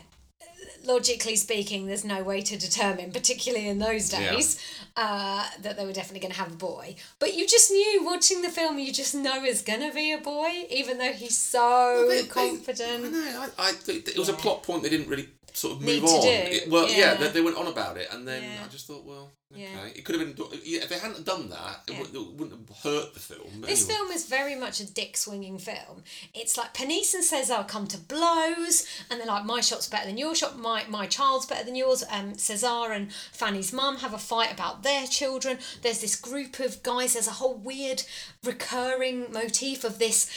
logically 0.84 1.36
speaking, 1.36 1.86
there's 1.86 2.04
no 2.04 2.22
way 2.22 2.40
to 2.42 2.56
determine, 2.56 3.12
particularly 3.12 3.68
in 3.68 3.78
those 3.78 4.12
Yeah. 4.12 4.32
days, 4.32 4.58
uh, 4.96 5.48
that 5.62 5.76
they 5.76 5.84
were 5.86 5.92
definitely 5.92 6.20
going 6.20 6.32
to 6.32 6.38
have 6.38 6.52
a 6.52 6.56
boy. 6.56 6.96
But 7.18 7.34
you 7.34 7.46
just 7.46 7.70
knew 7.70 8.04
watching 8.04 8.42
the 8.42 8.48
film, 8.50 8.78
you 8.78 8.92
just 8.92 9.14
know 9.14 9.42
it's 9.44 9.62
going 9.62 9.80
to 9.80 9.92
be 9.94 10.12
a 10.12 10.18
boy, 10.18 10.66
even 10.70 10.98
though 10.98 11.12
he's 11.12 11.36
so 11.36 12.06
They- 12.08 12.22
they- 12.22 12.26
confident. 12.28 13.06
I 13.06 13.08
know. 13.08 13.48
I, 13.58 13.68
I 13.70 13.72
it 13.86 14.18
was 14.18 14.28
a 14.28 14.34
plot 14.34 14.62
point 14.62 14.82
they 14.82 14.88
didn't 14.90 15.08
really 15.08 15.28
sort 15.54 15.74
of 15.76 15.80
move 15.80 16.02
Need 16.02 16.08
on. 16.08 16.26
It- 16.26 16.68
well, 16.70 16.88
yeah, 16.88 16.96
yeah. 16.96 17.14
they, 17.14 17.28
they 17.28 17.40
went 17.40 17.56
on 17.56 17.66
about 17.68 17.96
it, 17.96 18.08
and 18.12 18.26
then 18.28 18.42
Yeah. 18.42 18.64
I 18.64 18.68
just 18.68 18.86
thought, 18.86 19.04
well, 19.04 19.30
okay, 19.52 19.62
Yeah. 19.62 19.84
it 19.86 20.04
could 20.04 20.18
have 20.18 20.36
been. 20.36 20.46
Yeah, 20.64 20.82
if 20.82 20.88
they 20.88 20.98
hadn't 20.98 21.24
done 21.24 21.48
that, 21.50 21.82
it, 21.88 21.96
would, 21.98 22.14
it 22.14 22.32
wouldn't 22.34 22.68
have 22.68 22.76
hurt 22.78 23.14
the 23.14 23.20
film. 23.20 23.60
This 23.62 23.84
anyway. 23.88 23.94
film 23.96 24.10
is 24.10 24.26
very 24.26 24.56
much 24.56 24.80
a 24.80 24.92
dick 24.92 25.16
swinging 25.16 25.58
film. 25.58 26.02
It's 26.34 26.56
like 26.58 26.74
Panisse 26.74 27.14
and 27.14 27.22
Cesar 27.22 27.64
come 27.68 27.86
to 27.86 27.98
blows, 27.98 28.84
and 29.08 29.20
they're 29.20 29.28
like, 29.28 29.44
my 29.44 29.60
shot's 29.60 29.88
better 29.88 30.06
than 30.06 30.18
your 30.18 30.34
shot, 30.34 30.58
my, 30.58 30.84
my 30.88 31.06
child's 31.06 31.46
better 31.46 31.64
than 31.64 31.76
yours. 31.76 32.02
Um, 32.10 32.34
Cesar 32.36 32.90
and 32.92 33.12
Fanny's 33.32 33.72
mum 33.72 33.98
have 33.98 34.12
a 34.12 34.18
fight 34.18 34.52
about 34.52 34.82
their 34.82 35.06
children. 35.06 35.58
There's 35.82 36.00
this 36.00 36.16
group 36.16 36.58
of 36.58 36.82
guys, 36.82 37.12
there's 37.12 37.28
a 37.28 37.32
whole 37.32 37.54
weird 37.54 38.02
recurring 38.42 39.32
motif 39.32 39.84
of 39.84 39.98
this 39.98 40.28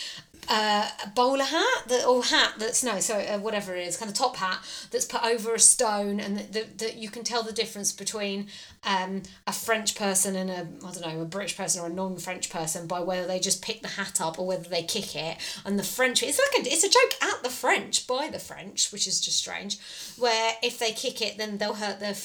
uh, 0.49 0.89
bowler 1.13 1.43
hat 1.43 1.83
that 1.87 2.05
or 2.05 2.23
hat 2.23 2.53
that's 2.57 2.83
no 2.83 2.99
so 2.99 3.15
uh, 3.15 3.37
whatever 3.37 3.75
it 3.75 3.85
is 3.85 3.97
kind 3.97 4.09
of 4.09 4.17
top 4.17 4.37
hat 4.37 4.59
that's 4.91 5.05
put 5.05 5.23
over 5.23 5.53
a 5.53 5.59
stone 5.59 6.19
and 6.19 6.37
that, 6.37 6.53
that, 6.53 6.77
that 6.77 6.95
you 6.95 7.09
can 7.09 7.23
tell 7.23 7.43
the 7.43 7.51
difference 7.51 7.91
between 7.91 8.47
um, 8.83 9.21
a 9.45 9.51
French 9.51 9.95
person 9.95 10.35
and 10.35 10.49
a 10.49 10.67
I 10.85 10.91
don't 10.91 11.01
know 11.01 11.21
a 11.21 11.25
British 11.25 11.57
person 11.57 11.81
or 11.81 11.87
a 11.87 11.93
non-French 11.93 12.49
person 12.49 12.87
by 12.87 13.01
whether 13.01 13.27
they 13.27 13.39
just 13.39 13.61
pick 13.61 13.81
the 13.81 13.89
hat 13.89 14.21
up 14.21 14.39
or 14.39 14.47
whether 14.47 14.69
they 14.69 14.83
kick 14.83 15.15
it. 15.15 15.37
And 15.65 15.77
the 15.77 15.83
French 15.83 16.23
it's 16.23 16.39
like 16.39 16.65
a, 16.65 16.69
it's 16.69 16.83
a 16.83 16.89
joke 16.89 17.21
at 17.21 17.43
the 17.43 17.49
French 17.49 18.07
by 18.07 18.29
the 18.31 18.39
French 18.39 18.91
which 18.91 19.07
is 19.07 19.19
just 19.19 19.37
strange 19.37 19.77
where 20.17 20.53
if 20.63 20.79
they 20.79 20.91
kick 20.91 21.21
it 21.21 21.37
then 21.37 21.57
they'll 21.57 21.73
hurt 21.73 21.99
their 21.99 22.15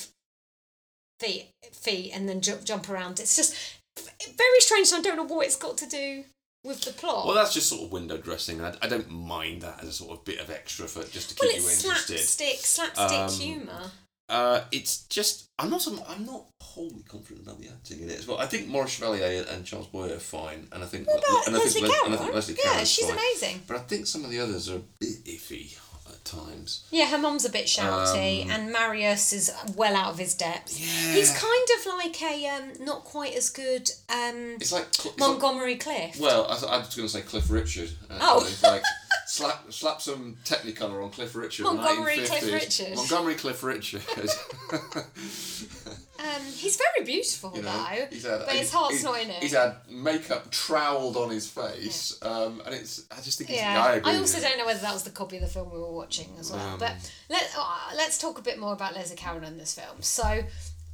feet 1.19 1.51
feet 1.73 2.13
and 2.15 2.29
then 2.29 2.41
jump 2.41 2.65
jump 2.65 2.89
around. 2.89 3.19
It's 3.19 3.37
just 3.37 3.81
very 3.97 4.61
strange 4.61 4.93
I 4.93 5.01
don't 5.01 5.17
know 5.17 5.35
what 5.35 5.47
it's 5.47 5.57
got 5.57 5.77
to 5.79 5.87
do 5.87 6.25
with 6.65 6.81
the 6.83 6.93
plot 6.93 7.27
Well, 7.27 7.35
that's 7.35 7.55
just 7.55 7.69
sort 7.69 7.83
of 7.83 7.93
window 7.93 8.17
dressing. 8.19 8.61
I, 8.61 8.75
I 8.83 8.89
don't 8.89 9.11
mind 9.11 9.63
that 9.63 9.81
as 9.83 9.89
a 9.89 9.93
sort 9.93 10.19
of 10.19 10.25
bit 10.25 10.39
of 10.41 10.51
extra 10.51 10.87
for 10.87 11.03
just 11.05 11.31
to 11.31 11.35
keep 11.35 11.43
Well, 11.53 11.61
you 11.61 11.67
it's 11.69 11.85
interested. 11.85 12.19
slapstick, 12.19 12.59
slapstick 12.67 13.19
Um, 13.19 13.31
humour. 13.31 13.91
Uh, 14.29 14.65
it's 14.71 15.03
just 15.09 15.49
I'm 15.59 15.69
not 15.69 15.83
some- 15.83 16.03
I'm 16.09 16.25
not 16.25 16.47
wholly 16.63 17.03
confident 17.07 17.47
about 17.47 17.61
the 17.61 17.69
acting 17.69 18.01
in 18.01 18.09
it 18.09 18.19
as 18.19 18.27
well. 18.27 18.39
I 18.39 18.47
think 18.47 18.67
Maurice 18.69 18.93
Chevalier 18.93 19.45
and 19.51 19.65
Charles 19.67 19.89
Boyer 19.89 20.15
are 20.15 20.19
fine, 20.19 20.69
and 20.73 20.83
I 20.83 20.87
think 20.87 21.07
about 21.07 21.47
and 21.47 21.57
I 21.57 21.61
think, 21.61 21.87
Les- 21.87 22.05
and 22.07 22.15
I 22.15 22.17
think 22.17 22.35
Leslie 22.35 22.57
Yeah, 22.65 22.71
Caron's 22.73 22.91
she's 22.91 23.05
fine. 23.07 23.19
amazing. 23.19 23.63
But 23.67 23.77
I 23.77 23.81
think 23.81 24.07
some 24.07 24.25
of 24.25 24.31
the 24.31 24.41
others 24.41 24.71
are 24.71 24.77
a 24.77 24.83
bit 25.01 25.25
iffy 25.27 25.77
at 26.23 26.39
times. 26.39 26.85
Yeah, 26.91 27.07
her 27.07 27.19
mum's 27.19 27.45
a 27.45 27.51
bit 27.51 27.67
shouty, 27.67 28.45
Um, 28.45 28.51
and 28.51 28.73
Marius 28.73 29.33
is 29.33 29.51
well 29.77 29.97
out 29.97 30.13
of 30.13 30.19
his 30.19 30.35
depth. 30.35 30.79
Yeah. 30.79 31.15
He's 31.15 31.31
kind 31.37 31.69
of 31.79 31.87
like 31.95 32.23
a 32.23 32.47
um, 32.49 32.73
not 32.85 33.05
quite 33.05 33.35
as 33.35 33.51
good 33.51 33.91
um, 34.09 34.57
It's 34.61 34.73
like 34.73 34.93
Cl- 34.95 35.13
it's 35.13 35.21
like- 35.21 35.31
Montgomery 35.31 35.77
Clift. 35.77 36.19
Well, 36.21 36.47
I, 36.47 36.55
I 36.55 36.79
was 36.79 36.95
going 36.95 37.09
to 37.09 37.09
say 37.09 37.23
Cliff 37.23 37.51
Richard. 37.51 37.91
Actually. 38.11 38.19
Oh. 38.21 38.51
like 38.63 38.83
slap 39.27 39.73
slap 39.73 40.03
some 40.03 40.37
Technicolor 40.45 41.03
on 41.03 41.11
Cliff 41.11 41.35
Richard. 41.35 41.65
Montgomery 41.65 42.19
Cliff 42.19 42.53
Richard. 42.53 42.97
Montgomery 42.97 43.35
Cliff 43.35 43.63
Richard. 43.63 44.03
Um, 46.23 46.43
he's 46.45 46.77
very 46.77 47.05
beautiful 47.05 47.53
you 47.55 47.63
know, 47.63 47.73
though, 47.73 48.07
he's 48.11 48.25
had, 48.25 48.41
but 48.47 48.55
his 48.55 48.73
heart's 48.73 48.95
he's- 48.95 49.05
not 49.05 49.21
in 49.21 49.31
it. 49.31 49.43
He's 49.43 49.55
had 49.55 49.77
makeup 49.91 50.51
troweled 50.51 51.17
on 51.17 51.31
his 51.31 51.49
face, 51.49 52.17
um, 52.23 52.63
and 52.65 52.75
it's. 52.75 53.05
I 53.11 53.21
just 53.21 53.39
think 53.39 53.51
it's. 53.51 53.59
yeah, 53.59 53.83
I, 53.83 53.95
agree 53.95 54.17
also 54.17 54.39
with 54.39 54.45
don't 54.45 54.59
know 54.59 54.67
whether 54.67 54.81
that 54.81 54.93
was 54.93 55.03
the 55.03 55.11
copy 55.11 55.37
of 55.37 55.43
the 55.43 55.49
film 55.49 55.73
we 55.73 55.79
were 55.79 55.93
watching 55.93 56.29
as 56.39 56.53
well. 56.53 56.75
Um, 56.75 56.79
but 56.79 56.95
let 57.29 57.51
uh, 57.59 57.79
let's 57.97 58.19
talk 58.19 58.39
a 58.39 58.43
bit 58.43 58.59
more 58.59 58.73
about 58.73 58.95
Leslie 58.95 59.17
Caron 59.17 59.43
in 59.43 59.59
this 59.59 59.75
film. 59.75 60.01
So, 60.03 60.43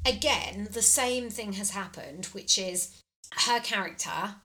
again, 0.06 0.68
the 0.72 0.82
same 0.82 1.28
thing 1.28 1.54
has 1.54 1.70
happened, 1.70 2.26
which 2.26 2.56
is 2.58 2.96
her 3.46 3.60
character 3.60 4.36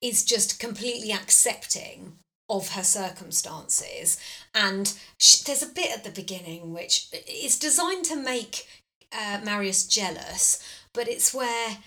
is 0.00 0.24
just 0.24 0.60
completely 0.60 1.12
accepting 1.12 2.18
of 2.50 2.72
her 2.72 2.84
circumstances, 2.84 4.18
and 4.54 4.94
sh- 5.18 5.40
there's 5.40 5.62
a 5.62 5.66
bit 5.66 5.90
at 5.90 6.04
the 6.04 6.10
beginning 6.10 6.72
which 6.72 7.08
is 7.28 7.58
designed 7.58 8.04
to 8.06 8.16
make 8.16 8.66
uh, 9.12 9.40
Marius 9.44 9.86
jealous, 9.86 10.62
but 10.92 11.08
it's 11.08 11.32
where 11.34 11.78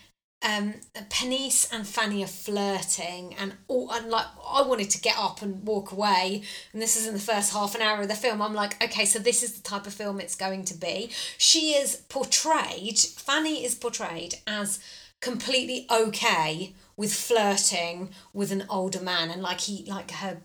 um, 0.44 0.76
Panisse 1.10 1.72
and 1.72 1.86
Fanny 1.86 2.24
are 2.24 2.28
flirting, 2.28 3.36
and 3.40 3.54
all 3.68 3.92
and 3.92 4.10
like 4.10 4.26
I 4.48 4.64
wanted 4.64 4.90
to 4.92 5.02
get 5.02 5.18
up 5.18 5.42
and 5.42 5.66
walk 5.66 5.92
away. 5.92 6.42
And 6.74 6.82
this 6.82 6.98
is 6.98 7.08
in 7.08 7.14
the 7.14 7.20
first 7.20 7.54
half 7.54 7.76
an 7.76 7.82
hour 7.82 8.02
of 8.02 8.08
the 8.08 8.16
film. 8.16 8.42
I'm 8.42 8.54
like, 8.54 8.84
okay, 8.84 9.06
so 9.06 9.20
this 9.20 9.44
is 9.44 9.54
the 9.54 9.62
type 9.62 9.86
of 9.86 9.94
film 9.94 10.20
it's 10.20 10.36
going 10.36 10.66
to 10.66 10.74
be. 10.74 11.12
She 11.38 11.74
is 11.74 11.98
portrayed. 12.10 12.98
Fanny 12.98 13.64
is 13.64 13.76
portrayed 13.76 14.36
as 14.48 14.80
completely 15.22 15.86
okay 15.92 16.74
with 16.98 17.14
flirting 17.14 18.10
with 18.34 18.52
an 18.52 18.66
older 18.68 19.02
man, 19.02 19.30
and 19.30 19.44
like 19.44 19.62
he 19.62 19.86
like 19.88 20.10
her 20.12 20.42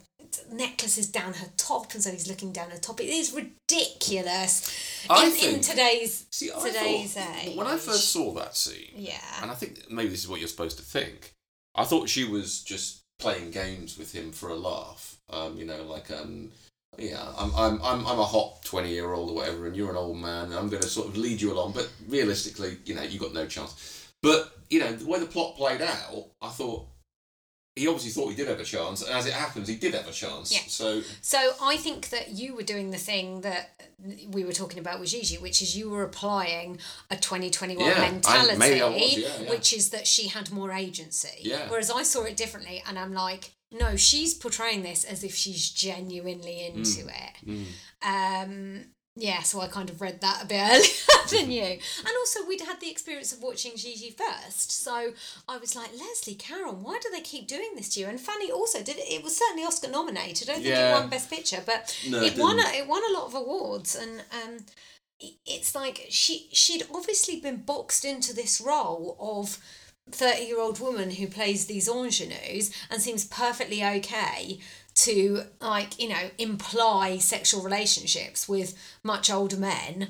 necklace 0.53 0.99
is 0.99 1.09
down 1.11 1.35
her 1.35 1.49
top, 1.57 1.93
and 1.95 2.03
so 2.03 2.11
he's 2.11 2.29
looking 2.29 2.53
down 2.53 2.70
her 2.70 2.79
top. 2.79 3.01
It 3.01 3.09
is 3.09 3.33
ridiculous 3.33 5.07
I 5.09 5.27
in, 5.27 5.31
in 5.33 5.37
think- 5.37 5.62
today's 5.62 6.27
See, 6.31 6.51
I 6.55 6.66
today's 6.66 7.14
thought, 7.14 7.45
age. 7.45 7.57
when 7.57 7.66
I 7.66 7.77
first 7.77 8.09
saw 8.11 8.33
that 8.35 8.57
scene, 8.57 8.93
yeah. 8.95 9.20
and 9.43 9.51
I 9.51 9.55
think 9.55 9.91
maybe 9.91 10.09
this 10.11 10.20
is 10.22 10.29
what 10.29 10.41
you're 10.41 10.49
supposed 10.49 10.79
to 10.79 10.85
think. 10.85 11.33
I 11.74 11.85
thought 11.85 12.09
she 12.09 12.24
was 12.24 12.62
just 12.62 13.03
playing 13.18 13.51
games 13.51 13.99
with 13.99 14.12
him 14.14 14.33
for 14.33 14.49
a 14.51 14.55
laugh. 14.57 15.16
Um, 15.31 15.57
you 15.57 15.64
know, 15.66 15.83
like 15.85 16.11
um, 16.11 16.51
yeah, 16.99 17.22
I'm 17.39 17.55
I'm 17.55 17.81
I'm 17.83 18.07
I'm 18.07 18.18
a 18.18 18.24
hot 18.24 18.62
twenty 18.64 18.93
year 18.93 19.12
old 19.12 19.31
or 19.31 19.35
whatever, 19.35 19.66
and 19.66 19.77
you're 19.77 19.91
an 19.91 19.97
old 19.97 20.16
man, 20.16 20.47
and 20.47 20.55
I'm 20.55 20.68
going 20.68 20.83
to 20.83 20.89
sort 20.89 21.09
of 21.09 21.16
lead 21.16 21.41
you 21.41 21.53
along. 21.53 21.72
But 21.72 21.91
realistically, 22.09 22.79
you 22.85 22.95
know, 22.95 23.03
you 23.03 23.18
got 23.18 23.35
no 23.35 23.47
chance. 23.47 24.09
But 24.22 24.53
you 24.70 24.81
know, 24.81 24.93
the 24.93 25.07
way 25.07 25.20
the 25.20 25.27
plot 25.27 25.57
played 25.57 25.83
out, 25.83 26.27
I 26.41 26.49
thought 26.49 26.87
he 27.77 27.87
obviously 27.87 28.11
thought 28.11 28.31
he 28.31 28.35
did 28.35 28.49
have 28.49 28.59
a 28.59 28.64
chance, 28.64 29.03
and 29.03 29.11
as 29.12 29.27
it 29.27 29.35
happens, 29.35 29.68
he 29.68 29.77
did 29.77 29.93
have 29.95 30.09
a 30.09 30.12
chance. 30.12 30.51
Yeah. 30.53 30.61
So 30.66 31.03
So 31.20 31.53
I 31.62 31.77
think 31.77 32.09
that 32.09 32.31
you 32.31 32.55
were 32.57 32.62
doing 32.62 32.91
the 32.91 32.97
thing 32.99 33.43
that 33.43 33.70
we 34.29 34.45
were 34.45 34.53
talking 34.53 34.79
about 34.79 34.99
with 34.99 35.11
Gigi, 35.11 35.37
which 35.39 35.61
is 35.62 35.77
you 35.77 35.91
were 35.91 36.03
applying 36.03 36.79
a 37.11 37.16
2021 37.16 37.85
Yeah, 37.87 37.93
I- 38.03 38.11
mentality, 38.11 38.59
maybe 38.59 38.83
I 38.83 38.89
was, 38.89 39.16
yeah, 39.18 39.29
yeah. 39.43 39.51
which 39.51 39.72
is 39.72 39.91
that 39.91 40.07
she 40.07 40.29
had 40.29 40.51
more 40.51 40.72
agency. 40.72 41.39
Yeah. 41.43 41.68
Whereas 41.68 41.91
I 41.91 42.03
saw 42.03 42.22
it 42.24 42.37
differently 42.37 42.83
and 42.87 42.99
I'm 42.99 43.12
like, 43.14 43.53
no, 43.72 43.97
she's 43.97 44.33
portraying 44.35 44.83
this 44.83 45.05
as 45.05 45.24
if 45.24 45.35
she's 45.35 45.70
genuinely 45.70 46.64
into 46.66 47.05
Mm. 47.05 47.12
it. 47.27 47.66
Um, 48.03 48.85
yeah, 49.17 49.41
so 49.43 49.61
I 49.61 49.67
kind 49.69 49.89
of 49.89 50.01
read 50.03 50.21
that 50.21 50.43
a 50.43 50.47
bit 50.47 50.61
earlier 50.71 51.27
than 51.31 51.51
you. 51.51 51.62
And 51.99 52.14
also, 52.21 52.47
we'd 52.47 52.61
had 52.61 52.81
the 52.81 52.91
experience 52.91 53.33
of 53.33 53.43
watching 53.43 53.73
Gigi 53.77 54.11
first. 54.11 54.71
So 54.71 55.12
I 55.49 55.57
was 55.57 55.75
like, 55.75 55.91
Leslie 55.99 56.35
Caron, 56.35 56.83
why 56.83 56.99
do 57.03 57.09
they 57.11 57.23
keep 57.23 57.49
doing 57.49 57.71
this 57.75 57.89
to 57.95 58.01
you? 58.01 58.07
And 58.07 58.21
Fanny 58.21 58.51
also 58.53 58.83
did 58.83 58.97
it. 58.99 59.11
It 59.11 59.25
was 59.25 59.37
certainly 59.37 59.64
Oscar 59.64 59.89
nominated. 59.91 60.49
I 60.49 60.53
don't 60.53 60.62
think 60.62 60.75
Yeah. 60.75 60.91
it 60.91 61.01
won 61.01 61.09
Best 61.09 61.31
Picture, 61.31 61.62
but 61.64 61.97
No, 62.09 62.21
it, 62.23 62.37
it 62.37 62.39
won. 62.41 62.59
A, 62.61 62.69
it 62.77 62.87
won 62.87 63.03
a 63.11 63.12
lot 63.19 63.27
of 63.27 63.35
awards. 63.35 63.95
And 63.97 64.21
um, 64.33 64.59
it's 65.47 65.75
like 65.75 66.07
she 66.11 66.49
she'd 66.53 66.85
obviously 66.95 67.41
been 67.41 67.62
boxed 67.62 68.05
into 68.05 68.35
this 68.35 68.61
role 68.61 69.17
of 69.19 69.59
30 70.11 70.43
year 70.45 70.61
old 70.61 70.79
woman 70.79 71.11
who 71.12 71.27
plays 71.27 71.67
these 71.67 71.89
ingenues 71.89 72.71
and 72.91 73.01
seems 73.01 73.25
perfectly 73.25 73.83
okay 73.83 74.59
to 74.97 75.42
like 75.61 76.01
you 76.01 76.09
know 76.09 76.30
imply 76.38 77.18
sexual 77.18 77.62
relationships 77.62 78.49
with 78.49 78.74
much 79.05 79.30
older 79.30 79.57
men 79.57 80.09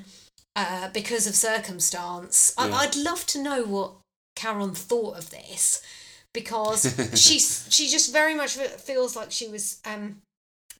uh, 0.55 0.89
because 0.89 1.27
of 1.27 1.35
circumstance. 1.35 2.53
Yeah. 2.57 2.65
I, 2.65 2.83
i'd 2.83 2.95
love 2.95 3.25
to 3.27 3.41
know 3.41 3.63
what 3.63 3.91
Caron 4.35 4.73
thought 4.73 5.17
of 5.17 5.29
this 5.29 5.81
because 6.33 6.83
she's 7.21 7.67
she 7.69 7.87
just 7.87 8.11
very 8.11 8.33
much 8.33 8.55
feels 8.55 9.15
like 9.15 9.31
she 9.31 9.47
was 9.47 9.79
um 9.85 10.21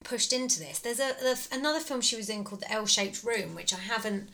pushed 0.03 0.31
into 0.31 0.59
this. 0.59 0.79
There's 0.79 0.99
a, 0.99 1.11
a 1.25 1.35
another 1.51 1.79
film 1.79 2.01
she 2.01 2.15
was 2.15 2.29
in 2.29 2.43
called 2.43 2.61
the 2.61 2.71
l-shaped 2.71 3.23
room 3.23 3.55
which 3.55 3.73
i 3.73 3.77
haven't 3.77 4.29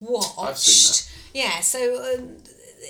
watched 0.00 0.38
I've 0.38 0.58
seen 0.58 1.12
yeah 1.34 1.60
so 1.60 2.14
um, 2.14 2.36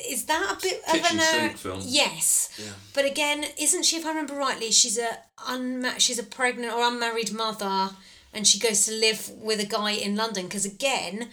is 0.08 0.24
that 0.26 0.56
a 0.58 0.62
bit 0.62 0.80
of 0.88 0.94
an 1.12 1.18
uh, 1.18 1.22
sink 1.22 1.56
film. 1.56 1.80
yes 1.84 2.50
Yeah. 2.58 2.72
but 2.94 3.04
again 3.04 3.44
isn't 3.58 3.84
she 3.84 3.96
if 3.96 4.04
i 4.04 4.08
remember 4.10 4.34
rightly 4.34 4.70
she's 4.70 4.98
a 4.98 5.08
unma- 5.48 5.98
she's 5.98 6.18
a 6.18 6.22
pregnant 6.22 6.72
or 6.72 6.82
unmarried 6.86 7.32
mother 7.32 7.90
and 8.32 8.46
she 8.46 8.58
goes 8.58 8.84
to 8.86 8.92
live 8.92 9.30
with 9.30 9.60
a 9.60 9.66
guy 9.66 9.92
in 9.92 10.16
london 10.16 10.44
because 10.44 10.64
again 10.64 11.28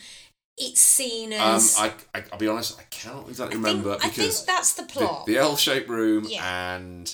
it's 0.58 0.80
seen 0.82 1.34
um, 1.34 1.40
as 1.56 1.76
I, 1.78 1.92
I 2.14 2.24
I'll 2.32 2.40
be 2.40 2.48
honest, 2.48 2.80
I 2.80 2.84
cannot 2.90 3.28
exactly 3.28 3.58
I 3.58 3.62
think- 3.62 3.66
remember 3.68 3.92
I 3.96 4.00
think 4.00 4.16
because 4.16 4.46
that's 4.46 4.74
the 4.76 4.84
plot. 4.84 5.26
The, 5.26 5.38
L-shaped 5.38 5.90
room 5.90 6.26
Yeah. 6.30 6.76
and 6.78 7.14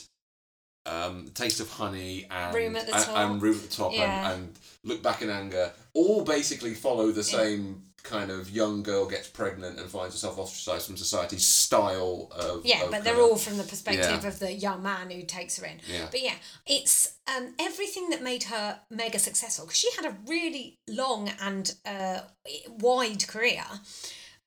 um, 0.86 1.32
taste 1.34 1.60
of 1.60 1.70
honey 1.72 2.28
and 2.30 2.54
Room 2.56 2.76
at 2.76 2.86
the 2.88 2.96
and, 2.96 3.04
top. 3.06 3.18
and 3.18 3.42
room 3.42 3.56
at 3.56 3.62
the 3.64 3.76
top 3.76 3.94
Yeah. 3.94 4.32
and, 4.34 4.44
and 4.44 4.60
look 4.84 5.02
back 5.04 5.22
in 5.24 5.30
anger 5.32 5.72
all 5.94 6.24
basically 6.24 6.74
follow 6.76 7.12
the 7.12 7.24
same 7.24 7.82
kind 8.04 8.32
of 8.32 8.50
young 8.50 8.84
girl 8.84 9.06
gets 9.08 9.28
pregnant 9.28 9.80
and 9.80 9.90
finds 9.90 10.14
herself 10.16 10.38
ostracized 10.40 10.88
from 10.88 10.98
society 10.98 11.38
style 11.38 12.30
of 12.32 12.66
yeah 12.66 12.84
of 12.84 12.92
but 12.92 13.04
they're 13.04 13.14
of- 13.16 13.20
all 13.32 13.36
from 13.38 13.58
the 13.58 13.64
perspective 13.64 14.22
Yeah. 14.24 14.28
of 14.28 14.40
the 14.40 14.52
young 14.52 14.82
man 14.84 15.10
who 15.12 15.24
takes 15.24 15.58
her 15.58 15.66
in 15.66 15.80
Yeah. 15.88 16.08
but 16.12 16.22
yeah 16.22 16.36
it's 16.66 17.16
um, 17.28 17.54
everything 17.60 18.10
that 18.10 18.22
made 18.22 18.44
her 18.44 18.80
mega 18.90 19.20
successful 19.20 19.66
because 19.66 19.78
she 19.80 19.90
had 19.96 20.06
a 20.06 20.16
really 20.28 20.80
long 20.88 21.30
and 21.42 21.76
uh, 21.86 22.22
wide 22.68 23.28
career 23.28 23.64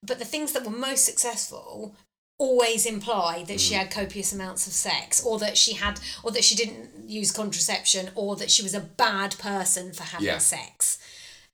but 0.03 0.19
the 0.19 0.25
things 0.25 0.51
that 0.53 0.63
were 0.65 0.71
most 0.71 1.05
successful 1.05 1.95
always 2.37 2.85
imply 2.85 3.43
that 3.47 3.57
Mm. 3.57 3.59
she 3.67 3.73
had 3.75 3.89
copious 3.89 4.33
amounts 4.33 4.67
of 4.67 4.73
sex 4.73 5.23
or 5.25 5.39
that 5.39 5.55
she 5.57 5.73
had 5.73 6.01
or 6.21 6.31
that 6.31 6.43
she 6.43 6.53
didn't 6.53 6.89
use 7.07 7.31
contraception 7.31 8.09
or 8.13 8.35
that 8.35 8.51
she 8.51 8.61
was 8.61 8.73
a 8.73 8.81
bad 8.81 9.37
person 9.39 9.93
for 9.93 10.03
having 10.03 10.27
Yeah. 10.27 10.37
sex 10.39 10.97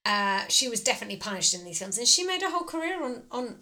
uh, 0.05 0.41
she 0.47 0.67
was 0.69 0.81
definitely 0.81 1.17
punished 1.17 1.53
in 1.53 1.63
these 1.63 1.79
films. 1.79 1.97
And 1.97 2.07
she 2.07 2.23
made 2.23 2.41
a 2.43 2.49
whole 2.49 2.63
career 2.65 3.03
on 3.03 3.23
on 3.31 3.55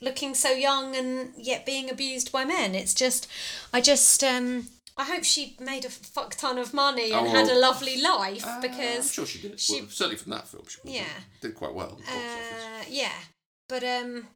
looking 0.00 0.34
so 0.34 0.50
young 0.52 0.94
and 0.94 1.32
yet 1.36 1.66
being 1.66 1.90
abused 1.90 2.30
by 2.32 2.44
men. 2.44 2.74
It's 2.74 2.94
just 2.94 3.26
i 3.72 3.80
just 3.80 4.22
um 4.22 4.68
i 4.96 5.04
hope 5.04 5.24
she 5.24 5.56
made 5.60 5.84
a 5.84 5.88
fuck 5.90 6.36
ton 6.36 6.56
of 6.58 6.72
money 6.72 7.10
and 7.12 7.26
Oh, 7.26 7.30
had 7.30 7.48
a 7.48 7.58
lovely 7.58 8.00
life 8.00 8.44
Uh, 8.46 8.60
because 8.60 9.06
I'm 9.06 9.12
sure 9.12 9.26
she 9.26 9.40
did 9.42 9.58
she- 9.58 9.80
well, 9.80 9.90
certainly 9.90 10.16
from 10.16 10.30
that 10.32 10.46
film 10.46 10.64
she 10.68 10.78
Yeah. 10.84 11.04
did 11.40 11.54
quite 11.54 11.74
well 11.74 11.98
uh, 12.08 12.84
yeah. 12.88 13.12
But 13.68 13.82
um 13.84 14.28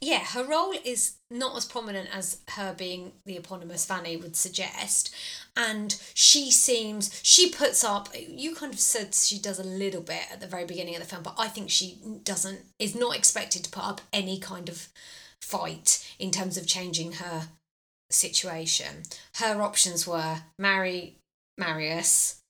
yeah 0.00 0.20
her 0.20 0.44
role 0.44 0.74
is 0.84 1.16
not 1.30 1.56
as 1.56 1.64
prominent 1.64 2.08
as 2.14 2.38
her 2.50 2.74
being 2.76 3.12
the 3.26 3.36
eponymous 3.36 3.84
fanny 3.84 4.16
would 4.16 4.36
suggest 4.36 5.14
and 5.56 6.00
she 6.14 6.50
seems 6.50 7.18
she 7.22 7.50
puts 7.50 7.82
up 7.82 8.08
you 8.14 8.54
kind 8.54 8.72
of 8.72 8.80
said 8.80 9.14
she 9.14 9.38
does 9.38 9.58
a 9.58 9.64
little 9.64 10.02
bit 10.02 10.22
at 10.32 10.40
the 10.40 10.46
very 10.46 10.64
beginning 10.64 10.94
of 10.94 11.00
the 11.00 11.08
film 11.08 11.22
but 11.22 11.34
i 11.38 11.48
think 11.48 11.70
she 11.70 11.98
doesn't 12.22 12.60
is 12.78 12.94
not 12.94 13.16
expected 13.16 13.64
to 13.64 13.70
put 13.70 13.84
up 13.84 14.00
any 14.12 14.38
kind 14.38 14.68
of 14.68 14.88
fight 15.40 16.06
in 16.18 16.30
terms 16.30 16.56
of 16.56 16.66
changing 16.66 17.12
her 17.12 17.48
situation. 18.10 19.02
Her 19.36 19.60
options 19.62 20.06
were 20.06 20.38
marry 20.58 21.16
marius 21.58 22.40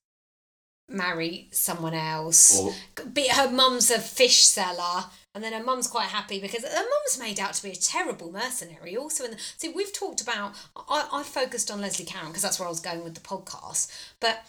marry 0.88 1.48
someone 1.50 1.94
else 1.94 2.58
Or- 2.58 2.74
be 3.06 3.28
her 3.28 3.50
mum's 3.50 3.90
a 3.90 3.98
fish 3.98 4.44
seller 4.44 5.06
and 5.34 5.42
then 5.42 5.52
her 5.52 5.62
mum's 5.64 5.86
quite 5.88 6.08
happy 6.08 6.40
because 6.40 6.62
her 6.64 6.74
mum's 6.74 7.18
made 7.18 7.40
out 7.40 7.54
to 7.54 7.62
be 7.62 7.70
a 7.70 7.74
terrible 7.76 8.30
mercenary 8.30 8.96
also 8.96 9.24
in 9.24 9.32
the, 9.32 9.38
see 9.56 9.68
we've 9.68 9.92
talked 9.92 10.20
about 10.20 10.54
I, 10.88 11.08
I 11.12 11.22
focused 11.22 11.70
on 11.70 11.80
leslie 11.80 12.04
caron 12.04 12.28
because 12.28 12.42
that's 12.42 12.58
where 12.58 12.66
i 12.66 12.70
was 12.70 12.80
going 12.80 13.02
with 13.04 13.14
the 13.14 13.20
podcast 13.20 13.90
but 14.20 14.44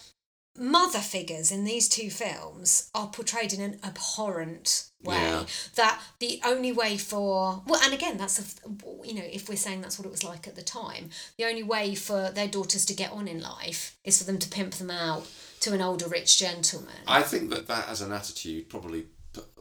mother 0.58 1.00
figures 1.00 1.52
in 1.52 1.66
these 1.66 1.90
two 1.90 2.10
films 2.10 2.90
are 2.96 3.08
portrayed 3.08 3.52
in 3.52 3.60
an 3.60 3.78
abhorrent 3.84 4.86
way 5.04 5.16
Yeah. 5.18 5.46
that 5.76 6.02
the 6.20 6.40
only 6.46 6.72
way 6.72 6.96
for 6.98 7.62
well 7.68 7.82
and 7.84 7.94
again 7.94 8.18
that's 8.18 8.40
a 8.40 8.70
you 9.06 9.14
know 9.16 9.26
if 9.30 9.50
we're 9.50 9.58
saying 9.58 9.82
that's 9.82 10.00
what 10.00 10.06
it 10.06 10.12
was 10.12 10.24
like 10.24 10.48
at 10.48 10.56
the 10.56 10.62
time 10.64 11.10
the 11.38 11.44
only 11.46 11.62
way 11.64 11.94
for 11.94 12.32
their 12.32 12.48
daughters 12.48 12.86
to 12.86 12.94
get 12.94 13.12
on 13.12 13.28
in 13.28 13.42
life 13.42 13.98
is 14.06 14.18
for 14.18 14.24
them 14.24 14.40
to 14.40 14.48
pimp 14.50 14.76
them 14.76 14.90
out 14.90 15.28
to 15.60 15.74
an 15.74 15.82
older 15.82 16.08
rich 16.08 16.38
gentleman 16.40 16.96
I 17.06 17.22
think 17.22 17.50
that 17.50 17.68
that 17.68 17.90
as 17.90 18.00
an 18.02 18.14
attitude 18.14 18.70
probably 18.70 19.08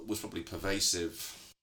was 0.07 0.21
probably 0.21 0.43
pervasive 0.43 1.57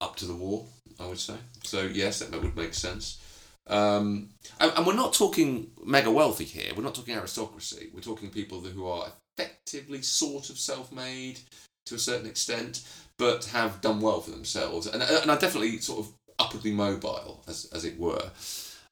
up 0.00 0.16
to 0.16 0.24
the 0.24 0.34
war. 0.34 0.66
I 1.00 1.06
would 1.06 1.18
say 1.18 1.36
so. 1.64 1.82
Yes, 1.82 2.20
that, 2.20 2.42
would 2.42 2.56
make 2.56 2.74
sense. 2.74 3.20
Um, 3.66 4.30
and, 4.60 4.72
and 4.76 4.86
we're 4.86 4.94
not 4.94 5.14
talking 5.14 5.70
mega 5.84 6.10
wealthy 6.10 6.44
here. 6.44 6.72
We're 6.76 6.82
not 6.82 6.94
talking 6.94 7.14
aristocracy. 7.14 7.90
We're 7.94 8.00
talking 8.00 8.30
people 8.30 8.60
who 8.60 8.86
are 8.86 9.12
effectively 9.38 10.02
sort 10.02 10.50
of 10.50 10.58
self-made 10.58 11.40
to 11.86 11.94
a 11.94 11.98
certain 11.98 12.26
extent, 12.26 12.82
but 13.18 13.46
have 13.46 13.80
done 13.80 14.00
well 14.00 14.20
for 14.20 14.30
themselves, 14.30 14.86
and 14.86 15.02
and 15.02 15.30
are 15.30 15.38
definitely 15.38 15.78
sort 15.78 16.00
of 16.00 16.12
upwardly 16.38 16.72
mobile, 16.72 17.42
as 17.48 17.68
as 17.72 17.84
it 17.84 17.98
were. 17.98 18.30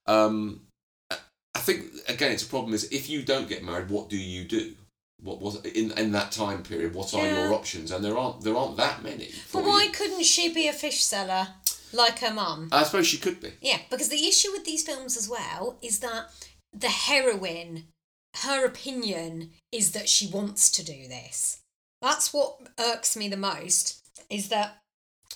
Um, 0.06 0.62
I 1.54 1.58
think 1.58 1.86
again, 2.08 2.32
it's 2.32 2.42
a 2.42 2.48
problem 2.48 2.74
is 2.74 2.84
if 2.90 3.10
you 3.10 3.22
don't 3.22 3.48
get 3.48 3.64
married, 3.64 3.90
what 3.90 4.08
do 4.08 4.16
you 4.16 4.44
do? 4.44 4.74
What 5.22 5.40
was 5.40 5.60
in 5.64 5.90
in 5.92 6.12
that 6.12 6.32
time 6.32 6.62
period? 6.62 6.94
What 6.94 7.12
are 7.14 7.24
Yeah. 7.26 7.44
your 7.44 7.54
options? 7.54 7.90
And 7.90 8.04
there 8.04 8.16
aren't 8.16 8.42
there 8.42 8.56
aren't 8.56 8.76
that 8.78 9.02
many. 9.02 9.32
But 9.52 9.64
why 9.64 9.84
you. 9.84 9.90
couldn't 9.90 10.24
she 10.24 10.52
be 10.52 10.66
a 10.68 10.72
fish 10.72 11.02
seller 11.02 11.54
like 11.92 12.20
her 12.20 12.32
mum? 12.32 12.68
I 12.72 12.84
suppose 12.84 13.06
she 13.06 13.18
could 13.18 13.40
be. 13.40 13.52
Yeah, 13.60 13.78
because 13.90 14.08
the 14.08 14.26
issue 14.26 14.50
with 14.52 14.64
these 14.64 14.82
films 14.82 15.16
as 15.16 15.28
well 15.28 15.78
is 15.82 15.98
that 16.00 16.30
the 16.72 16.88
heroine, 16.88 17.84
her 18.44 18.64
opinion 18.64 19.50
is 19.72 19.92
that 19.92 20.08
she 20.08 20.26
wants 20.28 20.70
to 20.70 20.84
do 20.84 21.08
this. 21.08 21.58
That's 22.00 22.32
what 22.32 22.58
irks 22.78 23.16
me 23.16 23.28
the 23.28 23.36
most 23.36 24.00
is 24.30 24.48
that 24.48 24.78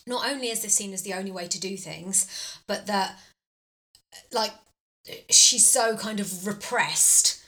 not 0.07 0.29
only 0.29 0.49
is 0.49 0.63
this 0.63 0.75
seen 0.75 0.93
as 0.93 1.03
the 1.03 1.15
only 1.15 1.31
way 1.31 1.47
to 1.49 1.61
do 1.61 1.77
things, 1.77 2.27
but 2.67 2.87
that 2.87 3.19
like 4.33 4.53
she's 5.31 5.69
so 5.69 5.97
kind 5.97 6.21
of 6.21 6.47
repressed. 6.47 7.43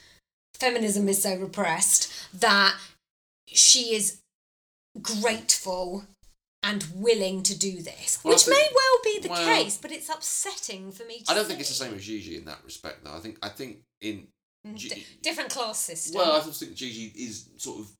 Feminism 0.60 1.08
is 1.08 1.22
so 1.22 1.36
repressed 1.36 2.10
that 2.40 2.76
she 3.46 3.94
is 3.94 4.18
grateful 5.00 6.04
and 6.62 6.84
willing 6.94 7.42
to 7.44 7.56
do 7.56 7.80
this, 7.82 8.18
Well, 8.24 8.34
which 8.34 8.42
think- 8.44 8.56
may 8.56 8.68
well 8.74 8.98
be 9.04 9.18
the 9.20 9.28
well- 9.28 9.44
case, 9.62 9.78
but 9.80 9.92
it's 9.92 10.08
upsetting 10.08 10.90
for 10.90 11.04
me. 11.04 11.20
To 11.20 11.30
I 11.30 11.34
don't 11.34 11.46
think 11.46 11.60
it's 11.60 11.68
the 11.68 11.74
same 11.74 11.94
as 11.94 12.04
Gigi 12.04 12.36
in 12.36 12.44
that 12.46 12.64
respect, 12.64 13.04
though. 13.04 13.14
I 13.14 13.20
think 13.20 13.38
I 13.42 13.48
think 13.50 13.82
in 14.00 14.28
Mm, 14.66 14.76
G- 14.76 14.88
di- 14.88 15.06
different 15.22 15.50
class 15.50 15.78
system. 15.78 16.16
well, 16.16 16.32
I 16.40 16.44
just 16.44 16.58
think 16.58 16.74
Gigi 16.74 17.12
is 17.14 17.48
sort 17.56 17.80
of 17.80 17.92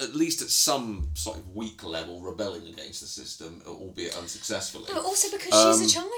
at 0.00 0.14
least 0.14 0.40
at 0.42 0.48
some 0.50 1.10
sort 1.14 1.36
of 1.38 1.54
weak 1.54 1.82
level 1.84 2.20
rebelling 2.20 2.66
against 2.68 3.00
the 3.02 3.06
system, 3.06 3.62
albeit 3.66 4.16
unsuccessfully. 4.16 4.86
but 4.92 5.04
also 5.04 5.30
because 5.30 5.52
Um, 5.52 5.78
she's 5.80 5.90
a 5.90 5.94
child. 6.00 6.10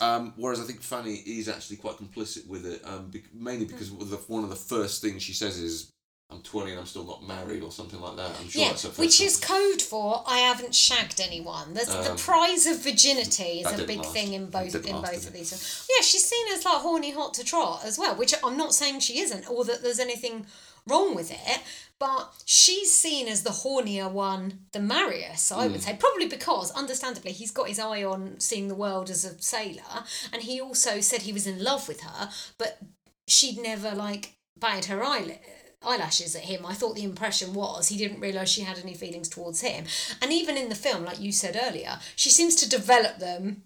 Um, 0.00 0.32
whereas 0.36 0.60
I 0.60 0.64
think 0.64 0.82
Fanny 0.82 1.16
is 1.16 1.48
actually 1.48 1.76
quite 1.76 1.96
complicit 1.96 2.46
with 2.46 2.66
it, 2.66 2.82
um, 2.84 3.10
bec- 3.10 3.32
mainly 3.32 3.66
because 3.66 3.88
Hmm. 3.88 4.08
the, 4.10 4.16
one 4.26 4.44
of 4.44 4.50
the 4.50 4.56
first 4.56 5.00
things 5.02 5.22
she 5.22 5.32
says 5.32 5.58
is, 5.58 5.88
"I'm 6.30 6.40
20 6.42 6.72
and 6.72 6.80
I'm 6.80 6.86
still 6.86 7.04
not 7.04 7.22
married" 7.22 7.62
or 7.62 7.70
something 7.70 8.00
like 8.00 8.16
that. 8.16 8.30
I'm 8.40 8.48
sure 8.48 8.62
yeah, 8.62 8.68
that's 8.70 8.82
her 8.82 8.88
which 8.90 9.20
is 9.20 9.36
code 9.36 9.80
for 9.82 10.24
I 10.26 10.38
haven't 10.38 10.74
shagged 10.74 11.20
anyone. 11.20 11.74
The 11.74 12.10
Um, 12.10 12.16
prize 12.16 12.66
of 12.66 12.78
virginity 12.80 13.60
is 13.60 13.66
a 13.78 13.84
big 13.84 13.98
last. 13.98 14.12
thing 14.12 14.32
in 14.32 14.50
both 14.50 14.74
in 14.74 14.96
last, 15.00 15.12
both 15.12 15.26
of 15.28 15.32
these. 15.34 15.52
Yeah, 15.88 16.02
she's 16.04 16.24
seen 16.28 16.46
as 16.48 16.64
like 16.64 16.78
horny 16.78 17.12
hot 17.12 17.34
to 17.34 17.44
trot 17.44 17.82
as 17.84 17.98
well, 17.98 18.16
which 18.16 18.34
I'm 18.42 18.56
not 18.56 18.74
saying 18.74 19.00
she 19.00 19.20
isn't, 19.20 19.48
or 19.48 19.64
that 19.66 19.82
there's 19.82 20.00
anything 20.00 20.46
wrong 20.86 21.14
with 21.14 21.30
it. 21.30 21.60
But 22.06 22.34
she's 22.44 22.92
seen 22.94 23.28
as 23.28 23.44
the 23.44 23.50
hornier 23.62 24.10
one 24.10 24.66
than 24.72 24.86
Marius, 24.86 25.50
I 25.50 25.66
Hmm. 25.66 25.72
would 25.72 25.82
say. 25.82 25.96
Probably 25.98 26.26
because, 26.26 26.70
understandably, 26.72 27.32
he's 27.32 27.50
got 27.50 27.68
his 27.68 27.78
eye 27.78 28.04
on 28.04 28.38
seeing 28.40 28.68
the 28.68 28.74
world 28.74 29.08
as 29.08 29.24
a 29.24 29.40
sailor, 29.40 30.04
and 30.30 30.42
he 30.42 30.60
also 30.60 31.00
said 31.00 31.22
he 31.22 31.32
was 31.32 31.46
in 31.46 31.62
love 31.64 31.88
with 31.88 32.02
her, 32.02 32.30
but 32.58 32.78
she'd 33.26 33.58
never 33.58 33.92
like 33.94 34.34
batted 34.58 34.84
her 34.86 35.02
eyelid 35.02 35.38
eyelashes 35.82 36.34
at 36.36 36.42
him. 36.42 36.66
I 36.66 36.74
thought 36.74 36.94
the 36.94 37.04
impression 37.04 37.54
was 37.54 37.88
he 37.88 37.96
didn't 37.96 38.20
realise 38.20 38.50
she 38.50 38.62
had 38.62 38.78
any 38.78 38.94
feelings 38.94 39.28
towards 39.30 39.60
him. 39.62 39.84
And 40.20 40.30
even 40.32 40.56
in 40.58 40.68
the 40.68 40.74
film, 40.74 41.04
like 41.04 41.20
you 41.20 41.32
said 41.32 41.58
earlier, 41.62 42.00
she 42.16 42.28
seems 42.30 42.54
to 42.56 42.68
develop 42.68 43.18
them 43.18 43.64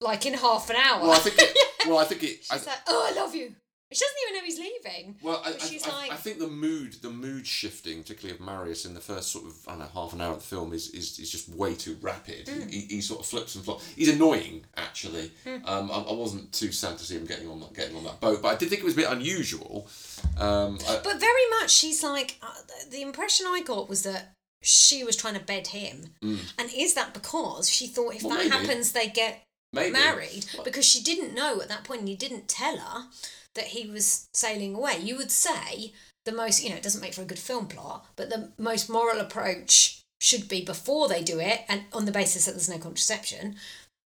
like 0.00 0.26
in 0.26 0.34
half 0.34 0.70
an 0.70 0.76
hour. 0.76 1.02
Well, 1.02 1.12
I 1.12 1.18
think 1.18 1.36
it. 1.38 1.56
Well, 1.88 1.98
I 1.98 2.04
think 2.04 2.22
it. 2.22 2.44
I, 2.50 2.56
She's 2.56 2.66
like, 2.66 2.82
oh, 2.88 3.08
I 3.10 3.14
love 3.20 3.34
you. 3.34 3.54
She 3.90 4.00
doesn't 4.04 4.16
even 4.28 4.34
know 4.38 4.44
he's 4.44 4.58
leaving. 4.58 5.16
Well, 5.22 5.42
I, 5.44 5.48
I, 5.50 5.96
like- 5.98 6.12
I 6.12 6.16
think 6.16 6.38
the 6.38 6.46
mood, 6.46 6.96
the 7.00 7.08
mood 7.08 7.46
shifting, 7.46 8.02
particularly 8.02 8.38
of 8.38 8.44
Marius 8.44 8.84
in 8.84 8.92
the 8.92 9.00
first 9.00 9.32
sort 9.32 9.46
of 9.46 9.54
I 9.66 9.70
don't 9.72 9.78
know 9.80 9.88
half 9.94 10.12
an 10.12 10.20
hour 10.20 10.32
of 10.32 10.40
the 10.40 10.44
film 10.44 10.72
is 10.74 10.90
is, 10.90 11.18
is 11.18 11.30
just 11.30 11.48
way 11.48 11.74
too 11.74 11.96
rapid. 12.02 12.46
Mm. 12.46 12.70
He, 12.70 12.80
he 12.80 13.00
sort 13.00 13.20
of 13.20 13.26
flips 13.26 13.54
and 13.54 13.64
flops. 13.64 13.86
He's 13.96 14.10
annoying 14.14 14.64
actually. 14.76 15.30
Um, 15.64 15.90
I, 15.90 16.04
I 16.10 16.12
wasn't 16.12 16.52
too 16.52 16.70
sad 16.70 16.98
to 16.98 17.04
see 17.04 17.16
him 17.16 17.24
getting 17.24 17.48
on 17.48 17.60
that 17.60 17.72
getting 17.74 17.96
on 17.96 18.04
that 18.04 18.20
boat, 18.20 18.42
but 18.42 18.48
I 18.48 18.56
did 18.56 18.68
think 18.68 18.82
it 18.82 18.84
was 18.84 18.92
a 18.94 18.96
bit 18.98 19.10
unusual. 19.10 19.88
Um, 20.38 20.78
But 20.86 21.18
very 21.20 21.48
much, 21.60 21.70
she's 21.70 22.02
like, 22.02 22.36
uh, 22.42 22.52
the- 22.90 23.00
impression 23.02 23.46
I 23.48 23.62
got 23.64 23.88
was 23.88 24.02
that 24.02 24.34
she 24.62 25.02
was 25.04 25.16
trying 25.16 25.34
to 25.34 25.40
bed 25.40 25.68
him. 25.68 26.14
And 26.22 26.70
is 26.76 26.92
that 26.94 27.14
because 27.14 27.70
she 27.70 27.86
thought 27.86 28.14
if 28.16 28.20
Mm. 28.22 28.24
Well, 28.24 28.36
that 28.38 28.48
maybe. 28.50 28.66
happens, 28.66 28.92
they 28.92 29.08
get 29.08 29.44
Maybe. 29.72 29.92
married? 29.92 30.44
Because 30.64 30.84
she 30.84 31.02
didn't 31.02 31.32
know 31.34 31.60
at 31.62 31.68
that 31.68 31.84
point, 31.84 32.00
and 32.00 32.08
he 32.08 32.16
didn't 32.16 32.48
tell 32.48 32.76
her 32.76 33.06
that 33.58 33.66
he 33.68 33.90
was 33.90 34.28
sailing 34.32 34.74
away. 34.74 34.98
You 35.00 35.16
would 35.16 35.30
say 35.30 35.92
the 36.24 36.32
most, 36.32 36.62
you 36.62 36.70
know, 36.70 36.76
it 36.76 36.82
doesn't 36.82 37.00
make 37.00 37.12
for 37.14 37.22
a 37.22 37.26
good 37.26 37.38
film 37.38 37.66
plot, 37.66 38.06
but 38.16 38.30
the 38.30 38.52
most 38.56 38.88
moral 38.88 39.20
approach 39.20 40.02
should 40.20 40.48
be 40.48 40.64
before 40.64 41.08
they 41.08 41.22
do 41.22 41.38
it, 41.38 41.60
and 41.68 41.82
on 41.92 42.04
the 42.04 42.12
basis 42.12 42.46
that 42.46 42.52
there's 42.52 42.68
no 42.68 42.78
contraception, 42.78 43.56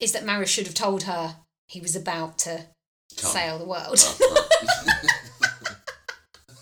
is 0.00 0.12
that 0.12 0.24
Marius 0.24 0.50
should 0.50 0.66
have 0.66 0.74
told 0.74 1.04
her 1.04 1.36
he 1.68 1.80
was 1.80 1.94
about 1.94 2.38
to 2.38 2.66
Come. 3.16 3.30
sail 3.30 3.58
the 3.58 3.64
world. 3.64 3.98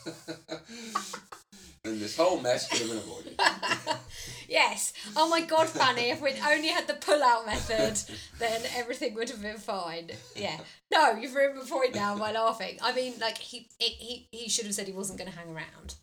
and 1.85 2.01
this 2.01 2.17
whole 2.17 2.41
mess 2.41 2.69
could 2.69 2.81
have 2.81 2.89
been 2.89 2.99
avoided. 2.99 3.39
Yes. 4.51 4.93
Oh 5.17 5.29
my 5.29 5.43
God, 5.43 5.69
Fanny, 5.69 6.11
if 6.11 6.21
we'd 6.21 6.35
only 6.47 6.69
had 6.69 6.87
the 6.89 6.95
pull 6.95 7.23
out 7.23 7.47
method, 7.47 8.01
then 8.41 8.61
everything 8.77 9.15
would 9.15 9.31
have 9.31 9.41
been 9.41 9.59
fine. 9.59 10.11
Yeah. 10.35 10.59
No, 10.93 11.13
you've 11.13 11.35
ruined 11.35 11.57
my 11.59 11.65
point 11.65 11.95
now 11.95 12.19
by 12.19 12.33
laughing. 12.33 12.77
I 12.83 12.93
mean, 12.93 13.15
like, 13.21 13.39
he 13.39 13.69
it, 13.79 13.93
he, 13.93 14.29
he 14.33 14.49
should 14.49 14.67
have 14.67 14.75
said 14.75 14.89
he 14.89 14.93
wasn't 14.93 15.19
going 15.21 15.31
to 15.31 15.37
hang 15.39 15.49
around. 15.55 15.95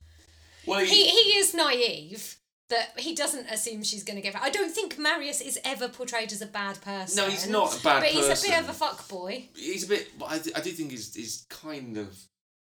Well, 0.65 0.79
He, 0.79 1.09
he 1.09 1.37
is 1.37 1.53
naive 1.53 2.37
that 2.69 2.99
he 2.99 3.15
doesn't 3.15 3.47
assume 3.47 3.83
she's 3.83 4.03
going 4.03 4.17
to 4.17 4.21
give 4.21 4.35
up. 4.35 4.41
I 4.43 4.49
don't 4.49 4.71
think 4.73 4.97
Marius 4.97 5.39
is 5.41 5.57
ever 5.63 5.87
portrayed 5.87 6.31
as 6.33 6.41
a 6.41 6.45
bad 6.45 6.81
person. 6.81 7.15
No, 7.23 7.29
he's 7.29 7.47
not 7.49 7.77
a 7.79 7.83
bad 7.83 8.01
person. 8.03 8.19
But 8.21 8.27
he's 8.29 8.43
a 8.45 8.49
bit 8.49 8.59
of 8.61 8.69
a 8.69 8.73
fuck 8.73 9.07
boy. 9.09 9.47
he's 9.55 9.85
a 9.85 9.87
bit. 9.87 10.07
but 10.19 10.25
I, 10.31 10.39
do- 10.39 10.51
I 10.55 10.59
do 10.61 10.71
think 10.71 10.91
he's, 10.91 11.13
he's 11.15 11.45
kind 11.49 11.97
of. 11.97 12.17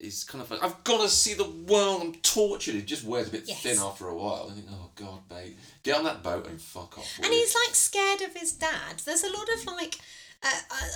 He's 0.00 0.24
kind 0.24 0.40
of 0.42 0.50
like, 0.50 0.62
I've 0.62 0.82
got 0.84 1.02
to 1.02 1.08
see 1.08 1.34
the 1.34 1.44
world. 1.44 2.00
I'm 2.02 2.14
tortured. 2.22 2.74
He 2.74 2.82
just 2.82 3.04
wears 3.04 3.28
a 3.28 3.30
bit 3.32 3.44
Yes. 3.46 3.62
thin 3.62 3.78
after 3.78 4.08
a 4.08 4.14
while. 4.16 4.48
I 4.50 4.54
think, 4.54 4.66
oh 4.70 4.90
god, 4.96 5.20
mate, 5.30 5.56
get 5.82 5.96
on 5.98 6.04
that 6.04 6.22
boat 6.22 6.46
and 6.46 6.60
fuck 6.60 6.96
off. 6.98 7.06
And 7.18 7.26
you?" 7.26 7.32
he's 7.38 7.54
like 7.54 7.74
scared 7.74 8.22
of 8.22 8.34
his 8.34 8.52
dad. 8.52 9.02
There's 9.04 9.24
a 9.24 9.30
lot 9.30 9.48
of 9.50 9.66
like, 9.66 9.98
uh, 10.42 10.48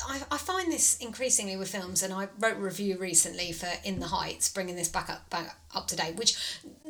I, 0.08 0.22
I 0.30 0.38
find 0.38 0.72
this 0.72 0.96
increasingly 0.98 1.56
with 1.58 1.68
films, 1.68 2.02
and 2.02 2.14
I 2.14 2.28
wrote 2.38 2.56
a 2.56 2.60
review 2.60 2.96
recently 2.98 3.52
for 3.52 3.68
In 3.84 4.00
the 4.00 4.06
Heights, 4.06 4.48
bringing 4.48 4.74
this 4.76 4.88
back 4.88 5.10
up 5.10 5.28
back 5.28 5.54
up 5.74 5.86
to 5.88 5.96
date, 5.96 6.16
which 6.16 6.34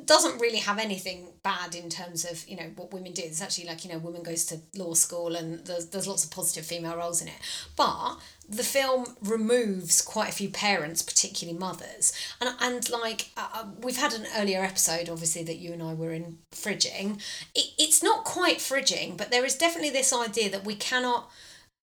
doesn't 0.05 0.39
really 0.39 0.59
have 0.59 0.79
anything 0.79 1.33
bad 1.43 1.75
in 1.75 1.89
terms 1.91 2.25
of 2.25 2.47
you 2.49 2.57
know 2.57 2.71
what 2.77 2.93
women 2.93 3.11
do. 3.13 3.23
It's 3.25 3.43
actually 3.43 3.67
like 3.67 3.85
you 3.85 3.91
know 3.91 3.99
women 3.99 4.23
goes 4.23 4.45
to 4.47 4.61
law 4.77 4.95
school, 4.95 5.35
and 5.35 5.67
there's 5.67 5.87
there's 5.87 6.07
lots 6.07 6.25
of 6.25 6.31
positive 6.31 6.65
female 6.65 6.97
roles 6.97 7.21
in 7.21 7.27
it, 7.27 7.35
but 7.75 8.19
the 8.49 8.63
film 8.63 9.17
removes 9.23 10.03
quite 10.03 10.29
a 10.29 10.33
few 10.33 10.49
parents, 10.49 11.03
particularly 11.03 11.59
mothers, 11.59 12.13
and 12.41 12.55
and 12.61 12.89
like 12.91 13.31
uh, 13.37 13.49
uh, 13.55 13.65
we've 13.81 13.97
had 13.97 14.13
an 14.13 14.27
earlier 14.37 14.63
episode, 14.63 15.09
obviously 15.09 15.43
that 15.45 15.57
you 15.57 15.73
and 15.73 15.83
I 15.83 15.95
were 15.95 16.13
in 16.13 16.39
fridging. 16.53 17.21
It, 17.55 17.73
it's 17.79 18.03
not 18.03 18.25
quite 18.25 18.59
fridging, 18.59 19.17
but 19.17 19.31
there 19.31 19.45
is 19.45 19.57
definitely 19.57 19.91
this 19.91 20.13
idea 20.13 20.51
that 20.51 20.65
we 20.65 20.75
cannot 20.75 21.31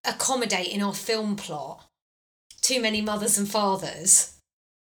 accommodate 0.06 0.68
in 0.70 0.82
our 0.82 0.94
film 0.94 1.36
plot 1.36 1.86
too 2.62 2.82
many 2.82 3.02
mothers 3.02 3.38
and 3.38 3.50
fathers. 3.50 4.38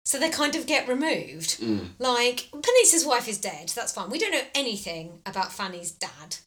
So 0.06 0.19
they 0.19 0.30
kind 0.30 0.56
of 0.56 0.68
get 0.68 0.88
removed. 0.88 1.60
Mm. 1.60 1.89
Like, 1.99 2.49
Panisse's 2.52 3.06
wife 3.06 3.27
is 3.27 3.38
dead, 3.38 3.69
that's 3.69 3.93
fine. 3.93 4.10
We 4.10 4.19
don't 4.19 4.31
know 4.31 4.43
anything 4.53 5.19
about 5.26 5.53
Fanny's 5.53 5.91
dad. 5.91 6.38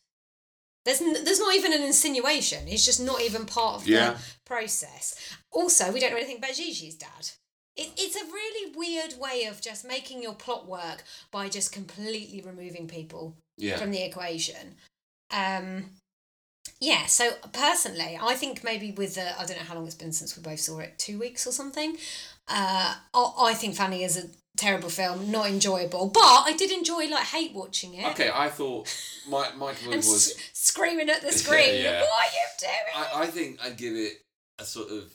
There's, 0.84 1.00
n- 1.00 1.24
there's 1.24 1.40
not 1.40 1.54
even 1.54 1.72
an 1.72 1.82
insinuation. 1.82 2.66
He's 2.66 2.84
just 2.84 3.00
not 3.00 3.20
even 3.22 3.46
part 3.46 3.76
of 3.82 3.88
Yeah. 3.88 4.10
the 4.10 4.20
process. 4.44 5.14
Also, 5.50 5.90
we 5.92 6.00
don't 6.00 6.10
know 6.10 6.16
anything 6.18 6.38
about 6.38 6.50
Gigi's 6.54 6.94
dad. 6.96 7.30
It, 7.76 7.90
it's 7.96 8.16
a 8.16 8.24
really 8.26 8.72
weird 8.76 9.18
way 9.18 9.44
of 9.46 9.60
just 9.60 9.84
making 9.86 10.22
your 10.22 10.34
plot 10.34 10.68
work 10.68 11.02
by 11.32 11.48
just 11.48 11.72
completely 11.72 12.40
removing 12.42 12.86
people 12.86 13.34
Yeah. 13.56 13.76
from 13.78 13.90
the 13.90 14.02
equation. 14.02 14.76
Um, 15.30 15.90
yeah, 16.80 17.06
so 17.06 17.32
personally, 17.52 18.18
I 18.20 18.34
think 18.34 18.62
maybe 18.62 18.92
with 18.92 19.14
the, 19.14 19.38
I 19.40 19.44
don't 19.46 19.56
know 19.58 19.64
how 19.64 19.74
long 19.74 19.86
it's 19.86 19.94
been 19.94 20.12
since 20.12 20.36
we 20.36 20.42
both 20.42 20.60
saw 20.60 20.78
it, 20.80 20.98
two 20.98 21.18
weeks 21.18 21.46
or 21.46 21.52
something. 21.52 21.96
Uh, 22.48 22.94
I, 23.14 23.32
I 23.38 23.54
think 23.54 23.74
Fanny 23.74 24.04
is 24.04 24.16
a 24.16 24.28
terrible 24.56 24.88
film, 24.90 25.30
not 25.30 25.48
enjoyable, 25.48 26.08
but 26.08 26.20
I 26.20 26.54
did 26.56 26.70
enjoy 26.70 27.06
like 27.08 27.24
hate 27.24 27.52
watching 27.54 27.94
it. 27.94 28.06
Okay, 28.12 28.30
I 28.32 28.48
thought 28.48 28.86
my, 29.28 29.48
And 29.84 29.94
was. 29.96 30.30
s- 30.32 30.50
screaming 30.52 31.08
at 31.10 31.22
the 31.22 31.32
screen, 31.32 31.82
Yeah. 31.82 32.00
what 32.02 32.10
are 32.10 32.32
you 32.32 32.46
doing? 32.60 32.72
I, 32.94 33.22
I 33.22 33.26
think 33.26 33.58
I'd 33.64 33.76
give 33.76 33.94
it 33.96 34.12
a 34.58 34.64
sort 34.64 34.90
of 34.90 35.12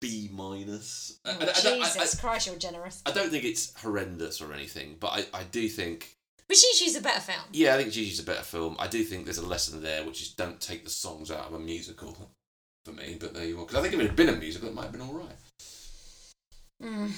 B 0.00 0.28
minus. 0.32 1.18
I- 1.24 1.30
Oh, 1.30 1.32
I- 1.40 1.42
I 1.42 1.60
don't- 1.62 1.82
I- 1.82 1.86
Jesus 1.86 2.20
Christ, 2.20 2.46
you're 2.46 2.56
generous. 2.56 3.02
I, 3.06 3.10
I 3.10 3.14
don't 3.14 3.30
think 3.30 3.44
it's 3.44 3.72
horrendous 3.80 4.40
or 4.40 4.52
anything, 4.52 4.96
but 5.00 5.08
I, 5.08 5.24
I 5.40 5.44
do 5.44 5.68
think 5.68 6.16
But 6.48 6.56
Gigi's 6.58 6.96
a 6.96 7.00
better 7.00 7.20
film. 7.20 7.40
Yeah, 7.52 7.74
I 7.74 7.78
think 7.78 7.92
Gigi's 7.92 8.20
a 8.20 8.24
better 8.24 8.42
film. 8.42 8.76
I 8.78 8.88
do 8.88 9.02
think 9.04 9.24
there's 9.24 9.38
a 9.38 9.46
lesson 9.46 9.82
there, 9.82 10.04
which 10.04 10.20
is 10.20 10.34
don't 10.34 10.60
take 10.60 10.84
the 10.84 10.90
songs 10.90 11.30
out 11.30 11.46
of 11.46 11.54
a 11.54 11.58
musical 11.58 12.30
for 12.84 12.92
me. 12.92 13.16
But 13.18 13.32
there 13.34 13.46
you 13.46 13.58
are. 13.60 13.64
Because 13.64 13.76
I 13.78 13.82
think 13.82 13.94
if 13.94 14.00
it 14.00 14.06
had 14.08 14.16
been 14.16 14.28
a 14.28 14.32
musical, 14.36 14.68
it 14.68 14.74
might 14.74 14.82
have 14.82 14.92
been 14.92 15.00
all 15.00 15.14
right. 15.14 15.36
Mm. 16.82 17.10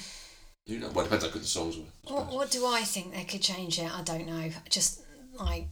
You 0.65 0.79
know, 0.79 0.89
well, 0.89 1.01
it 1.01 1.05
depends 1.05 1.25
how 1.25 1.31
good 1.31 1.41
the 1.41 1.47
songs 1.47 1.77
were. 1.77 2.13
What, 2.13 2.31
what 2.31 2.51
do 2.51 2.65
I 2.65 2.81
think 2.81 3.13
they 3.13 3.23
could 3.23 3.41
change 3.41 3.79
it? 3.79 3.91
I 3.91 4.03
don't 4.03 4.27
know. 4.27 4.49
Just 4.69 5.01
like, 5.33 5.67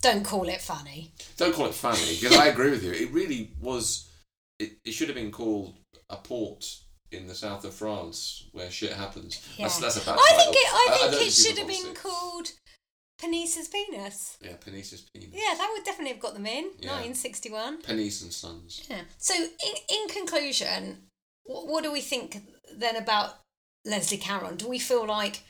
don't 0.00 0.24
call 0.24 0.48
it 0.48 0.60
funny. 0.60 1.12
Don't 1.36 1.54
call 1.54 1.66
it 1.66 1.74
funny 1.74 2.16
because 2.20 2.36
I 2.36 2.46
agree 2.46 2.70
with 2.70 2.82
you. 2.82 2.92
It 2.92 3.12
really 3.12 3.52
was. 3.60 4.08
It, 4.58 4.72
it 4.84 4.92
should 4.92 5.08
have 5.08 5.16
been 5.16 5.30
called 5.30 5.74
a 6.10 6.16
port 6.16 6.64
in 7.12 7.26
the 7.26 7.34
south 7.34 7.64
of 7.64 7.74
France 7.74 8.48
where 8.52 8.70
shit 8.70 8.92
happens. 8.92 9.46
Yeah. 9.56 9.66
That's, 9.66 9.78
that's 9.78 10.02
a 10.02 10.06
bad 10.06 10.18
I 10.18 10.28
title. 10.30 10.52
think 10.52 10.56
it. 10.56 10.68
I 10.72 11.08
think 11.10 11.26
it 11.26 11.32
should 11.32 11.58
have 11.58 11.68
been 11.68 11.94
called 11.94 12.48
Panisse's 13.22 13.68
Penis. 13.68 14.38
Yeah, 14.40 14.56
Panisse's 14.64 15.02
penis. 15.14 15.30
Yeah, 15.32 15.54
that 15.56 15.70
would 15.72 15.84
definitely 15.84 16.14
have 16.14 16.22
got 16.22 16.34
them 16.34 16.46
in. 16.46 16.64
Yeah. 16.80 16.98
1961. 16.98 17.82
Panisse 17.82 18.22
and 18.22 18.32
Sons. 18.32 18.86
Yeah. 18.90 19.02
So, 19.18 19.34
in, 19.34 19.74
in 19.88 20.08
conclusion, 20.08 21.02
what, 21.44 21.68
what 21.68 21.84
do 21.84 21.92
we 21.92 22.00
think 22.00 22.42
then 22.78 22.96
about 22.96 23.38
Leslie 23.84 24.18
Caron? 24.18 24.56
Do 24.56 24.68
we 24.68 24.78
feel 24.78 25.06
like 25.06 25.40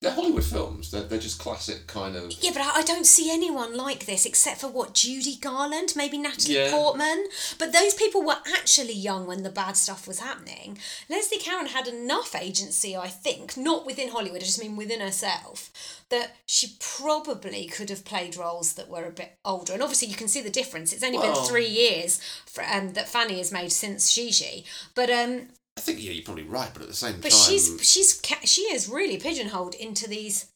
They're 0.00 0.12
Hollywood 0.12 0.44
films. 0.44 0.92
They're, 0.92 1.02
they're 1.02 1.18
just 1.18 1.40
classic 1.40 1.88
kind 1.88 2.14
of. 2.14 2.32
Yeah, 2.40 2.52
but 2.52 2.62
I 2.62 2.70
I 2.78 2.82
don't 2.82 3.04
see 3.06 3.32
anyone 3.32 3.76
like 3.76 4.06
this 4.06 4.24
except 4.26 4.60
for 4.60 4.68
what 4.68 4.94
Judy 4.94 5.34
Garland, 5.40 5.94
maybe 5.96 6.18
Natalie 6.18 6.54
Yeah. 6.54 6.70
Portman. 6.70 7.24
But 7.58 7.72
those 7.72 7.94
people 7.94 8.22
were 8.22 8.36
actually 8.56 8.92
young 8.94 9.26
when 9.26 9.42
the 9.42 9.50
bad 9.50 9.76
stuff 9.76 10.06
was 10.06 10.20
happening. 10.20 10.78
Leslie 11.10 11.38
Caron 11.38 11.66
had 11.66 11.88
enough 11.88 12.36
agency, 12.36 12.96
I 12.96 13.08
think, 13.08 13.56
not 13.56 13.84
within 13.86 14.10
Hollywood, 14.10 14.40
I 14.42 14.44
just 14.44 14.60
mean 14.62 14.76
within 14.76 15.00
herself, 15.00 15.72
that 16.10 16.36
she 16.46 16.76
probably 16.78 17.66
could 17.66 17.90
have 17.90 18.04
played 18.04 18.36
roles 18.36 18.74
that 18.74 18.88
were 18.88 19.04
a 19.04 19.10
bit 19.10 19.34
older. 19.44 19.72
And 19.72 19.82
obviously, 19.82 20.06
you 20.08 20.14
can 20.16 20.28
see 20.28 20.42
the 20.42 20.48
difference. 20.60 20.92
It's 20.92 21.02
only 21.02 21.18
Well- 21.18 21.34
been 21.34 21.44
three 21.50 21.66
years 21.68 22.20
for, 22.46 22.62
um, 22.62 22.92
that 22.92 23.08
Fanny 23.08 23.38
has 23.38 23.50
made 23.50 23.72
since 23.72 24.12
Gigi. 24.14 24.64
But 24.94 25.10
um, 25.10 25.48
I 25.78 25.80
think 25.80 26.02
yeah, 26.02 26.10
you're 26.12 26.24
probably 26.24 26.44
right, 26.44 26.70
but 26.72 26.82
at 26.82 26.88
the 26.88 26.94
same 26.94 27.14
but 27.20 27.30
time, 27.30 27.30
but 27.30 27.32
she's 27.32 27.78
she's 27.82 28.20
she 28.44 28.62
is 28.62 28.88
really 28.88 29.16
pigeonholed 29.18 29.74
into 29.74 30.08
these 30.08 30.46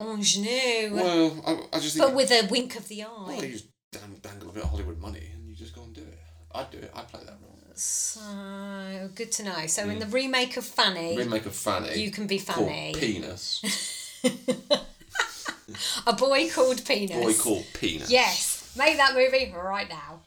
ingenue. 0.00 0.94
well, 0.94 1.42
I, 1.46 1.76
I 1.76 1.80
just 1.80 1.96
think. 1.96 2.06
but 2.06 2.14
with 2.14 2.30
a 2.30 2.46
wink 2.50 2.76
of 2.76 2.88
the 2.88 3.04
eye. 3.04 3.08
well, 3.26 3.44
you 3.44 3.52
just 3.52 3.66
dang, 3.92 4.18
dangle 4.22 4.50
a 4.50 4.52
bit 4.52 4.62
of 4.64 4.70
Hollywood 4.70 4.98
money 5.00 5.30
and 5.34 5.48
you 5.48 5.54
just 5.54 5.74
go 5.74 5.82
and 5.84 5.94
do 5.94 6.02
it. 6.02 6.18
I'd 6.54 6.70
do 6.70 6.78
it. 6.78 6.90
I'd 6.94 7.08
play 7.08 7.20
that 7.24 7.38
role. 7.42 7.56
So 7.78 9.10
good 9.14 9.30
to 9.32 9.42
know. 9.44 9.66
So 9.66 9.86
in 9.88 9.98
the 9.98 10.06
remake 10.06 10.56
of 10.56 10.64
Fanny, 10.64 11.14
Mm. 11.14 11.18
Remake 11.18 11.44
of 11.44 11.54
Fanny. 11.54 12.00
you 12.00 12.10
can 12.10 12.26
be 12.26 12.38
Fanny. 12.38 12.94
Penis. 12.96 13.62
a 16.06 16.12
boy 16.14 16.48
called 16.50 16.82
Penis. 16.86 17.16
Boy 17.16 17.34
called 17.34 17.66
Penis. 17.74 18.10
Yes, 18.10 18.72
make 18.78 18.96
that 18.96 19.14
movie 19.14 19.52
right 19.54 19.88
now. 19.90 20.20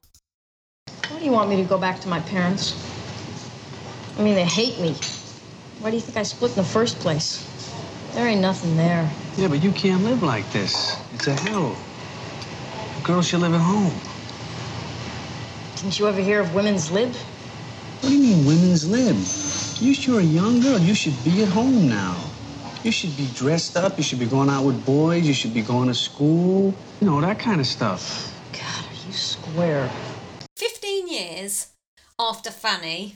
Why 1.10 1.18
do 1.20 1.26
you 1.26 1.32
want 1.32 1.49
me 1.49 1.56
to 1.57 1.64
go 1.64 1.80
back 1.80 1.99
to 2.02 2.07
my 2.07 2.20
parents? 2.20 2.76
I 4.20 4.22
mean, 4.22 4.36
they 4.36 4.44
hate 4.44 4.78
me. 4.82 4.94
Why 5.80 5.91
do 5.91 5.96
you 5.96 6.02
think 6.02 6.18
I 6.18 6.24
split 6.24 6.52
in 6.52 6.58
the 6.58 6.64
first 6.64 7.00
place? 7.00 7.48
There 8.14 8.28
ain't 8.28 8.41
nothing 8.41 8.76
there. 8.76 9.10
Yeah, 9.38 9.48
but 9.48 9.64
you 9.64 9.72
can't 9.72 10.04
live 10.04 10.22
like 10.22 10.44
this. 10.52 10.98
It's 11.14 11.28
a 11.28 11.34
hell. 11.34 11.78
A 13.00 13.02
girl 13.08 13.22
should 13.22 13.40
live 13.40 13.54
at 13.54 13.62
home. 13.62 13.94
Didn't 15.78 15.98
you 15.98 16.10
ever 16.10 16.20
hear 16.20 16.41
of 16.41 16.54
women's 16.54 16.91
lib? 16.91 17.14
What 17.16 18.10
do 18.10 18.14
you 18.14 18.36
mean, 18.36 18.46
women's 18.46 18.90
lib? 18.90 19.16
You 19.82 19.94
sure 19.94 20.20
a 20.20 20.24
young 20.24 20.60
girl. 20.60 20.78
You 20.78 20.96
should 20.96 21.16
be 21.24 21.41
at 21.44 21.48
home 21.48 21.88
now. 21.88 22.22
You 22.84 22.91
should 22.91 23.16
be 23.16 23.30
dressed 23.36 23.78
up. 23.78 23.98
You 23.98 24.04
should 24.04 24.20
be 24.20 24.26
going 24.26 24.50
out 24.50 24.66
with 24.66 24.86
boys. 24.86 25.26
You 25.26 25.34
should 25.34 25.54
be 25.54 25.62
going 25.62 25.88
to 25.88 25.96
school. 25.96 26.74
You 27.00 27.08
know, 27.08 27.22
that 27.22 27.40
kind 27.40 27.62
of 27.62 27.68
stuff. 27.68 28.36
God, 28.52 28.84
are 28.84 29.08
you 29.08 29.14
square? 29.14 29.90
15 30.58 31.08
years 31.08 31.68
after 32.20 32.52
Fanny, 32.52 33.16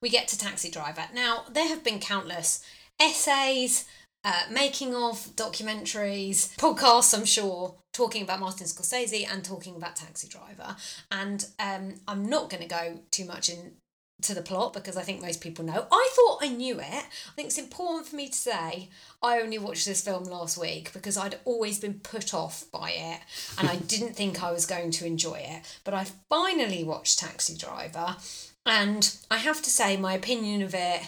we 0.00 0.08
get 0.08 0.28
to 0.28 0.38
Taxi 0.38 0.70
Driver. 0.70 1.04
Now, 1.14 1.44
there 1.50 1.68
have 1.68 1.84
been 1.84 1.98
countless 1.98 2.64
essays, 3.00 3.84
uh, 4.24 4.42
making 4.50 4.94
of 4.94 5.34
documentaries, 5.36 6.54
podcasts, 6.56 7.16
I'm 7.16 7.24
sure, 7.24 7.74
talking 7.92 8.22
about 8.22 8.40
Martin 8.40 8.66
Scorsese 8.66 9.26
and 9.30 9.44
talking 9.44 9.76
about 9.76 9.96
Taxi 9.96 10.28
Driver. 10.28 10.76
And 11.10 11.46
um, 11.58 11.94
I'm 12.06 12.28
not 12.28 12.50
going 12.50 12.62
to 12.62 12.68
go 12.68 13.00
too 13.10 13.24
much 13.24 13.48
in 13.48 13.72
to 14.20 14.34
the 14.34 14.42
plot 14.42 14.72
because 14.72 14.96
I 14.96 15.02
think 15.02 15.22
most 15.22 15.40
people 15.40 15.64
know. 15.64 15.86
I 15.92 16.10
thought 16.12 16.38
I 16.42 16.48
knew 16.48 16.80
it. 16.80 16.82
I 16.82 17.32
think 17.36 17.46
it's 17.46 17.58
important 17.58 18.08
for 18.08 18.16
me 18.16 18.28
to 18.28 18.34
say 18.34 18.88
I 19.22 19.40
only 19.40 19.58
watched 19.58 19.86
this 19.86 20.02
film 20.02 20.24
last 20.24 20.58
week 20.58 20.92
because 20.92 21.16
I'd 21.16 21.38
always 21.44 21.78
been 21.78 22.00
put 22.00 22.34
off 22.34 22.64
by 22.72 22.90
it 22.90 23.20
and 23.58 23.68
I 23.68 23.76
didn't 23.86 24.16
think 24.16 24.42
I 24.42 24.50
was 24.50 24.66
going 24.66 24.90
to 24.92 25.06
enjoy 25.06 25.44
it. 25.44 25.80
But 25.84 25.94
I 25.94 26.06
finally 26.28 26.82
watched 26.82 27.20
Taxi 27.20 27.56
Driver 27.56 28.16
and 28.68 29.16
I 29.30 29.38
have 29.38 29.62
to 29.62 29.70
say 29.70 29.96
my 29.96 30.14
opinion 30.14 30.62
of 30.62 30.74
it, 30.74 31.02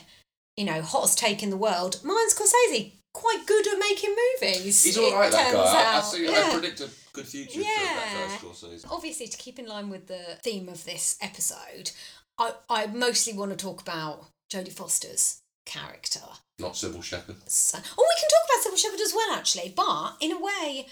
you 0.57 0.65
know, 0.65 0.83
hottest 0.83 1.19
take 1.19 1.43
in 1.43 1.51
the 1.51 1.57
world, 1.57 2.01
Martin 2.05 2.29
Scorsese. 2.31 2.93
Quite 3.13 3.45
good 3.45 3.67
at 3.67 3.79
making 3.79 4.15
movies. 4.41 4.85
He's 4.85 4.97
all 4.97 5.13
right, 5.13 5.33
that 5.33 5.53
guy. 5.53 5.61
I, 5.61 5.99
I, 5.99 6.01
see, 6.01 6.29
I 6.29 6.51
predict 6.53 6.81
a 6.81 6.89
good 7.13 7.27
future 7.27 7.59
for 7.59 7.65
that 7.65 8.39
guy. 8.41 8.79
Obviously, 8.89 9.27
to 9.27 9.37
keep 9.37 9.59
in 9.59 9.67
line 9.67 9.91
with 9.91 10.07
the 10.07 10.39
theme 10.45 10.69
of 10.69 10.85
this 10.85 11.19
episode, 11.21 11.91
I, 12.39 12.53
I 12.69 12.87
mostly 12.87 13.33
want 13.33 13.51
to 13.51 13.57
talk 13.57 13.83
about 13.83 14.27
Jodie 14.53 14.73
Foster's 14.73 15.41
character. 15.67 16.21
Not 16.61 16.75
Cybill 16.75 17.03
Shepherd. 17.03 17.37
So, 17.49 17.79
oh, 17.79 18.09
we 18.09 18.21
can 18.21 18.29
talk 18.29 18.45
about 18.45 18.73
Cybill 18.73 18.79
Shepherd 18.79 19.01
as 19.01 19.13
well, 19.15 19.37
actually. 19.37 19.73
But 19.75 20.17
in 20.21 20.31
a 20.31 20.41
way, 20.41 20.87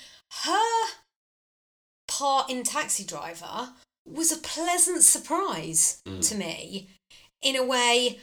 her 0.45 0.89
part 2.09 2.51
in 2.51 2.65
Taxi 2.65 3.05
Driver 3.05 3.71
was 4.13 4.33
a 4.33 4.37
pleasant 4.39 5.03
surprise 5.03 6.01
Mm. 6.07 6.29
to 6.29 6.35
me. 6.35 6.89
In 7.43 7.55
a 7.57 7.65
way 7.65 8.19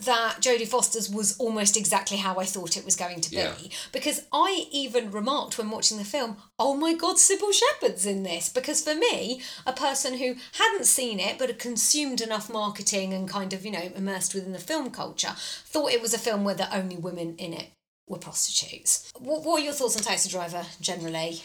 that 0.00 0.36
Jodie 0.40 0.66
Foster's 0.66 1.10
was 1.10 1.36
almost 1.38 1.76
exactly 1.76 2.18
how 2.18 2.36
I 2.36 2.44
thought 2.44 2.76
it 2.76 2.84
was 2.84 2.94
going 2.94 3.20
to 3.20 3.30
be. 3.30 3.36
Yeah. 3.36 3.54
Because 3.92 4.22
I 4.32 4.66
even 4.70 5.10
remarked 5.10 5.58
when 5.58 5.70
watching 5.70 5.98
the 5.98 6.04
film, 6.04 6.36
oh 6.58 6.74
my 6.74 6.94
god, 6.94 7.16
Cybill 7.16 7.52
Shepherd's 7.52 8.06
in 8.06 8.22
this. 8.22 8.48
Because 8.48 8.80
for 8.82 8.94
me, 8.94 9.42
a 9.66 9.72
person 9.72 10.18
who 10.18 10.36
hadn't 10.52 10.84
seen 10.86 11.18
it 11.18 11.36
but 11.38 11.48
had 11.48 11.58
consumed 11.58 12.20
enough 12.20 12.48
marketing 12.48 13.12
and 13.12 13.28
kind 13.28 13.52
of, 13.52 13.64
you 13.64 13.72
know, 13.72 13.90
immersed 13.96 14.34
within 14.34 14.52
the 14.52 14.58
film 14.60 14.90
culture, 14.90 15.34
thought 15.36 15.92
it 15.92 16.02
was 16.02 16.14
a 16.14 16.18
film 16.18 16.44
where 16.44 16.54
the 16.54 16.72
only 16.74 16.96
women 16.96 17.34
in 17.36 17.52
it 17.52 17.70
were 18.08 18.18
prostitutes. 18.18 19.10
What, 19.18 19.42
what 19.42 19.60
are 19.60 19.64
your 19.64 19.72
thoughts 19.72 19.96
on 19.96 20.02
Taxi 20.02 20.28
Driver 20.30 20.64
generally? 20.80 21.42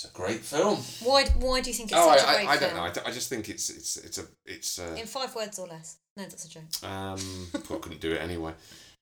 It's 0.00 0.04
a 0.04 0.12
great 0.16 0.42
film. 0.44 0.78
Why, 1.02 1.24
why 1.40 1.60
do 1.60 1.70
you 1.70 1.74
think 1.74 1.90
it's 1.90 1.98
Oh, 1.98 2.08
I, 2.08 2.16
such 2.18 2.24
a 2.24 2.30
I, 2.30 2.34
great 2.36 2.48
I 2.48 2.56
film? 2.56 2.70
don't 2.70 2.94
know. 2.94 3.02
I, 3.04 3.08
I 3.08 3.10
just 3.10 3.28
think 3.28 3.48
it's 3.48 3.68
it's 3.68 3.96
it's 3.96 4.18
a 4.18 4.26
it's 4.46 4.78
uh, 4.78 4.94
In 4.96 5.06
five 5.06 5.34
words 5.34 5.58
or 5.58 5.66
less. 5.66 5.96
No, 6.16 6.22
that's 6.22 6.44
a 6.44 6.48
joke. 6.48 6.62
um. 6.84 7.18
I 7.54 7.78
couldn't 7.80 8.00
do 8.00 8.12
it 8.12 8.22
anyway. 8.22 8.52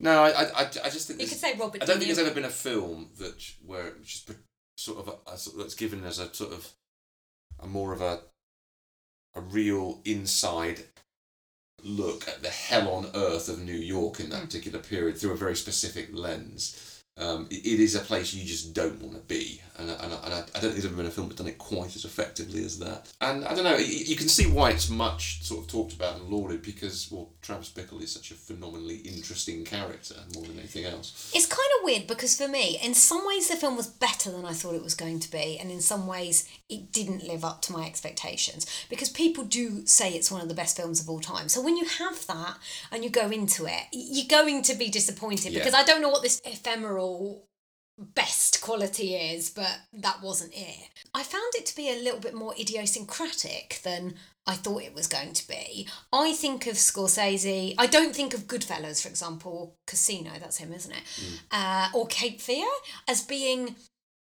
No, 0.00 0.22
I 0.22 0.30
I, 0.30 0.42
I, 0.44 0.60
I 0.84 0.88
just 0.88 1.06
think 1.06 1.20
You 1.20 1.26
could 1.28 1.36
say 1.36 1.52
Robert 1.58 1.82
I 1.82 1.84
don't 1.84 1.98
De 1.98 2.04
think 2.06 2.14
there's 2.14 2.18
Niro. 2.26 2.30
ever 2.30 2.34
been 2.34 2.44
a 2.46 2.48
film 2.48 3.10
that 3.18 3.34
where 3.66 3.88
it's 3.88 4.10
just 4.10 4.26
pre- 4.26 4.36
sort 4.78 4.98
of 5.00 5.08
a, 5.26 5.32
a 5.32 5.36
sort 5.36 5.58
that's 5.58 5.74
given 5.74 6.02
as 6.04 6.18
a 6.18 6.32
sort 6.32 6.52
of 6.54 6.66
a 7.60 7.66
more 7.66 7.92
of 7.92 8.00
a 8.00 8.20
a 9.34 9.42
real 9.42 10.00
inside 10.06 10.80
look 11.84 12.26
at 12.26 12.42
the 12.42 12.48
hell 12.48 12.88
on 12.88 13.10
earth 13.14 13.50
of 13.50 13.60
New 13.60 13.74
York 13.74 14.18
in 14.18 14.30
that 14.30 14.38
Hmm. 14.38 14.44
particular 14.46 14.78
period 14.78 15.18
through 15.18 15.32
a 15.32 15.36
very 15.36 15.56
specific 15.56 16.08
lens. 16.14 16.95
Um, 17.18 17.46
it, 17.50 17.64
it 17.64 17.80
is 17.80 17.94
a 17.94 18.00
place 18.00 18.34
you 18.34 18.44
just 18.44 18.74
don't 18.74 19.00
want 19.00 19.14
to 19.14 19.20
be, 19.20 19.62
and, 19.78 19.90
I- 19.90 19.94
and, 19.94 20.12
and 20.12 20.34
I, 20.34 20.38
I 20.38 20.40
don't 20.40 20.60
think 20.60 20.72
there's 20.74 20.84
ever 20.84 20.96
been 20.96 21.06
a 21.06 21.10
film 21.10 21.28
that's 21.28 21.38
done 21.38 21.48
it 21.48 21.56
quite 21.56 21.96
as 21.96 22.04
effectively 22.04 22.62
as 22.62 22.78
that. 22.80 23.10
And 23.22 23.42
I 23.46 23.54
don't 23.54 23.64
know, 23.64 23.76
you, 23.78 24.04
you 24.04 24.16
can 24.16 24.28
see 24.28 24.46
why 24.46 24.70
it's 24.70 24.90
much 24.90 25.42
sort 25.42 25.60
of 25.64 25.66
talked 25.70 25.94
about 25.94 26.16
and 26.20 26.28
lauded 26.28 26.60
because 26.60 27.08
well, 27.10 27.30
Travis 27.40 27.70
Bickle 27.74 28.02
is 28.02 28.12
such 28.12 28.32
a 28.32 28.34
phenomenally 28.34 28.96
interesting 28.96 29.64
character 29.64 30.14
more 30.34 30.44
than 30.44 30.58
anything 30.58 30.84
else. 30.84 31.32
It's 31.34 31.46
kind 31.46 31.68
of 31.78 31.84
weird 31.84 32.06
because 32.06 32.36
for 32.36 32.48
me, 32.48 32.78
in 32.82 32.92
some 32.92 33.26
ways, 33.26 33.48
the 33.48 33.56
film 33.56 33.76
was 33.78 33.86
better 33.86 34.30
than 34.30 34.44
I 34.44 34.52
thought 34.52 34.74
it 34.74 34.82
was 34.84 34.94
going 34.94 35.20
to 35.20 35.30
be, 35.30 35.58
and 35.58 35.70
in 35.70 35.80
some 35.80 36.06
ways, 36.06 36.46
it 36.68 36.92
didn't 36.92 37.26
live 37.26 37.44
up 37.46 37.62
to 37.62 37.72
my 37.72 37.86
expectations. 37.86 38.66
Because 38.90 39.08
people 39.08 39.44
do 39.44 39.86
say 39.86 40.10
it's 40.12 40.30
one 40.30 40.42
of 40.42 40.48
the 40.48 40.54
best 40.54 40.76
films 40.76 41.00
of 41.00 41.08
all 41.08 41.20
time. 41.20 41.48
So 41.48 41.62
when 41.62 41.78
you 41.78 41.86
have 41.86 42.26
that 42.26 42.58
and 42.92 43.02
you 43.04 43.08
go 43.08 43.30
into 43.30 43.64
it, 43.64 43.84
you're 43.92 44.26
going 44.28 44.60
to 44.64 44.74
be 44.74 44.90
disappointed 44.90 45.52
Yeah. 45.52 45.60
because 45.60 45.72
I 45.74 45.82
don't 45.82 46.02
know 46.02 46.10
what 46.10 46.22
this 46.22 46.42
ephemeral 46.44 47.05
best 47.98 48.60
quality 48.60 49.14
is, 49.14 49.50
but 49.50 49.78
that 49.92 50.22
wasn't 50.22 50.52
it. 50.54 50.88
I 51.14 51.22
found 51.22 51.52
it 51.54 51.66
to 51.66 51.76
be 51.76 51.88
a 51.88 52.02
little 52.02 52.20
bit 52.20 52.34
more 52.34 52.54
idiosyncratic 52.58 53.80
than 53.82 54.14
I 54.46 54.54
thought 54.54 54.82
it 54.82 54.94
was 54.94 55.06
going 55.06 55.32
to 55.32 55.48
be. 55.48 55.88
I 56.12 56.32
think 56.34 56.66
of 56.66 56.74
Scorsese, 56.74 57.74
I 57.78 57.86
don't 57.86 58.14
think 58.14 58.34
of 58.34 58.46
Goodfellas, 58.46 59.02
for 59.02 59.08
example, 59.08 59.74
Casino, 59.86 60.32
that's 60.38 60.58
him, 60.58 60.72
isn't 60.72 60.92
it? 60.92 61.02
Uh, 61.50 61.88
or 61.94 62.06
Cape 62.06 62.40
Fear 62.40 62.66
as 63.08 63.22
being 63.22 63.76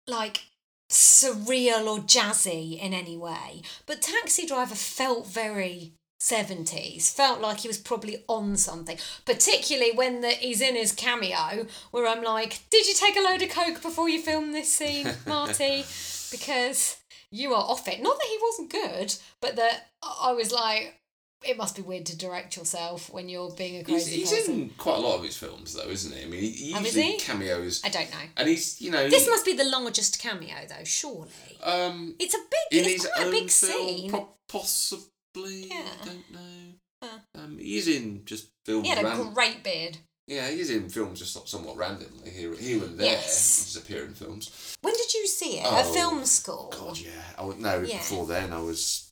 like 0.08 0.44
surreal 0.90 1.88
or 1.88 2.00
jazzy 2.04 2.80
in 2.80 2.94
any 2.94 3.18
way. 3.18 3.64
But 3.86 4.02
Taxi 4.02 4.46
Driver 4.46 4.76
felt 4.76 5.28
very 5.28 5.94
70s 6.20 7.14
felt 7.14 7.42
like 7.42 7.60
he 7.60 7.68
was 7.68 7.78
probably 7.78 8.24
on 8.28 8.56
something 8.58 8.98
particularly 9.26 9.92
when 9.94 10.22
the, 10.22 10.30
he's 10.30 10.62
in 10.62 10.76
his 10.76 10.92
cameo 10.92 11.68
where 11.92 12.08
i'm 12.08 12.24
like 12.24 12.62
did 12.70 12.88
you 12.88 12.94
take 12.94 13.16
a 13.18 13.22
load 13.22 13.42
of 13.42 13.50
coke 13.50 13.82
before 13.82 14.10
you 14.10 14.22
filmed 14.22 14.54
this 14.56 14.74
scene 14.76 15.08
marty 15.28 15.84
because 16.32 16.98
you 17.32 17.54
are 17.54 17.64
off 17.64 17.88
it 17.88 18.02
not 18.02 18.18
that 18.18 18.28
he 18.28 18.38
wasn't 18.42 18.72
good 18.72 19.16
but 19.42 19.56
that 19.58 19.88
i 20.22 20.32
was 20.32 20.52
like 20.52 21.00
it 21.44 21.58
must 21.58 21.76
be 21.76 21.82
weird 21.84 22.08
to 22.08 22.18
direct 22.18 22.58
yourself 22.58 23.12
when 23.14 23.30
you're 23.30 23.52
being 23.52 23.76
a 23.76 23.78
He's, 23.80 24.06
crazy 24.06 24.16
he's 24.22 24.32
person. 24.32 24.54
in 24.56 24.70
quite 24.80 24.96
a 24.98 25.00
lot 25.00 25.18
of 25.18 25.24
his 25.24 25.38
films, 25.38 25.76
though, 25.76 25.88
isn't 25.90 26.12
he? 26.16 26.24
I 26.24 26.26
mean, 26.26 26.40
he, 26.40 26.50
he 26.50 26.74
Oh, 26.74 26.80
usually 26.80 27.04
he? 27.04 27.18
cameos, 27.20 27.82
I 27.86 27.90
don't 27.90 28.10
know. 28.10 28.18
and 28.38 28.48
he's 28.48 28.82
you 28.82 28.90
know 28.90 29.08
This 29.10 29.28
must 29.30 29.46
be 29.46 29.54
the 29.54 29.66
longest 29.66 30.20
cameo, 30.20 30.56
though. 30.68 30.84
Surely, 30.86 31.30
um 31.62 32.16
it's 32.18 32.34
a 32.34 32.38
big. 32.40 32.80
in 32.80 32.86
it's 32.90 33.04
his 33.04 33.12
quite 33.14 33.28
a 33.28 33.30
big 33.32 33.52
film, 33.52 33.88
scene. 33.88 34.12
po- 34.12 34.30
possibly. 34.48 35.06
Yeah. 35.36 35.84
I 36.02 36.06
don't 36.06 36.32
know. 36.32 36.74
Huh. 37.04 37.20
Um, 37.36 37.58
he's 37.60 37.88
in 37.88 38.24
just 38.26 38.48
films. 38.66 38.84
He 38.88 38.90
had 38.90 39.04
a 39.04 39.08
ran- 39.08 39.34
great 39.34 39.64
beard. 39.64 39.98
yeah, 40.28 40.50
he's 40.50 40.70
in 40.72 40.90
films 40.90 41.20
just 41.20 41.48
somewhat 41.48 41.78
randomly 41.78 42.30
here, 42.32 42.56
here 42.56 42.84
and 42.84 42.98
there. 42.98 43.08
Yes. 43.08 43.58
He 43.60 43.64
just 43.74 43.78
appear 43.86 44.06
in 44.06 44.14
films. 44.14 44.76
When 44.82 44.94
did 44.96 45.14
you 45.14 45.28
see 45.28 45.60
it? 45.60 45.66
Oh, 45.66 45.76
At 45.78 45.86
film 45.94 46.26
school. 46.26 46.74
God, 46.78 46.98
yeah. 46.98 47.12
I 47.38 47.44
no, 47.58 47.82
Yeah. 47.82 47.98
before 47.98 48.26
then 48.26 48.54
I 48.54 48.62
was 48.62 49.12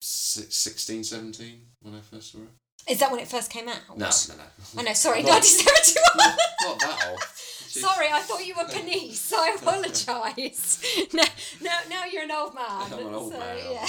si- 0.00 0.46
16, 0.50 1.04
17 1.04 1.60
when 1.82 1.94
I 1.94 2.00
first 2.00 2.32
saw 2.32 2.38
it. 2.38 2.48
Is 2.86 2.98
that 3.00 3.10
when 3.10 3.20
it 3.20 3.28
first 3.28 3.50
came 3.50 3.66
out? 3.68 3.78
No, 3.96 4.06
no, 4.28 4.34
no. 4.36 4.80
I 4.80 4.82
know. 4.82 4.92
Sorry, 4.92 5.22
Not- 5.22 5.40
1971. 5.42 6.36
Not 6.62 6.78
that 6.80 7.06
old. 7.08 7.20
Sorry, 7.66 8.08
I 8.12 8.20
thought 8.20 8.46
you 8.46 8.54
were 8.54 8.64
Panisse. 8.64 9.32
I 9.32 9.56
apologise. 9.60 10.80
now, 11.14 11.24
now, 11.62 11.78
now 11.88 12.04
you're 12.04 12.22
an 12.24 12.30
old 12.30 12.54
man. 12.54 12.64
I'm 12.68 12.92
an 13.06 13.14
old 13.14 13.32
so, 13.32 13.38
man. 13.38 13.58
yeah. 13.72 13.88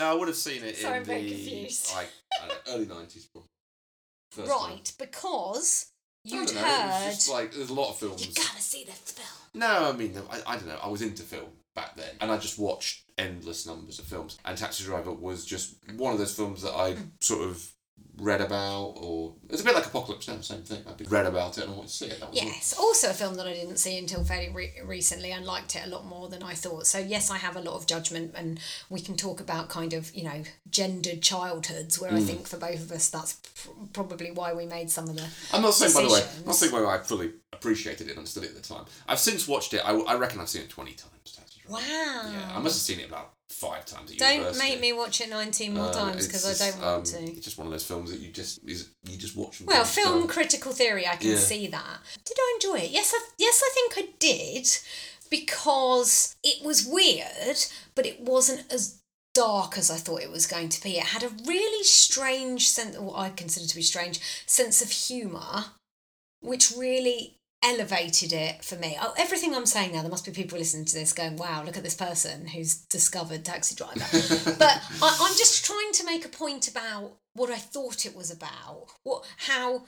No, 0.00 0.10
I 0.10 0.14
would 0.14 0.28
have 0.28 0.36
seen 0.36 0.64
it 0.64 0.76
Sorry, 0.76 0.94
in 0.94 1.00
I'm 1.00 1.04
very 1.04 1.22
the 1.22 1.30
confused. 1.30 1.92
like 1.94 2.08
I 2.42 2.48
don't 2.48 2.48
know, 2.48 2.54
early 2.74 2.86
nineties. 2.86 3.28
Right, 4.36 4.92
because 4.98 5.92
you'd 6.24 6.46
don't 6.46 6.54
know, 6.54 6.60
it 6.60 6.64
was 6.64 6.94
heard. 6.94 7.10
just 7.10 7.30
like 7.30 7.52
there's 7.52 7.70
a 7.70 7.74
lot 7.74 7.90
of 7.90 7.98
films. 7.98 8.26
You 8.26 8.34
gotta 8.34 8.62
see 8.62 8.84
this 8.84 9.12
film. 9.12 9.28
No, 9.54 9.90
I 9.90 9.92
mean 9.92 10.16
I, 10.30 10.54
I 10.54 10.56
don't 10.56 10.68
know. 10.68 10.78
I 10.82 10.88
was 10.88 11.02
into 11.02 11.22
film 11.22 11.50
back 11.76 11.96
then, 11.96 12.10
and 12.20 12.32
I 12.32 12.38
just 12.38 12.58
watched 12.58 13.02
endless 13.18 13.66
numbers 13.66 13.98
of 13.98 14.06
films. 14.06 14.38
And 14.44 14.56
Taxi 14.56 14.84
Driver 14.84 15.12
was 15.12 15.44
just 15.44 15.76
one 15.96 16.12
of 16.12 16.18
those 16.18 16.34
films 16.34 16.62
that 16.62 16.74
I 16.74 16.92
mm. 16.92 17.10
sort 17.20 17.42
of 17.42 17.70
read 18.18 18.42
about, 18.42 18.96
or 18.98 19.32
it's 19.48 19.62
a 19.62 19.64
bit 19.64 19.74
like 19.74 19.86
Apocalypse 19.86 20.28
Now, 20.28 20.36
the 20.36 20.42
same 20.42 20.60
thing. 20.62 20.82
I 20.86 20.92
read 21.08 21.24
about 21.24 21.56
it 21.56 21.64
and 21.64 21.72
I 21.72 21.76
wanted 21.76 21.88
to 21.88 21.94
see 21.94 22.04
it. 22.06 22.20
That 22.20 22.30
was 22.30 22.38
all. 22.38 22.46
Yes, 22.46 22.74
also 22.78 23.10
a 23.10 23.14
film 23.14 23.34
that 23.36 23.46
I 23.46 23.54
didn't 23.54 23.78
see 23.78 23.96
until 23.96 24.24
fairly 24.24 24.50
re- 24.50 24.74
recently 24.84 25.32
and 25.32 25.46
liked 25.46 25.74
it 25.74 25.86
a 25.86 25.88
lot 25.88 26.04
more 26.04 26.28
than 26.28 26.42
I 26.42 26.52
thought. 26.52 26.86
So, 26.86 26.98
yes, 26.98 27.30
I 27.30 27.38
have 27.38 27.56
a 27.56 27.60
lot 27.60 27.76
of 27.76 27.86
judgment, 27.86 28.32
and 28.36 28.60
we 28.90 29.00
can 29.00 29.16
talk 29.16 29.40
about 29.40 29.70
kind 29.70 29.94
of, 29.94 30.14
you 30.14 30.24
know, 30.24 30.42
gendered 30.70 31.22
childhoods, 31.22 31.98
where 31.98 32.10
I 32.12 32.20
Mm. 32.20 32.26
think 32.26 32.46
for 32.46 32.58
both 32.58 32.80
of 32.82 32.92
us 32.92 33.08
that's 33.08 33.32
pr- 33.34 33.70
probably 33.94 34.30
why 34.30 34.52
we 34.52 34.66
made 34.66 34.90
some 34.90 35.08
of 35.08 35.16
the. 35.16 35.26
I'm 35.52 35.62
not 35.62 35.72
saying, 35.72 35.94
by 35.94 36.02
the 36.02 36.08
way, 36.08 36.14
I'm 36.20 36.20
not 36.20 36.28
decisions. 36.28 36.58
saying 36.58 36.72
whether 36.72 36.86
I 36.88 36.98
fully 36.98 37.32
appreciated 37.54 38.06
it 38.08 38.10
and 38.10 38.18
understood 38.18 38.44
it 38.44 38.50
at 38.50 38.62
the 38.62 38.68
time. 38.74 38.84
I've 39.08 39.18
since 39.18 39.48
watched 39.48 39.72
it. 39.72 39.78
I, 39.82 39.92
I 39.92 40.14
reckon 40.16 40.40
I've 40.40 40.48
seen 40.50 40.62
it 40.62 40.68
20 40.68 40.92
times. 40.92 41.10
Wow. 41.70 41.80
Yeah, 41.80 42.52
I 42.54 42.58
must 42.58 42.74
have 42.76 42.96
seen 42.96 43.00
it 43.00 43.08
about 43.08 43.32
five 43.48 43.84
times 43.86 44.10
at 44.12 44.18
Don't 44.18 44.34
university. 44.34 44.68
make 44.70 44.80
me 44.80 44.92
watch 44.92 45.20
it 45.20 45.28
19 45.30 45.74
more 45.74 45.86
Um, 45.86 45.92
times 45.92 46.26
because 46.26 46.44
I 46.62 46.70
don't 46.70 46.80
want 46.80 46.96
um, 46.98 47.02
to. 47.04 47.32
It's 47.32 47.44
just 47.44 47.58
one 47.58 47.66
of 47.66 47.72
those 47.72 47.84
films 47.84 48.10
that 48.10 48.20
you 48.20 48.30
just 48.32 48.60
is, 48.66 48.90
you 49.04 49.16
just 49.16 49.36
watch. 49.36 49.60
Well, 49.60 49.84
film 49.84 50.20
time. 50.20 50.28
critical 50.28 50.72
theory, 50.72 51.06
I 51.06 51.16
can 51.16 51.30
Yeah. 51.30 51.38
see 51.38 51.66
that. 51.68 52.00
Did 52.24 52.36
I 52.38 52.52
enjoy 52.60 52.84
it? 52.84 52.90
Yes, 52.90 53.12
I, 53.14 53.20
yes, 53.38 53.62
I 53.64 53.70
think 53.74 54.08
I 54.08 54.12
did 54.18 54.68
because 55.30 56.36
it 56.42 56.64
was 56.64 56.84
weird, 56.86 57.56
but 57.94 58.06
it 58.06 58.20
wasn't 58.20 58.70
as 58.72 59.00
dark 59.34 59.78
as 59.78 59.90
I 59.90 59.96
thought 59.96 60.22
it 60.22 60.30
was 60.30 60.46
going 60.46 60.68
to 60.70 60.82
be. 60.82 60.98
It 60.98 61.04
had 61.06 61.22
a 61.22 61.28
really 61.46 61.84
strange 61.84 62.68
sense, 62.68 62.98
what 62.98 63.16
I 63.18 63.30
consider 63.30 63.66
to 63.66 63.76
be 63.76 63.82
strange, 63.82 64.20
sense 64.46 64.82
of 64.82 64.90
humour, 64.90 65.66
which 66.40 66.72
really 66.76 67.36
elevated 67.62 68.32
it 68.32 68.64
for 68.64 68.76
me. 68.76 68.96
Oh, 69.00 69.14
everything 69.18 69.54
I'm 69.54 69.66
saying 69.66 69.92
now, 69.92 70.02
there 70.02 70.10
must 70.10 70.24
be 70.24 70.32
people 70.32 70.58
listening 70.58 70.86
to 70.86 70.94
this 70.94 71.12
going, 71.12 71.36
wow, 71.36 71.62
look 71.64 71.76
at 71.76 71.82
this 71.82 71.94
person 71.94 72.48
who's 72.48 72.76
discovered 72.76 73.44
Taxi 73.44 73.74
Driver. 73.74 74.00
but 74.58 74.82
I, 75.02 75.18
I'm 75.20 75.36
just 75.36 75.64
trying 75.64 75.92
to 75.92 76.04
make 76.04 76.24
a 76.24 76.28
point 76.28 76.68
about 76.68 77.12
what 77.34 77.50
I 77.50 77.56
thought 77.56 78.06
it 78.06 78.16
was 78.16 78.30
about, 78.30 78.86
what 79.02 79.24
how 79.36 79.84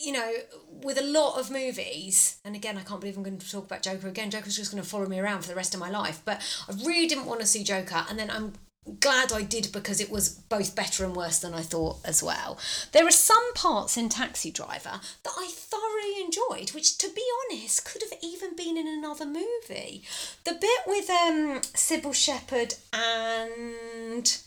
you 0.00 0.12
know, 0.12 0.32
with 0.68 0.98
a 0.98 1.02
lot 1.02 1.38
of 1.38 1.50
movies, 1.50 2.38
and 2.44 2.54
again, 2.54 2.76
I 2.76 2.82
can't 2.82 3.00
believe 3.00 3.16
I'm 3.16 3.22
going 3.22 3.38
to 3.38 3.50
talk 3.50 3.66
about 3.66 3.82
Joker 3.82 4.08
again. 4.08 4.30
Joker's 4.30 4.56
just 4.56 4.70
going 4.70 4.82
to 4.82 4.88
follow 4.88 5.06
me 5.06 5.18
around 5.18 5.42
for 5.42 5.48
the 5.48 5.54
rest 5.54 5.74
of 5.74 5.80
my 5.80 5.90
life. 5.90 6.22
But 6.24 6.40
I 6.68 6.72
really 6.84 7.06
didn't 7.06 7.26
want 7.26 7.40
to 7.40 7.46
see 7.46 7.64
Joker, 7.64 8.04
and 8.08 8.18
then 8.18 8.30
I'm 8.30 8.54
glad 9.00 9.32
I 9.32 9.42
did 9.42 9.70
because 9.72 10.00
it 10.00 10.10
was 10.10 10.28
both 10.28 10.74
better 10.74 11.04
and 11.04 11.14
worse 11.14 11.38
than 11.38 11.54
I 11.54 11.62
thought 11.62 11.98
as 12.04 12.22
well. 12.22 12.58
There 12.92 13.06
are 13.06 13.12
some 13.12 13.54
parts 13.54 13.96
in 13.96 14.08
Taxi 14.08 14.50
Driver 14.50 15.00
that 15.22 15.34
I 15.38 15.48
thoroughly 15.52 16.20
enjoyed, 16.20 16.74
which, 16.74 16.98
to 16.98 17.08
be 17.14 17.24
honest, 17.50 17.84
could 17.84 18.02
have 18.02 18.18
even 18.22 18.56
been 18.56 18.76
in 18.76 18.88
another 18.88 19.26
movie. 19.26 20.02
The 20.44 20.54
bit 20.54 20.80
with 20.86 21.08
um, 21.10 21.60
Cybill 21.74 22.14
Shepherd 22.14 22.74
and 22.92 24.38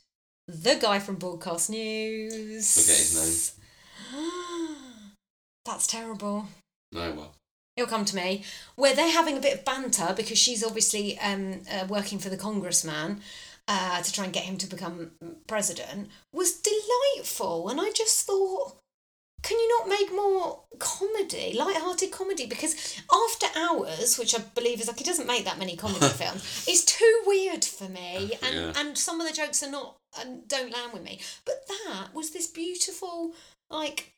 the 0.48 0.78
guy 0.82 0.99
from 0.99 1.16
Broadcast 1.16 1.70
News. 1.70 2.74
Forget 2.74 2.98
his 2.98 3.57
name. 4.14 4.22
That's 5.66 5.88
terrible. 5.88 6.48
No, 6.91 7.12
well, 7.12 7.36
It'll 7.76 7.90
come 7.90 8.06
to 8.06 8.16
me. 8.16 8.44
Where 8.76 8.95
they're 8.95 9.12
having 9.12 9.38
a 9.38 9.41
bit 9.41 9.60
of 9.60 9.66
banter 9.66 10.14
because 10.16 10.38
she's 10.38 10.64
obviously 10.64 11.20
um, 11.20 11.62
uh, 11.70 11.86
working 11.90 12.20
for 12.20 12.30
the 12.30 12.38
congressman 12.38 13.22
uh, 13.68 14.02
to 14.02 14.14
try 14.14 14.24
and 14.26 14.34
get 14.34 14.44
him 14.44 14.58
to 14.58 14.68
become 14.68 15.12
president 15.48 16.10
was 16.32 16.62
delightful. 16.62 17.70
And 17.70 17.80
I 17.82 17.92
just 17.92 18.26
thought, 18.28 18.78
can 19.44 19.60
you 19.60 19.80
not 19.80 19.88
make 19.90 20.12
more 20.12 20.64
comedy, 20.80 21.54
light-hearted 21.58 22.12
comedy? 22.12 22.46
Because 22.48 23.00
After 23.12 23.48
Hours, 23.60 24.18
which 24.18 24.34
I 24.36 24.40
believe 24.56 24.82
is 24.82 24.88
like 24.88 24.98
he 24.98 25.04
doesn't 25.04 25.28
make 25.28 25.46
that 25.46 25.60
many 25.60 25.76
comedy 25.76 26.08
films, 26.10 26.66
is 26.68 26.84
too 26.86 27.22
weird 27.26 27.64
for 27.64 27.88
me, 27.90 28.32
and 28.44 28.56
Yeah. 28.56 28.74
and 28.78 28.98
some 28.98 29.22
of 29.22 29.28
the 29.28 29.34
jokes 29.34 29.62
are 29.64 29.70
not 29.72 29.98
and 30.20 30.48
don't 30.48 30.72
land 30.74 30.94
with 30.94 31.04
me. 31.04 31.20
But 31.46 31.68
that 31.68 32.14
was 32.14 32.32
this 32.32 32.48
beautiful 32.48 33.34
like 33.70 34.14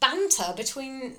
banter 0.00 0.52
between 0.56 1.14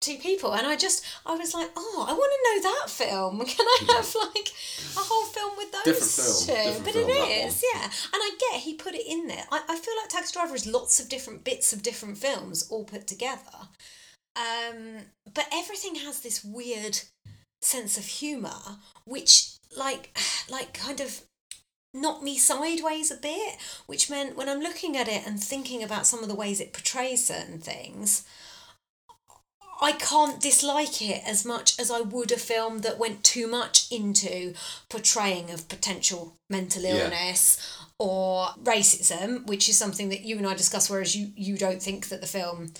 two 0.00 0.16
people 0.18 0.52
and 0.52 0.66
i 0.66 0.76
just 0.76 1.04
i 1.24 1.34
was 1.34 1.54
like 1.54 1.70
oh 1.76 2.04
i 2.08 2.12
want 2.12 2.32
to 2.32 2.68
know 2.68 2.70
that 2.70 2.90
film. 2.90 3.38
Can 3.46 3.66
i 3.66 3.94
have 3.96 4.14
like 4.32 4.48
a 4.96 5.00
whole 5.00 5.24
film 5.26 5.52
with 5.56 5.72
those 5.72 5.84
Different 5.84 6.12
film, 6.12 6.46
two? 6.46 6.70
different 6.70 6.84
but 6.84 6.94
film, 6.94 7.10
it 7.10 7.46
is 7.46 7.64
yeah. 7.74 7.82
And 7.84 7.92
i 8.14 8.30
get 8.50 8.60
he 8.60 8.74
put 8.74 8.94
it 8.94 9.06
in 9.06 9.26
there. 9.26 9.44
I, 9.50 9.62
I 9.68 9.76
feel 9.76 9.94
like 10.00 10.08
taxi 10.10 10.32
driver 10.32 10.54
is 10.54 10.66
lots 10.66 11.00
of 11.00 11.08
different 11.08 11.44
bits 11.44 11.72
of 11.72 11.82
different 11.82 12.18
films 12.18 12.68
all 12.70 12.84
put 12.84 13.06
together. 13.06 13.68
Um 14.36 15.06
but 15.32 15.46
everything 15.52 15.94
has 15.96 16.20
this 16.20 16.44
weird 16.44 17.00
sense 17.62 17.96
of 17.96 18.04
humor 18.04 18.78
which 19.06 19.56
like 19.76 20.16
like 20.50 20.74
kind 20.74 21.00
of 21.00 21.22
knocked 21.94 22.22
me 22.22 22.36
sideways 22.36 23.10
a 23.10 23.16
bit, 23.16 23.56
which 23.86 24.10
meant 24.10 24.36
when 24.36 24.48
I'm 24.48 24.60
looking 24.60 24.96
at 24.96 25.08
it 25.08 25.26
and 25.26 25.42
thinking 25.42 25.82
about 25.82 26.06
some 26.06 26.22
of 26.22 26.28
the 26.28 26.34
ways 26.34 26.60
it 26.60 26.72
portrays 26.74 27.26
certain 27.26 27.58
things, 27.58 28.24
I 29.80 29.92
can't 29.92 30.40
dislike 30.40 31.02
it 31.02 31.22
as 31.26 31.44
much 31.44 31.78
as 31.78 31.90
I 31.90 32.00
would 32.00 32.32
a 32.32 32.36
film 32.38 32.78
that 32.80 32.98
went 32.98 33.24
too 33.24 33.46
much 33.46 33.90
into 33.90 34.54
portraying 34.88 35.50
of 35.50 35.68
potential 35.68 36.36
mental 36.48 36.82
Yeah. 36.82 37.04
illness 37.04 37.58
or 37.98 38.48
racism, 38.62 39.46
which 39.46 39.68
is 39.68 39.78
something 39.78 40.08
that 40.10 40.22
you 40.22 40.38
and 40.38 40.46
I 40.46 40.54
discussed. 40.54 40.88
Whereas 40.90 41.16
you 41.16 41.32
you 41.36 41.56
don't 41.58 41.82
think 41.82 42.08
that 42.08 42.20
the 42.20 42.26
film. 42.26 42.72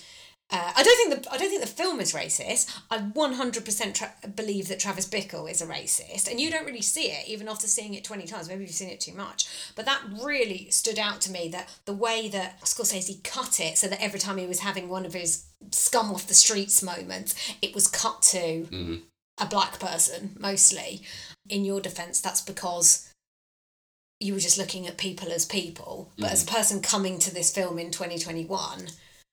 Uh, 0.49 0.71
I 0.77 0.81
don't 0.81 0.95
think 0.95 1.23
the 1.23 1.33
I 1.33 1.37
don't 1.37 1.49
think 1.49 1.59
the 1.59 1.67
film 1.67 1.99
is 1.99 2.13
racist. 2.13 2.73
I 2.89 2.99
one 2.99 3.33
hundred 3.33 3.65
percent 3.65 4.01
believe 4.33 4.69
that 4.69 4.79
Travis 4.79 5.05
Bickle 5.05 5.51
is 5.51 5.61
a 5.61 5.65
racist, 5.67 6.29
and 6.29 6.39
you 6.39 6.49
don't 6.49 6.65
really 6.65 6.81
see 6.81 7.11
it 7.11 7.27
even 7.27 7.49
after 7.49 7.67
seeing 7.67 7.95
it 7.95 8.05
twenty 8.05 8.25
times. 8.25 8.47
Maybe 8.47 8.61
you've 8.63 8.71
seen 8.71 8.89
it 8.89 9.01
too 9.01 9.13
much, 9.13 9.45
but 9.75 9.83
that 9.85 10.01
really 10.23 10.69
stood 10.69 10.99
out 10.99 11.19
to 11.21 11.31
me. 11.31 11.49
That 11.49 11.67
the 11.83 11.93
way 11.93 12.29
that 12.29 12.61
Scorsese 12.61 13.21
cut 13.25 13.59
it, 13.59 13.77
so 13.77 13.89
that 13.89 14.01
every 14.01 14.19
time 14.19 14.37
he 14.37 14.47
was 14.47 14.59
having 14.59 14.87
one 14.87 15.05
of 15.05 15.13
his 15.13 15.46
scum 15.71 16.11
off 16.11 16.27
the 16.27 16.33
streets 16.33 16.81
moment. 16.83 17.33
it 17.61 17.73
was 17.75 17.87
cut 17.87 18.21
to 18.21 18.65
Mhm. 18.71 19.01
a 19.39 19.45
black 19.45 19.79
person 19.79 20.35
mostly. 20.39 21.01
In 21.49 21.65
your 21.65 21.81
defense, 21.81 22.19
that's 22.21 22.41
because 22.41 23.07
you 24.19 24.33
were 24.33 24.39
just 24.39 24.57
looking 24.57 24.87
at 24.87 24.97
people 24.97 25.31
as 25.31 25.45
people. 25.45 26.11
But 26.17 26.31
as 26.31 26.43
a 26.43 26.47
person 26.47 26.81
coming 26.81 27.19
to 27.19 27.33
this 27.33 27.51
film 27.51 27.77
in 27.77 27.91
2021, 27.91 28.87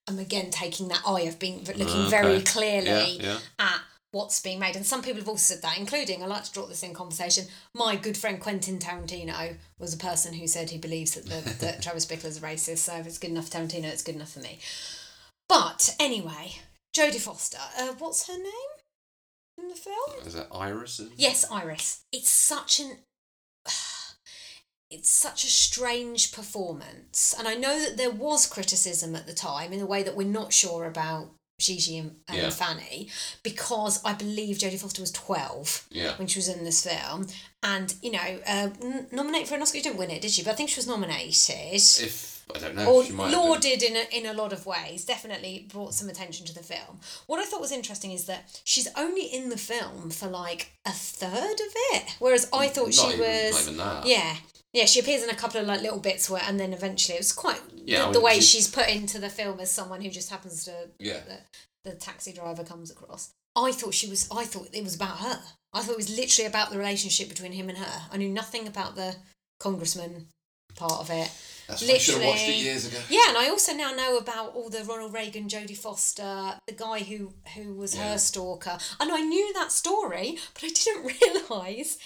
I'm 0.06 0.18
again 0.18 0.50
taking 0.50 0.88
that 0.88 1.02
eye 1.06 1.22
of 1.22 1.38
being 1.38 1.64
looking 1.64 1.80
Okay. 1.88 2.10
very 2.10 2.42
clearly 2.42 3.16
Yeah, 3.18 3.22
yeah. 3.22 3.38
at 3.58 3.80
what's 4.12 4.40
being 4.40 4.58
made. 4.60 4.76
And 4.76 4.86
some 4.86 5.02
people 5.02 5.20
have 5.20 5.28
also 5.28 5.54
said 5.54 5.62
that, 5.62 5.78
including, 5.78 6.22
I 6.22 6.26
like 6.26 6.44
to 6.44 6.52
draw 6.52 6.66
this 6.66 6.82
in 6.82 6.92
conversation, 6.94 7.46
my 7.74 7.96
good 7.96 8.16
friend 8.16 8.38
Quentin 8.40 8.78
Tarantino 8.78 9.56
was 9.78 9.92
a 9.94 9.96
person 9.96 10.34
who 10.34 10.46
said 10.46 10.70
he 10.70 10.78
believes 10.78 11.12
that, 11.12 11.24
the, 11.26 11.50
that 11.64 11.82
Travis 11.82 12.06
Bickle 12.06 12.26
is 12.26 12.36
a 12.36 12.40
racist. 12.40 12.78
So 12.78 12.94
if 12.96 13.06
it's 13.06 13.18
good 13.18 13.30
enough 13.30 13.48
for 13.48 13.56
Tarantino, 13.58 13.84
it's 13.84 14.02
good 14.04 14.14
enough 14.16 14.32
for 14.32 14.40
me. 14.40 14.58
But 15.54 15.94
anyway, 16.00 16.56
Jodie 16.96 17.20
Foster, 17.20 17.58
uh, 17.78 17.92
what's 17.98 18.26
her 18.26 18.36
name 18.36 18.72
in 19.58 19.68
the 19.68 19.74
film? 19.76 20.26
is 20.26 20.34
that 20.34 20.48
Iris? 20.52 21.00
Yes, 21.16 21.44
Iris. 21.50 22.02
It's 22.12 22.28
such 22.30 22.80
an 22.80 22.98
it's 24.90 25.10
such 25.10 25.44
a 25.44 25.48
strange 25.48 26.32
performance. 26.32 27.34
And 27.38 27.46
I 27.46 27.54
know 27.54 27.78
that 27.84 27.96
there 27.96 28.10
was 28.10 28.46
criticism 28.46 29.14
at 29.14 29.26
the 29.26 29.32
time 29.32 29.72
in 29.72 29.78
the 29.78 29.86
way 29.86 30.02
that 30.02 30.16
we're 30.16 30.26
not 30.26 30.52
sure 30.52 30.86
about 30.86 31.30
Gigi 31.60 31.98
and, 31.98 32.16
and 32.28 32.36
Yeah. 32.36 32.50
Fanny 32.50 33.08
because 33.44 34.04
I 34.04 34.12
believe 34.12 34.58
Jodie 34.58 34.78
Foster 34.80 35.02
was 35.02 35.12
12 35.12 35.86
Yeah. 35.90 36.16
when 36.16 36.26
she 36.26 36.38
was 36.40 36.48
in 36.48 36.64
this 36.64 36.84
film. 36.84 37.28
And, 37.62 37.94
you 38.02 38.10
know, 38.10 38.38
uh, 38.46 38.70
n- 38.82 39.06
nominated 39.12 39.48
for 39.48 39.54
an 39.54 39.62
Oscar, 39.62 39.78
she 39.78 39.82
didn't 39.84 39.98
win 39.98 40.10
it, 40.10 40.20
did 40.20 40.32
she? 40.32 40.42
But 40.42 40.50
I 40.50 40.54
think 40.54 40.70
she 40.70 40.78
was 40.78 40.88
nominated. 40.88 41.74
If 42.02 42.33
I 42.54 42.58
don't 42.58 42.74
know. 42.74 42.90
or 42.92 43.04
she 43.04 43.12
might 43.12 43.30
lauded 43.32 43.82
in 43.82 43.96
a, 43.96 44.04
in 44.16 44.26
a 44.26 44.32
lot 44.34 44.52
of 44.52 44.66
ways. 44.66 45.04
Definitely 45.04 45.66
brought 45.72 45.94
some 45.94 46.08
attention 46.08 46.44
to 46.46 46.54
the 46.54 46.62
film. 46.62 46.98
What 47.26 47.38
I 47.40 47.44
thought 47.44 47.60
was 47.60 47.72
interesting 47.72 48.10
is 48.10 48.24
that 48.26 48.60
she's 48.64 48.88
only 48.96 49.26
in 49.26 49.48
the 49.50 49.56
film 49.56 50.10
for 50.10 50.26
like 50.28 50.72
a 50.86 50.90
third 50.90 51.54
of 51.54 51.72
it, 51.92 52.16
whereas 52.18 52.48
I 52.52 52.68
thought 52.68 52.86
Not 52.86 52.94
she 52.94 53.06
even- 53.08 53.20
was 53.20 53.52
not 53.54 53.62
even 53.62 53.76
that. 53.78 54.06
yeah. 54.06 54.36
Yeah, 54.72 54.86
she 54.86 54.98
appears 54.98 55.22
in 55.22 55.30
a 55.30 55.36
couple 55.36 55.60
of 55.60 55.68
like 55.68 55.82
little 55.82 56.00
bits 56.00 56.28
where, 56.28 56.42
and 56.44 56.58
then 56.58 56.72
eventually 56.72 57.14
it 57.14 57.20
was 57.20 57.32
quite 57.32 57.60
Yeah, 57.74 58.00
the, 58.02 58.08
I 58.08 58.12
the 58.12 58.20
way 58.20 58.34
she- 58.40 58.58
she's 58.58 58.68
put 58.68 58.88
into 58.88 59.20
the 59.20 59.30
film 59.30 59.60
as 59.60 59.70
someone 59.70 60.00
who 60.00 60.10
just 60.10 60.30
happens 60.30 60.64
to 60.64 60.90
Yeah. 60.98 61.20
the, 61.84 61.90
the 61.92 61.96
taxi 61.96 62.32
driver 62.32 62.64
comes 62.64 62.90
across. 62.90 63.30
I 63.56 63.70
thought 63.70 63.94
she 63.94 64.10
was. 64.10 64.28
I 64.34 64.44
thought 64.44 64.68
it 64.72 64.82
was 64.82 64.96
about 64.96 65.18
her. 65.18 65.40
I 65.72 65.80
thought 65.82 65.92
it 65.92 65.96
was 65.96 66.16
literally 66.18 66.46
about 66.48 66.70
the 66.70 66.78
relationship 66.78 67.28
between 67.28 67.52
him 67.52 67.68
and 67.68 67.78
her. 67.78 68.02
I 68.10 68.16
knew 68.16 68.28
nothing 68.28 68.66
about 68.66 68.96
the 68.96 69.14
congressman 69.60 70.26
part 70.74 71.00
of 71.00 71.10
it. 71.10 71.30
That's 71.66 71.88
I 71.88 71.96
should 71.96 72.16
have 72.16 72.24
watched 72.24 72.46
it 72.48 72.56
years 72.56 72.86
ago. 72.86 72.98
Yeah, 73.08 73.28
and 73.28 73.38
I 73.38 73.48
also 73.48 73.72
now 73.72 73.92
know 73.92 74.18
about 74.18 74.54
all 74.54 74.68
the 74.68 74.84
Ronald 74.84 75.14
Reagan, 75.14 75.48
Jodie 75.48 75.76
Foster, 75.76 76.54
the 76.66 76.74
guy 76.74 76.98
who 77.00 77.32
who 77.54 77.72
was 77.74 77.94
Yeah. 77.94 78.12
her 78.12 78.18
stalker, 78.18 78.76
and 79.00 79.10
I 79.10 79.20
knew 79.20 79.52
that 79.54 79.72
story, 79.72 80.38
but 80.52 80.64
I 80.64 80.68
didn't 80.68 81.04
realise 81.50 81.96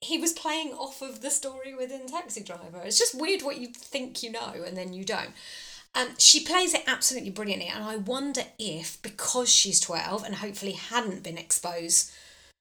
he 0.00 0.18
was 0.18 0.32
playing 0.32 0.72
off 0.72 1.02
of 1.02 1.22
the 1.22 1.30
story 1.30 1.74
within 1.74 2.06
Taxi 2.06 2.42
Driver. 2.42 2.82
It's 2.84 2.98
just 2.98 3.14
weird 3.14 3.42
what 3.42 3.58
you 3.58 3.68
think 3.68 4.22
you 4.22 4.30
know 4.32 4.54
and 4.66 4.76
then 4.76 4.92
you 4.92 5.04
don't. 5.04 5.30
Um, 5.94 6.08
she 6.18 6.44
plays 6.44 6.74
it 6.74 6.82
absolutely 6.86 7.30
brilliantly, 7.30 7.66
and 7.68 7.82
I 7.84 7.96
wonder 7.96 8.42
if 8.58 9.00
because 9.02 9.48
she's 9.52 9.78
twelve 9.80 10.24
and 10.24 10.34
hopefully 10.36 10.72
hadn't 10.72 11.22
been 11.22 11.38
exposed 11.38 12.10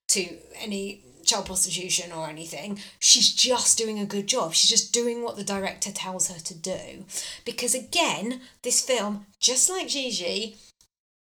to 0.09 0.37
any 0.55 1.03
child 1.25 1.45
prostitution 1.45 2.11
or 2.11 2.27
anything. 2.27 2.79
She's 2.99 3.33
just 3.33 3.77
doing 3.77 3.99
a 3.99 4.05
good 4.05 4.27
job. 4.27 4.53
She's 4.53 4.69
just 4.69 4.93
doing 4.93 5.23
what 5.23 5.35
the 5.35 5.43
director 5.43 5.91
tells 5.91 6.29
her 6.29 6.39
to 6.39 6.53
do. 6.55 7.05
Because 7.45 7.75
again, 7.75 8.41
this 8.63 8.81
film, 8.81 9.25
just 9.39 9.69
like 9.69 9.87
Gigi, 9.87 10.57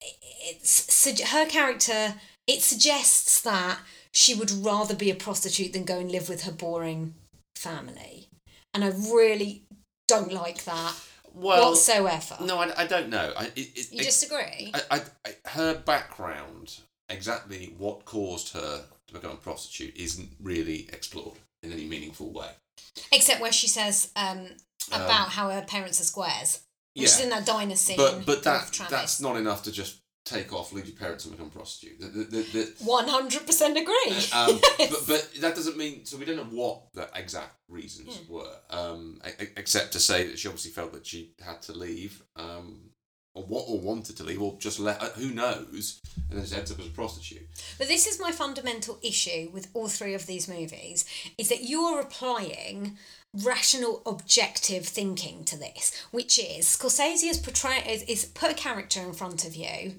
it's 0.02 1.32
her 1.32 1.46
character. 1.46 2.16
It 2.48 2.62
suggests 2.62 3.42
that 3.42 3.80
she 4.14 4.34
would 4.34 4.52
rather 4.52 4.96
be 4.96 5.12
a 5.12 5.16
prostitute 5.16 5.74
than 5.74 5.84
go 5.86 6.00
and 6.00 6.12
live 6.12 6.30
with 6.30 6.44
her 6.44 6.52
boring 6.52 7.14
family, 7.56 8.28
and 8.74 8.84
I 8.84 8.88
really 8.88 9.64
don't 10.08 10.34
like 10.34 10.64
that 10.64 10.96
Well, 11.34 11.72
whatsoever. 11.72 12.38
No, 12.42 12.58
I, 12.58 12.84
I 12.84 12.88
don't 12.88 13.10
know. 13.10 13.34
I, 13.38 13.46
it, 13.56 13.58
it, 13.76 13.92
You 13.92 14.00
disagree? 14.00 14.72
I, 14.74 14.82
I, 14.90 15.02
I, 15.26 15.50
her 15.50 15.76
background, 15.76 16.80
exactly 17.10 17.74
what 17.78 18.06
caused 18.06 18.54
her 18.54 18.86
to 19.10 19.14
become 19.20 19.32
a 19.32 19.36
prostitute, 19.36 19.96
isn't 19.96 20.30
really 20.42 20.88
explored 20.94 21.38
in 21.64 21.72
any 21.72 21.86
meaningful 21.86 22.32
way. 22.32 22.50
Except 23.12 23.42
where 23.42 23.52
she 23.52 23.68
says 23.68 24.12
um, 24.16 24.48
Um, 24.92 25.02
about 25.02 25.30
how 25.30 25.50
her 25.50 25.62
parents 25.64 26.00
are 26.00 26.06
squares. 26.06 26.62
She's 26.98 27.18
yeah. 27.18 27.26
in 27.26 27.30
that 27.32 27.46
diner 27.46 27.76
scene. 27.76 27.98
But 27.98 28.26
but 28.26 28.44
that 28.44 28.80
that's 28.90 29.22
not 29.22 29.36
enough 29.38 29.64
to 29.64 29.72
just 29.72 30.02
take 30.26 30.52
off, 30.54 30.74
leave 30.74 30.86
your 30.88 30.96
parents, 30.96 31.26
and 31.26 31.34
become 31.34 31.48
a 31.48 31.50
prostitute. 31.50 32.00
One 32.80 33.08
hundred 33.08 33.46
percent 33.46 33.78
agree. 33.78 34.16
um, 34.34 34.60
but, 34.78 34.92
but 35.08 35.30
that 35.40 35.56
doesn't 35.56 35.78
mean 35.78 36.06
so 36.06 36.18
we 36.18 36.26
don't 36.26 36.38
know 36.38 36.44
what 36.62 36.94
the 36.94 37.10
exact 37.16 37.56
reasons 37.68 38.18
Hmm. 38.18 38.34
were, 38.34 38.56
um, 38.70 39.22
except 39.58 39.94
to 39.94 40.00
say 40.00 40.28
that 40.28 40.40
she 40.40 40.48
obviously 40.48 40.72
felt 40.72 40.94
that 40.94 41.06
she 41.06 41.34
had 41.44 41.62
to 41.64 41.74
leave, 41.74 42.24
um, 42.36 42.89
or 43.40 43.46
what, 43.48 43.66
or 43.68 43.80
wanted 43.80 44.18
to 44.18 44.24
leave, 44.24 44.42
or 44.42 44.56
just 44.60 44.80
let 44.80 45.02
uh, 45.02 45.10
who 45.10 45.32
knows, 45.32 46.02
and 46.30 46.38
then 46.38 46.46
just 46.46 46.56
ends 46.56 46.72
up 46.72 46.80
as 46.80 46.88
a 46.88 46.92
prostitute. 46.92 47.48
But 47.78 47.88
this 47.88 48.08
is 48.08 48.20
my 48.20 48.32
fundamental 48.32 49.00
issue 49.02 49.50
with 49.52 49.68
all 49.74 49.88
three 49.88 50.14
of 50.14 50.26
these 50.26 50.48
movies: 50.48 51.06
is 51.38 51.50
that 51.50 51.64
you 51.64 51.82
are 51.82 52.02
applying 52.02 52.98
rational, 53.34 54.02
objective 54.06 54.86
thinking 54.86 55.44
to 55.46 55.58
this, 55.58 55.94
which 56.12 56.40
is 56.40 56.66
Scorsese 56.66 57.30
is 57.30 57.38
portray 57.38 57.78
is, 57.88 58.04
is 58.04 58.26
put 58.26 58.52
a 58.52 58.56
character 58.56 59.02
in 59.02 59.14
front 59.14 59.46
of 59.46 59.56
you 59.56 59.94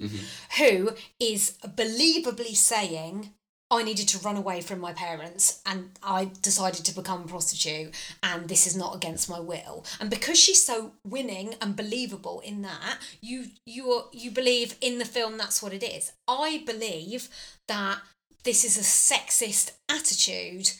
who 0.58 0.90
is 1.18 1.56
believably 1.64 2.56
saying. 2.56 3.32
I 3.72 3.84
needed 3.84 4.08
to 4.08 4.18
run 4.18 4.36
away 4.36 4.60
from 4.62 4.80
my 4.80 4.92
parents 4.92 5.62
and 5.64 5.90
I 6.02 6.32
decided 6.42 6.84
to 6.84 6.94
become 6.94 7.22
a 7.22 7.28
prostitute 7.28 7.94
and 8.22 8.48
this 8.48 8.66
is 8.66 8.76
not 8.76 8.96
against 8.96 9.30
my 9.30 9.38
will. 9.38 9.84
And 10.00 10.10
because 10.10 10.38
she's 10.38 10.64
so 10.64 10.92
winning 11.06 11.54
and 11.60 11.76
believable 11.76 12.40
in 12.40 12.62
that, 12.62 12.98
you 13.20 13.46
you 13.64 14.04
you 14.12 14.32
believe 14.32 14.74
in 14.80 14.98
the 14.98 15.04
film 15.04 15.38
that's 15.38 15.62
what 15.62 15.72
it 15.72 15.84
is. 15.84 16.12
I 16.26 16.62
believe 16.66 17.28
that 17.68 17.98
this 18.42 18.64
is 18.64 18.76
a 18.76 18.80
sexist 18.80 19.72
attitude 19.88 20.72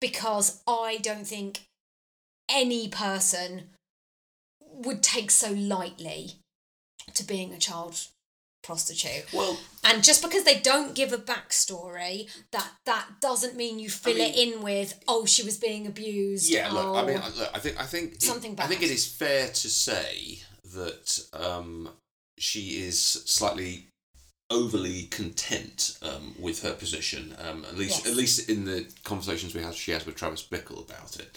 because 0.00 0.62
I 0.66 0.98
don't 1.02 1.26
think 1.26 1.62
any 2.50 2.88
person 2.88 3.70
would 4.60 5.02
take 5.02 5.30
so 5.30 5.52
lightly 5.52 6.32
to 7.14 7.24
being 7.24 7.52
a 7.52 7.58
child 7.58 8.08
prostitute. 8.64 9.32
Well, 9.32 9.58
And 9.84 10.02
just 10.02 10.22
because 10.22 10.42
they 10.44 10.58
don't 10.58 10.94
give 10.94 11.12
a 11.12 11.18
backstory, 11.18 12.28
that 12.50 12.68
that 12.86 13.06
doesn't 13.20 13.54
mean 13.56 13.78
you 13.78 13.88
fill 13.90 14.16
it 14.16 14.34
in 14.36 14.62
with, 14.62 14.98
oh, 15.06 15.26
she 15.26 15.42
was 15.44 15.56
being 15.58 15.86
abused. 15.86 16.50
Yeah, 16.50 16.72
look, 16.72 16.96
I 16.96 17.02
oh." 17.02 17.06
mean, 17.06 17.18
I- 17.18 17.28
look, 17.38 17.50
I 17.54 17.58
think 17.60 17.80
I 17.80 17.84
think 17.86 18.14
it- 18.14 18.22
Something 18.22 18.56
I 18.58 18.66
think 18.66 18.82
it 18.82 18.90
is 18.90 19.06
fair 19.06 19.48
to 19.48 19.70
say 19.70 20.40
that 20.74 21.20
um, 21.32 21.90
she 22.38 22.82
is 22.82 22.98
slightly 23.00 23.86
overly 24.50 25.04
content 25.04 25.96
um, 26.02 26.34
with 26.38 26.62
her 26.62 26.72
position. 26.74 27.34
Um, 27.38 27.64
at 27.64 27.76
least, 27.76 27.98
Yes. 28.04 28.06
at 28.10 28.16
least 28.16 28.48
in 28.48 28.64
the 28.64 28.86
conversations 29.04 29.54
we 29.54 29.62
had, 29.62 29.74
she 29.74 29.92
has 29.92 30.04
with 30.06 30.16
Travis 30.16 30.42
Bickle 30.42 30.80
about 30.88 31.16
it. 31.18 31.36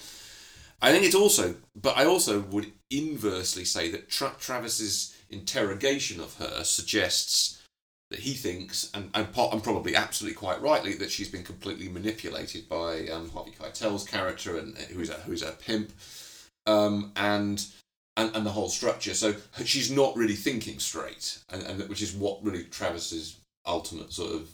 I 0.82 0.92
think 0.92 1.06
it's 1.06 1.16
also, 1.16 1.56
but 1.76 1.98
I 1.98 2.06
also 2.06 2.42
would 2.42 2.72
inversely 2.92 3.66
say 3.66 3.90
that 3.92 4.10
Tra- 4.10 4.36
Travis's 4.40 5.16
interrogation 5.30 6.22
of 6.22 6.36
her 6.38 6.64
suggests 6.64 7.64
that 8.10 8.20
he 8.20 8.34
thinks, 8.34 8.90
and, 8.94 9.10
and, 9.14 9.34
po- 9.34 9.50
and 9.52 9.64
probably 9.64 9.96
absolutely 9.96 10.36
quite 10.36 10.62
rightly, 10.62 10.94
that 10.94 11.12
she's 11.12 11.30
been 11.30 11.44
completely 11.44 11.90
manipulated 11.90 12.70
by 12.70 13.08
um, 13.08 13.30
Harvey 13.32 13.52
Keitel's 13.52 14.06
character, 14.06 14.58
and 14.58 14.78
uh, 14.78 14.82
who's 14.94 15.10
a 15.10 15.16
who's 15.26 15.42
a 15.42 15.52
pimp, 15.52 15.92
um, 16.68 17.12
and, 17.18 17.66
and 18.16 18.34
and 18.36 18.46
the 18.46 18.52
whole 18.52 18.70
structure. 18.70 19.14
So 19.14 19.36
she's 19.66 19.92
not 19.92 20.16
really 20.16 20.36
thinking 20.36 20.80
straight, 20.80 21.40
and, 21.50 21.64
and 21.64 21.90
which 21.90 22.02
is 22.02 22.14
what 22.14 22.44
really 22.44 22.64
Travis's 22.64 23.38
ultimate 23.66 24.14
sort 24.14 24.32
of 24.32 24.50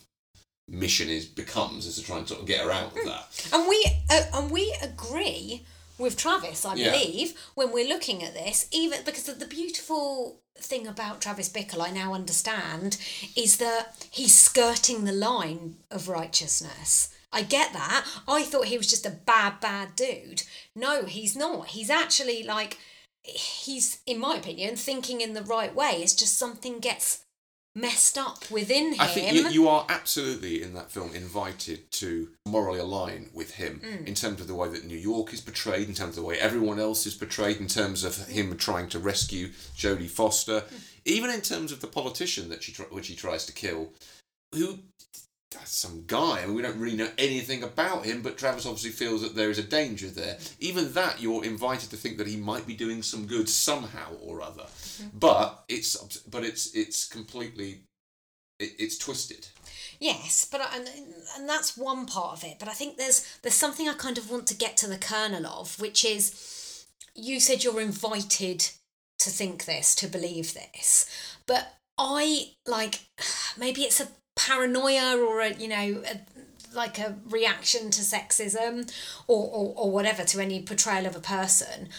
mission 0.68 1.10
is 1.10 1.26
becomes 1.26 1.86
is 1.86 1.98
to 1.98 2.04
try 2.04 2.18
and 2.18 2.28
sort 2.28 2.40
of 2.40 2.48
get 2.48 2.62
her 2.62 2.72
out 2.72 2.88
of 2.88 3.06
that. 3.06 3.50
And 3.54 3.68
we 3.68 3.86
uh, 4.10 4.24
and 4.34 4.50
we 4.50 4.76
agree 4.82 5.64
with 6.04 6.18
Travis, 6.18 6.66
I 6.66 6.76
Yeah. 6.76 6.92
believe, 6.92 7.34
when 7.56 7.72
we're 7.72 7.88
looking 7.88 8.24
at 8.24 8.34
this, 8.34 8.68
even 8.72 9.04
because 9.04 9.24
the, 9.24 9.34
the 9.34 9.48
beautiful 9.48 10.42
thing 10.58 10.86
about 10.86 11.22
Travis 11.22 11.50
Bickle, 11.50 11.82
I 11.82 11.90
now 11.90 12.14
understand, 12.14 12.98
is 13.36 13.58
that 13.58 13.96
he's 14.12 14.36
skirting 14.36 15.06
the 15.06 15.12
line 15.12 15.78
of 15.90 16.08
righteousness. 16.10 17.10
I 17.32 17.42
get 17.42 17.74
that. 17.74 18.06
I 18.28 18.44
thought 18.44 18.66
he 18.68 18.78
was 18.78 18.88
just 18.88 19.06
a 19.08 19.10
bad, 19.10 19.60
bad 19.60 19.96
dude. 19.96 20.44
No, 20.76 21.06
he's 21.06 21.36
not. 21.36 21.68
He's 21.70 21.90
actually 21.90 22.44
like, 22.44 22.78
he's, 23.24 24.00
in 24.06 24.20
my 24.20 24.36
opinion, 24.36 24.76
thinking 24.76 25.22
in 25.22 25.34
the 25.34 25.42
right 25.42 25.74
way. 25.74 25.94
It's 26.04 26.14
just 26.14 26.38
something 26.38 26.80
gets 26.80 27.24
messed 27.76 28.18
up 28.18 28.50
within 28.52 28.94
him. 28.94 29.02
I 29.02 29.08
think 29.08 29.34
you, 29.34 29.48
you 29.50 29.68
are 29.68 29.86
absolutely 29.90 30.62
in 30.62 30.74
that 30.76 30.92
film 30.92 31.14
invited 31.16 31.90
to 31.94 32.30
morally 32.48 32.80
align 32.80 33.30
with 33.34 33.56
him 33.56 33.82
Mm. 33.84 34.08
in 34.08 34.14
terms 34.16 34.42
of 34.42 34.48
the 34.48 34.54
way 34.56 34.70
that 34.70 34.86
New 34.86 34.98
York 34.98 35.34
is 35.34 35.42
portrayed, 35.42 35.88
in 35.90 35.96
terms 35.96 36.12
of 36.18 36.24
the 36.24 36.28
way 36.28 36.38
everyone 36.40 36.80
else 36.80 37.06
is 37.08 37.16
portrayed, 37.16 37.58
in 37.58 37.68
terms 37.68 38.04
of 38.04 38.28
him 38.28 38.56
trying 38.58 38.90
to 38.90 39.00
rescue 39.00 39.50
Jodie 39.76 40.10
Foster, 40.10 40.62
Mm. 40.62 40.80
even 41.06 41.30
in 41.32 41.42
terms 41.42 41.72
of 41.72 41.82
the 41.82 41.88
politician 41.88 42.50
that 42.50 42.62
she 42.64 42.72
which 42.92 43.08
he 43.08 43.16
tries 43.16 43.46
to 43.48 43.52
kill, 43.54 43.92
who 44.54 44.80
that's 45.54 45.78
some 45.78 46.04
guy. 46.08 46.42
I 46.42 46.46
mean, 46.46 46.56
we 46.56 46.62
don't 46.62 46.80
really 46.80 46.98
know 46.98 47.10
anything 47.18 47.64
about 47.64 48.06
him, 48.06 48.22
but 48.22 48.38
Travis 48.38 48.66
obviously 48.66 48.92
feels 48.92 49.22
that 49.22 49.36
there 49.36 49.50
is 49.50 49.60
a 49.60 49.64
danger 49.64 50.08
there. 50.08 50.38
Even 50.60 50.94
that, 50.94 51.22
you're 51.22 51.46
invited 51.46 51.90
to 51.92 51.98
think 51.98 52.18
that 52.18 52.28
he 52.28 52.38
might 52.38 52.68
be 52.68 52.76
doing 52.76 53.02
some 53.02 53.26
good 53.26 53.48
somehow 53.50 54.14
or 54.22 54.42
other. 54.42 54.64
Mm-hmm. 54.64 55.18
But 55.20 55.64
it's 55.68 55.96
but 56.24 56.44
it's 56.44 56.74
it's 56.76 57.08
completely 57.08 57.84
it, 58.60 58.72
it's 58.80 58.98
twisted. 58.98 59.48
Yes, 60.00 60.48
but 60.50 60.62
I, 60.62 60.78
and 60.78 60.88
and 61.38 61.50
that's 61.50 61.78
one 61.78 62.06
part 62.06 62.38
of 62.38 62.44
it. 62.44 62.58
But 62.60 62.68
I 62.68 62.74
think 62.74 62.98
there's 62.98 63.38
there's 63.42 63.56
something 63.56 63.88
I 63.88 63.94
kind 63.94 64.18
of 64.18 64.30
want 64.30 64.48
to 64.48 64.56
get 64.56 64.78
to 64.78 64.88
the 64.88 64.98
kernel 64.98 65.46
of, 65.46 65.80
which 65.80 66.04
is 66.04 66.86
you 67.16 67.40
said 67.40 67.64
you're 67.64 67.82
invited 67.82 68.70
to 69.20 69.30
think 69.30 69.66
this, 69.66 69.96
to 69.96 70.08
believe 70.08 70.54
this, 70.54 71.10
but 71.46 71.76
I 71.98 72.54
like 72.68 73.02
maybe 73.58 73.82
it's 73.84 74.02
a 74.02 74.08
paranoia 74.36 75.18
or 75.18 75.42
a 75.42 75.54
you 75.54 75.68
know 75.68 76.04
a, 76.10 76.20
like 76.76 77.00
a 77.00 77.18
reaction 77.30 77.92
to 77.92 78.02
sexism 78.02 78.92
or, 79.28 79.46
or 79.46 79.74
or 79.76 79.92
whatever 79.92 80.24
to 80.24 80.40
any 80.40 80.62
portrayal 80.62 81.06
of 81.06 81.16
a 81.16 81.20
person. 81.20 81.90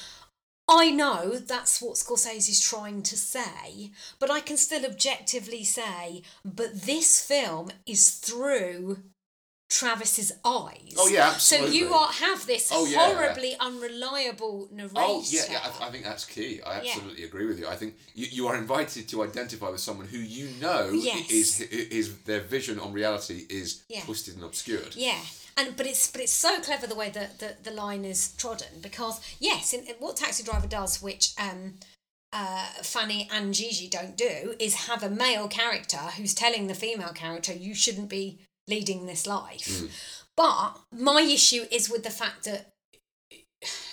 I 0.67 0.91
know 0.91 1.37
that's 1.39 1.83
what 1.83 1.97
Scorsese 1.97 2.49
is 2.49 2.61
trying 2.61 3.03
to 3.03 3.19
say, 3.19 3.91
but 4.19 4.31
I 4.31 4.41
can 4.41 4.57
still 4.57 4.87
objectively 4.87 5.63
say, 5.63 6.23
but 6.43 6.83
this 6.83 7.21
film 7.21 7.71
is 7.87 8.13
through 8.13 9.03
Travis's 9.71 10.31
eyes. 10.45 10.95
Oh, 10.99 11.09
yeah, 11.09 11.31
absolutely. 11.31 11.79
So 11.79 11.85
you 11.87 11.95
are 11.95 12.13
have 12.13 12.47
this 12.47 12.71
Oh, 12.73 12.87
yeah. 12.87 12.99
horribly 13.15 13.57
unreliable 13.59 14.69
narrator. 14.71 14.95
Oh 14.97 15.23
yeah, 15.27 15.43
yeah. 15.51 15.61
I, 15.81 15.89
I 15.89 15.91
think 15.91 16.05
that's 16.05 16.25
key. 16.25 16.61
I 16.65 16.79
absolutely 16.79 17.25
agree 17.25 17.47
with 17.47 17.59
you. 17.59 17.67
I 17.67 17.75
think 17.75 17.95
you, 18.15 18.27
you 18.31 18.47
are 18.49 18.57
invited 18.57 19.09
to 19.09 19.23
identify 19.25 19.71
with 19.71 19.81
someone 19.81 20.07
who 20.07 20.19
you 20.19 20.49
know 20.61 20.91
Yes. 20.93 21.31
is 21.31 21.61
is 21.61 22.19
their 22.25 22.41
vision 22.41 22.79
on 22.79 22.93
reality 22.93 23.47
is 23.49 23.83
Yeah. 23.89 24.03
twisted 24.03 24.35
and 24.35 24.45
obscured. 24.45 24.95
Yeah, 24.95 25.19
and 25.57 25.77
but 25.77 25.87
it's 25.87 26.11
but 26.11 26.21
it's 26.21 26.33
so 26.33 26.61
clever 26.61 26.87
the 26.87 26.95
way 26.95 27.11
that 27.11 27.39
the, 27.41 27.57
the 27.63 27.71
line 27.73 28.05
is 28.05 28.33
trodden 28.37 28.81
because 28.83 29.21
yes, 29.41 29.73
in, 29.73 29.81
in 29.87 29.95
what 29.99 30.17
Taxi 30.17 30.43
Driver 30.45 30.67
does, 30.69 31.03
which 31.03 31.33
um, 31.39 31.75
uh, 32.33 32.67
Fanny 32.83 33.29
and 33.33 33.55
Gigi 33.55 33.89
don't 33.89 34.17
do, 34.17 34.55
is 34.61 34.75
have 34.89 35.03
a 35.03 35.11
male 35.11 35.49
character 35.49 35.97
who's 36.17 36.35
telling 36.35 36.67
the 36.67 36.75
female 36.75 37.13
character 37.15 37.53
you 37.53 37.75
shouldn't 37.75 38.09
be 38.09 38.41
leading 38.69 39.07
this 39.07 39.27
life. 39.27 39.81
Hmm. 39.81 39.87
But 40.37 40.79
my 40.93 41.23
issue 41.23 41.65
is 41.71 41.91
with 41.91 42.03
the 42.03 42.11
fact 42.11 42.45
that 42.45 42.73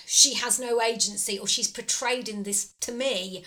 she 0.06 0.34
has 0.34 0.58
no 0.58 0.82
agency 0.82 1.38
or 1.38 1.46
she's 1.46 1.68
portrayed 1.68 2.28
in 2.28 2.42
this 2.42 2.74
to 2.80 2.92
me 2.92 3.44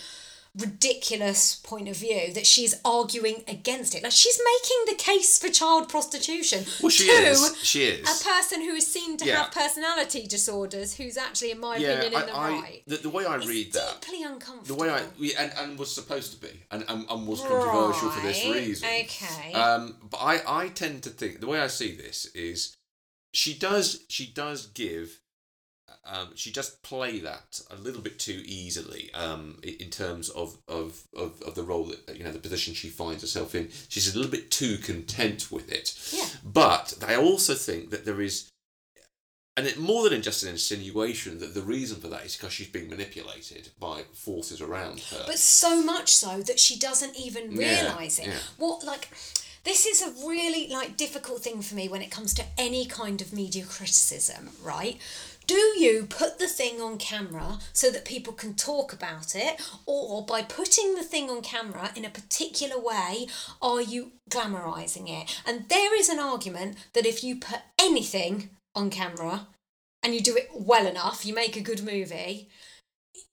ridiculous 0.57 1.55
point 1.55 1.87
of 1.89 1.97
view 1.97 2.31
that 2.33 2.45
she's 2.45 2.75
arguing 2.85 3.43
against 3.47 3.93
it 3.95 4.03
like 4.03 4.11
she's 4.11 4.39
making 4.53 4.95
the 4.97 5.03
case 5.03 5.37
for 5.37 5.49
child 5.49 5.89
prostitution 5.89 6.63
Well, 6.81 6.89
she 6.89 7.07
to 7.07 7.11
is. 7.13 7.57
She 7.63 7.83
is. 7.83 8.01
a 8.21 8.23
person 8.23 8.61
who 8.61 8.71
is 8.75 8.87
seen 8.87 9.17
to 9.17 9.25
Yeah. 9.25 9.43
have 9.43 9.51
personality 9.51 10.27
disorders 10.27 10.95
who's 10.95 11.17
actually 11.17 11.51
in 11.51 11.59
my 11.59 11.77
yeah, 11.77 11.89
opinion 11.89 12.13
in 12.13 12.19
I, 12.19 12.25
the 12.25 12.35
I 12.35 12.49
right 12.61 12.81
the, 12.87 12.97
the 12.97 13.09
way 13.09 13.25
I 13.25 13.35
It's 13.37 13.47
read 13.47 13.73
that, 13.73 14.01
deeply 14.01 14.23
uncomfortable. 14.23 14.75
the 14.77 14.81
way 14.81 14.89
I 14.89 15.01
and, 15.41 15.51
and 15.57 15.79
was 15.79 15.93
supposed 15.93 16.33
to 16.33 16.39
be, 16.41 16.53
and, 16.71 16.85
and, 16.87 17.05
and 17.09 17.27
was 17.27 17.41
controversial 17.41 18.09
for 18.11 18.21
this 18.21 18.45
reason. 18.45 18.87
okay. 19.01 19.53
Um, 19.53 19.95
but 20.09 20.17
I, 20.17 20.41
I 20.63 20.67
tend 20.69 21.03
to 21.03 21.09
think 21.09 21.39
the 21.39 21.47
way 21.47 21.59
I 21.59 21.67
see 21.67 21.95
this 21.95 22.25
is 22.33 22.75
she 23.33 23.53
does 23.53 24.05
she 24.07 24.25
does 24.27 24.67
give 24.67 25.19
um, 26.05 26.29
she 26.35 26.51
does 26.51 26.69
play 26.83 27.19
that 27.19 27.59
a 27.71 27.75
little 27.75 28.01
bit 28.01 28.19
too 28.19 28.41
easily 28.45 29.11
um, 29.13 29.59
in 29.63 29.89
terms 29.89 30.29
of, 30.29 30.57
of, 30.67 31.01
of, 31.17 31.41
of 31.41 31.55
the 31.55 31.63
role 31.63 31.85
that 31.85 32.15
you 32.17 32.23
know 32.23 32.31
the 32.31 32.39
position 32.39 32.73
she 32.73 32.89
finds 32.89 33.21
herself 33.21 33.55
in. 33.55 33.69
She's 33.89 34.13
a 34.13 34.17
little 34.17 34.31
bit 34.31 34.51
too 34.51 34.77
content 34.77 35.51
with 35.51 35.71
it. 35.71 35.97
Yeah. 36.11 36.25
But 36.43 36.93
I 37.07 37.15
also 37.15 37.53
think 37.55 37.89
that 37.89 38.05
there 38.05 38.21
is, 38.21 38.49
and 39.57 39.65
it, 39.67 39.79
more 39.79 40.09
than 40.09 40.21
just 40.21 40.43
an 40.43 40.49
insinuation, 40.49 41.39
that 41.39 41.53
the 41.53 41.61
reason 41.61 41.99
for 42.01 42.07
that 42.09 42.25
is 42.25 42.35
because 42.35 42.53
she's 42.53 42.67
being 42.67 42.89
manipulated 42.89 43.69
by 43.79 44.03
forces 44.13 44.61
around 44.61 44.99
her. 44.99 45.23
but 45.25 45.39
so 45.39 45.81
much 45.83 46.13
so 46.13 46.41
that 46.43 46.59
she 46.59 46.77
doesn't 46.77 47.15
even 47.17 47.51
Yeah, 47.51 47.81
realize 47.83 48.19
it 48.19 48.27
yeah. 48.27 48.37
what 48.57 48.83
like 48.83 49.09
this 49.63 49.85
is 49.87 50.01
a 50.03 50.27
really 50.27 50.67
like 50.69 50.95
difficult 50.97 51.41
thing 51.41 51.61
for 51.61 51.73
me 51.73 51.87
when 51.87 52.01
it 52.03 52.11
comes 52.11 52.33
to 52.35 52.43
any 52.57 52.85
kind 52.85 53.19
of 53.21 53.33
media 53.33 53.63
criticism 53.65 54.49
right 54.61 54.99
do 55.47 55.55
you 55.55 56.05
put 56.09 56.39
the 56.39 56.47
thing 56.47 56.81
on 56.81 56.97
camera 56.97 57.59
so 57.73 57.89
that 57.91 58.05
people 58.05 58.33
can 58.33 58.53
talk 58.53 58.93
about 58.93 59.35
it? 59.35 59.61
Or 59.85 60.25
by 60.25 60.41
putting 60.41 60.95
the 60.95 61.03
thing 61.03 61.29
on 61.29 61.41
camera 61.41 61.91
in 61.95 62.05
a 62.05 62.09
particular 62.09 62.79
way 62.79 63.27
are 63.61 63.81
you 63.81 64.13
glamorizing 64.29 65.09
it? 65.09 65.41
And 65.45 65.69
there 65.69 65.97
is 65.97 66.09
an 66.09 66.19
argument 66.19 66.77
that 66.93 67.05
if 67.05 67.23
you 67.23 67.37
put 67.37 67.61
anything 67.79 68.49
on 68.73 68.89
camera 68.89 69.47
and 70.03 70.13
you 70.13 70.21
do 70.21 70.35
it 70.35 70.49
well 70.53 70.85
enough 70.85 71.25
you 71.25 71.33
make 71.33 71.55
a 71.55 71.61
good 71.61 71.83
movie 71.83 72.49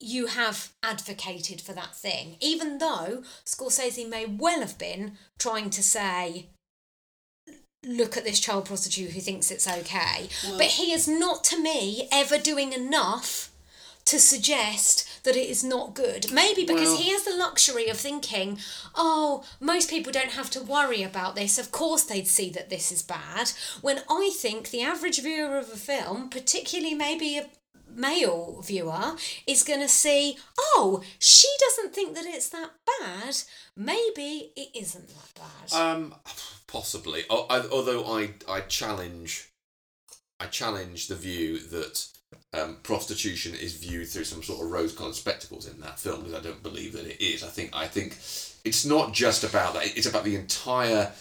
you 0.02 0.26
have 0.26 0.72
advocated 0.82 1.60
for 1.60 1.72
that 1.72 1.94
thing, 1.94 2.36
even 2.40 2.78
though 2.78 3.22
Scorsese 3.44 4.09
may 4.09 4.26
well 4.26 4.60
have 4.60 4.78
been 4.78 5.16
trying 5.39 5.70
to 5.70 5.82
say, 5.82 6.48
look 7.84 8.16
at 8.16 8.24
this 8.24 8.40
child 8.40 8.64
prostitute 8.66 9.10
who 9.12 9.20
thinks 9.20 9.50
it's 9.50 9.66
okay. 9.68 10.28
but 10.56 10.66
he 10.66 10.92
is 10.92 11.09
not, 11.09 11.42
to 11.44 11.60
me, 11.60 12.09
ever 12.12 12.38
doing 12.38 12.72
enough 12.72 13.50
to 14.04 14.18
suggest 14.18 15.09
that 15.24 15.36
it 15.36 15.48
is 15.48 15.62
not 15.62 15.94
good. 15.94 16.32
Maybe 16.32 16.64
because 16.64 16.88
Well- 16.88 16.96
he 16.96 17.10
has 17.10 17.22
the 17.24 17.36
luxury 17.36 17.88
of 17.88 17.98
thinking, 18.00 18.59
oh, 18.96 19.44
most 19.60 19.88
people 19.88 20.10
don't 20.12 20.32
have 20.32 20.50
to 20.50 20.60
worry 20.60 21.02
about 21.04 21.36
this. 21.36 21.56
Of 21.59 21.70
course, 21.70 22.02
they'd 22.02 22.26
see 22.26 22.50
that 22.50 22.68
this 22.70 22.90
is 22.90 23.02
bad. 23.02 23.52
When 23.80 24.02
I 24.10 24.30
think 24.36 24.70
the 24.70 24.82
average 24.82 25.20
viewer 25.22 25.56
of 25.56 25.70
a 25.72 25.76
film, 25.76 26.30
particularly 26.30 26.94
maybe 26.94 27.38
a 27.38 27.48
male 27.94 28.60
viewer, 28.64 29.16
is 29.46 29.62
going 29.62 29.80
to 29.80 29.88
see, 29.88 30.36
oh, 30.59 31.02
she 31.20 31.48
doesn't 31.60 31.94
think 31.94 32.14
that 32.16 32.26
it's 32.26 32.48
that 32.48 32.70
bad. 33.00 33.36
Maybe 33.76 34.52
it 34.56 34.70
isn't 34.74 35.09
that 35.09 35.40
bad. 35.70 35.72
Um, 35.80 36.14
possibly. 36.72 37.24
Although 37.30 38.04
I, 38.06 38.30
I 38.48 38.60
challenge, 38.62 39.50
I 40.40 40.46
challenge 40.46 41.06
the 41.06 41.14
view 41.14 41.58
that 41.68 42.06
um, 42.54 42.78
prostitution 42.82 43.54
is 43.54 43.76
viewed 43.76 44.08
through 44.08 44.24
some 44.24 44.42
sort 44.42 44.62
of 44.64 44.70
rose-colored 44.70 45.14
spectacles 45.14 45.68
in 45.68 45.80
that 45.80 46.00
film, 46.00 46.22
because 46.22 46.34
I 46.34 46.42
don't 46.42 46.62
believe 46.62 46.94
that 46.94 47.06
it 47.06 47.20
is. 47.20 47.44
I 47.44 47.48
think, 47.48 47.70
I 47.74 47.86
think 47.86 48.14
it's 48.64 48.86
not 48.86 49.12
just 49.12 49.44
about 49.44 49.74
that. 49.74 49.96
It's 49.96 50.08
about 50.08 50.24
the 50.24 50.36
entire 50.36 51.12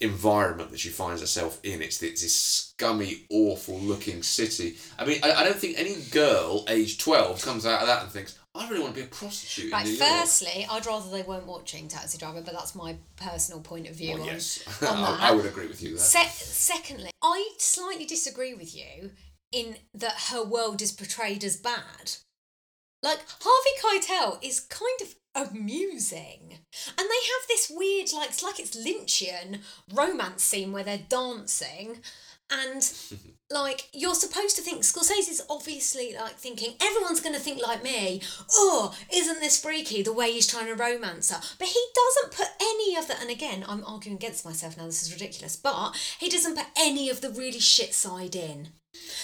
environment 0.00 0.70
that 0.70 0.80
she 0.80 0.90
finds 0.90 1.20
herself 1.20 1.58
in. 1.62 1.80
It's, 1.80 2.02
it's 2.02 2.22
this 2.22 2.34
scummy, 2.34 3.24
awful-looking 3.30 4.22
city. 4.22 4.76
I 4.98 5.06
mean, 5.06 5.20
I, 5.22 5.32
I 5.32 5.44
don't 5.44 5.56
think 5.56 5.78
any 5.78 5.96
girl 6.10 6.64
aged 6.68 7.00
twelve 7.00 7.40
comes 7.42 7.64
out 7.64 7.80
of 7.80 7.86
that 7.86 8.02
and 8.02 8.10
thinks, 8.10 8.38
"I 8.56 8.68
really 8.68 8.82
want 8.82 8.94
to 8.94 9.00
be 9.00 9.06
a 9.06 9.08
prostitute." 9.10 9.72
Right, 9.72 9.86
in 9.86 9.92
New 9.92 9.98
York." 9.98 10.10
firstly, 10.20 10.66
I'd 10.70 10.86
rather 10.86 11.10
they 11.10 11.22
weren't 11.22 11.46
watching 11.46 11.88
Taxi 11.88 12.18
Driver, 12.18 12.42
but 12.42 12.54
that's 12.54 12.74
my 12.74 12.96
personal 13.16 13.60
point 13.60 13.88
of 13.88 13.94
view 13.96 14.14
Well, 14.14 14.22
on, 14.22 14.26
yes, 14.28 14.82
on 14.82 14.88
I, 14.98 15.10
that. 15.10 15.20
I 15.20 15.32
would 15.32 15.46
agree 15.46 15.66
with 15.66 15.82
you 15.82 15.90
there. 15.90 15.98
Se- 15.98 16.28
secondly, 16.28 17.10
I 17.22 17.50
slightly 17.58 18.06
disagree 18.06 18.54
with 18.54 18.74
you 18.76 19.10
in 19.52 19.76
that 19.94 20.28
her 20.30 20.42
world 20.44 20.82
is 20.82 20.92
portrayed 20.92 21.44
as 21.44 21.56
bad. 21.56 22.12
Like 23.02 23.20
Harvey 23.40 24.00
Keitel 24.00 24.38
is 24.42 24.60
kind 24.60 25.00
of 25.02 25.14
amusing, 25.34 26.58
and 26.88 26.98
they 26.98 27.02
have 27.02 27.46
this 27.48 27.70
weird, 27.72 28.12
like 28.14 28.30
it's 28.30 28.42
like 28.42 28.58
it's 28.58 28.76
Lynchian 28.76 29.60
romance 29.92 30.42
scene 30.42 30.72
where 30.72 30.82
they're 30.82 31.06
dancing, 31.08 31.98
and 32.50 32.82
like 33.50 33.88
you're 33.92 34.14
supposed 34.14 34.56
to 34.56 34.62
think 34.62 34.82
Scorsese's 34.82 35.40
obviously 35.48 36.14
like 36.18 36.34
thinking 36.34 36.74
everyone's 36.80 37.20
going 37.20 37.34
to 37.34 37.40
think 37.40 37.62
like 37.62 37.82
me. 37.82 38.20
Oh, 38.52 38.94
isn't 39.12 39.40
this 39.40 39.60
freaky 39.60 40.02
the 40.02 40.12
way 40.12 40.32
he's 40.32 40.46
trying 40.48 40.66
to 40.66 40.74
romance 40.74 41.30
her? 41.30 41.40
But 41.58 41.68
he 41.68 41.80
doesn't 41.94 42.36
put 42.36 42.48
any 42.60 42.96
of 42.96 43.06
that. 43.08 43.20
And 43.20 43.30
again, 43.30 43.64
I'm 43.68 43.84
arguing 43.84 44.16
against 44.16 44.44
myself 44.44 44.76
now. 44.76 44.86
This 44.86 45.02
is 45.02 45.12
ridiculous. 45.12 45.54
But 45.56 45.92
he 46.18 46.28
doesn't 46.28 46.56
put 46.56 46.66
any 46.76 47.08
of 47.08 47.20
the 47.20 47.30
really 47.30 47.60
shit 47.60 47.94
side 47.94 48.34
in. 48.34 48.68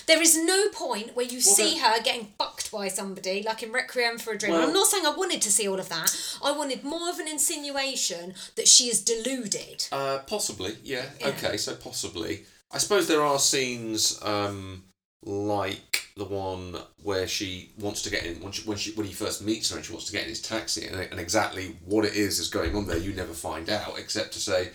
There 0.06 0.20
is 0.20 0.36
no 0.36 0.68
point 0.68 1.16
where 1.16 1.24
you 1.26 1.40
see 1.40 1.78
her 1.78 2.02
getting 2.02 2.28
fucked 2.38 2.70
by 2.70 2.88
somebody, 2.88 3.42
like 3.42 3.62
in 3.62 3.72
Requiem 3.72 4.18
for 4.18 4.34
a 4.34 4.38
Dream. 4.38 4.52
Well- 4.52 4.68
I'm 4.68 4.72
not 4.74 4.86
saying 4.86 5.06
I 5.06 5.14
wanted 5.16 5.40
to 5.42 5.50
see 5.50 5.66
all 5.66 5.80
of 5.80 5.88
that. 5.88 6.14
I 6.44 6.52
wanted 6.52 6.84
more 6.84 7.08
of 7.08 7.18
an 7.18 7.26
insinuation 7.26 8.34
that 8.56 8.68
she 8.68 8.84
is 8.88 9.02
deluded. 9.02 9.86
Uh, 9.90 10.18
possibly, 10.26 10.76
yeah. 10.84 11.06
Yeah. 11.18 11.28
Okay, 11.28 11.56
so 11.56 11.74
possibly. 11.74 12.44
I 12.72 12.78
suppose 12.78 13.06
there 13.06 13.22
are 13.22 13.38
scenes 13.38 14.18
um, 14.22 14.84
like 15.24 16.08
the 16.16 16.24
one 16.24 16.76
where 17.02 17.26
she 17.26 17.70
wants 17.78 18.02
to 18.02 18.10
get 18.10 18.24
in 18.24 18.42
when 18.42 18.52
she, 18.52 18.62
when 18.68 18.76
she 18.76 18.92
when 18.92 19.06
he 19.06 19.12
first 19.12 19.42
meets 19.42 19.70
her 19.70 19.76
and 19.76 19.84
she 19.84 19.92
wants 19.92 20.06
to 20.06 20.12
get 20.12 20.24
in 20.24 20.28
his 20.28 20.42
taxi 20.42 20.86
and, 20.86 20.96
and 20.96 21.18
exactly 21.20 21.76
what 21.84 22.04
it 22.04 22.14
is 22.14 22.38
is 22.38 22.48
going 22.48 22.76
on 22.76 22.86
there 22.86 22.98
you 22.98 23.12
never 23.14 23.32
find 23.32 23.70
out 23.70 23.98
except 23.98 24.32
to 24.32 24.38
say 24.38 24.70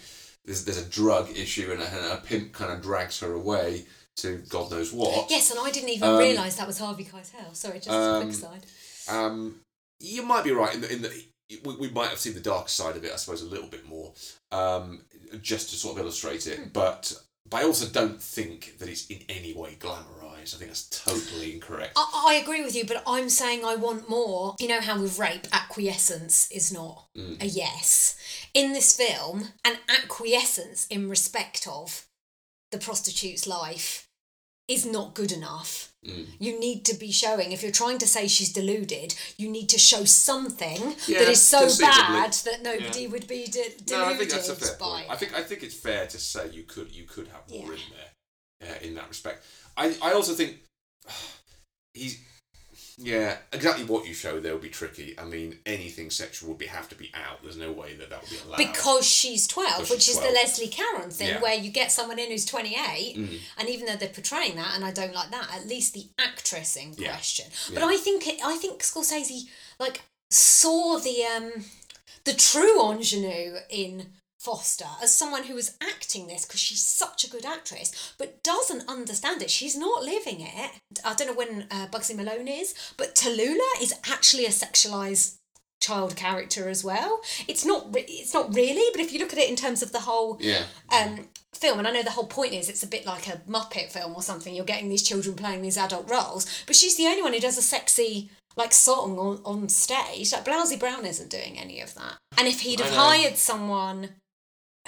there's 0.45 0.65
there's 0.65 0.81
a 0.81 0.89
drug 0.89 1.29
issue 1.29 1.71
and 1.71 1.81
a, 1.81 1.87
and 1.87 2.13
a 2.13 2.17
pimp 2.17 2.53
kind 2.53 2.71
of 2.71 2.81
drags 2.81 3.19
her 3.19 3.33
away 3.33 3.85
to 4.17 4.37
God 4.49 4.71
knows 4.71 4.91
what. 4.91 5.29
Yes, 5.29 5.51
and 5.51 5.59
I 5.59 5.69
didn't 5.71 5.89
even 5.89 6.09
Um, 6.09 6.17
realise 6.17 6.55
that 6.55 6.67
was 6.67 6.79
Harvey 6.79 7.05
Keitel. 7.05 7.55
Sorry, 7.55 7.75
just 7.75 7.89
a 7.89 7.93
um, 7.93 8.23
quick 8.23 8.35
side. 8.35 8.65
Um, 9.07 9.59
you 9.99 10.23
might 10.23 10.43
be 10.43 10.51
right 10.51 10.73
in 10.73 10.81
the, 10.81 10.91
in 10.91 11.01
the 11.03 11.23
we, 11.63 11.75
we 11.75 11.89
might 11.89 12.09
have 12.09 12.19
seen 12.19 12.33
the 12.33 12.39
dark 12.39 12.67
side 12.67 12.97
of 12.97 13.05
it, 13.05 13.11
I 13.11 13.15
suppose, 13.15 13.41
a 13.41 13.45
little 13.45 13.67
bit 13.67 13.87
more, 13.87 14.13
um, 14.51 15.03
just 15.41 15.69
to 15.69 15.75
sort 15.75 15.95
of 15.97 16.01
illustrate 16.01 16.47
it. 16.47 16.59
Hmm. 16.59 16.69
But 16.73 17.13
but 17.49 17.61
I 17.61 17.63
also 17.63 17.87
don't 17.87 18.21
think 18.21 18.77
that 18.79 18.89
it's 18.89 19.07
in 19.07 19.19
any 19.29 19.53
way 19.53 19.75
glamorized. 19.79 20.55
I 20.55 20.57
think 20.59 20.69
that's 20.71 20.89
totally 20.89 21.53
incorrect. 21.53 21.93
I, 21.95 22.25
I 22.29 22.33
agree 22.35 22.63
with 22.63 22.75
you, 22.75 22.85
but 22.85 23.03
I'm 23.07 23.29
saying 23.29 23.63
I 23.65 23.75
want 23.75 24.09
more. 24.09 24.55
You 24.59 24.67
know 24.69 24.81
how 24.81 24.99
with 25.01 25.19
rape, 25.19 25.47
acquiescence 25.51 26.49
is 26.51 26.71
not 26.71 27.05
Mm. 27.17 27.41
a 27.41 27.45
yes. 27.47 28.15
In 28.53 28.73
this 28.73 28.95
film, 28.95 29.49
an 29.65 29.77
acquiescence 29.89 30.85
in 30.87 31.09
respect 31.09 31.67
of 31.67 32.05
the 32.71 32.77
prostitute's 32.77 33.47
life 33.47 34.07
is 34.67 34.85
not 34.85 35.13
good 35.15 35.31
enough. 35.31 35.93
Mm. 36.07 36.25
You 36.39 36.59
need 36.59 36.85
to 36.85 36.95
be 36.95 37.11
showing, 37.11 37.51
if 37.51 37.61
you're 37.61 37.71
trying 37.71 37.97
to 37.99 38.07
say 38.07 38.27
she's 38.27 38.53
deluded, 38.53 39.13
you 39.37 39.49
need 39.49 39.67
to 39.69 39.77
show 39.77 40.05
something 40.05 40.95
Yeah, 41.07 41.19
that 41.19 41.29
is 41.29 41.41
so 41.41 41.67
bad 41.79 42.31
that 42.45 42.61
nobody 42.63 43.01
Yeah. 43.03 43.09
would 43.09 43.27
be 43.27 43.45
de- 43.45 43.75
deluded 43.85 43.91
No, 43.91 44.05
I 44.05 44.15
think 44.17 44.31
that's 44.31 44.49
a 44.49 44.55
fair 44.55 44.75
by. 44.79 44.85
point. 44.85 45.05
I 45.09 45.15
think 45.17 45.33
I 45.33 45.43
think 45.43 45.63
it's 45.63 45.75
fair 45.75 46.07
to 46.07 46.17
say 46.19 46.49
you 46.51 46.63
could 46.63 46.91
you 46.95 47.03
could 47.03 47.27
have 47.27 47.43
more 47.49 47.73
Yeah. 47.73 47.79
in 47.83 47.89
there 47.97 48.75
uh, 48.75 48.87
in 48.87 48.95
that 48.95 49.07
respect. 49.09 49.43
I 49.75 49.85
I 50.01 50.13
also 50.13 50.33
think 50.33 50.57
he's 51.93 52.19
Yeah, 52.99 53.37
exactly 53.53 53.85
what 53.85 54.07
you 54.07 54.13
show 54.15 54.39
there 54.39 54.53
would 54.53 54.61
be 54.63 54.69
tricky. 54.69 55.13
I 55.19 55.23
mean, 55.25 55.59
anything 55.67 56.09
sexual 56.09 56.49
would 56.49 56.57
be 56.57 56.65
have 56.65 56.89
to 56.89 56.95
be 56.95 57.11
out. 57.13 57.43
There's 57.43 57.55
no 57.57 57.71
way 57.71 57.93
that 57.95 58.09
that 58.09 58.21
would 58.21 58.29
be 58.31 58.37
allowed. 58.43 58.57
Because 58.57 59.05
she's 59.05 59.45
12, 59.45 59.67
Because 59.75 59.89
which 59.91 60.01
she's 60.01 60.15
is 60.15 60.19
12. 60.21 60.33
the 60.33 60.39
Leslie 60.39 60.67
Caron 60.67 61.11
thing, 61.11 61.27
Yeah. 61.27 61.39
where 61.41 61.53
you 61.53 61.69
get 61.69 61.91
someone 61.91 62.17
in 62.17 62.31
who's 62.31 62.43
28, 62.45 63.15
Mm. 63.15 63.39
and 63.59 63.69
even 63.69 63.85
though 63.85 63.95
they're 63.97 64.09
portraying 64.09 64.55
that, 64.55 64.73
and 64.75 64.83
I 64.83 64.89
don't 64.91 65.13
like 65.13 65.29
that, 65.29 65.47
at 65.53 65.67
least 65.67 65.93
the 65.93 66.07
actress 66.17 66.75
in 66.75 66.93
Yeah. 66.97 67.11
question. 67.11 67.45
But 67.71 67.81
Yeah. 67.81 67.85
I 67.87 67.97
think 67.97 68.25
it, 68.27 68.39
I 68.43 68.57
think 68.57 68.81
Scorsese 68.81 69.43
like 69.79 70.01
saw 70.31 70.97
the 70.97 71.23
um 71.23 71.65
the 72.23 72.33
true 72.33 72.81
ingenue 72.91 73.57
in 73.69 74.11
Foster 74.47 74.85
as 75.03 75.13
someone 75.13 75.43
who 75.43 75.55
was 75.55 75.75
acting 75.81 76.27
this 76.27 76.45
because 76.45 76.61
she's 76.61 76.79
such 76.85 77.25
a 77.25 77.29
good 77.29 77.45
actress, 77.45 78.13
but 78.17 78.41
doesn't 78.43 78.87
understand 78.87 79.41
it. 79.41 79.49
She's 79.51 79.75
not 79.77 80.03
living 80.03 80.39
it. 80.39 80.71
I 81.03 81.13
don't 81.15 81.27
know 81.27 81.33
when 81.33 81.67
uh, 81.69 81.87
Bugsy 81.87 82.15
Malone 82.15 82.47
is, 82.47 82.73
but 82.95 83.13
Tallulah 83.13 83.81
is 83.81 83.93
actually 84.09 84.45
a 84.45 84.49
sexualized 84.49 85.35
child 85.81 86.15
character 86.15 86.69
as 86.69 86.81
well. 86.81 87.19
It's 87.47 87.65
not. 87.65 87.93
Re- 87.93 88.05
it's 88.07 88.33
not 88.33 88.55
really, 88.55 88.89
but 88.93 89.01
if 89.01 89.11
you 89.11 89.19
look 89.19 89.33
at 89.33 89.39
it 89.39 89.49
in 89.49 89.57
terms 89.57 89.83
of 89.83 89.91
the 89.91 89.99
whole 89.99 90.37
Yeah. 90.39 90.63
um, 90.97 91.27
film, 91.53 91.79
and 91.79 91.87
I 91.87 91.91
know 91.91 92.03
the 92.03 92.11
whole 92.11 92.27
point 92.27 92.53
is 92.53 92.69
it's 92.69 92.83
a 92.83 92.87
bit 92.87 93.05
like 93.05 93.27
a 93.27 93.41
Muppet 93.49 93.91
film 93.91 94.15
or 94.15 94.21
something. 94.21 94.55
You're 94.55 94.63
getting 94.73 94.87
these 94.89 95.03
children 95.03 95.35
playing 95.35 95.61
these 95.61 95.77
adult 95.77 96.09
roles, 96.09 96.45
but 96.65 96.77
she's 96.77 96.95
the 96.95 97.07
only 97.07 97.21
one 97.21 97.33
who 97.33 97.39
does 97.41 97.57
a 97.57 97.61
sexy 97.61 98.29
like 98.55 98.71
song 98.73 99.19
on, 99.19 99.41
on 99.43 99.67
stage. 99.69 100.31
Like 100.31 100.45
Blousey 100.45 100.79
Brown 100.79 101.05
isn't 101.05 101.29
doing 101.29 101.59
any 101.59 101.81
of 101.81 101.93
that. 101.95 102.13
And 102.37 102.47
if 102.47 102.61
he'd 102.61 102.79
have 102.79 102.93
hired 102.95 103.37
someone 103.37 104.09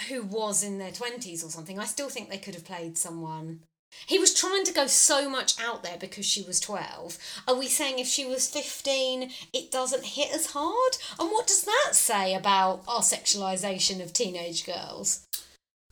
who 0.08 0.22
was 0.22 0.62
in 0.62 0.78
their 0.78 0.92
twenties 0.92 1.44
or 1.44 1.50
something, 1.50 1.78
I 1.78 1.84
still 1.84 2.08
think 2.08 2.28
they 2.28 2.38
could 2.38 2.54
have 2.54 2.64
played 2.64 2.96
someone. 2.98 3.60
He 4.06 4.18
was 4.18 4.32
trying 4.32 4.64
to 4.64 4.72
go 4.72 4.86
so 4.86 5.28
much 5.28 5.60
out 5.60 5.82
there 5.82 5.96
because 5.98 6.24
she 6.24 6.42
was 6.42 6.60
12. 6.60 7.18
Are 7.48 7.56
we 7.56 7.66
saying 7.66 7.98
if 7.98 8.06
she 8.06 8.24
was 8.24 8.48
15, 8.48 9.30
it 9.52 9.72
doesn't 9.72 10.04
hit 10.04 10.32
as 10.32 10.46
hard? 10.46 10.96
And 11.18 11.28
what 11.30 11.48
does 11.48 11.64
that 11.64 11.90
say 11.94 12.34
about 12.34 12.82
our 12.86 13.00
sexualization 13.00 14.00
of 14.00 14.12
teenage 14.12 14.64
girls? 14.64 15.26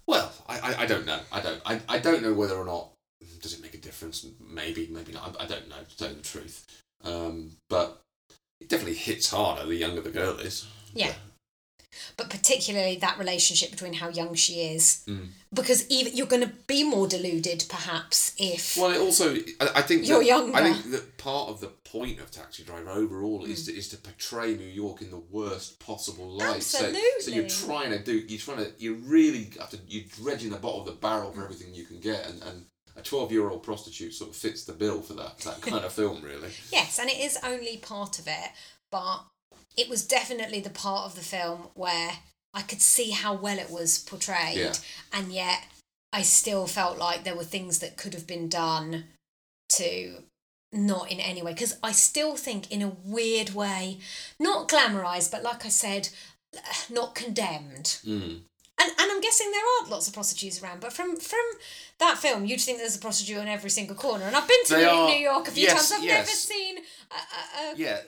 Well, 0.06 0.32
I, 0.48 0.60
I, 0.60 0.82
I 0.82 0.86
don't 0.86 1.06
know. 1.06 1.20
I 1.32 1.40
don't. 1.40 1.60
I, 1.66 1.80
I 1.88 1.98
don't 1.98 2.22
know 2.22 2.32
whether 2.32 2.54
or 2.56 2.64
not 2.64 2.90
does 3.42 3.52
it 3.52 3.62
make 3.62 3.74
a 3.74 3.78
difference. 3.78 4.26
Maybe, 4.40 4.88
maybe 4.90 5.12
not. 5.12 5.36
I, 5.38 5.44
I 5.44 5.46
don't 5.46 5.68
know. 5.68 5.76
To 5.86 5.96
tell 5.96 6.08
you 6.08 6.16
the 6.16 6.22
truth, 6.22 6.82
um, 7.04 7.50
but 7.68 8.00
it 8.60 8.68
definitely 8.68 8.94
hits 8.94 9.30
harder 9.30 9.66
the 9.66 9.76
younger 9.76 10.00
the 10.00 10.10
girl 10.10 10.38
is. 10.38 10.66
Yeah. 10.94 11.12
But 12.16 12.30
particularly 12.30 12.96
that 12.96 13.18
relationship 13.18 13.70
between 13.70 13.94
how 13.94 14.08
young 14.08 14.34
she 14.34 14.60
is. 14.60 15.04
Mm. 15.06 15.28
Because 15.52 15.88
even 15.88 16.14
you're 16.14 16.26
going 16.26 16.42
to 16.42 16.52
be 16.66 16.84
more 16.84 17.08
deluded, 17.08 17.64
perhaps, 17.70 18.34
if. 18.38 18.76
Well, 18.76 18.90
it 18.90 18.98
also, 18.98 19.34
I, 19.60 19.68
I 19.76 19.82
think 19.82 20.06
You're 20.06 20.18
that, 20.18 20.26
younger. 20.26 20.56
I 20.56 20.72
think 20.72 20.90
that 20.90 21.16
part 21.16 21.48
of 21.48 21.60
the 21.60 21.68
point 21.68 22.20
of 22.20 22.30
Taxi 22.30 22.64
Driver 22.64 22.90
overall 22.90 23.44
is 23.44 23.64
to, 23.66 23.72
is 23.72 23.88
to 23.88 23.96
portray 23.96 24.54
New 24.54 24.66
York 24.66 25.00
in 25.00 25.10
the 25.10 25.22
worst 25.30 25.78
possible 25.80 26.28
light. 26.28 26.62
So, 26.62 26.92
so 27.20 27.30
you're 27.30 27.48
trying 27.48 27.90
to 27.90 27.98
do, 27.98 28.12
you're 28.12 28.38
trying 28.38 28.58
to, 28.58 28.72
you 28.78 28.96
really 28.96 29.50
have 29.58 29.70
to, 29.70 29.78
you're 29.88 30.04
dredging 30.22 30.50
the 30.50 30.58
bottom 30.58 30.80
of 30.80 30.86
the 30.86 30.92
barrel 30.92 31.32
for 31.32 31.42
everything 31.42 31.72
you 31.72 31.84
can 31.84 32.00
get, 32.00 32.28
and, 32.28 32.42
and 32.42 32.64
a 32.98 33.02
twelve 33.02 33.32
year 33.32 33.48
old 33.48 33.62
prostitute 33.62 34.12
sort 34.12 34.30
of 34.30 34.36
fits 34.36 34.64
the 34.64 34.72
bill 34.72 35.00
for 35.00 35.14
that 35.14 35.38
that 35.38 35.60
kind 35.62 35.84
of 35.84 35.92
film, 35.92 36.22
really. 36.22 36.50
Yes, 36.70 36.98
and 36.98 37.08
it 37.08 37.18
is 37.18 37.38
only 37.44 37.78
part 37.78 38.18
of 38.18 38.26
it, 38.26 38.50
but 38.90 39.24
it 39.78 39.88
was 39.88 40.06
definitely 40.06 40.60
the 40.60 40.70
part 40.70 41.06
of 41.06 41.14
the 41.14 41.22
film 41.22 41.68
where 41.74 42.10
I 42.52 42.62
could 42.62 42.82
see 42.82 43.10
how 43.10 43.34
well 43.34 43.58
it 43.58 43.70
was 43.70 43.98
portrayed, 43.98 44.56
Yeah. 44.56 44.74
and 45.12 45.32
yet 45.32 45.64
I 46.12 46.22
still 46.22 46.66
felt 46.66 46.98
like 46.98 47.22
there 47.24 47.36
were 47.36 47.44
things 47.44 47.78
that 47.78 47.96
could 47.96 48.14
have 48.14 48.26
been 48.26 48.48
done 48.48 49.04
to 49.76 50.22
not 50.72 51.10
in 51.10 51.20
any 51.20 51.42
way 51.42 51.52
because 51.52 51.76
I 51.82 51.92
still 51.92 52.36
think 52.36 52.70
in 52.70 52.82
a 52.82 52.96
weird 53.04 53.50
way, 53.50 53.98
not 54.38 54.68
glamorized, 54.68 55.30
but 55.30 55.42
like 55.42 55.64
I 55.64 55.68
said, 55.68 56.08
not 56.90 57.14
condemned. 57.14 57.98
Mm. 58.04 58.40
And, 58.88 59.00
and 59.00 59.10
I'm 59.12 59.20
guessing 59.20 59.50
there 59.50 59.60
are 59.60 59.90
lots 59.90 60.08
of 60.08 60.14
prostitutes 60.14 60.62
around, 60.62 60.80
but 60.80 60.92
from 60.92 61.16
from 61.16 61.40
that 61.98 62.16
film, 62.18 62.44
you'd 62.46 62.60
think 62.60 62.78
there's 62.78 62.96
a 62.96 63.00
prostitute 63.00 63.38
on 63.38 63.48
every 63.48 63.70
single 63.70 63.96
corner. 63.96 64.24
And 64.24 64.36
I've 64.36 64.48
been 64.48 64.64
to 64.66 64.76
New, 64.78 64.88
are- 64.88 65.08
New 65.10 65.16
York 65.18 65.48
a 65.48 65.50
few 65.50 65.64
yes, 65.64 65.90
times. 65.90 65.92
I've 66.00 66.04
yes. 66.04 66.26
never 66.26 66.30
seen 66.30 66.78
a, 66.78 67.14
a, 67.14 67.72
a, 67.72 67.76
Yeah, 67.76 67.98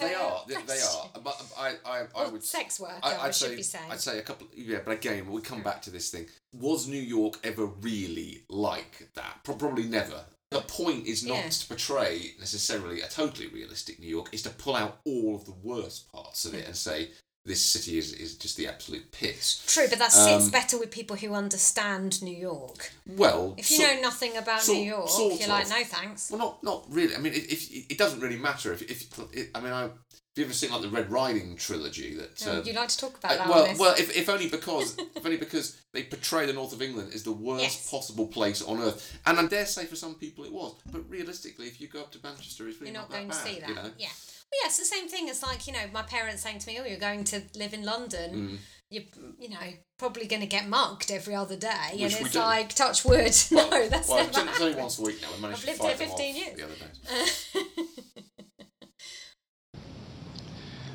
they 0.00 0.14
are. 0.14 0.42
They, 0.48 0.54
they 0.66 0.80
are. 0.80 1.10
But 1.22 1.42
I, 1.58 1.74
I, 1.84 1.98
I 2.00 2.06
Well, 2.14 2.32
would 2.32 2.44
sex 2.44 2.80
worker, 2.80 2.98
I, 3.02 3.26
should 3.30 3.50
say, 3.50 3.56
be 3.56 3.62
saying. 3.62 3.90
I'd 3.90 4.00
say 4.00 4.18
a 4.18 4.22
couple. 4.22 4.46
Yeah, 4.54 4.78
but 4.84 4.92
again, 4.92 5.30
we 5.30 5.40
come 5.42 5.62
back 5.62 5.82
to 5.82 5.90
this 5.90 6.10
thing. 6.10 6.26
Was 6.52 6.88
New 6.88 7.02
York 7.02 7.38
ever 7.44 7.66
really 7.66 8.44
like 8.48 9.10
that? 9.14 9.40
Probably 9.44 9.84
never. 9.84 10.24
The 10.50 10.60
point 10.60 11.06
is 11.06 11.24
not 11.24 11.36
Yeah. 11.38 11.48
to 11.48 11.66
portray 11.66 12.32
necessarily 12.38 13.00
a 13.00 13.08
totally 13.08 13.48
realistic 13.48 13.98
New 13.98 14.08
York. 14.08 14.28
Is 14.32 14.42
to 14.42 14.50
pull 14.50 14.76
out 14.76 15.00
all 15.04 15.34
of 15.34 15.44
the 15.44 15.54
worst 15.62 16.10
parts 16.12 16.44
of 16.44 16.54
it 16.54 16.66
and 16.66 16.76
say 16.76 17.10
this 17.46 17.60
city 17.60 17.98
is, 17.98 18.12
is 18.14 18.36
just 18.36 18.56
the 18.56 18.66
absolute 18.66 19.12
piss. 19.12 19.62
True, 19.66 19.86
but 19.90 19.98
that 19.98 20.12
sits 20.12 20.44
Um, 20.46 20.50
better 20.50 20.78
with 20.78 20.90
people 20.90 21.16
who 21.16 21.34
understand 21.34 22.22
New 22.22 22.34
York. 22.36 22.92
Well, 23.06 23.54
If 23.58 23.70
you 23.70 23.76
so- 23.78 23.82
know 23.94 24.00
nothing 24.00 24.36
about 24.36 24.62
sort- 24.62 24.78
New 24.78 24.84
York, 24.84 25.10
you're 25.18 25.48
like, 25.48 25.68
no 25.68 25.84
thanks. 25.84 26.30
Well, 26.30 26.38
not 26.38 26.62
not 26.62 26.84
really. 26.88 27.14
I 27.14 27.18
mean, 27.18 27.34
it, 27.34 27.52
if 27.52 27.90
it 27.90 27.98
doesn't 27.98 28.20
really 28.20 28.38
matter 28.38 28.72
if 28.72 28.82
if 28.82 29.18
it, 29.32 29.50
I 29.54 29.60
mean, 29.60 29.72
I. 29.72 29.90
Have 30.36 30.40
you 30.40 30.46
ever 30.46 30.54
seen 30.54 30.72
like 30.72 30.82
the 30.82 30.88
Red 30.88 31.12
Riding 31.12 31.54
trilogy? 31.54 32.16
That 32.16 32.42
Oh, 32.48 32.58
um, 32.58 32.66
you 32.66 32.72
like 32.72 32.88
to 32.88 32.98
talk 32.98 33.16
about 33.18 33.32
uh, 33.32 33.36
that 33.36 33.48
well, 33.48 33.74
well, 33.78 33.94
if, 33.96 34.16
if 34.16 34.28
only 34.28 34.48
because 34.48 34.96
if 35.14 35.24
only 35.24 35.36
because 35.36 35.76
they 35.92 36.02
portray 36.02 36.44
the 36.44 36.52
north 36.52 36.72
of 36.72 36.82
England 36.82 37.12
as 37.14 37.22
the 37.22 37.30
worst 37.30 37.62
Yes. 37.62 37.88
possible 37.88 38.26
place 38.26 38.60
on 38.60 38.80
earth, 38.80 39.16
and 39.26 39.38
I 39.38 39.46
dare 39.46 39.64
say 39.64 39.84
for 39.86 39.94
some 39.94 40.16
people 40.16 40.44
it 40.44 40.50
was. 40.52 40.74
But 40.90 41.08
realistically, 41.08 41.66
if 41.68 41.80
you 41.80 41.86
go 41.86 42.00
up 42.00 42.10
to 42.12 42.18
Manchester, 42.20 42.66
it's 42.66 42.80
really 42.80 42.90
You're 42.90 43.00
not 43.02 43.10
that 43.10 43.16
going 43.18 43.30
to 43.30 43.36
bad, 43.36 43.46
see 43.46 43.60
that. 43.60 43.68
You 43.68 43.74
know? 43.76 43.90
Yeah. 43.96 44.08
Well, 44.52 44.60
yeah, 44.62 44.68
it's 44.68 44.78
the 44.78 44.84
same 44.84 45.08
thing 45.08 45.28
as 45.30 45.42
like, 45.42 45.66
you 45.66 45.72
know, 45.72 45.86
my 45.92 46.02
parents 46.02 46.42
saying 46.42 46.58
to 46.60 46.66
me, 46.68 46.78
oh, 46.80 46.84
you're 46.84 46.98
going 46.98 47.24
to 47.24 47.42
live 47.56 47.72
in 47.74 47.84
London. 47.84 48.34
Mm. 48.34 48.58
You're, 48.90 49.04
you 49.38 49.48
know, 49.48 49.72
probably 49.98 50.26
going 50.26 50.42
to 50.42 50.46
get 50.48 50.68
mugged 50.68 51.10
every 51.10 51.34
other 51.34 51.56
day. 51.56 51.90
Which 51.92 52.02
and 52.02 52.14
we 52.14 52.20
it's 52.26 52.32
do. 52.32 52.38
like, 52.38 52.74
touch 52.74 53.04
wood. 53.04 53.34
no, 53.50 53.88
that's 53.88 54.08
well, 54.08 54.18
never 54.18 54.28
it's, 54.28 54.38
only- 54.38 54.50
it's 54.50 54.60
only 54.60 54.72
happened. 54.72 54.76
once 54.76 54.98
a 54.98 55.02
week 55.02 55.22
now. 55.22 55.28
We 55.34 55.42
managed 55.42 55.68
I've 55.68 55.76
to 55.76 55.82
lived 55.82 55.98
fight 55.98 55.98
here 55.98 56.08
15 56.08 56.36
years. 56.36 56.56
the 56.56 56.64
other 56.64 56.74
days. 56.74 57.46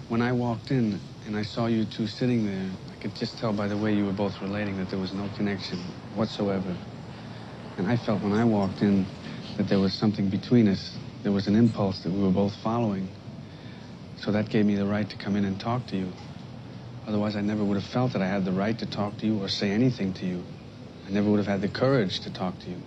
When 0.10 0.24
I 0.24 0.32
walked 0.32 0.72
in 0.72 1.00
and 1.28 1.38
I 1.38 1.44
saw 1.44 1.68
you 1.68 1.86
two 1.86 2.08
sitting 2.08 2.44
there, 2.44 2.70
I 2.92 3.00
could 3.02 3.16
just 3.16 3.38
tell 3.38 3.54
by 3.54 3.68
the 3.68 3.78
way 3.78 3.94
you 3.94 4.06
were 4.06 4.12
both 4.12 4.42
relating 4.42 4.76
that 4.78 4.90
there 4.90 4.98
was 4.98 5.14
no 5.14 5.30
connection 5.38 5.78
whatsoever. 6.16 6.76
And 7.78 7.88
I 7.88 7.96
felt 7.96 8.24
when 8.24 8.34
I 8.34 8.44
walked 8.44 8.82
in 8.82 9.06
that 9.58 9.68
there 9.68 9.78
was 9.80 9.94
something 9.94 10.28
between 10.30 10.68
us. 10.68 10.98
There 11.22 11.32
was 11.32 11.48
an 11.48 11.56
impulse 11.56 12.00
that 12.04 12.12
we 12.12 12.24
were 12.24 12.32
both 12.32 12.56
following. 12.64 13.08
So 14.22 14.32
that 14.34 14.50
gave 14.50 14.66
me 14.66 14.76
the 14.76 14.86
right 14.86 15.10
to 15.10 15.16
come 15.16 15.36
in 15.36 15.46
and 15.46 15.60
talk 15.60 15.88
to 15.88 15.96
you. 15.96 16.12
Otherwise, 17.08 17.36
I 17.36 17.41
never 17.41 17.64
would 17.64 17.76
have 17.76 17.86
felt 17.86 18.14
that 18.14 18.22
I 18.22 18.28
had 18.28 18.46
the 18.46 18.52
right 18.52 18.78
to 18.78 18.86
talk 18.86 19.18
to 19.20 19.26
you 19.26 19.41
or 19.41 19.48
say 19.48 19.72
anything 19.72 20.14
to 20.16 20.26
you. 20.26 20.44
I 21.08 21.12
never 21.12 21.30
would 21.30 21.38
have 21.38 21.48
had 21.48 21.62
the 21.62 21.70
courage 21.70 22.20
to 22.22 22.34
talk 22.34 22.60
to 22.60 22.70
you. 22.70 22.78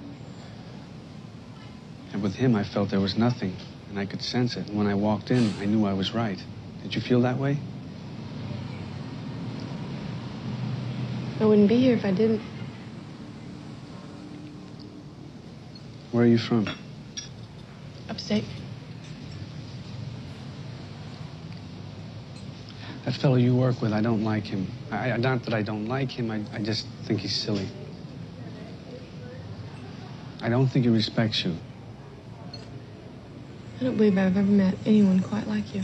And 2.13 2.23
with 2.23 2.35
him, 2.35 2.55
I 2.55 2.63
felt 2.63 2.91
there 2.91 3.01
was 3.01 3.17
nothing, 3.17 3.57
and 3.89 3.99
I 3.99 4.07
could 4.07 4.23
sense 4.23 4.57
it. 4.57 4.69
And 4.69 4.77
when 4.77 4.87
I 4.87 4.95
walked 4.95 5.31
in, 5.31 5.55
I 5.59 5.65
knew 5.65 5.87
I 5.87 5.95
was 5.95 6.13
right. 6.13 6.39
Did 6.83 6.95
you 6.95 7.01
feel 7.01 7.23
that 7.23 7.39
way? 7.39 7.59
I 11.41 11.47
wouldn't 11.47 11.69
be 11.69 11.79
here 11.79 11.97
if 11.97 12.05
I 12.05 12.13
didn't. 12.13 12.43
Where 16.13 16.25
are 16.25 16.29
you 16.29 16.39
from? 16.39 16.69
Upstate. 18.09 18.45
That 23.05 23.15
fellow 23.15 23.35
you 23.35 23.55
work 23.57 23.83
with, 23.83 23.93
I 23.93 24.01
don't 24.01 24.23
like 24.23 24.45
him. 24.45 24.71
I, 24.91 25.13
I 25.13 25.17
not 25.17 25.43
that 25.45 25.55
I 25.55 25.63
don't 25.63 25.87
like 25.87 26.11
him, 26.11 26.31
I, 26.31 26.43
I 26.53 26.63
just 26.63 26.87
think 27.05 27.21
he's 27.21 27.35
silly. 27.35 27.69
I 30.41 30.49
don't 30.49 30.69
think 30.69 30.85
he 30.85 30.91
respects 30.91 31.45
you. 31.45 31.57
I 33.81 33.85
don't 33.85 33.97
believe 33.97 34.17
I've 34.17 34.37
ever 34.37 34.43
met 34.43 34.77
anyone 34.87 35.21
quite 35.21 35.49
like 35.49 35.75
you. 35.75 35.83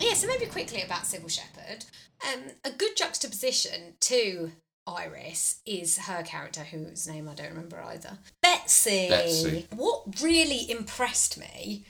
Yeah, 0.00 0.12
so 0.12 0.26
maybe 0.26 0.46
quickly 0.46 0.82
about 0.82 1.02
Cybill 1.02 1.30
Shepherd. 1.30 1.86
Um, 2.26 2.42
a 2.64 2.70
good 2.70 2.96
juxtaposition 2.96 3.94
to 4.00 4.52
Iris 4.86 5.60
is 5.66 5.98
her 5.98 6.22
character, 6.22 6.60
whose 6.60 7.08
name 7.08 7.28
I 7.28 7.34
don't 7.34 7.48
remember 7.48 7.82
either. 7.82 8.18
Betsy. 8.42 9.08
Betsy. 9.08 9.66
What 9.74 10.20
really 10.22 10.70
impressed 10.70 11.38
me 11.38 11.84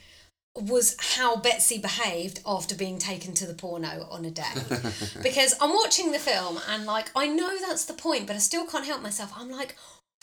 was 0.61 0.95
how 0.99 1.35
Betsy 1.37 1.77
behaved 1.77 2.39
after 2.45 2.75
being 2.75 2.97
taken 2.99 3.33
to 3.35 3.45
the 3.45 3.53
porno 3.53 4.07
on 4.09 4.25
a 4.25 4.31
date. 4.31 4.65
because 5.23 5.55
I'm 5.61 5.73
watching 5.73 6.11
the 6.11 6.19
film 6.19 6.59
and 6.69 6.85
like 6.85 7.11
I 7.15 7.27
know 7.27 7.57
that's 7.59 7.85
the 7.85 7.93
point, 7.93 8.27
but 8.27 8.35
I 8.35 8.39
still 8.39 8.65
can't 8.65 8.85
help 8.85 9.01
myself. 9.01 9.31
I'm 9.35 9.51
like, 9.51 9.75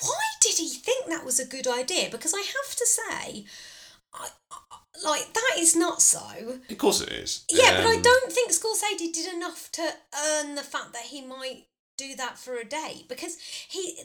why 0.02 0.20
did 0.40 0.56
he 0.59 0.69
think 0.69 1.06
that 1.09 1.24
was 1.24 1.39
a 1.39 1.47
good 1.47 1.66
idea? 1.66 2.09
Because 2.11 2.35
I 2.35 2.40
have 2.40 2.74
to 2.77 2.86
say, 2.86 3.44
I, 4.12 4.28
I- 4.51 4.56
like 5.05 5.32
that 5.35 5.56
is 5.59 5.74
not 5.74 6.01
so. 6.02 6.20
Of 6.70 6.78
course 6.78 7.01
it 7.01 7.11
is. 7.11 7.44
Yeah, 7.51 7.77
but 7.82 7.86
I 7.86 7.97
Um, 7.97 8.02
don't 8.02 8.32
think 8.32 8.52
Scorsese 8.52 9.12
did 9.12 9.35
enough 9.35 9.70
to 9.73 9.82
earn 10.27 10.55
the 10.55 10.62
fact 10.62 10.93
that 10.93 11.02
he 11.02 11.20
might 11.20 11.65
do 11.98 12.15
that 12.16 12.39
for 12.39 12.56
a 12.56 12.65
date 12.65 13.06
because 13.09 13.36
he 13.69 13.98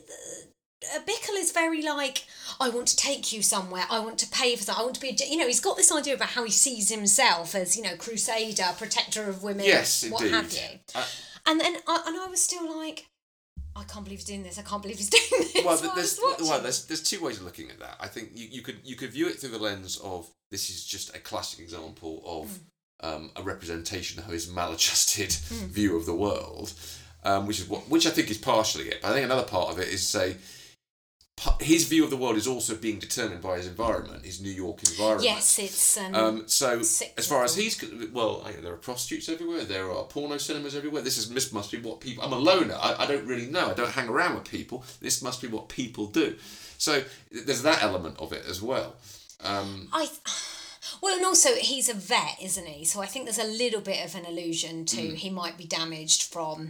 Bickle 0.82 1.36
is 1.38 1.52
very 1.52 1.82
like, 1.82 2.24
I 2.60 2.70
want 2.70 2.88
to 2.88 2.96
take 2.96 3.34
you 3.34 3.42
somewhere. 3.42 3.84
I 3.90 4.00
want 4.00 4.18
to 4.20 4.28
pay 4.30 4.56
for 4.56 4.66
that. 4.66 4.78
I 4.80 4.82
want 4.84 4.96
to 4.96 5.02
be, 5.02 5.10
a, 5.10 5.30
you 5.30 5.38
know, 5.38 5.48
he's 5.48 5.60
got 5.60 5.76
this 5.78 5.92
idea 5.92 6.14
about 6.16 6.30
how 6.30 6.44
he 6.46 6.52
sees 6.52 6.90
himself 6.90 7.54
as, 7.54 7.76
you 7.76 7.84
know, 7.84 7.96
crusader, 7.98 8.64
protector 8.78 9.28
of 9.30 9.44
women, 9.44 9.66
Yes, 9.66 10.10
what 10.10 10.22
indeed. 10.22 10.34
have 10.34 10.54
you. 10.54 10.80
Uh, 10.96 11.06
And 11.48 11.60
then, 11.60 11.76
I, 11.88 12.04
and 12.08 12.18
I 12.18 12.28
was 12.28 12.42
still 12.42 12.78
like, 12.78 13.08
I 13.76 13.84
can't 13.84 14.04
believe 14.06 14.20
he's 14.20 14.26
doing 14.28 14.44
this. 14.44 14.58
I 14.58 14.62
can't 14.62 14.82
believe 14.82 14.98
he's 14.98 15.10
doing 15.30 15.44
this. 15.54 15.64
well, 15.66 15.94
there's 15.96 16.20
well, 16.42 16.60
there's 16.62 16.86
there's 16.86 17.02
two 17.04 17.22
ways 17.24 17.38
of 17.38 17.44
looking 17.44 17.70
at 17.70 17.80
that. 17.80 17.96
I 18.00 18.08
think 18.08 18.32
you, 18.34 18.48
you 18.50 18.62
could 18.62 18.80
you 18.84 18.96
could 18.98 19.12
view 19.12 19.28
it 19.30 19.40
through 19.40 19.52
the 19.52 19.60
lens 19.60 19.98
of 20.04 20.30
this 20.52 20.70
is 20.70 20.84
just 20.86 21.16
a 21.16 21.20
classic 21.20 21.60
example 21.62 22.22
of 22.26 22.60
um, 23.02 23.32
a 23.38 23.42
representation 23.44 24.20
of 24.22 24.26
his 24.32 24.52
maladjusted 24.52 25.30
Mm. 25.30 25.68
view 25.70 25.96
of 25.96 26.06
the 26.06 26.14
world, 26.16 26.74
um, 27.24 27.48
which 27.48 27.60
is 27.60 27.70
what 27.70 27.88
which 27.90 28.06
I 28.06 28.10
think 28.10 28.30
is 28.30 28.38
partially 28.38 28.90
it. 28.90 29.02
But 29.02 29.12
I 29.12 29.14
think 29.14 29.26
another 29.26 29.48
part 29.48 29.70
of 29.72 29.80
it 29.80 29.88
is 29.88 30.06
say 30.06 30.36
his 31.62 31.88
view 31.88 32.04
of 32.04 32.10
the 32.10 32.18
world 32.18 32.36
is 32.38 32.48
also 32.48 32.76
being 32.76 33.00
determined 33.00 33.42
by 33.42 33.58
his 33.58 33.68
environment, 33.68 34.26
his 34.26 34.42
New 34.42 34.52
York 34.52 34.84
environment. 34.84 35.24
Yes, 35.24 35.60
it's. 35.60 35.98
Um, 35.98 36.16
Um, 36.16 36.48
so 36.48 36.82
sick 36.84 37.14
as 37.18 37.28
far 37.28 37.44
as 37.44 37.56
he's 37.56 37.82
well, 38.12 38.44
I, 38.46 38.52
there 38.54 38.74
are 38.74 38.78
prostitutes 38.78 39.30
everywhere. 39.30 39.64
There 39.64 39.90
are 39.92 40.04
porno 40.04 40.38
cinemas 40.38 40.76
everywhere. 40.76 41.02
This 41.02 41.18
is 41.18 41.30
this 41.30 41.52
must 41.54 41.72
be 41.72 41.78
what 41.80 42.00
people. 42.02 42.24
I'm 42.24 42.34
a 42.34 42.38
loner. 42.38 42.76
I, 42.76 43.04
I 43.04 43.06
don't 43.06 43.26
really 43.26 43.48
know. 43.48 43.72
I 43.72 43.74
don't 43.74 43.92
hang 43.92 44.10
around 44.10 44.36
with 44.36 44.50
people. 44.50 44.84
This 45.02 45.22
must 45.22 45.42
be 45.42 45.48
what 45.48 45.70
people 45.70 46.08
do. 46.08 46.36
So 46.78 47.04
there's 47.32 47.64
that 47.64 47.84
element 47.84 48.16
of 48.20 48.34
it 48.34 48.46
as 48.50 48.62
well. 48.62 48.96
Um, 49.44 49.88
I. 49.94 50.08
Well, 51.02 51.16
and 51.16 51.26
also 51.26 51.50
he's 51.56 51.88
a 51.90 51.94
vet, 51.94 52.38
isn't 52.42 52.66
he? 52.66 52.84
So 52.86 53.02
I 53.02 53.06
think 53.06 53.26
there's 53.26 53.38
a 53.38 53.44
little 53.44 53.82
bit 53.82 54.04
of 54.04 54.16
an 54.16 54.26
allusion 54.26 54.86
to 54.86 54.98
Mm. 54.98 55.16
he 55.16 55.30
might 55.30 55.58
be 55.58 55.66
damaged 55.66 56.24
from 56.24 56.70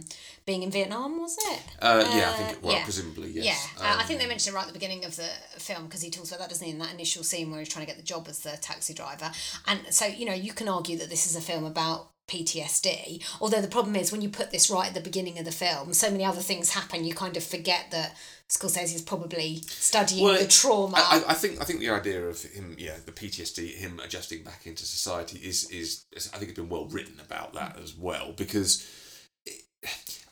being 0.50 0.62
in 0.64 0.70
Vietnam, 0.70 1.18
was 1.20 1.36
it? 1.52 1.60
uh, 1.80 2.02
yeah, 2.16 2.30
I 2.30 2.32
think. 2.38 2.50
Uh, 2.50 2.60
Well, 2.62 2.76
yeah. 2.76 2.84
presumably 2.84 3.30
yes. 3.30 3.44
Yeah, 3.78 3.84
uh, 3.84 3.96
I 3.98 4.00
Um, 4.00 4.06
think 4.06 4.20
they 4.20 4.26
mentioned 4.26 4.52
it 4.52 4.56
right 4.56 4.66
at 4.66 4.72
the 4.74 4.78
beginning 4.80 5.04
of 5.04 5.14
the 5.16 5.28
film 5.58 5.82
because 5.86 6.02
he 6.02 6.10
talks 6.10 6.28
about 6.30 6.40
that, 6.40 6.48
doesn't 6.50 6.64
he, 6.66 6.72
in 6.72 6.78
that 6.78 6.92
initial 6.92 7.22
scene 7.22 7.50
where 7.50 7.60
he's 7.60 7.68
trying 7.68 7.86
to 7.86 7.90
get 7.92 7.96
the 8.02 8.10
job 8.14 8.26
as 8.28 8.38
the 8.40 8.56
taxi 8.56 8.92
driver. 8.94 9.30
And 9.68 9.78
so, 9.90 10.06
you 10.06 10.26
know, 10.26 10.34
you 10.46 10.52
can 10.52 10.68
argue 10.68 10.96
that 10.98 11.08
this 11.08 11.24
is 11.26 11.36
a 11.36 11.40
film 11.40 11.64
about 11.64 12.10
PTSD. 12.26 13.22
Although 13.40 13.60
the 13.60 13.68
problem 13.68 13.96
is 13.96 14.12
when 14.12 14.22
you 14.22 14.28
put 14.28 14.50
this 14.50 14.70
right 14.70 14.88
at 14.88 14.94
the 14.94 15.00
beginning 15.00 15.38
of 15.38 15.44
the 15.44 15.52
film, 15.52 15.92
so 15.94 16.10
many 16.10 16.24
other 16.24 16.40
things 16.40 16.70
happen, 16.70 17.04
you 17.04 17.14
kind 17.14 17.36
of 17.36 17.44
forget 17.44 17.90
that 17.90 18.16
Scorsese 18.48 18.94
is 18.94 19.02
probably 19.02 19.62
studying 19.68 20.24
Well, 20.24 20.38
the 20.38 20.46
trauma. 20.48 20.96
I, 20.96 21.22
I- 21.28 21.34
think 21.34 21.60
I 21.60 21.64
think 21.64 21.78
the 21.80 21.90
idea 21.90 22.20
of 22.26 22.42
him, 22.42 22.74
yeah, 22.78 22.96
the 23.04 23.12
PTSD, 23.12 23.76
him 23.76 24.00
adjusting 24.02 24.42
back 24.42 24.66
into 24.66 24.84
society 24.84 25.38
is, 25.38 25.70
is 25.70 26.04
I 26.34 26.38
think 26.38 26.50
it's 26.50 26.58
been 26.58 26.68
well 26.68 26.86
written 26.86 27.20
about 27.20 27.52
that 27.54 27.78
as 27.82 27.94
well 27.94 28.32
because 28.36 28.84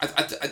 I, 0.00 0.06
I, 0.16 0.28
I, 0.42 0.50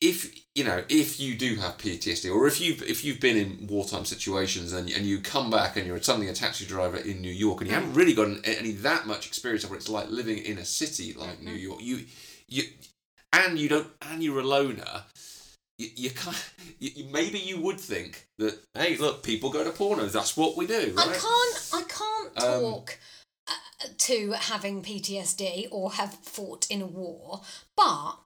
if 0.00 0.34
you 0.54 0.64
know 0.64 0.84
if 0.88 1.20
you 1.20 1.34
do 1.36 1.56
have 1.56 1.78
PTSD 1.78 2.34
or 2.34 2.46
if 2.46 2.60
you 2.60 2.74
if 2.86 3.04
you've 3.04 3.20
been 3.20 3.36
in 3.36 3.66
wartime 3.66 4.04
situations 4.04 4.72
and 4.72 4.88
and 4.90 5.04
you 5.04 5.20
come 5.20 5.50
back 5.50 5.76
and 5.76 5.86
you're 5.86 6.00
suddenly 6.00 6.28
a 6.28 6.32
taxi 6.32 6.64
driver 6.64 6.96
in 6.96 7.20
New 7.20 7.32
York 7.32 7.60
and 7.60 7.68
you 7.68 7.74
haven't 7.74 7.94
really 7.94 8.14
got 8.14 8.28
any, 8.44 8.72
that 8.72 9.06
much 9.06 9.26
experience 9.26 9.64
of 9.64 9.70
what 9.70 9.76
it's 9.76 9.88
like 9.88 10.08
living 10.10 10.38
in 10.38 10.58
a 10.58 10.64
city 10.64 11.12
like 11.14 11.42
New 11.42 11.52
York, 11.52 11.80
you 11.82 12.04
you 12.48 12.62
and 13.32 13.58
you 13.58 13.68
don't 13.68 13.88
and 14.02 14.22
you're 14.22 14.40
a 14.40 14.44
loner 14.44 15.04
you, 15.78 15.88
you 15.96 16.10
can't. 16.10 16.50
You, 16.78 17.06
maybe 17.10 17.38
you 17.38 17.60
would 17.60 17.80
think 17.80 18.26
that 18.38 18.58
hey, 18.74 18.96
look, 18.96 19.22
people 19.22 19.50
go 19.50 19.64
to 19.64 19.70
pornos. 19.70 20.12
That's 20.12 20.36
what 20.36 20.56
we 20.56 20.66
do, 20.66 20.92
Right? 20.96 21.08
I 21.08 21.12
can't. 21.12 21.70
I 21.72 21.82
can't 21.88 22.44
Um, 22.44 22.60
talk 22.60 22.98
uh, 23.48 23.52
to 23.98 24.32
having 24.32 24.82
PTSD 24.82 25.68
or 25.70 25.92
have 25.92 26.14
fought 26.14 26.66
in 26.70 26.82
a 26.82 26.86
war, 26.86 27.42
but. 27.76 28.16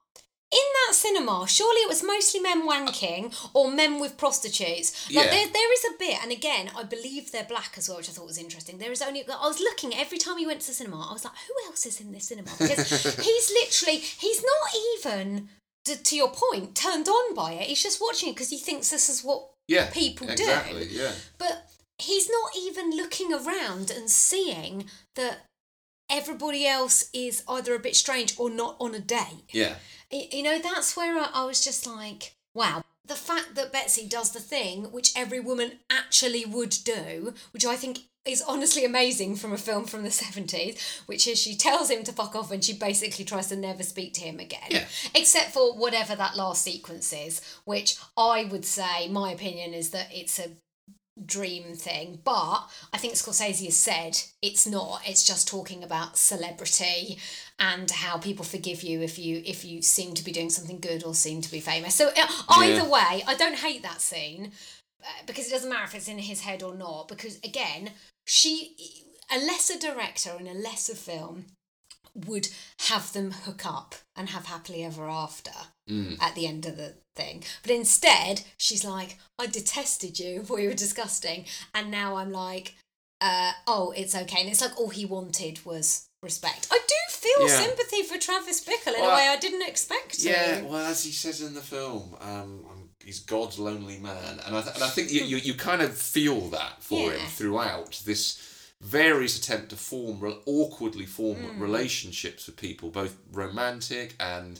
In 0.51 0.65
that 0.87 0.95
cinema, 0.95 1.45
surely 1.47 1.81
it 1.81 1.87
was 1.87 2.01
mostly 2.03 2.39
men 2.39 2.67
wanking 2.67 3.35
or 3.53 3.71
men 3.71 3.99
with 3.99 4.17
prostitutes. 4.17 5.07
Like 5.13 5.25
Yeah. 5.25 5.31
there, 5.31 5.47
there 5.47 5.73
is 5.73 5.85
a 5.85 5.97
bit, 5.99 6.17
and 6.23 6.31
again, 6.31 6.71
I 6.75 6.81
believe 6.83 7.31
they're 7.31 7.43
black 7.43 7.75
as 7.77 7.87
well, 7.87 7.97
which 7.99 8.09
I 8.09 8.13
thought 8.13 8.25
was 8.25 8.39
interesting. 8.39 8.79
There 8.79 8.91
is 8.91 9.01
only 9.03 9.21
I 9.29 9.47
was 9.47 9.59
looking 9.59 9.93
every 9.95 10.17
time 10.17 10.37
he 10.39 10.47
went 10.47 10.61
to 10.61 10.67
the 10.67 10.73
cinema. 10.73 11.07
I 11.07 11.13
was 11.13 11.23
like, 11.23 11.33
who 11.47 11.69
else 11.69 11.85
is 11.85 12.01
in 12.01 12.11
this 12.11 12.27
cinema? 12.29 12.49
Because 12.57 12.89
he's 13.23 13.51
literally 13.51 13.97
he's 13.99 14.41
not 14.43 14.73
even 14.97 15.49
to, 15.85 15.95
to 16.01 16.15
your 16.15 16.31
point 16.31 16.75
turned 16.75 17.07
on 17.07 17.35
by 17.35 17.53
it. 17.53 17.67
He's 17.67 17.83
just 17.83 18.01
watching 18.01 18.29
it 18.29 18.33
because 18.33 18.49
he 18.49 18.57
thinks 18.57 18.89
this 18.89 19.07
is 19.07 19.23
what 19.23 19.51
Yeah, 19.67 19.91
people 19.91 20.27
exactly. 20.29 20.87
do. 20.87 20.95
Yeah. 20.95 21.11
But 21.37 21.69
he's 21.99 22.27
not 22.27 22.51
even 22.57 22.89
looking 22.97 23.31
around 23.33 23.91
and 23.91 24.09
seeing 24.09 24.85
that 25.15 25.45
everybody 26.09 26.65
else 26.65 27.09
is 27.13 27.43
either 27.47 27.75
a 27.75 27.79
bit 27.79 27.95
strange 27.95 28.33
or 28.39 28.49
not 28.49 28.75
on 28.79 28.95
a 28.95 28.99
date. 28.99 29.45
Yeah. 29.51 29.75
You 30.11 30.43
know, 30.43 30.59
that's 30.59 30.97
where 30.97 31.17
I, 31.17 31.29
I 31.33 31.45
was 31.45 31.63
just 31.63 31.85
like, 31.85 32.35
wow. 32.53 32.83
The 33.05 33.15
fact 33.15 33.55
that 33.55 33.71
Betsy 33.71 34.07
does 34.07 34.31
the 34.31 34.39
thing 34.39 34.91
which 34.91 35.13
every 35.15 35.39
woman 35.39 35.79
actually 35.89 36.45
would 36.45 36.75
do, 36.83 37.33
which 37.51 37.65
I 37.65 37.75
think 37.75 37.99
is 38.25 38.43
honestly 38.47 38.85
amazing 38.85 39.35
from 39.35 39.53
a 39.53 39.57
film 39.57 39.85
from 39.85 40.03
the 40.03 40.09
70s, 40.09 41.01
which 41.07 41.27
is 41.27 41.39
she 41.39 41.55
tells 41.55 41.89
him 41.89 42.03
to 42.03 42.11
fuck 42.11 42.35
off 42.35 42.51
and 42.51 42.63
she 42.63 42.73
basically 42.73 43.25
tries 43.25 43.47
to 43.47 43.55
never 43.55 43.83
speak 43.83 44.13
to 44.13 44.21
him 44.21 44.39
again. 44.39 44.59
Yeah. 44.69 44.85
Except 45.15 45.51
for 45.51 45.73
whatever 45.73 46.15
that 46.15 46.35
last 46.35 46.61
sequence 46.61 47.11
is, 47.13 47.41
which 47.65 47.97
I 48.17 48.45
would 48.45 48.65
say, 48.65 49.07
my 49.07 49.31
opinion 49.31 49.73
is 49.73 49.89
that 49.91 50.09
it's 50.11 50.37
a 50.39 50.49
dream 51.25 51.75
thing, 51.75 52.19
but 52.23 52.61
I 52.93 52.97
think 52.97 53.13
Scorsese 53.13 53.65
has 53.65 53.77
said 53.77 54.19
it's 54.41 54.65
not. 54.67 55.01
It's 55.05 55.23
just 55.23 55.47
talking 55.47 55.83
about 55.83 56.17
celebrity 56.17 57.17
and 57.59 57.89
how 57.91 58.17
people 58.17 58.45
forgive 58.45 58.83
you 58.83 59.01
if 59.01 59.19
you 59.19 59.41
if 59.45 59.65
you 59.65 59.81
seem 59.81 60.13
to 60.15 60.23
be 60.23 60.31
doing 60.31 60.49
something 60.49 60.79
good 60.79 61.03
or 61.03 61.13
seem 61.13 61.41
to 61.41 61.51
be 61.51 61.59
famous. 61.59 61.95
So 61.95 62.07
uh, 62.09 62.27
either 62.49 62.83
Yeah. 62.83 62.89
way, 62.89 63.23
I 63.27 63.35
don't 63.37 63.55
hate 63.57 63.83
that 63.83 64.01
scene 64.01 64.51
uh, 65.03 65.07
because 65.25 65.47
it 65.47 65.51
doesn't 65.51 65.69
matter 65.69 65.85
if 65.85 65.95
it's 65.95 66.07
in 66.07 66.19
his 66.19 66.41
head 66.41 66.63
or 66.63 66.75
not. 66.75 67.07
Because 67.07 67.37
again, 67.43 67.91
she 68.25 68.75
a 69.31 69.37
lesser 69.37 69.77
director 69.77 70.31
in 70.39 70.47
a 70.47 70.53
lesser 70.53 70.95
film 70.95 71.45
would 72.15 72.49
have 72.87 73.13
them 73.13 73.31
hook 73.31 73.65
up 73.65 73.95
and 74.15 74.29
have 74.29 74.45
happily 74.47 74.83
ever 74.83 75.07
after 75.07 75.51
Mm. 75.89 76.21
at 76.21 76.35
the 76.35 76.45
end 76.47 76.65
of 76.65 76.77
the 76.77 76.93
thing. 77.15 77.43
But 77.63 77.71
instead, 77.71 78.41
she's 78.57 78.85
like, 78.85 79.17
I 79.39 79.47
detested 79.47 80.19
you, 80.19 80.45
you 80.49 80.67
were 80.69 80.73
disgusting, 80.73 81.45
and 81.73 81.89
now 81.91 82.15
I'm 82.17 82.31
like, 82.31 82.75
uh, 83.21 83.51
oh, 83.67 83.91
it's 83.97 84.15
okay. 84.15 84.41
And 84.41 84.49
it's 84.49 84.61
like 84.61 84.79
all 84.79 84.89
he 84.89 85.05
wanted 85.05 85.65
was 85.65 86.07
respect. 86.23 86.67
I 86.71 86.79
do 86.87 86.95
feel 87.09 87.47
Yeah. 87.49 87.61
sympathy 87.61 88.03
for 88.03 88.17
Travis 88.17 88.63
Bickle 88.63 88.93
in 88.95 89.01
Well, 89.01 89.11
a 89.11 89.15
way 89.15 89.27
I 89.29 89.37
didn't 89.37 89.67
expect 89.67 90.19
to. 90.19 90.29
Yeah, 90.29 90.61
well, 90.61 90.85
as 90.85 91.03
he 91.03 91.11
says 91.11 91.41
in 91.41 91.53
the 91.53 91.61
film, 91.61 92.15
um, 92.21 92.89
he's 93.03 93.19
God's 93.19 93.57
lonely 93.59 93.97
man, 93.97 94.39
and 94.45 94.55
I, 94.55 94.61
th- 94.61 94.75
and 94.75 94.83
I 94.83 94.89
think 94.89 95.11
you, 95.11 95.23
you, 95.25 95.37
you 95.37 95.53
kind 95.55 95.81
of 95.81 95.97
feel 95.97 96.41
that 96.49 96.81
for 96.83 97.11
Yeah. 97.11 97.17
him 97.17 97.27
throughout 97.29 98.01
this 98.05 98.37
various 98.81 99.37
attempt 99.37 99.69
to 99.71 99.75
form 99.75 100.21
awkwardly 100.45 101.05
form 101.05 101.37
Mm. 101.37 101.59
relationships 101.59 102.45
with 102.47 102.55
people, 102.55 102.89
both 102.89 103.17
romantic 103.31 104.15
and 104.19 104.59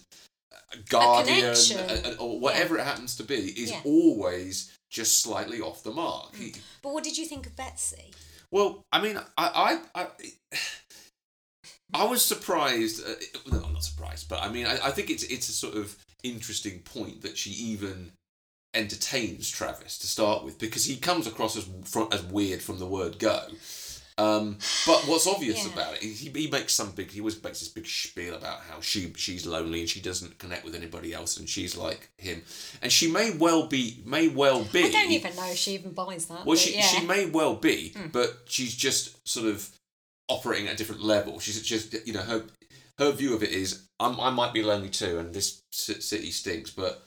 guardian, 0.90 1.40
connection. 1.40 1.80
and, 1.80 2.06
and- 2.06 2.20
or 2.20 2.40
whatever 2.40 2.78
it 2.78 2.84
happens 2.84 3.16
to 3.18 3.24
be, 3.24 3.36
is 3.36 3.72
Yeah. 3.72 3.82
always 3.86 4.72
just 4.90 5.20
slightly 5.22 5.62
off 5.62 5.84
the 5.84 5.92
mark. 5.92 6.36
He- 6.36 6.56
But 6.82 6.94
what 6.94 7.04
did 7.04 7.18
you 7.18 7.26
think 7.26 7.46
of 7.48 7.56
Betsy? 7.56 8.14
well, 8.52 8.84
I 8.92 9.02
mean, 9.02 9.18
I, 9.38 9.80
I, 9.96 10.02
I, 10.04 10.08
I 11.94 12.04
was 12.06 12.24
surprised. 12.24 13.04
Uh, 13.06 13.14
no, 13.52 13.64
I'm 13.64 13.74
not 13.74 13.84
surprised, 13.84 14.30
but 14.30 14.42
I 14.42 14.50
mean, 14.50 14.66
I, 14.66 14.88
I 14.88 14.92
think 14.92 15.10
it's 15.10 15.24
it's 15.24 15.50
a 15.50 15.54
sort 15.54 15.76
of 15.76 15.96
interesting 16.24 16.80
point 16.80 17.22
that 17.22 17.38
she 17.38 17.50
even 17.52 18.12
entertains 18.76 19.50
Travis 19.50 19.98
to 20.00 20.08
start 20.08 20.44
with 20.44 20.60
because 20.60 20.86
he 20.86 20.98
comes 20.98 21.26
across 21.28 21.56
as 21.58 21.68
as 22.12 22.24
weird 22.24 22.62
from 22.62 22.78
the 22.80 22.86
word 22.86 23.18
go. 23.20 23.48
Um, 24.20 24.58
but 24.86 25.00
what's 25.08 25.26
obvious 25.28 25.66
Yeah. 25.66 25.72
about 25.74 25.94
it, 25.96 26.02
he, 26.04 26.30
he 26.30 26.48
makes 26.52 26.74
some 26.74 26.92
big, 26.92 27.10
he 27.12 27.22
always 27.22 27.42
makes 27.42 27.60
this 27.62 27.70
big 27.70 27.88
spiel 27.88 28.36
about 28.36 28.60
how 28.70 28.82
she 28.82 29.14
she's 29.16 29.46
lonely 29.46 29.80
and 29.80 29.90
she 29.90 30.02
doesn't 30.02 30.38
connect 30.38 30.66
with 30.66 30.76
anybody 30.76 31.14
else 31.14 31.38
and 31.38 31.48
she's 31.48 31.78
like 31.78 32.10
him, 32.18 32.42
and 32.82 32.92
she 32.92 33.10
may 33.10 33.32
well 33.32 33.68
be, 33.68 34.02
may 34.06 34.28
well 34.28 34.64
be. 34.66 34.84
I 34.84 34.92
don't 34.92 35.12
even 35.12 35.36
know 35.36 35.50
if 35.50 35.58
she 35.58 35.74
even 35.76 35.92
buys 35.94 36.26
that. 36.26 36.46
Well, 36.46 36.58
she 36.58 36.76
yeah. 36.76 36.82
she 36.82 37.06
may 37.06 37.28
well 37.28 37.56
be, 37.56 37.94
Hmm. 37.96 38.08
but 38.12 38.40
she's 38.46 38.76
just 38.76 39.28
sort 39.28 39.48
of 39.48 39.70
operating 40.28 40.68
at 40.68 40.74
a 40.74 40.78
different 40.78 41.02
level. 41.02 41.40
She's 41.40 41.62
just 41.62 41.96
you 42.06 42.14
know 42.14 42.22
her 42.22 42.44
her 42.98 43.12
view 43.14 43.34
of 43.34 43.42
it 43.44 43.52
is 43.52 43.88
I'm, 44.02 44.20
I 44.20 44.30
might 44.30 44.54
be 44.54 44.64
lonely 44.64 44.90
too, 44.90 45.18
and 45.20 45.34
this 45.34 45.62
city 45.72 46.32
stinks, 46.32 46.72
but 46.72 47.06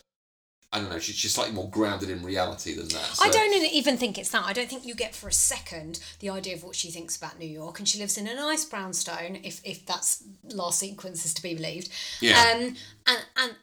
I 0.72 0.78
don't 0.80 0.90
know. 0.90 0.98
She's 0.98 1.16
she's 1.16 1.34
slightly 1.34 1.54
more 1.54 1.68
grounded 1.68 2.08
in 2.08 2.22
reality 2.22 2.74
than 2.74 2.88
that. 2.88 3.18
I 3.22 3.28
don't 3.28 3.52
even 3.72 3.98
think 3.98 4.16
it's 4.16 4.30
that. 4.30 4.44
I 4.46 4.52
don't 4.54 4.70
think 4.70 4.86
you 4.86 4.94
get 4.94 5.14
for 5.14 5.28
a 5.28 5.32
second 5.32 6.00
the 6.20 6.30
idea 6.30 6.54
of 6.54 6.64
what 6.64 6.74
she 6.74 6.90
thinks 6.90 7.16
about 7.16 7.38
New 7.38 7.46
York, 7.46 7.78
and 7.78 7.86
she 7.86 7.98
lives 7.98 8.16
in 8.16 8.26
a 8.26 8.34
nice 8.34 8.64
brownstone. 8.64 9.38
If 9.42 9.60
if 9.64 9.84
that's 9.84 10.24
last 10.44 10.78
sequence 10.78 11.26
is 11.26 11.34
to 11.34 11.42
be 11.42 11.54
believed. 11.54 11.90
Yeah. 12.20 12.40
Um. 12.40 12.76
And 13.06 13.24
and 13.36 13.56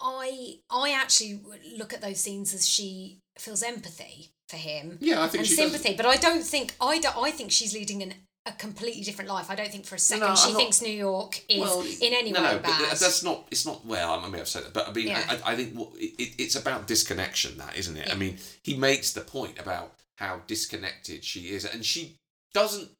I 0.00 0.56
I 0.68 0.92
actually 0.92 1.40
look 1.76 1.92
at 1.92 2.00
those 2.00 2.18
scenes 2.18 2.52
as 2.54 2.68
she 2.68 3.20
feels 3.38 3.62
empathy 3.62 4.32
for 4.48 4.56
him. 4.56 4.98
Yeah, 5.00 5.22
I 5.22 5.28
think 5.28 5.40
and 5.40 5.46
she 5.46 5.56
does. 5.56 5.70
sympathy. 5.70 5.96
But 5.96 6.06
I 6.06 6.16
don't 6.16 6.42
think 6.42 6.74
I 6.80 6.98
don't, 6.98 7.16
I 7.16 7.30
think 7.30 7.52
she's 7.52 7.72
leading 7.72 8.02
an 8.02 8.14
a 8.44 8.52
completely 8.52 9.02
different 9.02 9.30
life. 9.30 9.50
I 9.50 9.54
don't 9.54 9.70
think 9.70 9.84
for 9.84 9.94
a 9.94 9.98
second 9.98 10.26
no, 10.28 10.34
she 10.34 10.50
not- 10.52 10.56
thinks 10.58 10.82
New 10.82 10.90
York 10.92 11.40
is 11.48 11.60
Well, 11.60 11.82
in 11.82 12.12
any 12.12 12.32
no, 12.32 12.42
way 12.42 12.52
no, 12.54 12.58
but 12.58 12.78
that's 12.98 13.22
not. 13.22 13.46
It's 13.50 13.64
not. 13.64 13.86
Well, 13.86 14.20
I 14.20 14.28
may 14.28 14.38
have 14.38 14.48
said 14.48 14.64
that, 14.64 14.72
but 14.72 14.88
I 14.88 14.92
mean, 14.92 15.08
Yeah. 15.08 15.22
I, 15.44 15.52
I 15.52 15.56
think 15.56 15.74
what, 15.74 15.90
it, 15.96 16.14
it- 16.20 16.34
it's 16.38 16.56
about 16.56 16.86
disconnection. 16.88 17.58
That 17.58 17.76
isn't 17.76 17.96
it? 17.96 18.08
Yeah. 18.08 18.14
I 18.14 18.16
mean, 18.16 18.38
he 18.62 18.76
makes 18.76 19.12
the 19.12 19.20
point 19.20 19.58
about 19.60 19.92
how 20.16 20.40
disconnected 20.46 21.24
she 21.24 21.50
is, 21.50 21.64
and 21.64 21.84
she 21.84 22.16
doesn't 22.52 22.90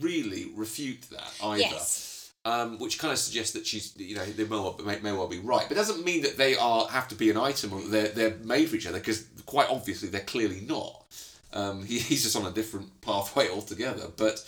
really 0.00 0.50
refute 0.54 1.02
that 1.10 1.32
either. 1.42 1.60
Yes. 1.60 2.32
Um, 2.46 2.78
which 2.78 3.00
kind 3.00 3.12
of 3.12 3.18
suggests 3.18 3.54
that 3.54 3.66
she's, 3.66 3.92
you 3.96 4.14
know, 4.14 4.24
they 4.24 4.44
may 4.44 4.50
well, 4.50 4.80
may, 4.84 5.00
may 5.00 5.10
well 5.10 5.26
be 5.26 5.40
right, 5.40 5.64
but 5.68 5.72
it 5.72 5.80
doesn't 5.80 6.04
mean 6.04 6.22
that 6.22 6.36
they 6.36 6.56
are 6.56 6.86
have 6.86 7.08
to 7.08 7.16
be 7.16 7.28
an 7.28 7.36
item 7.36 7.72
or 7.72 7.80
they're 7.80 8.06
they're 8.08 8.36
made 8.44 8.68
for 8.70 8.76
each 8.76 8.86
other 8.86 9.00
because 9.00 9.26
quite 9.46 9.68
obviously 9.68 10.08
they're 10.08 10.20
clearly 10.20 10.60
not. 10.60 11.04
Um, 11.52 11.84
he, 11.84 11.98
he's 12.10 12.22
just 12.22 12.36
on 12.36 12.46
a 12.46 12.52
different 12.52 13.00
pathway 13.00 13.48
altogether, 13.50 14.04
but 14.16 14.44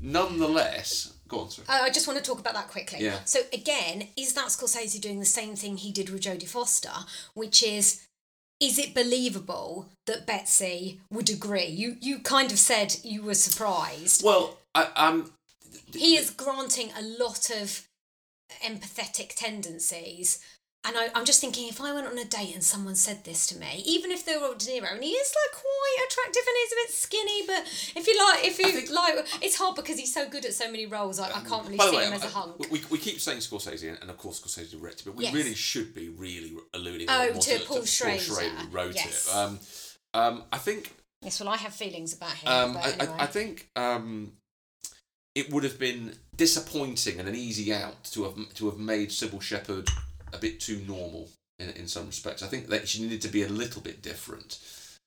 nonetheless, 0.00 1.14
go 1.28 1.40
on, 1.40 1.50
sorry. 1.50 1.66
I 1.68 1.86
I 1.86 1.90
just 1.90 2.06
want 2.06 2.18
to 2.18 2.24
talk 2.24 2.40
about 2.40 2.54
that 2.54 2.68
quickly. 2.68 2.98
Yeah. 3.00 3.18
So 3.24 3.40
again, 3.52 4.08
is 4.16 4.34
that 4.34 4.46
Scorsese 4.48 5.00
doing 5.00 5.20
the 5.20 5.26
same 5.26 5.56
thing 5.56 5.76
he 5.76 5.92
did 5.92 6.10
with 6.10 6.22
Jodie 6.22 6.48
Foster, 6.48 7.06
which 7.34 7.62
is 7.62 8.06
is 8.60 8.78
it 8.78 8.94
believable 8.94 9.88
that 10.06 10.26
Betsy 10.26 11.00
would 11.10 11.30
agree? 11.30 11.66
You 11.66 11.96
you 12.00 12.18
kind 12.18 12.52
of 12.52 12.58
said 12.58 12.96
you 13.02 13.22
were 13.22 13.34
surprised. 13.34 14.22
Well, 14.24 14.58
I, 14.74 14.88
I'm 14.94 15.32
He 15.92 16.16
is 16.16 16.30
granting 16.30 16.90
a 16.96 17.02
lot 17.02 17.50
of 17.50 17.86
empathetic 18.64 19.34
tendencies. 19.34 20.40
And 20.82 20.96
I, 20.96 21.08
I'm 21.14 21.26
just 21.26 21.42
thinking, 21.42 21.68
if 21.68 21.78
I 21.78 21.92
went 21.92 22.06
on 22.06 22.16
a 22.16 22.24
date 22.24 22.54
and 22.54 22.64
someone 22.64 22.94
said 22.94 23.24
this 23.24 23.46
to 23.48 23.58
me, 23.58 23.82
even 23.84 24.10
if 24.10 24.24
they 24.24 24.36
were 24.38 24.54
De 24.56 24.64
Niro, 24.64 24.94
and 24.94 25.04
he 25.04 25.10
is 25.10 25.34
like 25.44 25.60
quite 25.60 26.06
attractive 26.08 26.42
and 26.46 26.56
he's 26.62 26.72
a 26.72 26.76
bit 26.76 26.90
skinny, 26.90 27.46
but 27.46 28.00
if 28.00 28.06
you 28.06 28.18
like, 28.18 28.44
if 28.46 28.58
you 28.58 28.94
like, 28.94 29.26
it's 29.42 29.56
hard 29.56 29.76
because 29.76 29.98
he's 29.98 30.12
so 30.14 30.26
good 30.26 30.46
at 30.46 30.54
so 30.54 30.70
many 30.70 30.86
roles. 30.86 31.20
I, 31.20 31.28
I 31.28 31.40
can't 31.42 31.66
really 31.66 31.78
see 31.78 31.96
way, 31.96 32.04
him 32.06 32.14
as 32.14 32.24
a 32.24 32.28
hunk. 32.28 32.70
We, 32.70 32.80
we 32.90 32.96
keep 32.96 33.20
saying 33.20 33.40
Scorsese, 33.40 34.00
and, 34.00 34.08
of 34.08 34.16
course 34.16 34.40
Scorsese 34.40 34.70
directed, 34.70 35.04
but 35.04 35.16
we 35.16 35.24
Yes. 35.24 35.34
really 35.34 35.54
should 35.54 35.94
be 35.94 36.08
really 36.08 36.54
alluding 36.72 37.08
Oh, 37.10 37.30
more 37.34 37.42
to 37.42 37.58
Paul 37.66 37.84
Schrader. 37.84 38.22
who 38.24 38.68
wrote 38.74 38.94
Yes. 38.94 39.28
it. 39.28 39.34
Um, 39.36 39.60
um, 40.14 40.44
I 40.50 40.56
think 40.56 40.94
Yes, 41.22 41.38
well, 41.40 41.50
I 41.50 41.58
have 41.58 41.74
feelings 41.74 42.14
about 42.14 42.32
him. 42.32 42.48
um, 42.50 42.72
but 42.72 42.84
I, 42.86 42.88
anyway. 42.92 43.16
I, 43.18 43.22
I 43.24 43.26
think 43.26 43.68
um, 43.76 44.32
it 45.34 45.52
would 45.52 45.64
have 45.64 45.78
been 45.78 46.14
disappointing 46.34 47.20
and 47.20 47.28
an 47.28 47.34
easy 47.34 47.70
out 47.74 48.02
to 48.04 48.24
have 48.24 48.54
to 48.54 48.70
have 48.70 48.78
made 48.78 49.10
Cybill 49.10 49.42
Shepherd 49.42 49.90
a 50.32 50.38
bit 50.38 50.60
too 50.60 50.82
normal 50.86 51.28
in, 51.58 51.70
in 51.70 51.88
some 51.88 52.06
respects. 52.06 52.42
I 52.42 52.46
think 52.46 52.68
that 52.68 52.88
she 52.88 53.02
needed 53.02 53.22
to 53.22 53.28
be 53.28 53.42
a 53.42 53.48
little 53.48 53.82
bit 53.82 54.02
different. 54.02 54.58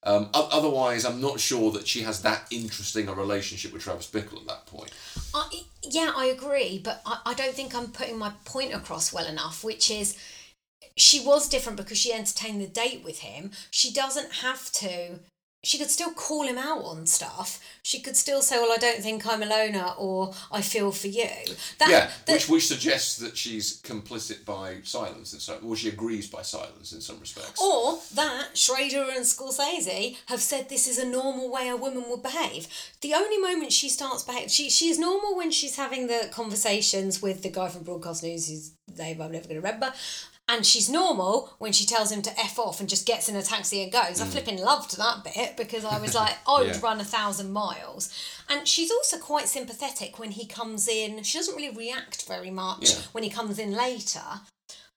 Um, 0.06 0.30
otherwise, 0.34 1.06
I'm 1.06 1.22
not 1.22 1.40
sure 1.40 1.72
that 1.72 1.88
she 1.88 2.02
has 2.02 2.22
that 2.24 2.46
interesting 2.52 3.08
a 3.08 3.14
relationship 3.14 3.72
with 3.72 3.84
Travis 3.84 4.10
Bickle 4.10 4.42
at 4.42 4.48
that 4.48 4.66
point. 4.66 4.92
I, 5.34 5.62
yeah, 5.82 6.12
I 6.16 6.26
agree, 6.26 6.82
but 6.84 7.02
I, 7.06 7.20
I 7.28 7.34
don't 7.34 7.54
think 7.54 7.74
I'm 7.74 7.88
putting 7.88 8.18
my 8.18 8.34
point 8.44 8.74
across 8.74 9.14
well 9.14 9.26
enough, 9.26 9.64
which 9.64 9.90
is 9.90 10.18
she 10.98 11.26
was 11.26 11.48
different 11.48 11.78
because 11.78 11.98
she 11.98 12.12
entertained 12.12 12.62
the 12.62 12.68
date 12.68 13.04
with 13.04 13.20
him. 13.20 13.52
She 13.72 13.94
doesn't 13.94 14.34
have 14.34 14.72
to. 14.74 15.20
She 15.66 15.78
could 15.78 15.90
still 15.90 16.12
call 16.12 16.44
him 16.46 16.58
out 16.58 16.84
on 16.84 17.06
stuff. 17.08 17.60
She 17.84 18.02
could 18.02 18.18
still 18.18 18.42
say, 18.42 18.58
"Well, 18.58 18.74
I 18.74 18.78
don't 18.78 19.02
think 19.02 19.26
I'm 19.26 19.42
a 19.42 19.46
loner," 19.46 19.94
or 19.98 20.34
"I 20.52 20.62
feel 20.62 20.92
for 20.92 21.08
you." 21.08 21.30
That, 21.78 21.90
yeah, 21.90 22.12
that- 22.26 22.34
which 22.34 22.50
which 22.50 22.68
suggests 22.68 23.16
that 23.18 23.38
she's 23.38 23.78
complicit 23.82 24.44
by 24.44 24.82
silence 24.84 25.32
in 25.32 25.40
some, 25.40 25.60
or 25.66 25.78
she 25.78 25.88
agrees 25.88 26.28
by 26.28 26.42
silence 26.42 26.92
in 26.92 27.00
some 27.00 27.18
respects. 27.20 27.62
Or 27.62 28.02
that 28.14 28.58
Schrader 28.58 29.10
and 29.10 29.26
Scorsese 29.26 30.18
have 30.26 30.42
said 30.42 30.68
this 30.68 30.86
is 30.86 30.98
a 30.98 31.06
normal 31.06 31.50
way 31.50 31.70
a 31.70 31.78
woman 31.78 32.10
would 32.10 32.22
behave. 32.24 32.68
The 33.00 33.14
only 33.14 33.38
moment 33.38 33.72
she 33.72 33.88
starts 33.88 34.24
behave, 34.24 34.52
she 34.52 34.70
she 34.70 34.90
is 34.90 35.00
normal 35.00 35.34
when 35.36 35.50
she's 35.52 35.78
having 35.78 36.08
the 36.08 36.30
conversations 36.32 37.22
with 37.22 37.42
the 37.42 37.50
guy 37.50 37.70
from 37.70 37.84
Broadcast 37.84 38.22
News, 38.24 38.48
whose 38.50 38.72
name 38.98 39.22
I'm 39.22 39.32
never 39.32 39.48
going 39.48 39.62
to 39.62 39.66
remember. 39.66 39.94
And 40.50 40.66
she's 40.66 40.90
normal 40.90 41.54
when 41.58 41.72
she 41.72 41.86
tells 41.86 42.12
him 42.12 42.22
to 42.24 42.40
f 42.40 42.60
off 42.60 42.80
and 42.82 42.90
just 42.90 43.06
gets 43.08 43.30
in 43.30 43.36
a 43.36 43.42
taxi 43.42 43.82
and 43.82 43.92
goes. 43.92 44.20
I 44.20 44.26
Mm. 44.26 44.32
flipping 44.32 44.58
loved 44.62 44.98
that 44.98 45.24
bit 45.24 45.56
because 45.56 45.86
I 45.86 46.00
was 46.00 46.14
like, 46.14 46.36
I 46.48 46.60
would 46.60 46.76
Yeah. 46.76 46.80
run 46.82 47.00
a 47.00 47.06
thousand 47.06 47.54
miles. 47.54 48.10
And 48.50 48.68
she's 48.68 48.92
also 48.92 49.18
quite 49.18 49.48
sympathetic 49.48 50.20
when 50.20 50.32
he 50.32 50.46
comes 50.46 50.88
in. 50.88 51.24
She 51.24 51.38
doesn't 51.38 51.56
really 51.56 51.74
react 51.76 52.24
very 52.26 52.52
much 52.52 52.90
Yeah. 52.90 53.00
when 53.14 53.24
he 53.24 53.30
comes 53.30 53.58
in 53.58 53.72
later. 53.72 54.42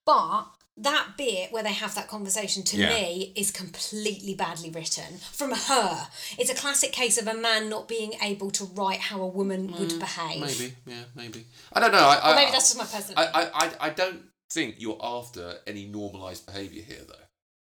But 0.05 0.47
that 0.78 1.16
bit 1.16 1.52
where 1.52 1.62
they 1.62 1.73
have 1.73 1.94
that 1.94 2.09
conversation 2.09 2.62
to 2.64 2.77
Yeah. 2.77 2.89
me 2.90 3.32
is 3.36 3.51
completely 3.52 4.35
badly 4.35 4.68
written 4.70 5.20
from 5.32 5.52
her. 5.52 6.09
It's 6.39 6.51
a 6.51 6.55
classic 6.55 6.93
case 6.93 7.16
of 7.18 7.27
a 7.28 7.35
man 7.35 7.68
not 7.70 7.86
being 7.89 8.14
able 8.20 8.51
to 8.51 8.64
write 8.64 9.01
how 9.01 9.23
a 9.23 9.27
woman 9.27 9.73
would 9.78 9.98
behave. 9.98 10.43
Mm, 10.43 10.47
Maybe, 10.59 10.77
yeah, 10.86 11.05
maybe. 11.14 11.47
I 11.73 11.81
don't 11.81 11.93
know. 11.93 11.98
I, 12.06 12.32
I, 12.32 12.35
maybe 12.35 12.51
that's 12.51 12.74
just 12.74 12.77
my 12.78 12.85
personal. 12.85 13.18
I, 13.18 13.43
I, 13.43 13.51
I, 13.66 13.70
I 13.86 13.90
don't 13.90 14.23
think 14.51 14.77
you're 14.78 14.98
after 15.02 15.56
any 15.66 15.86
normalised 15.86 16.47
behaviour 16.47 16.82
here, 16.82 17.02
though. 17.06 17.14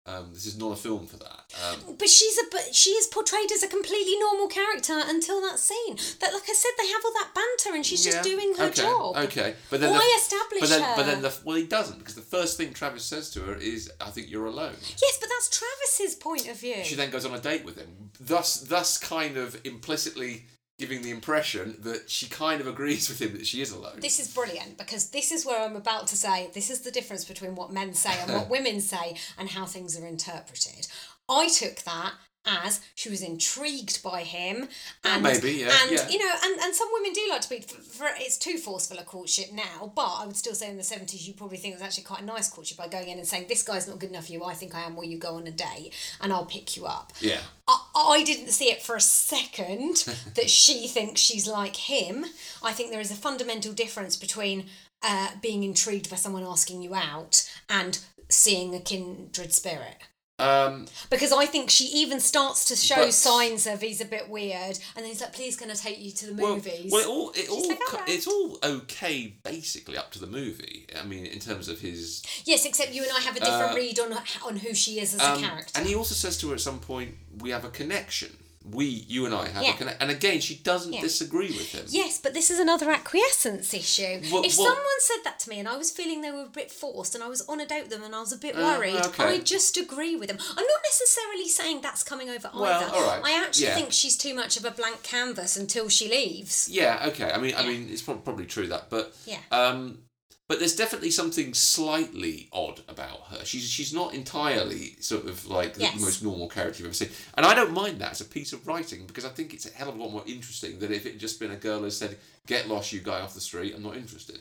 Um, 0.05 0.31
this 0.33 0.45
is 0.45 0.57
not 0.57 0.73
a 0.73 0.75
film 0.75 1.07
for 1.07 1.15
that. 1.15 1.53
Um, 1.63 1.95
But 1.97 2.09
she's 2.09 2.37
a 2.37 2.43
but 2.51 2.75
she 2.75 2.89
is 2.89 3.07
portrayed 3.07 3.49
as 3.53 3.63
a 3.63 3.69
completely 3.69 4.17
normal 4.19 4.47
character 4.47 5.01
until 5.05 5.39
that 5.41 5.59
scene. 5.59 5.95
That 6.19 6.33
like 6.33 6.43
I 6.49 6.53
said, 6.53 6.71
they 6.77 6.87
have 6.87 7.05
all 7.05 7.13
that 7.13 7.29
banter 7.33 7.73
and 7.73 7.85
she's 7.85 8.05
yeah, 8.05 8.11
just 8.11 8.23
doing 8.25 8.53
her 8.55 8.65
okay, 8.65 8.81
job. 8.81 9.15
Okay, 9.15 9.55
but 9.69 9.79
then 9.79 9.91
Why 9.91 9.99
the, 9.99 10.21
establish 10.21 10.59
but 10.59 10.69
then, 10.69 10.81
her? 10.81 10.95
But 10.97 11.05
then 11.05 11.21
the 11.21 11.33
well, 11.45 11.55
he 11.55 11.65
doesn't 11.65 11.99
because 11.99 12.15
the 12.15 12.21
first 12.21 12.57
thing 12.57 12.73
Travis 12.73 13.05
says 13.05 13.29
to 13.31 13.41
her 13.43 13.55
is, 13.55 13.89
"I 14.01 14.09
think 14.09 14.29
you're 14.29 14.47
alone." 14.47 14.75
Yes, 15.01 15.17
but 15.21 15.29
that's 15.29 15.47
Travis's 15.57 16.15
point 16.15 16.49
of 16.49 16.59
view. 16.59 16.83
She 16.83 16.95
then 16.95 17.09
goes 17.09 17.25
on 17.25 17.33
a 17.33 17.39
date 17.39 17.63
with 17.63 17.77
him, 17.77 18.11
thus, 18.19 18.55
thus, 18.55 18.97
kind 18.97 19.37
of 19.37 19.57
implicitly 19.63 20.47
giving 20.79 21.01
the 21.01 21.11
impression 21.11 21.77
that 21.81 22.09
she 22.09 22.27
kind 22.27 22.59
of 22.59 22.67
agrees 22.67 23.07
with 23.07 23.21
him 23.21 23.33
that 23.33 23.45
she 23.45 23.61
is 23.61 23.71
alone. 23.71 23.99
This 23.99 24.19
is 24.19 24.33
brilliant 24.33 24.77
because 24.77 25.09
this 25.11 25.31
is 25.31 25.45
where 25.45 25.61
I'm 25.61 25.75
about 25.75 26.07
to 26.07 26.17
say 26.17 26.49
this 26.53 26.69
is 26.69 26.81
the 26.81 26.91
difference 26.91 27.25
between 27.25 27.55
what 27.55 27.71
men 27.71 27.93
say 27.93 28.13
and 28.21 28.33
what 28.33 28.49
women 28.49 28.81
say 28.81 29.15
and 29.37 29.49
how 29.49 29.65
things 29.65 29.99
are 29.99 30.05
interpreted. 30.05 30.87
I 31.29 31.47
took 31.47 31.77
that 31.83 32.13
as 32.45 32.81
she 32.95 33.09
was 33.09 33.21
intrigued 33.21 34.03
by 34.03 34.21
him 34.21 34.67
and 35.03 35.23
maybe, 35.23 35.51
yeah, 35.53 35.71
and 35.83 35.91
yeah. 35.91 36.09
you 36.09 36.19
know 36.19 36.31
and, 36.43 36.59
and 36.61 36.75
some 36.75 36.89
women 36.91 37.13
do 37.13 37.25
like 37.29 37.41
to 37.41 37.49
be 37.49 37.61
for, 37.61 37.81
for 37.81 38.07
it's 38.17 38.37
too 38.37 38.57
forceful 38.57 38.97
a 38.99 39.03
courtship 39.03 39.51
now 39.53 39.91
but 39.95 40.17
I 40.19 40.25
would 40.25 40.35
still 40.35 40.53
say 40.53 40.69
in 40.69 40.77
the 40.77 40.83
70s 40.83 41.25
you 41.25 41.33
probably 41.33 41.57
think 41.57 41.73
it 41.73 41.77
was 41.77 41.83
actually 41.83 42.03
quite 42.03 42.21
a 42.21 42.25
nice 42.25 42.49
courtship 42.49 42.77
by 42.77 42.87
going 42.87 43.07
in 43.07 43.17
and 43.17 43.27
saying 43.27 43.45
this 43.47 43.63
guy's 43.63 43.87
not 43.87 43.99
good 43.99 44.09
enough 44.09 44.25
for 44.25 44.33
you 44.33 44.43
I 44.43 44.53
think 44.53 44.75
I 44.75 44.81
am 44.81 44.95
will 44.95 45.05
you 45.05 45.17
go 45.17 45.35
on 45.35 45.47
a 45.47 45.51
date 45.51 45.93
and 46.21 46.33
I'll 46.33 46.45
pick 46.45 46.75
you 46.75 46.85
up 46.85 47.13
yeah. 47.19 47.39
I, 47.67 47.79
I 47.95 48.23
didn't 48.23 48.49
see 48.49 48.65
it 48.65 48.81
for 48.81 48.95
a 48.95 49.01
second 49.01 50.05
that 50.35 50.49
she 50.49 50.87
thinks 50.87 51.21
she's 51.21 51.47
like 51.47 51.75
him. 51.75 52.25
I 52.61 52.73
think 52.73 52.91
there 52.91 52.99
is 52.99 53.11
a 53.11 53.15
fundamental 53.15 53.73
difference 53.73 54.17
between 54.17 54.65
uh, 55.01 55.29
being 55.41 55.63
intrigued 55.63 56.09
by 56.09 56.15
someone 56.15 56.43
asking 56.43 56.81
you 56.81 56.95
out 56.95 57.49
and 57.69 57.99
seeing 58.29 58.73
a 58.75 58.79
kindred 58.79 59.53
spirit. 59.53 59.97
Um, 60.43 60.87
Because 61.09 61.31
I 61.31 61.45
think 61.45 61.69
she 61.69 61.85
even 61.85 62.19
starts 62.19 62.65
to 62.65 62.75
show 62.75 62.95
But- 63.05 63.13
signs 63.13 63.65
of 63.67 63.81
he's 63.81 64.01
a 64.01 64.05
bit 64.05 64.29
weird, 64.29 64.77
and 64.95 65.03
then 65.03 65.05
he's 65.05 65.21
like, 65.21 65.33
"Please, 65.33 65.55
can 65.55 65.71
I 65.71 65.73
take 65.75 65.99
you 65.99 66.11
to 66.11 66.25
the 66.27 66.33
movies?" 66.33 66.91
well, 66.91 67.01
it 67.01 67.07
all, 67.07 67.31
it 67.31 67.49
all, 67.49 67.67
like, 67.69 67.79
co- 67.87 67.97
"Alright." 67.97 68.09
it's 68.09 68.27
all 68.27 68.59
okay, 68.63 69.33
basically, 69.43 69.97
up 69.97 70.11
to 70.11 70.19
the 70.19 70.27
movie. 70.27 70.85
I 70.99 71.03
mean, 71.03 71.25
in 71.25 71.39
terms 71.39 71.67
of 71.69 71.79
his 71.79 72.21
yes, 72.45 72.65
except 72.65 72.91
you 72.93 73.03
and 73.03 73.11
I 73.11 73.21
have 73.21 73.35
a 73.37 73.39
different 73.39 73.71
Uh, 73.73 73.75
read 73.75 73.99
on 73.99 74.13
on 74.43 74.55
who 74.57 74.73
she 74.73 74.99
is 74.99 75.13
as 75.13 75.21
Um, 75.21 75.37
a 75.37 75.47
character. 75.47 75.71
And 75.75 75.87
he 75.87 75.95
also 75.95 76.15
says 76.15 76.37
to 76.39 76.49
her 76.49 76.55
at 76.55 76.61
some 76.61 76.79
point, 76.79 77.15
"We 77.37 77.49
have 77.51 77.63
a 77.65 77.69
connection. 77.69 78.37
We, 78.65 78.85
you 78.85 79.25
and 79.25 79.35
I, 79.35 79.47
have 79.49 79.63
Yeah. 79.63 79.73
a 79.73 79.77
connection." 79.77 80.01
And 80.01 80.11
again, 80.11 80.39
she 80.41 80.55
doesn't 80.55 80.93
Yeah. 80.93 81.01
disagree 81.01 81.47
with 81.47 81.71
him. 81.73 81.85
Yes, 81.89 82.17
but 82.17 82.33
this 82.33 82.49
is 82.49 82.59
another 82.59 82.89
acquiescence 82.91 83.73
issue. 83.73 84.21
Well- 84.31 84.43
if 84.45 84.57
well- 84.57 84.67
someone 84.67 84.99
said 84.99 85.17
that 85.25 85.39
to 85.41 85.49
me 85.49 85.59
and 85.59 85.67
I 85.67 85.75
was 85.77 85.91
feeling 85.91 86.21
they 86.21 86.31
were 86.31 86.43
a 86.43 86.45
bit 86.47 86.71
forced 86.71 87.13
and 87.15 87.23
I 87.23 87.27
was 87.27 87.41
on 87.41 87.59
a 87.59 87.65
date 87.65 87.83
with 87.83 87.91
them 87.91 88.03
and 88.03 88.15
I 88.15 88.19
was 88.21 88.31
a 88.31 88.37
bit 88.37 88.55
Uh, 88.55 88.61
worried, 88.61 88.95
okay. 88.95 89.23
I 89.23 89.37
just 89.39 89.75
agree 89.77 90.15
with 90.15 90.29
them. 90.29 90.37
I'm 90.39 90.55
not 90.55 90.81
necessarily 90.85 91.49
saying 91.49 91.81
that's 91.81 92.03
coming 92.03 92.29
over 92.29 92.49
Well, 92.53 92.65
either. 92.83 92.95
all 92.95 93.01
right, 93.03 93.21
I 93.23 93.43
actually 93.45 93.65
yeah. 93.67 93.75
think 93.75 93.91
she's 93.91 94.15
too 94.17 94.33
much 94.33 94.55
of 94.57 94.65
a 94.65 94.71
blank 94.71 95.03
canvas 95.03 95.55
until 95.57 95.89
she 95.89 96.07
leaves. 96.07 96.69
Yeah. 96.69 97.05
Okay. 97.07 97.29
I 97.31 97.37
mean, 97.37 97.55
I 97.55 97.63
mean, 97.67 97.89
it's 97.91 98.01
probably 98.01 98.45
true 98.45 98.67
that, 98.67 98.89
but 98.89 99.13
Yeah. 99.25 99.39
um, 99.51 100.03
but 100.47 100.59
there's 100.59 100.75
definitely 100.75 101.11
something 101.11 101.53
slightly 101.53 102.49
odd 102.51 102.81
about 102.87 103.21
her. 103.31 103.45
She's 103.45 103.69
she's 103.69 103.93
not 103.93 104.13
entirely 104.13 104.95
sort 104.99 105.25
of 105.25 105.47
like 105.47 105.75
Yes. 105.77 105.95
the 105.95 106.01
most 106.01 106.23
normal 106.23 106.47
character 106.49 106.79
you've 106.79 106.87
ever 106.87 106.93
seen, 106.93 107.09
and 107.35 107.45
I 107.45 107.53
don't 107.55 107.71
mind 107.73 107.99
that 108.01 108.11
as 108.11 108.21
a 108.21 108.25
piece 108.25 108.53
of 108.53 108.67
writing 108.67 109.05
because 109.07 109.25
I 109.25 109.29
think 109.29 109.53
it's 109.53 109.65
a 109.65 109.73
hell 109.73 109.89
of 109.89 109.95
a 109.95 109.99
lot 110.03 110.11
more 110.11 110.23
interesting 110.25 110.79
than 110.79 110.91
if 110.93 111.05
it 111.05 111.13
had 111.13 111.19
just 111.21 111.39
been 111.39 111.51
a 111.51 111.55
girl 111.55 111.79
who 111.79 111.89
said, 111.89 112.17
"Get 112.47 112.67
lost, 112.67 112.91
you 112.93 112.99
guy 112.99 113.21
off 113.21 113.33
the 113.33 113.41
street. 113.41 113.73
I'm 113.75 113.83
not 113.83 113.95
interested." 113.97 114.39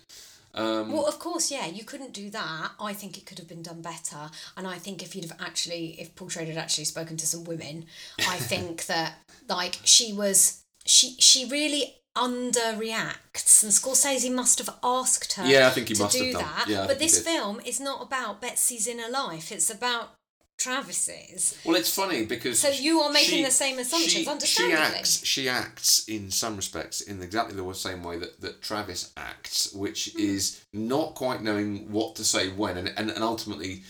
Um, 0.55 0.93
Well, 0.93 1.07
of 1.07 1.19
course, 1.19 1.51
yeah, 1.51 1.65
you 1.67 1.83
couldn't 1.83 2.13
do 2.13 2.29
that. 2.29 2.73
I 2.79 2.93
think 2.93 3.17
it 3.17 3.25
could 3.25 3.39
have 3.39 3.49
been 3.49 3.63
done 3.63 3.81
better. 3.81 4.31
And 4.55 4.67
I 4.67 4.77
think 4.79 5.03
if 5.03 5.15
you'd 5.17 5.25
have 5.25 5.41
actually, 5.41 5.99
if 5.99 6.15
Paul 6.15 6.29
Schrader 6.29 6.53
had 6.53 6.61
actually 6.63 6.85
spoken 6.85 7.17
to 7.17 7.27
some 7.27 7.45
women, 7.45 7.87
I 8.29 8.37
think 8.53 8.85
that, 8.85 9.15
like, 9.49 9.79
she 9.85 10.13
was, 10.13 10.63
she 10.85 11.15
she 11.19 11.47
really 11.49 11.95
underreacts 12.17 13.63
and 13.63 13.73
Scorsese 13.73 14.33
must 14.33 14.59
have 14.59 14.71
asked 14.83 15.35
her 15.35 15.47
Yeah, 15.47 15.69
I 15.69 15.71
think 15.71 15.89
he 15.89 15.95
to 15.95 16.03
must 16.03 16.17
do 16.17 16.25
have 16.25 16.33
done. 16.35 16.43
that. 16.43 16.69
Yeah, 16.69 16.79
I 16.79 16.87
but 16.87 16.99
think 16.99 17.01
he 17.01 17.07
this 17.07 17.17
did. 17.17 17.25
film 17.25 17.61
is 17.65 17.81
not 17.81 18.03
about 18.03 18.41
Betsy's 18.41 18.87
inner 18.87 19.09
life. 19.09 19.51
It's 19.53 19.71
about 19.71 20.11
Travis's. 20.59 21.57
Well, 21.65 21.77
it's 21.77 21.93
funny 21.95 22.25
because 22.25 22.61
So 22.61 22.69
you 22.69 23.01
are 23.01 23.11
making 23.13 23.43
the 23.43 23.51
same 23.51 23.79
assumptions, 23.79 24.13
she, 24.13 24.27
understandably. 24.29 24.77
She 24.89 24.97
acts. 24.99 25.25
She 25.27 25.49
acts 25.49 26.05
in 26.09 26.31
some 26.31 26.57
respects 26.57 27.01
in 27.01 27.21
exactly 27.23 27.57
the 27.57 27.73
same 27.75 28.03
way 28.05 28.19
that, 28.19 28.41
that 28.41 28.63
Travis 28.63 29.13
acts, 29.17 29.73
which 29.73 30.11
Hmm. 30.13 30.21
is 30.21 30.61
not 30.73 31.15
quite 31.15 31.43
knowing 31.43 31.91
what 31.91 32.15
to 32.17 32.25
say 32.25 32.49
when, 32.49 32.77
and 32.77 32.89
and, 32.97 33.11
and 33.11 33.25
ultimately. 33.25 33.83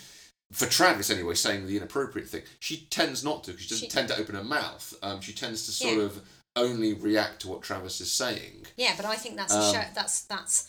For 0.52 0.66
Travis, 0.66 1.08
anyway, 1.08 1.34
saying 1.34 1.66
the 1.66 1.78
inappropriate 1.78 2.28
thing, 2.28 2.42
she 2.60 2.86
tends 2.90 3.24
not 3.24 3.42
to 3.44 3.52
because 3.52 3.64
she 3.64 3.70
doesn't 3.70 3.86
She- 3.86 3.90
tend 3.90 4.08
to 4.08 4.18
open 4.18 4.34
her 4.34 4.44
mouth. 4.44 4.92
Um, 5.02 5.22
she 5.22 5.32
tends 5.32 5.64
to 5.64 5.72
sort 5.72 5.96
Yeah. 5.96 6.02
of 6.02 6.20
only 6.56 6.94
react 6.94 7.40
to 7.42 7.48
what 7.48 7.62
Travis 7.62 8.00
is 8.00 8.10
saying. 8.12 8.66
Yeah, 8.76 8.94
but 8.96 9.06
I 9.06 9.16
think 9.16 9.36
that's 9.36 9.54
Um, 9.54 9.60
a 9.60 9.72
show, 9.72 9.84
that's 9.94 10.22
that's 10.22 10.66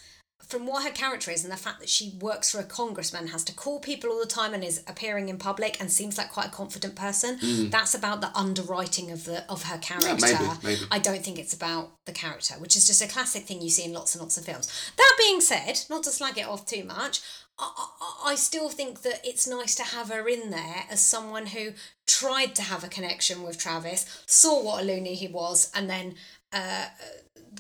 from 0.48 0.68
what 0.68 0.84
her 0.84 0.92
character 0.92 1.32
is 1.32 1.44
and 1.44 1.52
the 1.52 1.58
fact 1.58 1.80
that 1.80 1.90
she 1.90 2.14
works 2.20 2.52
for 2.52 2.60
a 2.60 2.64
congressman, 2.64 3.28
has 3.28 3.44
to 3.46 3.54
call 3.54 3.80
people 3.80 4.10
all 4.10 4.20
the 4.20 4.26
time 4.26 4.54
and 4.54 4.64
is 4.64 4.84
appearing 4.88 5.30
in 5.30 5.38
public 5.38 5.80
and 5.80 5.92
seems 5.92 6.18
like 6.18 6.32
quite 6.32 6.48
a 6.48 6.52
confident 6.52 6.96
person. 6.96 7.38
Mm. 7.40 7.72
That's 7.72 7.96
about 7.96 8.22
the 8.22 8.36
underwriting 8.38 9.12
of 9.12 9.26
the 9.26 9.50
of 9.50 9.64
her 9.64 9.78
character. 9.78 10.16
maybe, 10.20 10.50
maybe. 10.64 10.82
I 10.92 11.00
don't 11.00 11.24
think 11.24 11.40
it's 11.40 11.54
about 11.54 11.92
the 12.06 12.12
character, 12.12 12.56
which 12.56 12.76
is 12.76 12.86
just 12.86 13.02
a 13.02 13.08
classic 13.08 13.44
thing 13.44 13.62
you 13.62 13.70
see 13.70 13.86
in 13.86 13.94
lots 13.94 14.16
and 14.16 14.22
lots 14.22 14.38
of 14.38 14.46
films. 14.46 14.68
That 14.98 15.16
being 15.18 15.42
said, 15.42 15.82
not 15.90 16.04
to 16.04 16.10
slag 16.10 16.38
it 16.38 16.48
off 16.48 16.66
too 16.66 16.84
much. 16.84 17.22
I, 17.60 17.72
I, 18.02 18.32
I 18.32 18.36
still 18.36 18.70
think 18.70 19.04
that 19.04 19.22
it's 19.24 19.48
nice 19.48 19.76
to 19.76 19.84
have 19.84 20.10
her 20.10 20.28
in 20.28 20.50
there 20.50 20.86
as 20.90 21.06
someone 21.06 21.48
who 21.48 21.74
tried 22.08 22.56
to 22.56 22.62
have 22.64 22.84
a 22.84 22.90
connection 22.90 23.44
with 23.44 23.58
Travis, 23.58 24.24
saw 24.26 24.64
what 24.64 24.82
a 24.82 24.86
loony 24.86 25.16
he 25.16 25.28
was, 25.28 25.72
and 25.76 25.90
then 25.90 26.16
uh, 26.54 26.86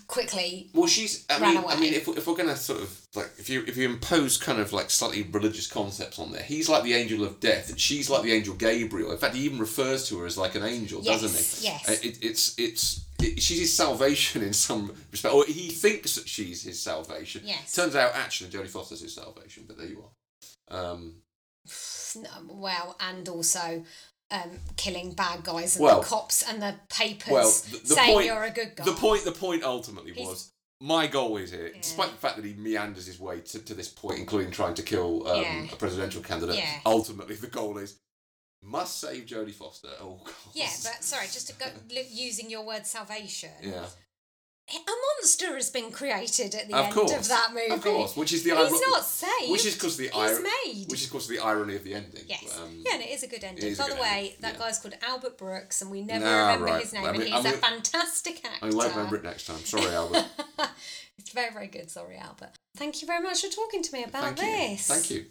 quickly 0.07 0.69
Well, 0.73 0.87
she's. 0.87 1.25
I 1.29 1.39
mean, 1.39 1.57
away. 1.57 1.73
I 1.73 1.79
mean, 1.79 1.93
if, 1.93 2.07
if 2.07 2.27
we're 2.27 2.35
gonna 2.35 2.55
sort 2.55 2.81
of 2.81 3.07
like, 3.15 3.31
if 3.37 3.49
you 3.49 3.63
if 3.67 3.77
you 3.77 3.89
impose 3.89 4.37
kind 4.37 4.59
of 4.59 4.73
like 4.73 4.89
slightly 4.89 5.23
religious 5.23 5.67
concepts 5.67 6.19
on 6.19 6.31
there, 6.31 6.43
he's 6.43 6.69
like 6.69 6.83
the 6.83 6.93
angel 6.93 7.23
of 7.23 7.39
death, 7.39 7.69
and 7.69 7.79
she's 7.79 8.09
like 8.09 8.23
the 8.23 8.31
angel 8.31 8.55
Gabriel. 8.55 9.11
In 9.11 9.17
fact, 9.17 9.35
he 9.35 9.43
even 9.43 9.59
refers 9.59 10.07
to 10.09 10.19
her 10.19 10.25
as 10.25 10.37
like 10.37 10.55
an 10.55 10.63
angel, 10.63 11.01
doesn't 11.01 11.29
he? 11.29 11.65
yes. 11.65 11.89
Uh, 11.89 12.07
It, 12.07 12.19
it's 12.23 12.57
it's. 12.57 13.05
It, 13.21 13.41
she's 13.41 13.59
his 13.59 13.73
salvation 13.73 14.41
in 14.41 14.51
some 14.53 14.93
respect, 15.11 15.33
or 15.33 15.45
he 15.45 15.69
thinks 15.69 16.15
that 16.15 16.27
she's 16.27 16.63
his 16.63 16.81
salvation. 16.81 17.41
Yes. 17.45 17.73
Turns 17.73 17.95
out, 17.95 18.11
actually, 18.15 18.49
Jodie 18.49 18.67
Foster's 18.67 19.01
his 19.01 19.15
salvation. 19.15 19.63
But 19.65 19.77
there 19.77 19.87
you 19.87 20.03
are. 20.03 20.75
Um, 20.75 21.21
well, 22.47 22.97
and 22.99 23.27
also 23.29 23.83
um, 24.33 24.49
killing 24.75 25.13
bad 25.13 25.43
guys 25.43 25.75
and 25.77 25.85
Well- 25.85 26.01
the 26.01 26.07
cops 26.07 26.41
and 26.43 26.61
the 26.61 26.75
papers 26.89 27.31
well, 27.31 27.49
the, 27.71 27.77
the 27.87 27.95
saying 27.95 28.13
point. 28.13 28.25
you're 28.25 28.43
a 28.43 28.51
good 28.51 28.75
guy. 28.75 28.83
The 28.83 28.91
point. 28.93 29.23
The 29.23 29.31
point 29.31 29.63
ultimately 29.63 30.11
He's- 30.13 30.27
was. 30.27 30.49
My 30.81 31.07
goal 31.07 31.37
is 31.37 31.51
here, 31.51 31.71
despite 31.79 32.11
the 32.11 32.17
fact 32.17 32.35
that 32.35 32.43
he 32.43 32.55
meanders 32.55 33.05
his 33.05 33.17
way 33.17 33.39
to, 33.39 33.59
to 33.59 33.73
this 33.73 33.87
point, 33.87 34.19
including 34.19 34.51
trying 34.51 34.73
to 34.73 34.83
kill 34.83 35.25
um, 35.29 35.41
Yeah. 35.41 35.65
a 35.71 35.75
presidential 35.77 36.21
candidate. 36.21 36.57
Yeah. 36.57 36.79
Ultimately, 36.85 37.35
the 37.35 37.47
goal 37.47 37.77
is 37.77 37.99
must 38.61 38.99
save 38.99 39.25
Jodie 39.25 39.53
Foster 39.53 39.87
at 39.95 40.01
all 40.01 40.19
costs. 40.25 40.49
Yeah, 40.55 40.69
but 40.83 41.01
sorry, 41.03 41.27
just 41.27 41.47
to 41.47 41.53
go 41.53 41.67
using 42.09 42.49
your 42.49 42.65
word 42.65 42.85
salvation. 42.85 43.51
yeah, 43.61 43.85
A 44.69 44.77
monster 45.19 45.55
has 45.55 45.69
been 45.69 45.91
created 45.91 46.55
at 46.55 46.67
the 46.69 46.73
of 46.73 46.85
end 46.85 46.93
course, 46.93 47.11
of 47.11 47.27
that 47.27 47.49
movie. 47.53 47.69
of 47.69 47.81
course, 47.81 48.15
which 48.15 48.31
is 48.31 48.43
the 48.43 48.51
He's 48.55 48.59
iro- 48.71 48.79
not 48.91 49.03
saved. 49.03 49.51
which 49.51 49.65
is 49.65 49.73
because 49.73 49.97
the 49.97 50.07
He's 50.07 50.39
made. 50.41 50.85
which 50.89 51.01
is 51.01 51.07
because 51.07 51.25
of 51.29 51.35
the 51.35 51.39
irony 51.43 51.75
of 51.75 51.83
the 51.83 51.93
ending. 51.93 52.23
Yes. 52.27 52.57
Um, 52.59 52.81
yeah, 52.85 52.93
and 52.93 53.03
it 53.03 53.09
is 53.09 53.23
a 53.23 53.27
good 53.27 53.43
ending. 53.43 53.73
a 53.73 53.75
By 53.75 53.89
the 53.89 53.95
way, 53.95 54.01
ending, 54.09 54.33
that 54.39 54.53
yeah. 54.53 54.59
guy's 54.59 54.79
called 54.79 54.95
Albert 55.05 55.37
Brooks, 55.37 55.81
and 55.81 55.91
we 55.91 56.01
never 56.01 56.23
Nah, 56.23 56.41
remember 56.47 56.65
right. 56.67 56.81
his 56.81 56.93
name, 56.93 57.03
I 57.05 57.11
mean- 57.11 57.21
and 57.21 57.29
he's 57.29 57.45
I 57.45 57.49
a 57.49 57.51
mean- 57.51 57.61
fantastic 57.61 58.45
actor. 58.45 58.65
I 58.65 58.69
won't 58.69 58.91
remember 58.95 59.17
it 59.17 59.23
next 59.23 59.47
time. 59.47 59.59
Sorry, 59.65 59.87
Albert. 59.93 60.25
It's 61.19 61.31
very, 61.31 61.53
very 61.53 61.67
good. 61.67 61.91
Sorry, 61.91 62.17
Albert. 62.17 62.49
Thank 62.75 63.01
you 63.01 63.07
very 63.07 63.21
much 63.21 63.41
for 63.41 63.47
talking 63.53 63.83
to 63.83 63.93
me 63.93 64.03
about 64.03 64.35
Thank 64.37 64.41
you. 64.41 64.45
this. 64.75 64.87
Thank 64.87 65.11
you. 65.11 65.25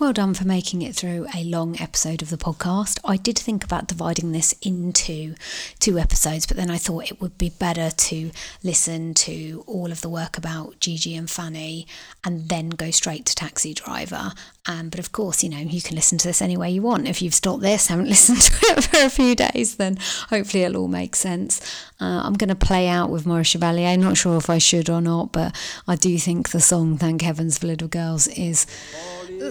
Well 0.00 0.14
done 0.14 0.32
for 0.32 0.46
making 0.46 0.80
it 0.80 0.96
through 0.96 1.26
a 1.36 1.44
long 1.44 1.78
episode 1.78 2.22
of 2.22 2.30
the 2.30 2.38
podcast. 2.38 2.98
I 3.04 3.18
did 3.18 3.38
think 3.38 3.62
about 3.62 3.86
dividing 3.86 4.32
this 4.32 4.54
into 4.62 5.34
two 5.78 5.98
episodes, 5.98 6.46
but 6.46 6.56
then 6.56 6.70
I 6.70 6.78
thought 6.78 7.10
it 7.10 7.20
would 7.20 7.36
be 7.36 7.50
better 7.50 7.90
to 7.90 8.30
listen 8.64 9.12
to 9.12 9.62
all 9.66 9.92
of 9.92 10.00
the 10.00 10.08
work 10.08 10.38
about 10.38 10.80
Gigi 10.80 11.14
and 11.14 11.28
Fanny 11.28 11.86
and 12.24 12.48
then 12.48 12.70
go 12.70 12.90
straight 12.90 13.26
to 13.26 13.34
Taxi 13.34 13.74
Driver. 13.74 14.32
Um, 14.64 14.88
but 14.88 15.00
of 15.00 15.12
course, 15.12 15.42
you 15.42 15.50
know, 15.50 15.58
you 15.58 15.82
can 15.82 15.96
listen 15.96 16.16
to 16.16 16.28
this 16.28 16.40
any 16.40 16.56
way 16.56 16.70
you 16.70 16.80
want. 16.80 17.06
If 17.06 17.20
you've 17.20 17.34
stopped 17.34 17.60
this, 17.60 17.88
haven't 17.88 18.08
listened 18.08 18.40
to 18.40 18.52
it 18.70 18.84
for 18.84 19.04
a 19.04 19.10
few 19.10 19.34
days, 19.34 19.76
then 19.76 19.98
hopefully 20.30 20.62
it'll 20.62 20.82
all 20.82 20.88
make 20.88 21.14
sense. 21.14 21.60
Uh, 22.00 22.22
I'm 22.24 22.34
going 22.34 22.48
to 22.48 22.54
play 22.54 22.88
out 22.88 23.10
with 23.10 23.26
Maurice 23.26 23.48
Chevalier. 23.48 23.98
Not 23.98 24.16
sure 24.16 24.38
if 24.38 24.48
I 24.48 24.56
should 24.56 24.88
or 24.88 25.02
not, 25.02 25.32
but 25.32 25.54
I 25.86 25.96
do 25.96 26.16
think 26.16 26.50
the 26.50 26.60
song 26.60 26.96
Thank 26.96 27.20
Heavens 27.20 27.58
for 27.58 27.66
Little 27.66 27.88
Girls 27.88 28.28
is 28.28 28.66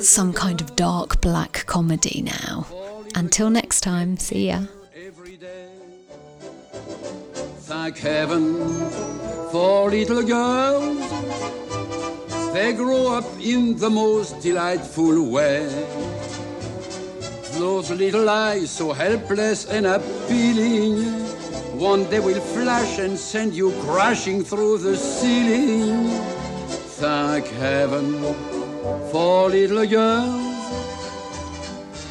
some 0.02 0.34
kind 0.40 0.62
of 0.62 0.74
dark 0.78 1.20
black 1.20 1.66
comedy 1.66 2.22
now. 2.22 2.66
Until 3.14 3.50
next 3.50 3.82
time, 3.82 4.16
see 4.16 4.48
ya. 4.48 4.62
Thank 7.68 7.98
heaven 7.98 8.56
for 9.52 9.90
little 9.90 10.24
girls. 10.24 11.10
They 12.54 12.72
grow 12.72 13.18
up 13.18 13.26
in 13.42 13.78
the 13.78 13.90
most 13.90 14.40
delightful 14.40 15.30
way. 15.30 15.68
Those 17.60 17.92
little 17.92 18.30
eyes 18.30 18.72
so 18.72 18.94
helpless 18.94 19.66
and 19.66 19.86
appealing. 19.86 21.04
One 21.78 22.10
day 22.10 22.22
will 22.22 22.40
flash 22.40 22.98
and 23.00 23.20
send 23.20 23.54
you 23.54 23.74
crashing 23.82 24.46
through 24.46 24.78
the 24.78 24.96
ceiling. 24.96 26.08
Thank 27.04 27.48
heaven 27.48 28.59
for 29.12 29.50
little 29.50 29.86
girls. 29.86 30.50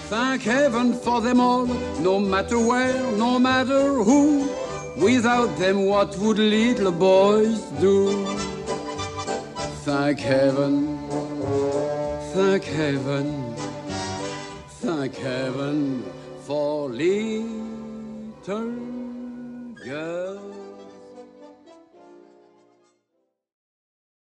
Thank 0.09 0.43
heaven 0.43 0.95
for 0.95 1.20
them 1.20 1.40
all, 1.40 1.66
no 2.01 2.19
matter 2.19 2.59
where, 2.59 3.03
no 3.12 3.39
matter 3.39 3.93
who. 4.03 4.49
Without 4.97 5.57
them, 5.59 5.86
what 5.86 6.16
would 6.19 6.39
little 6.39 6.93
boys 6.93 7.61
do? 7.81 8.24
Thank 9.85 10.20
heaven, 10.20 10.99
thank 12.35 12.65
heaven, 12.65 13.55
thank 14.82 15.15
heaven 15.16 16.05
for 16.47 16.89
little 16.89 17.69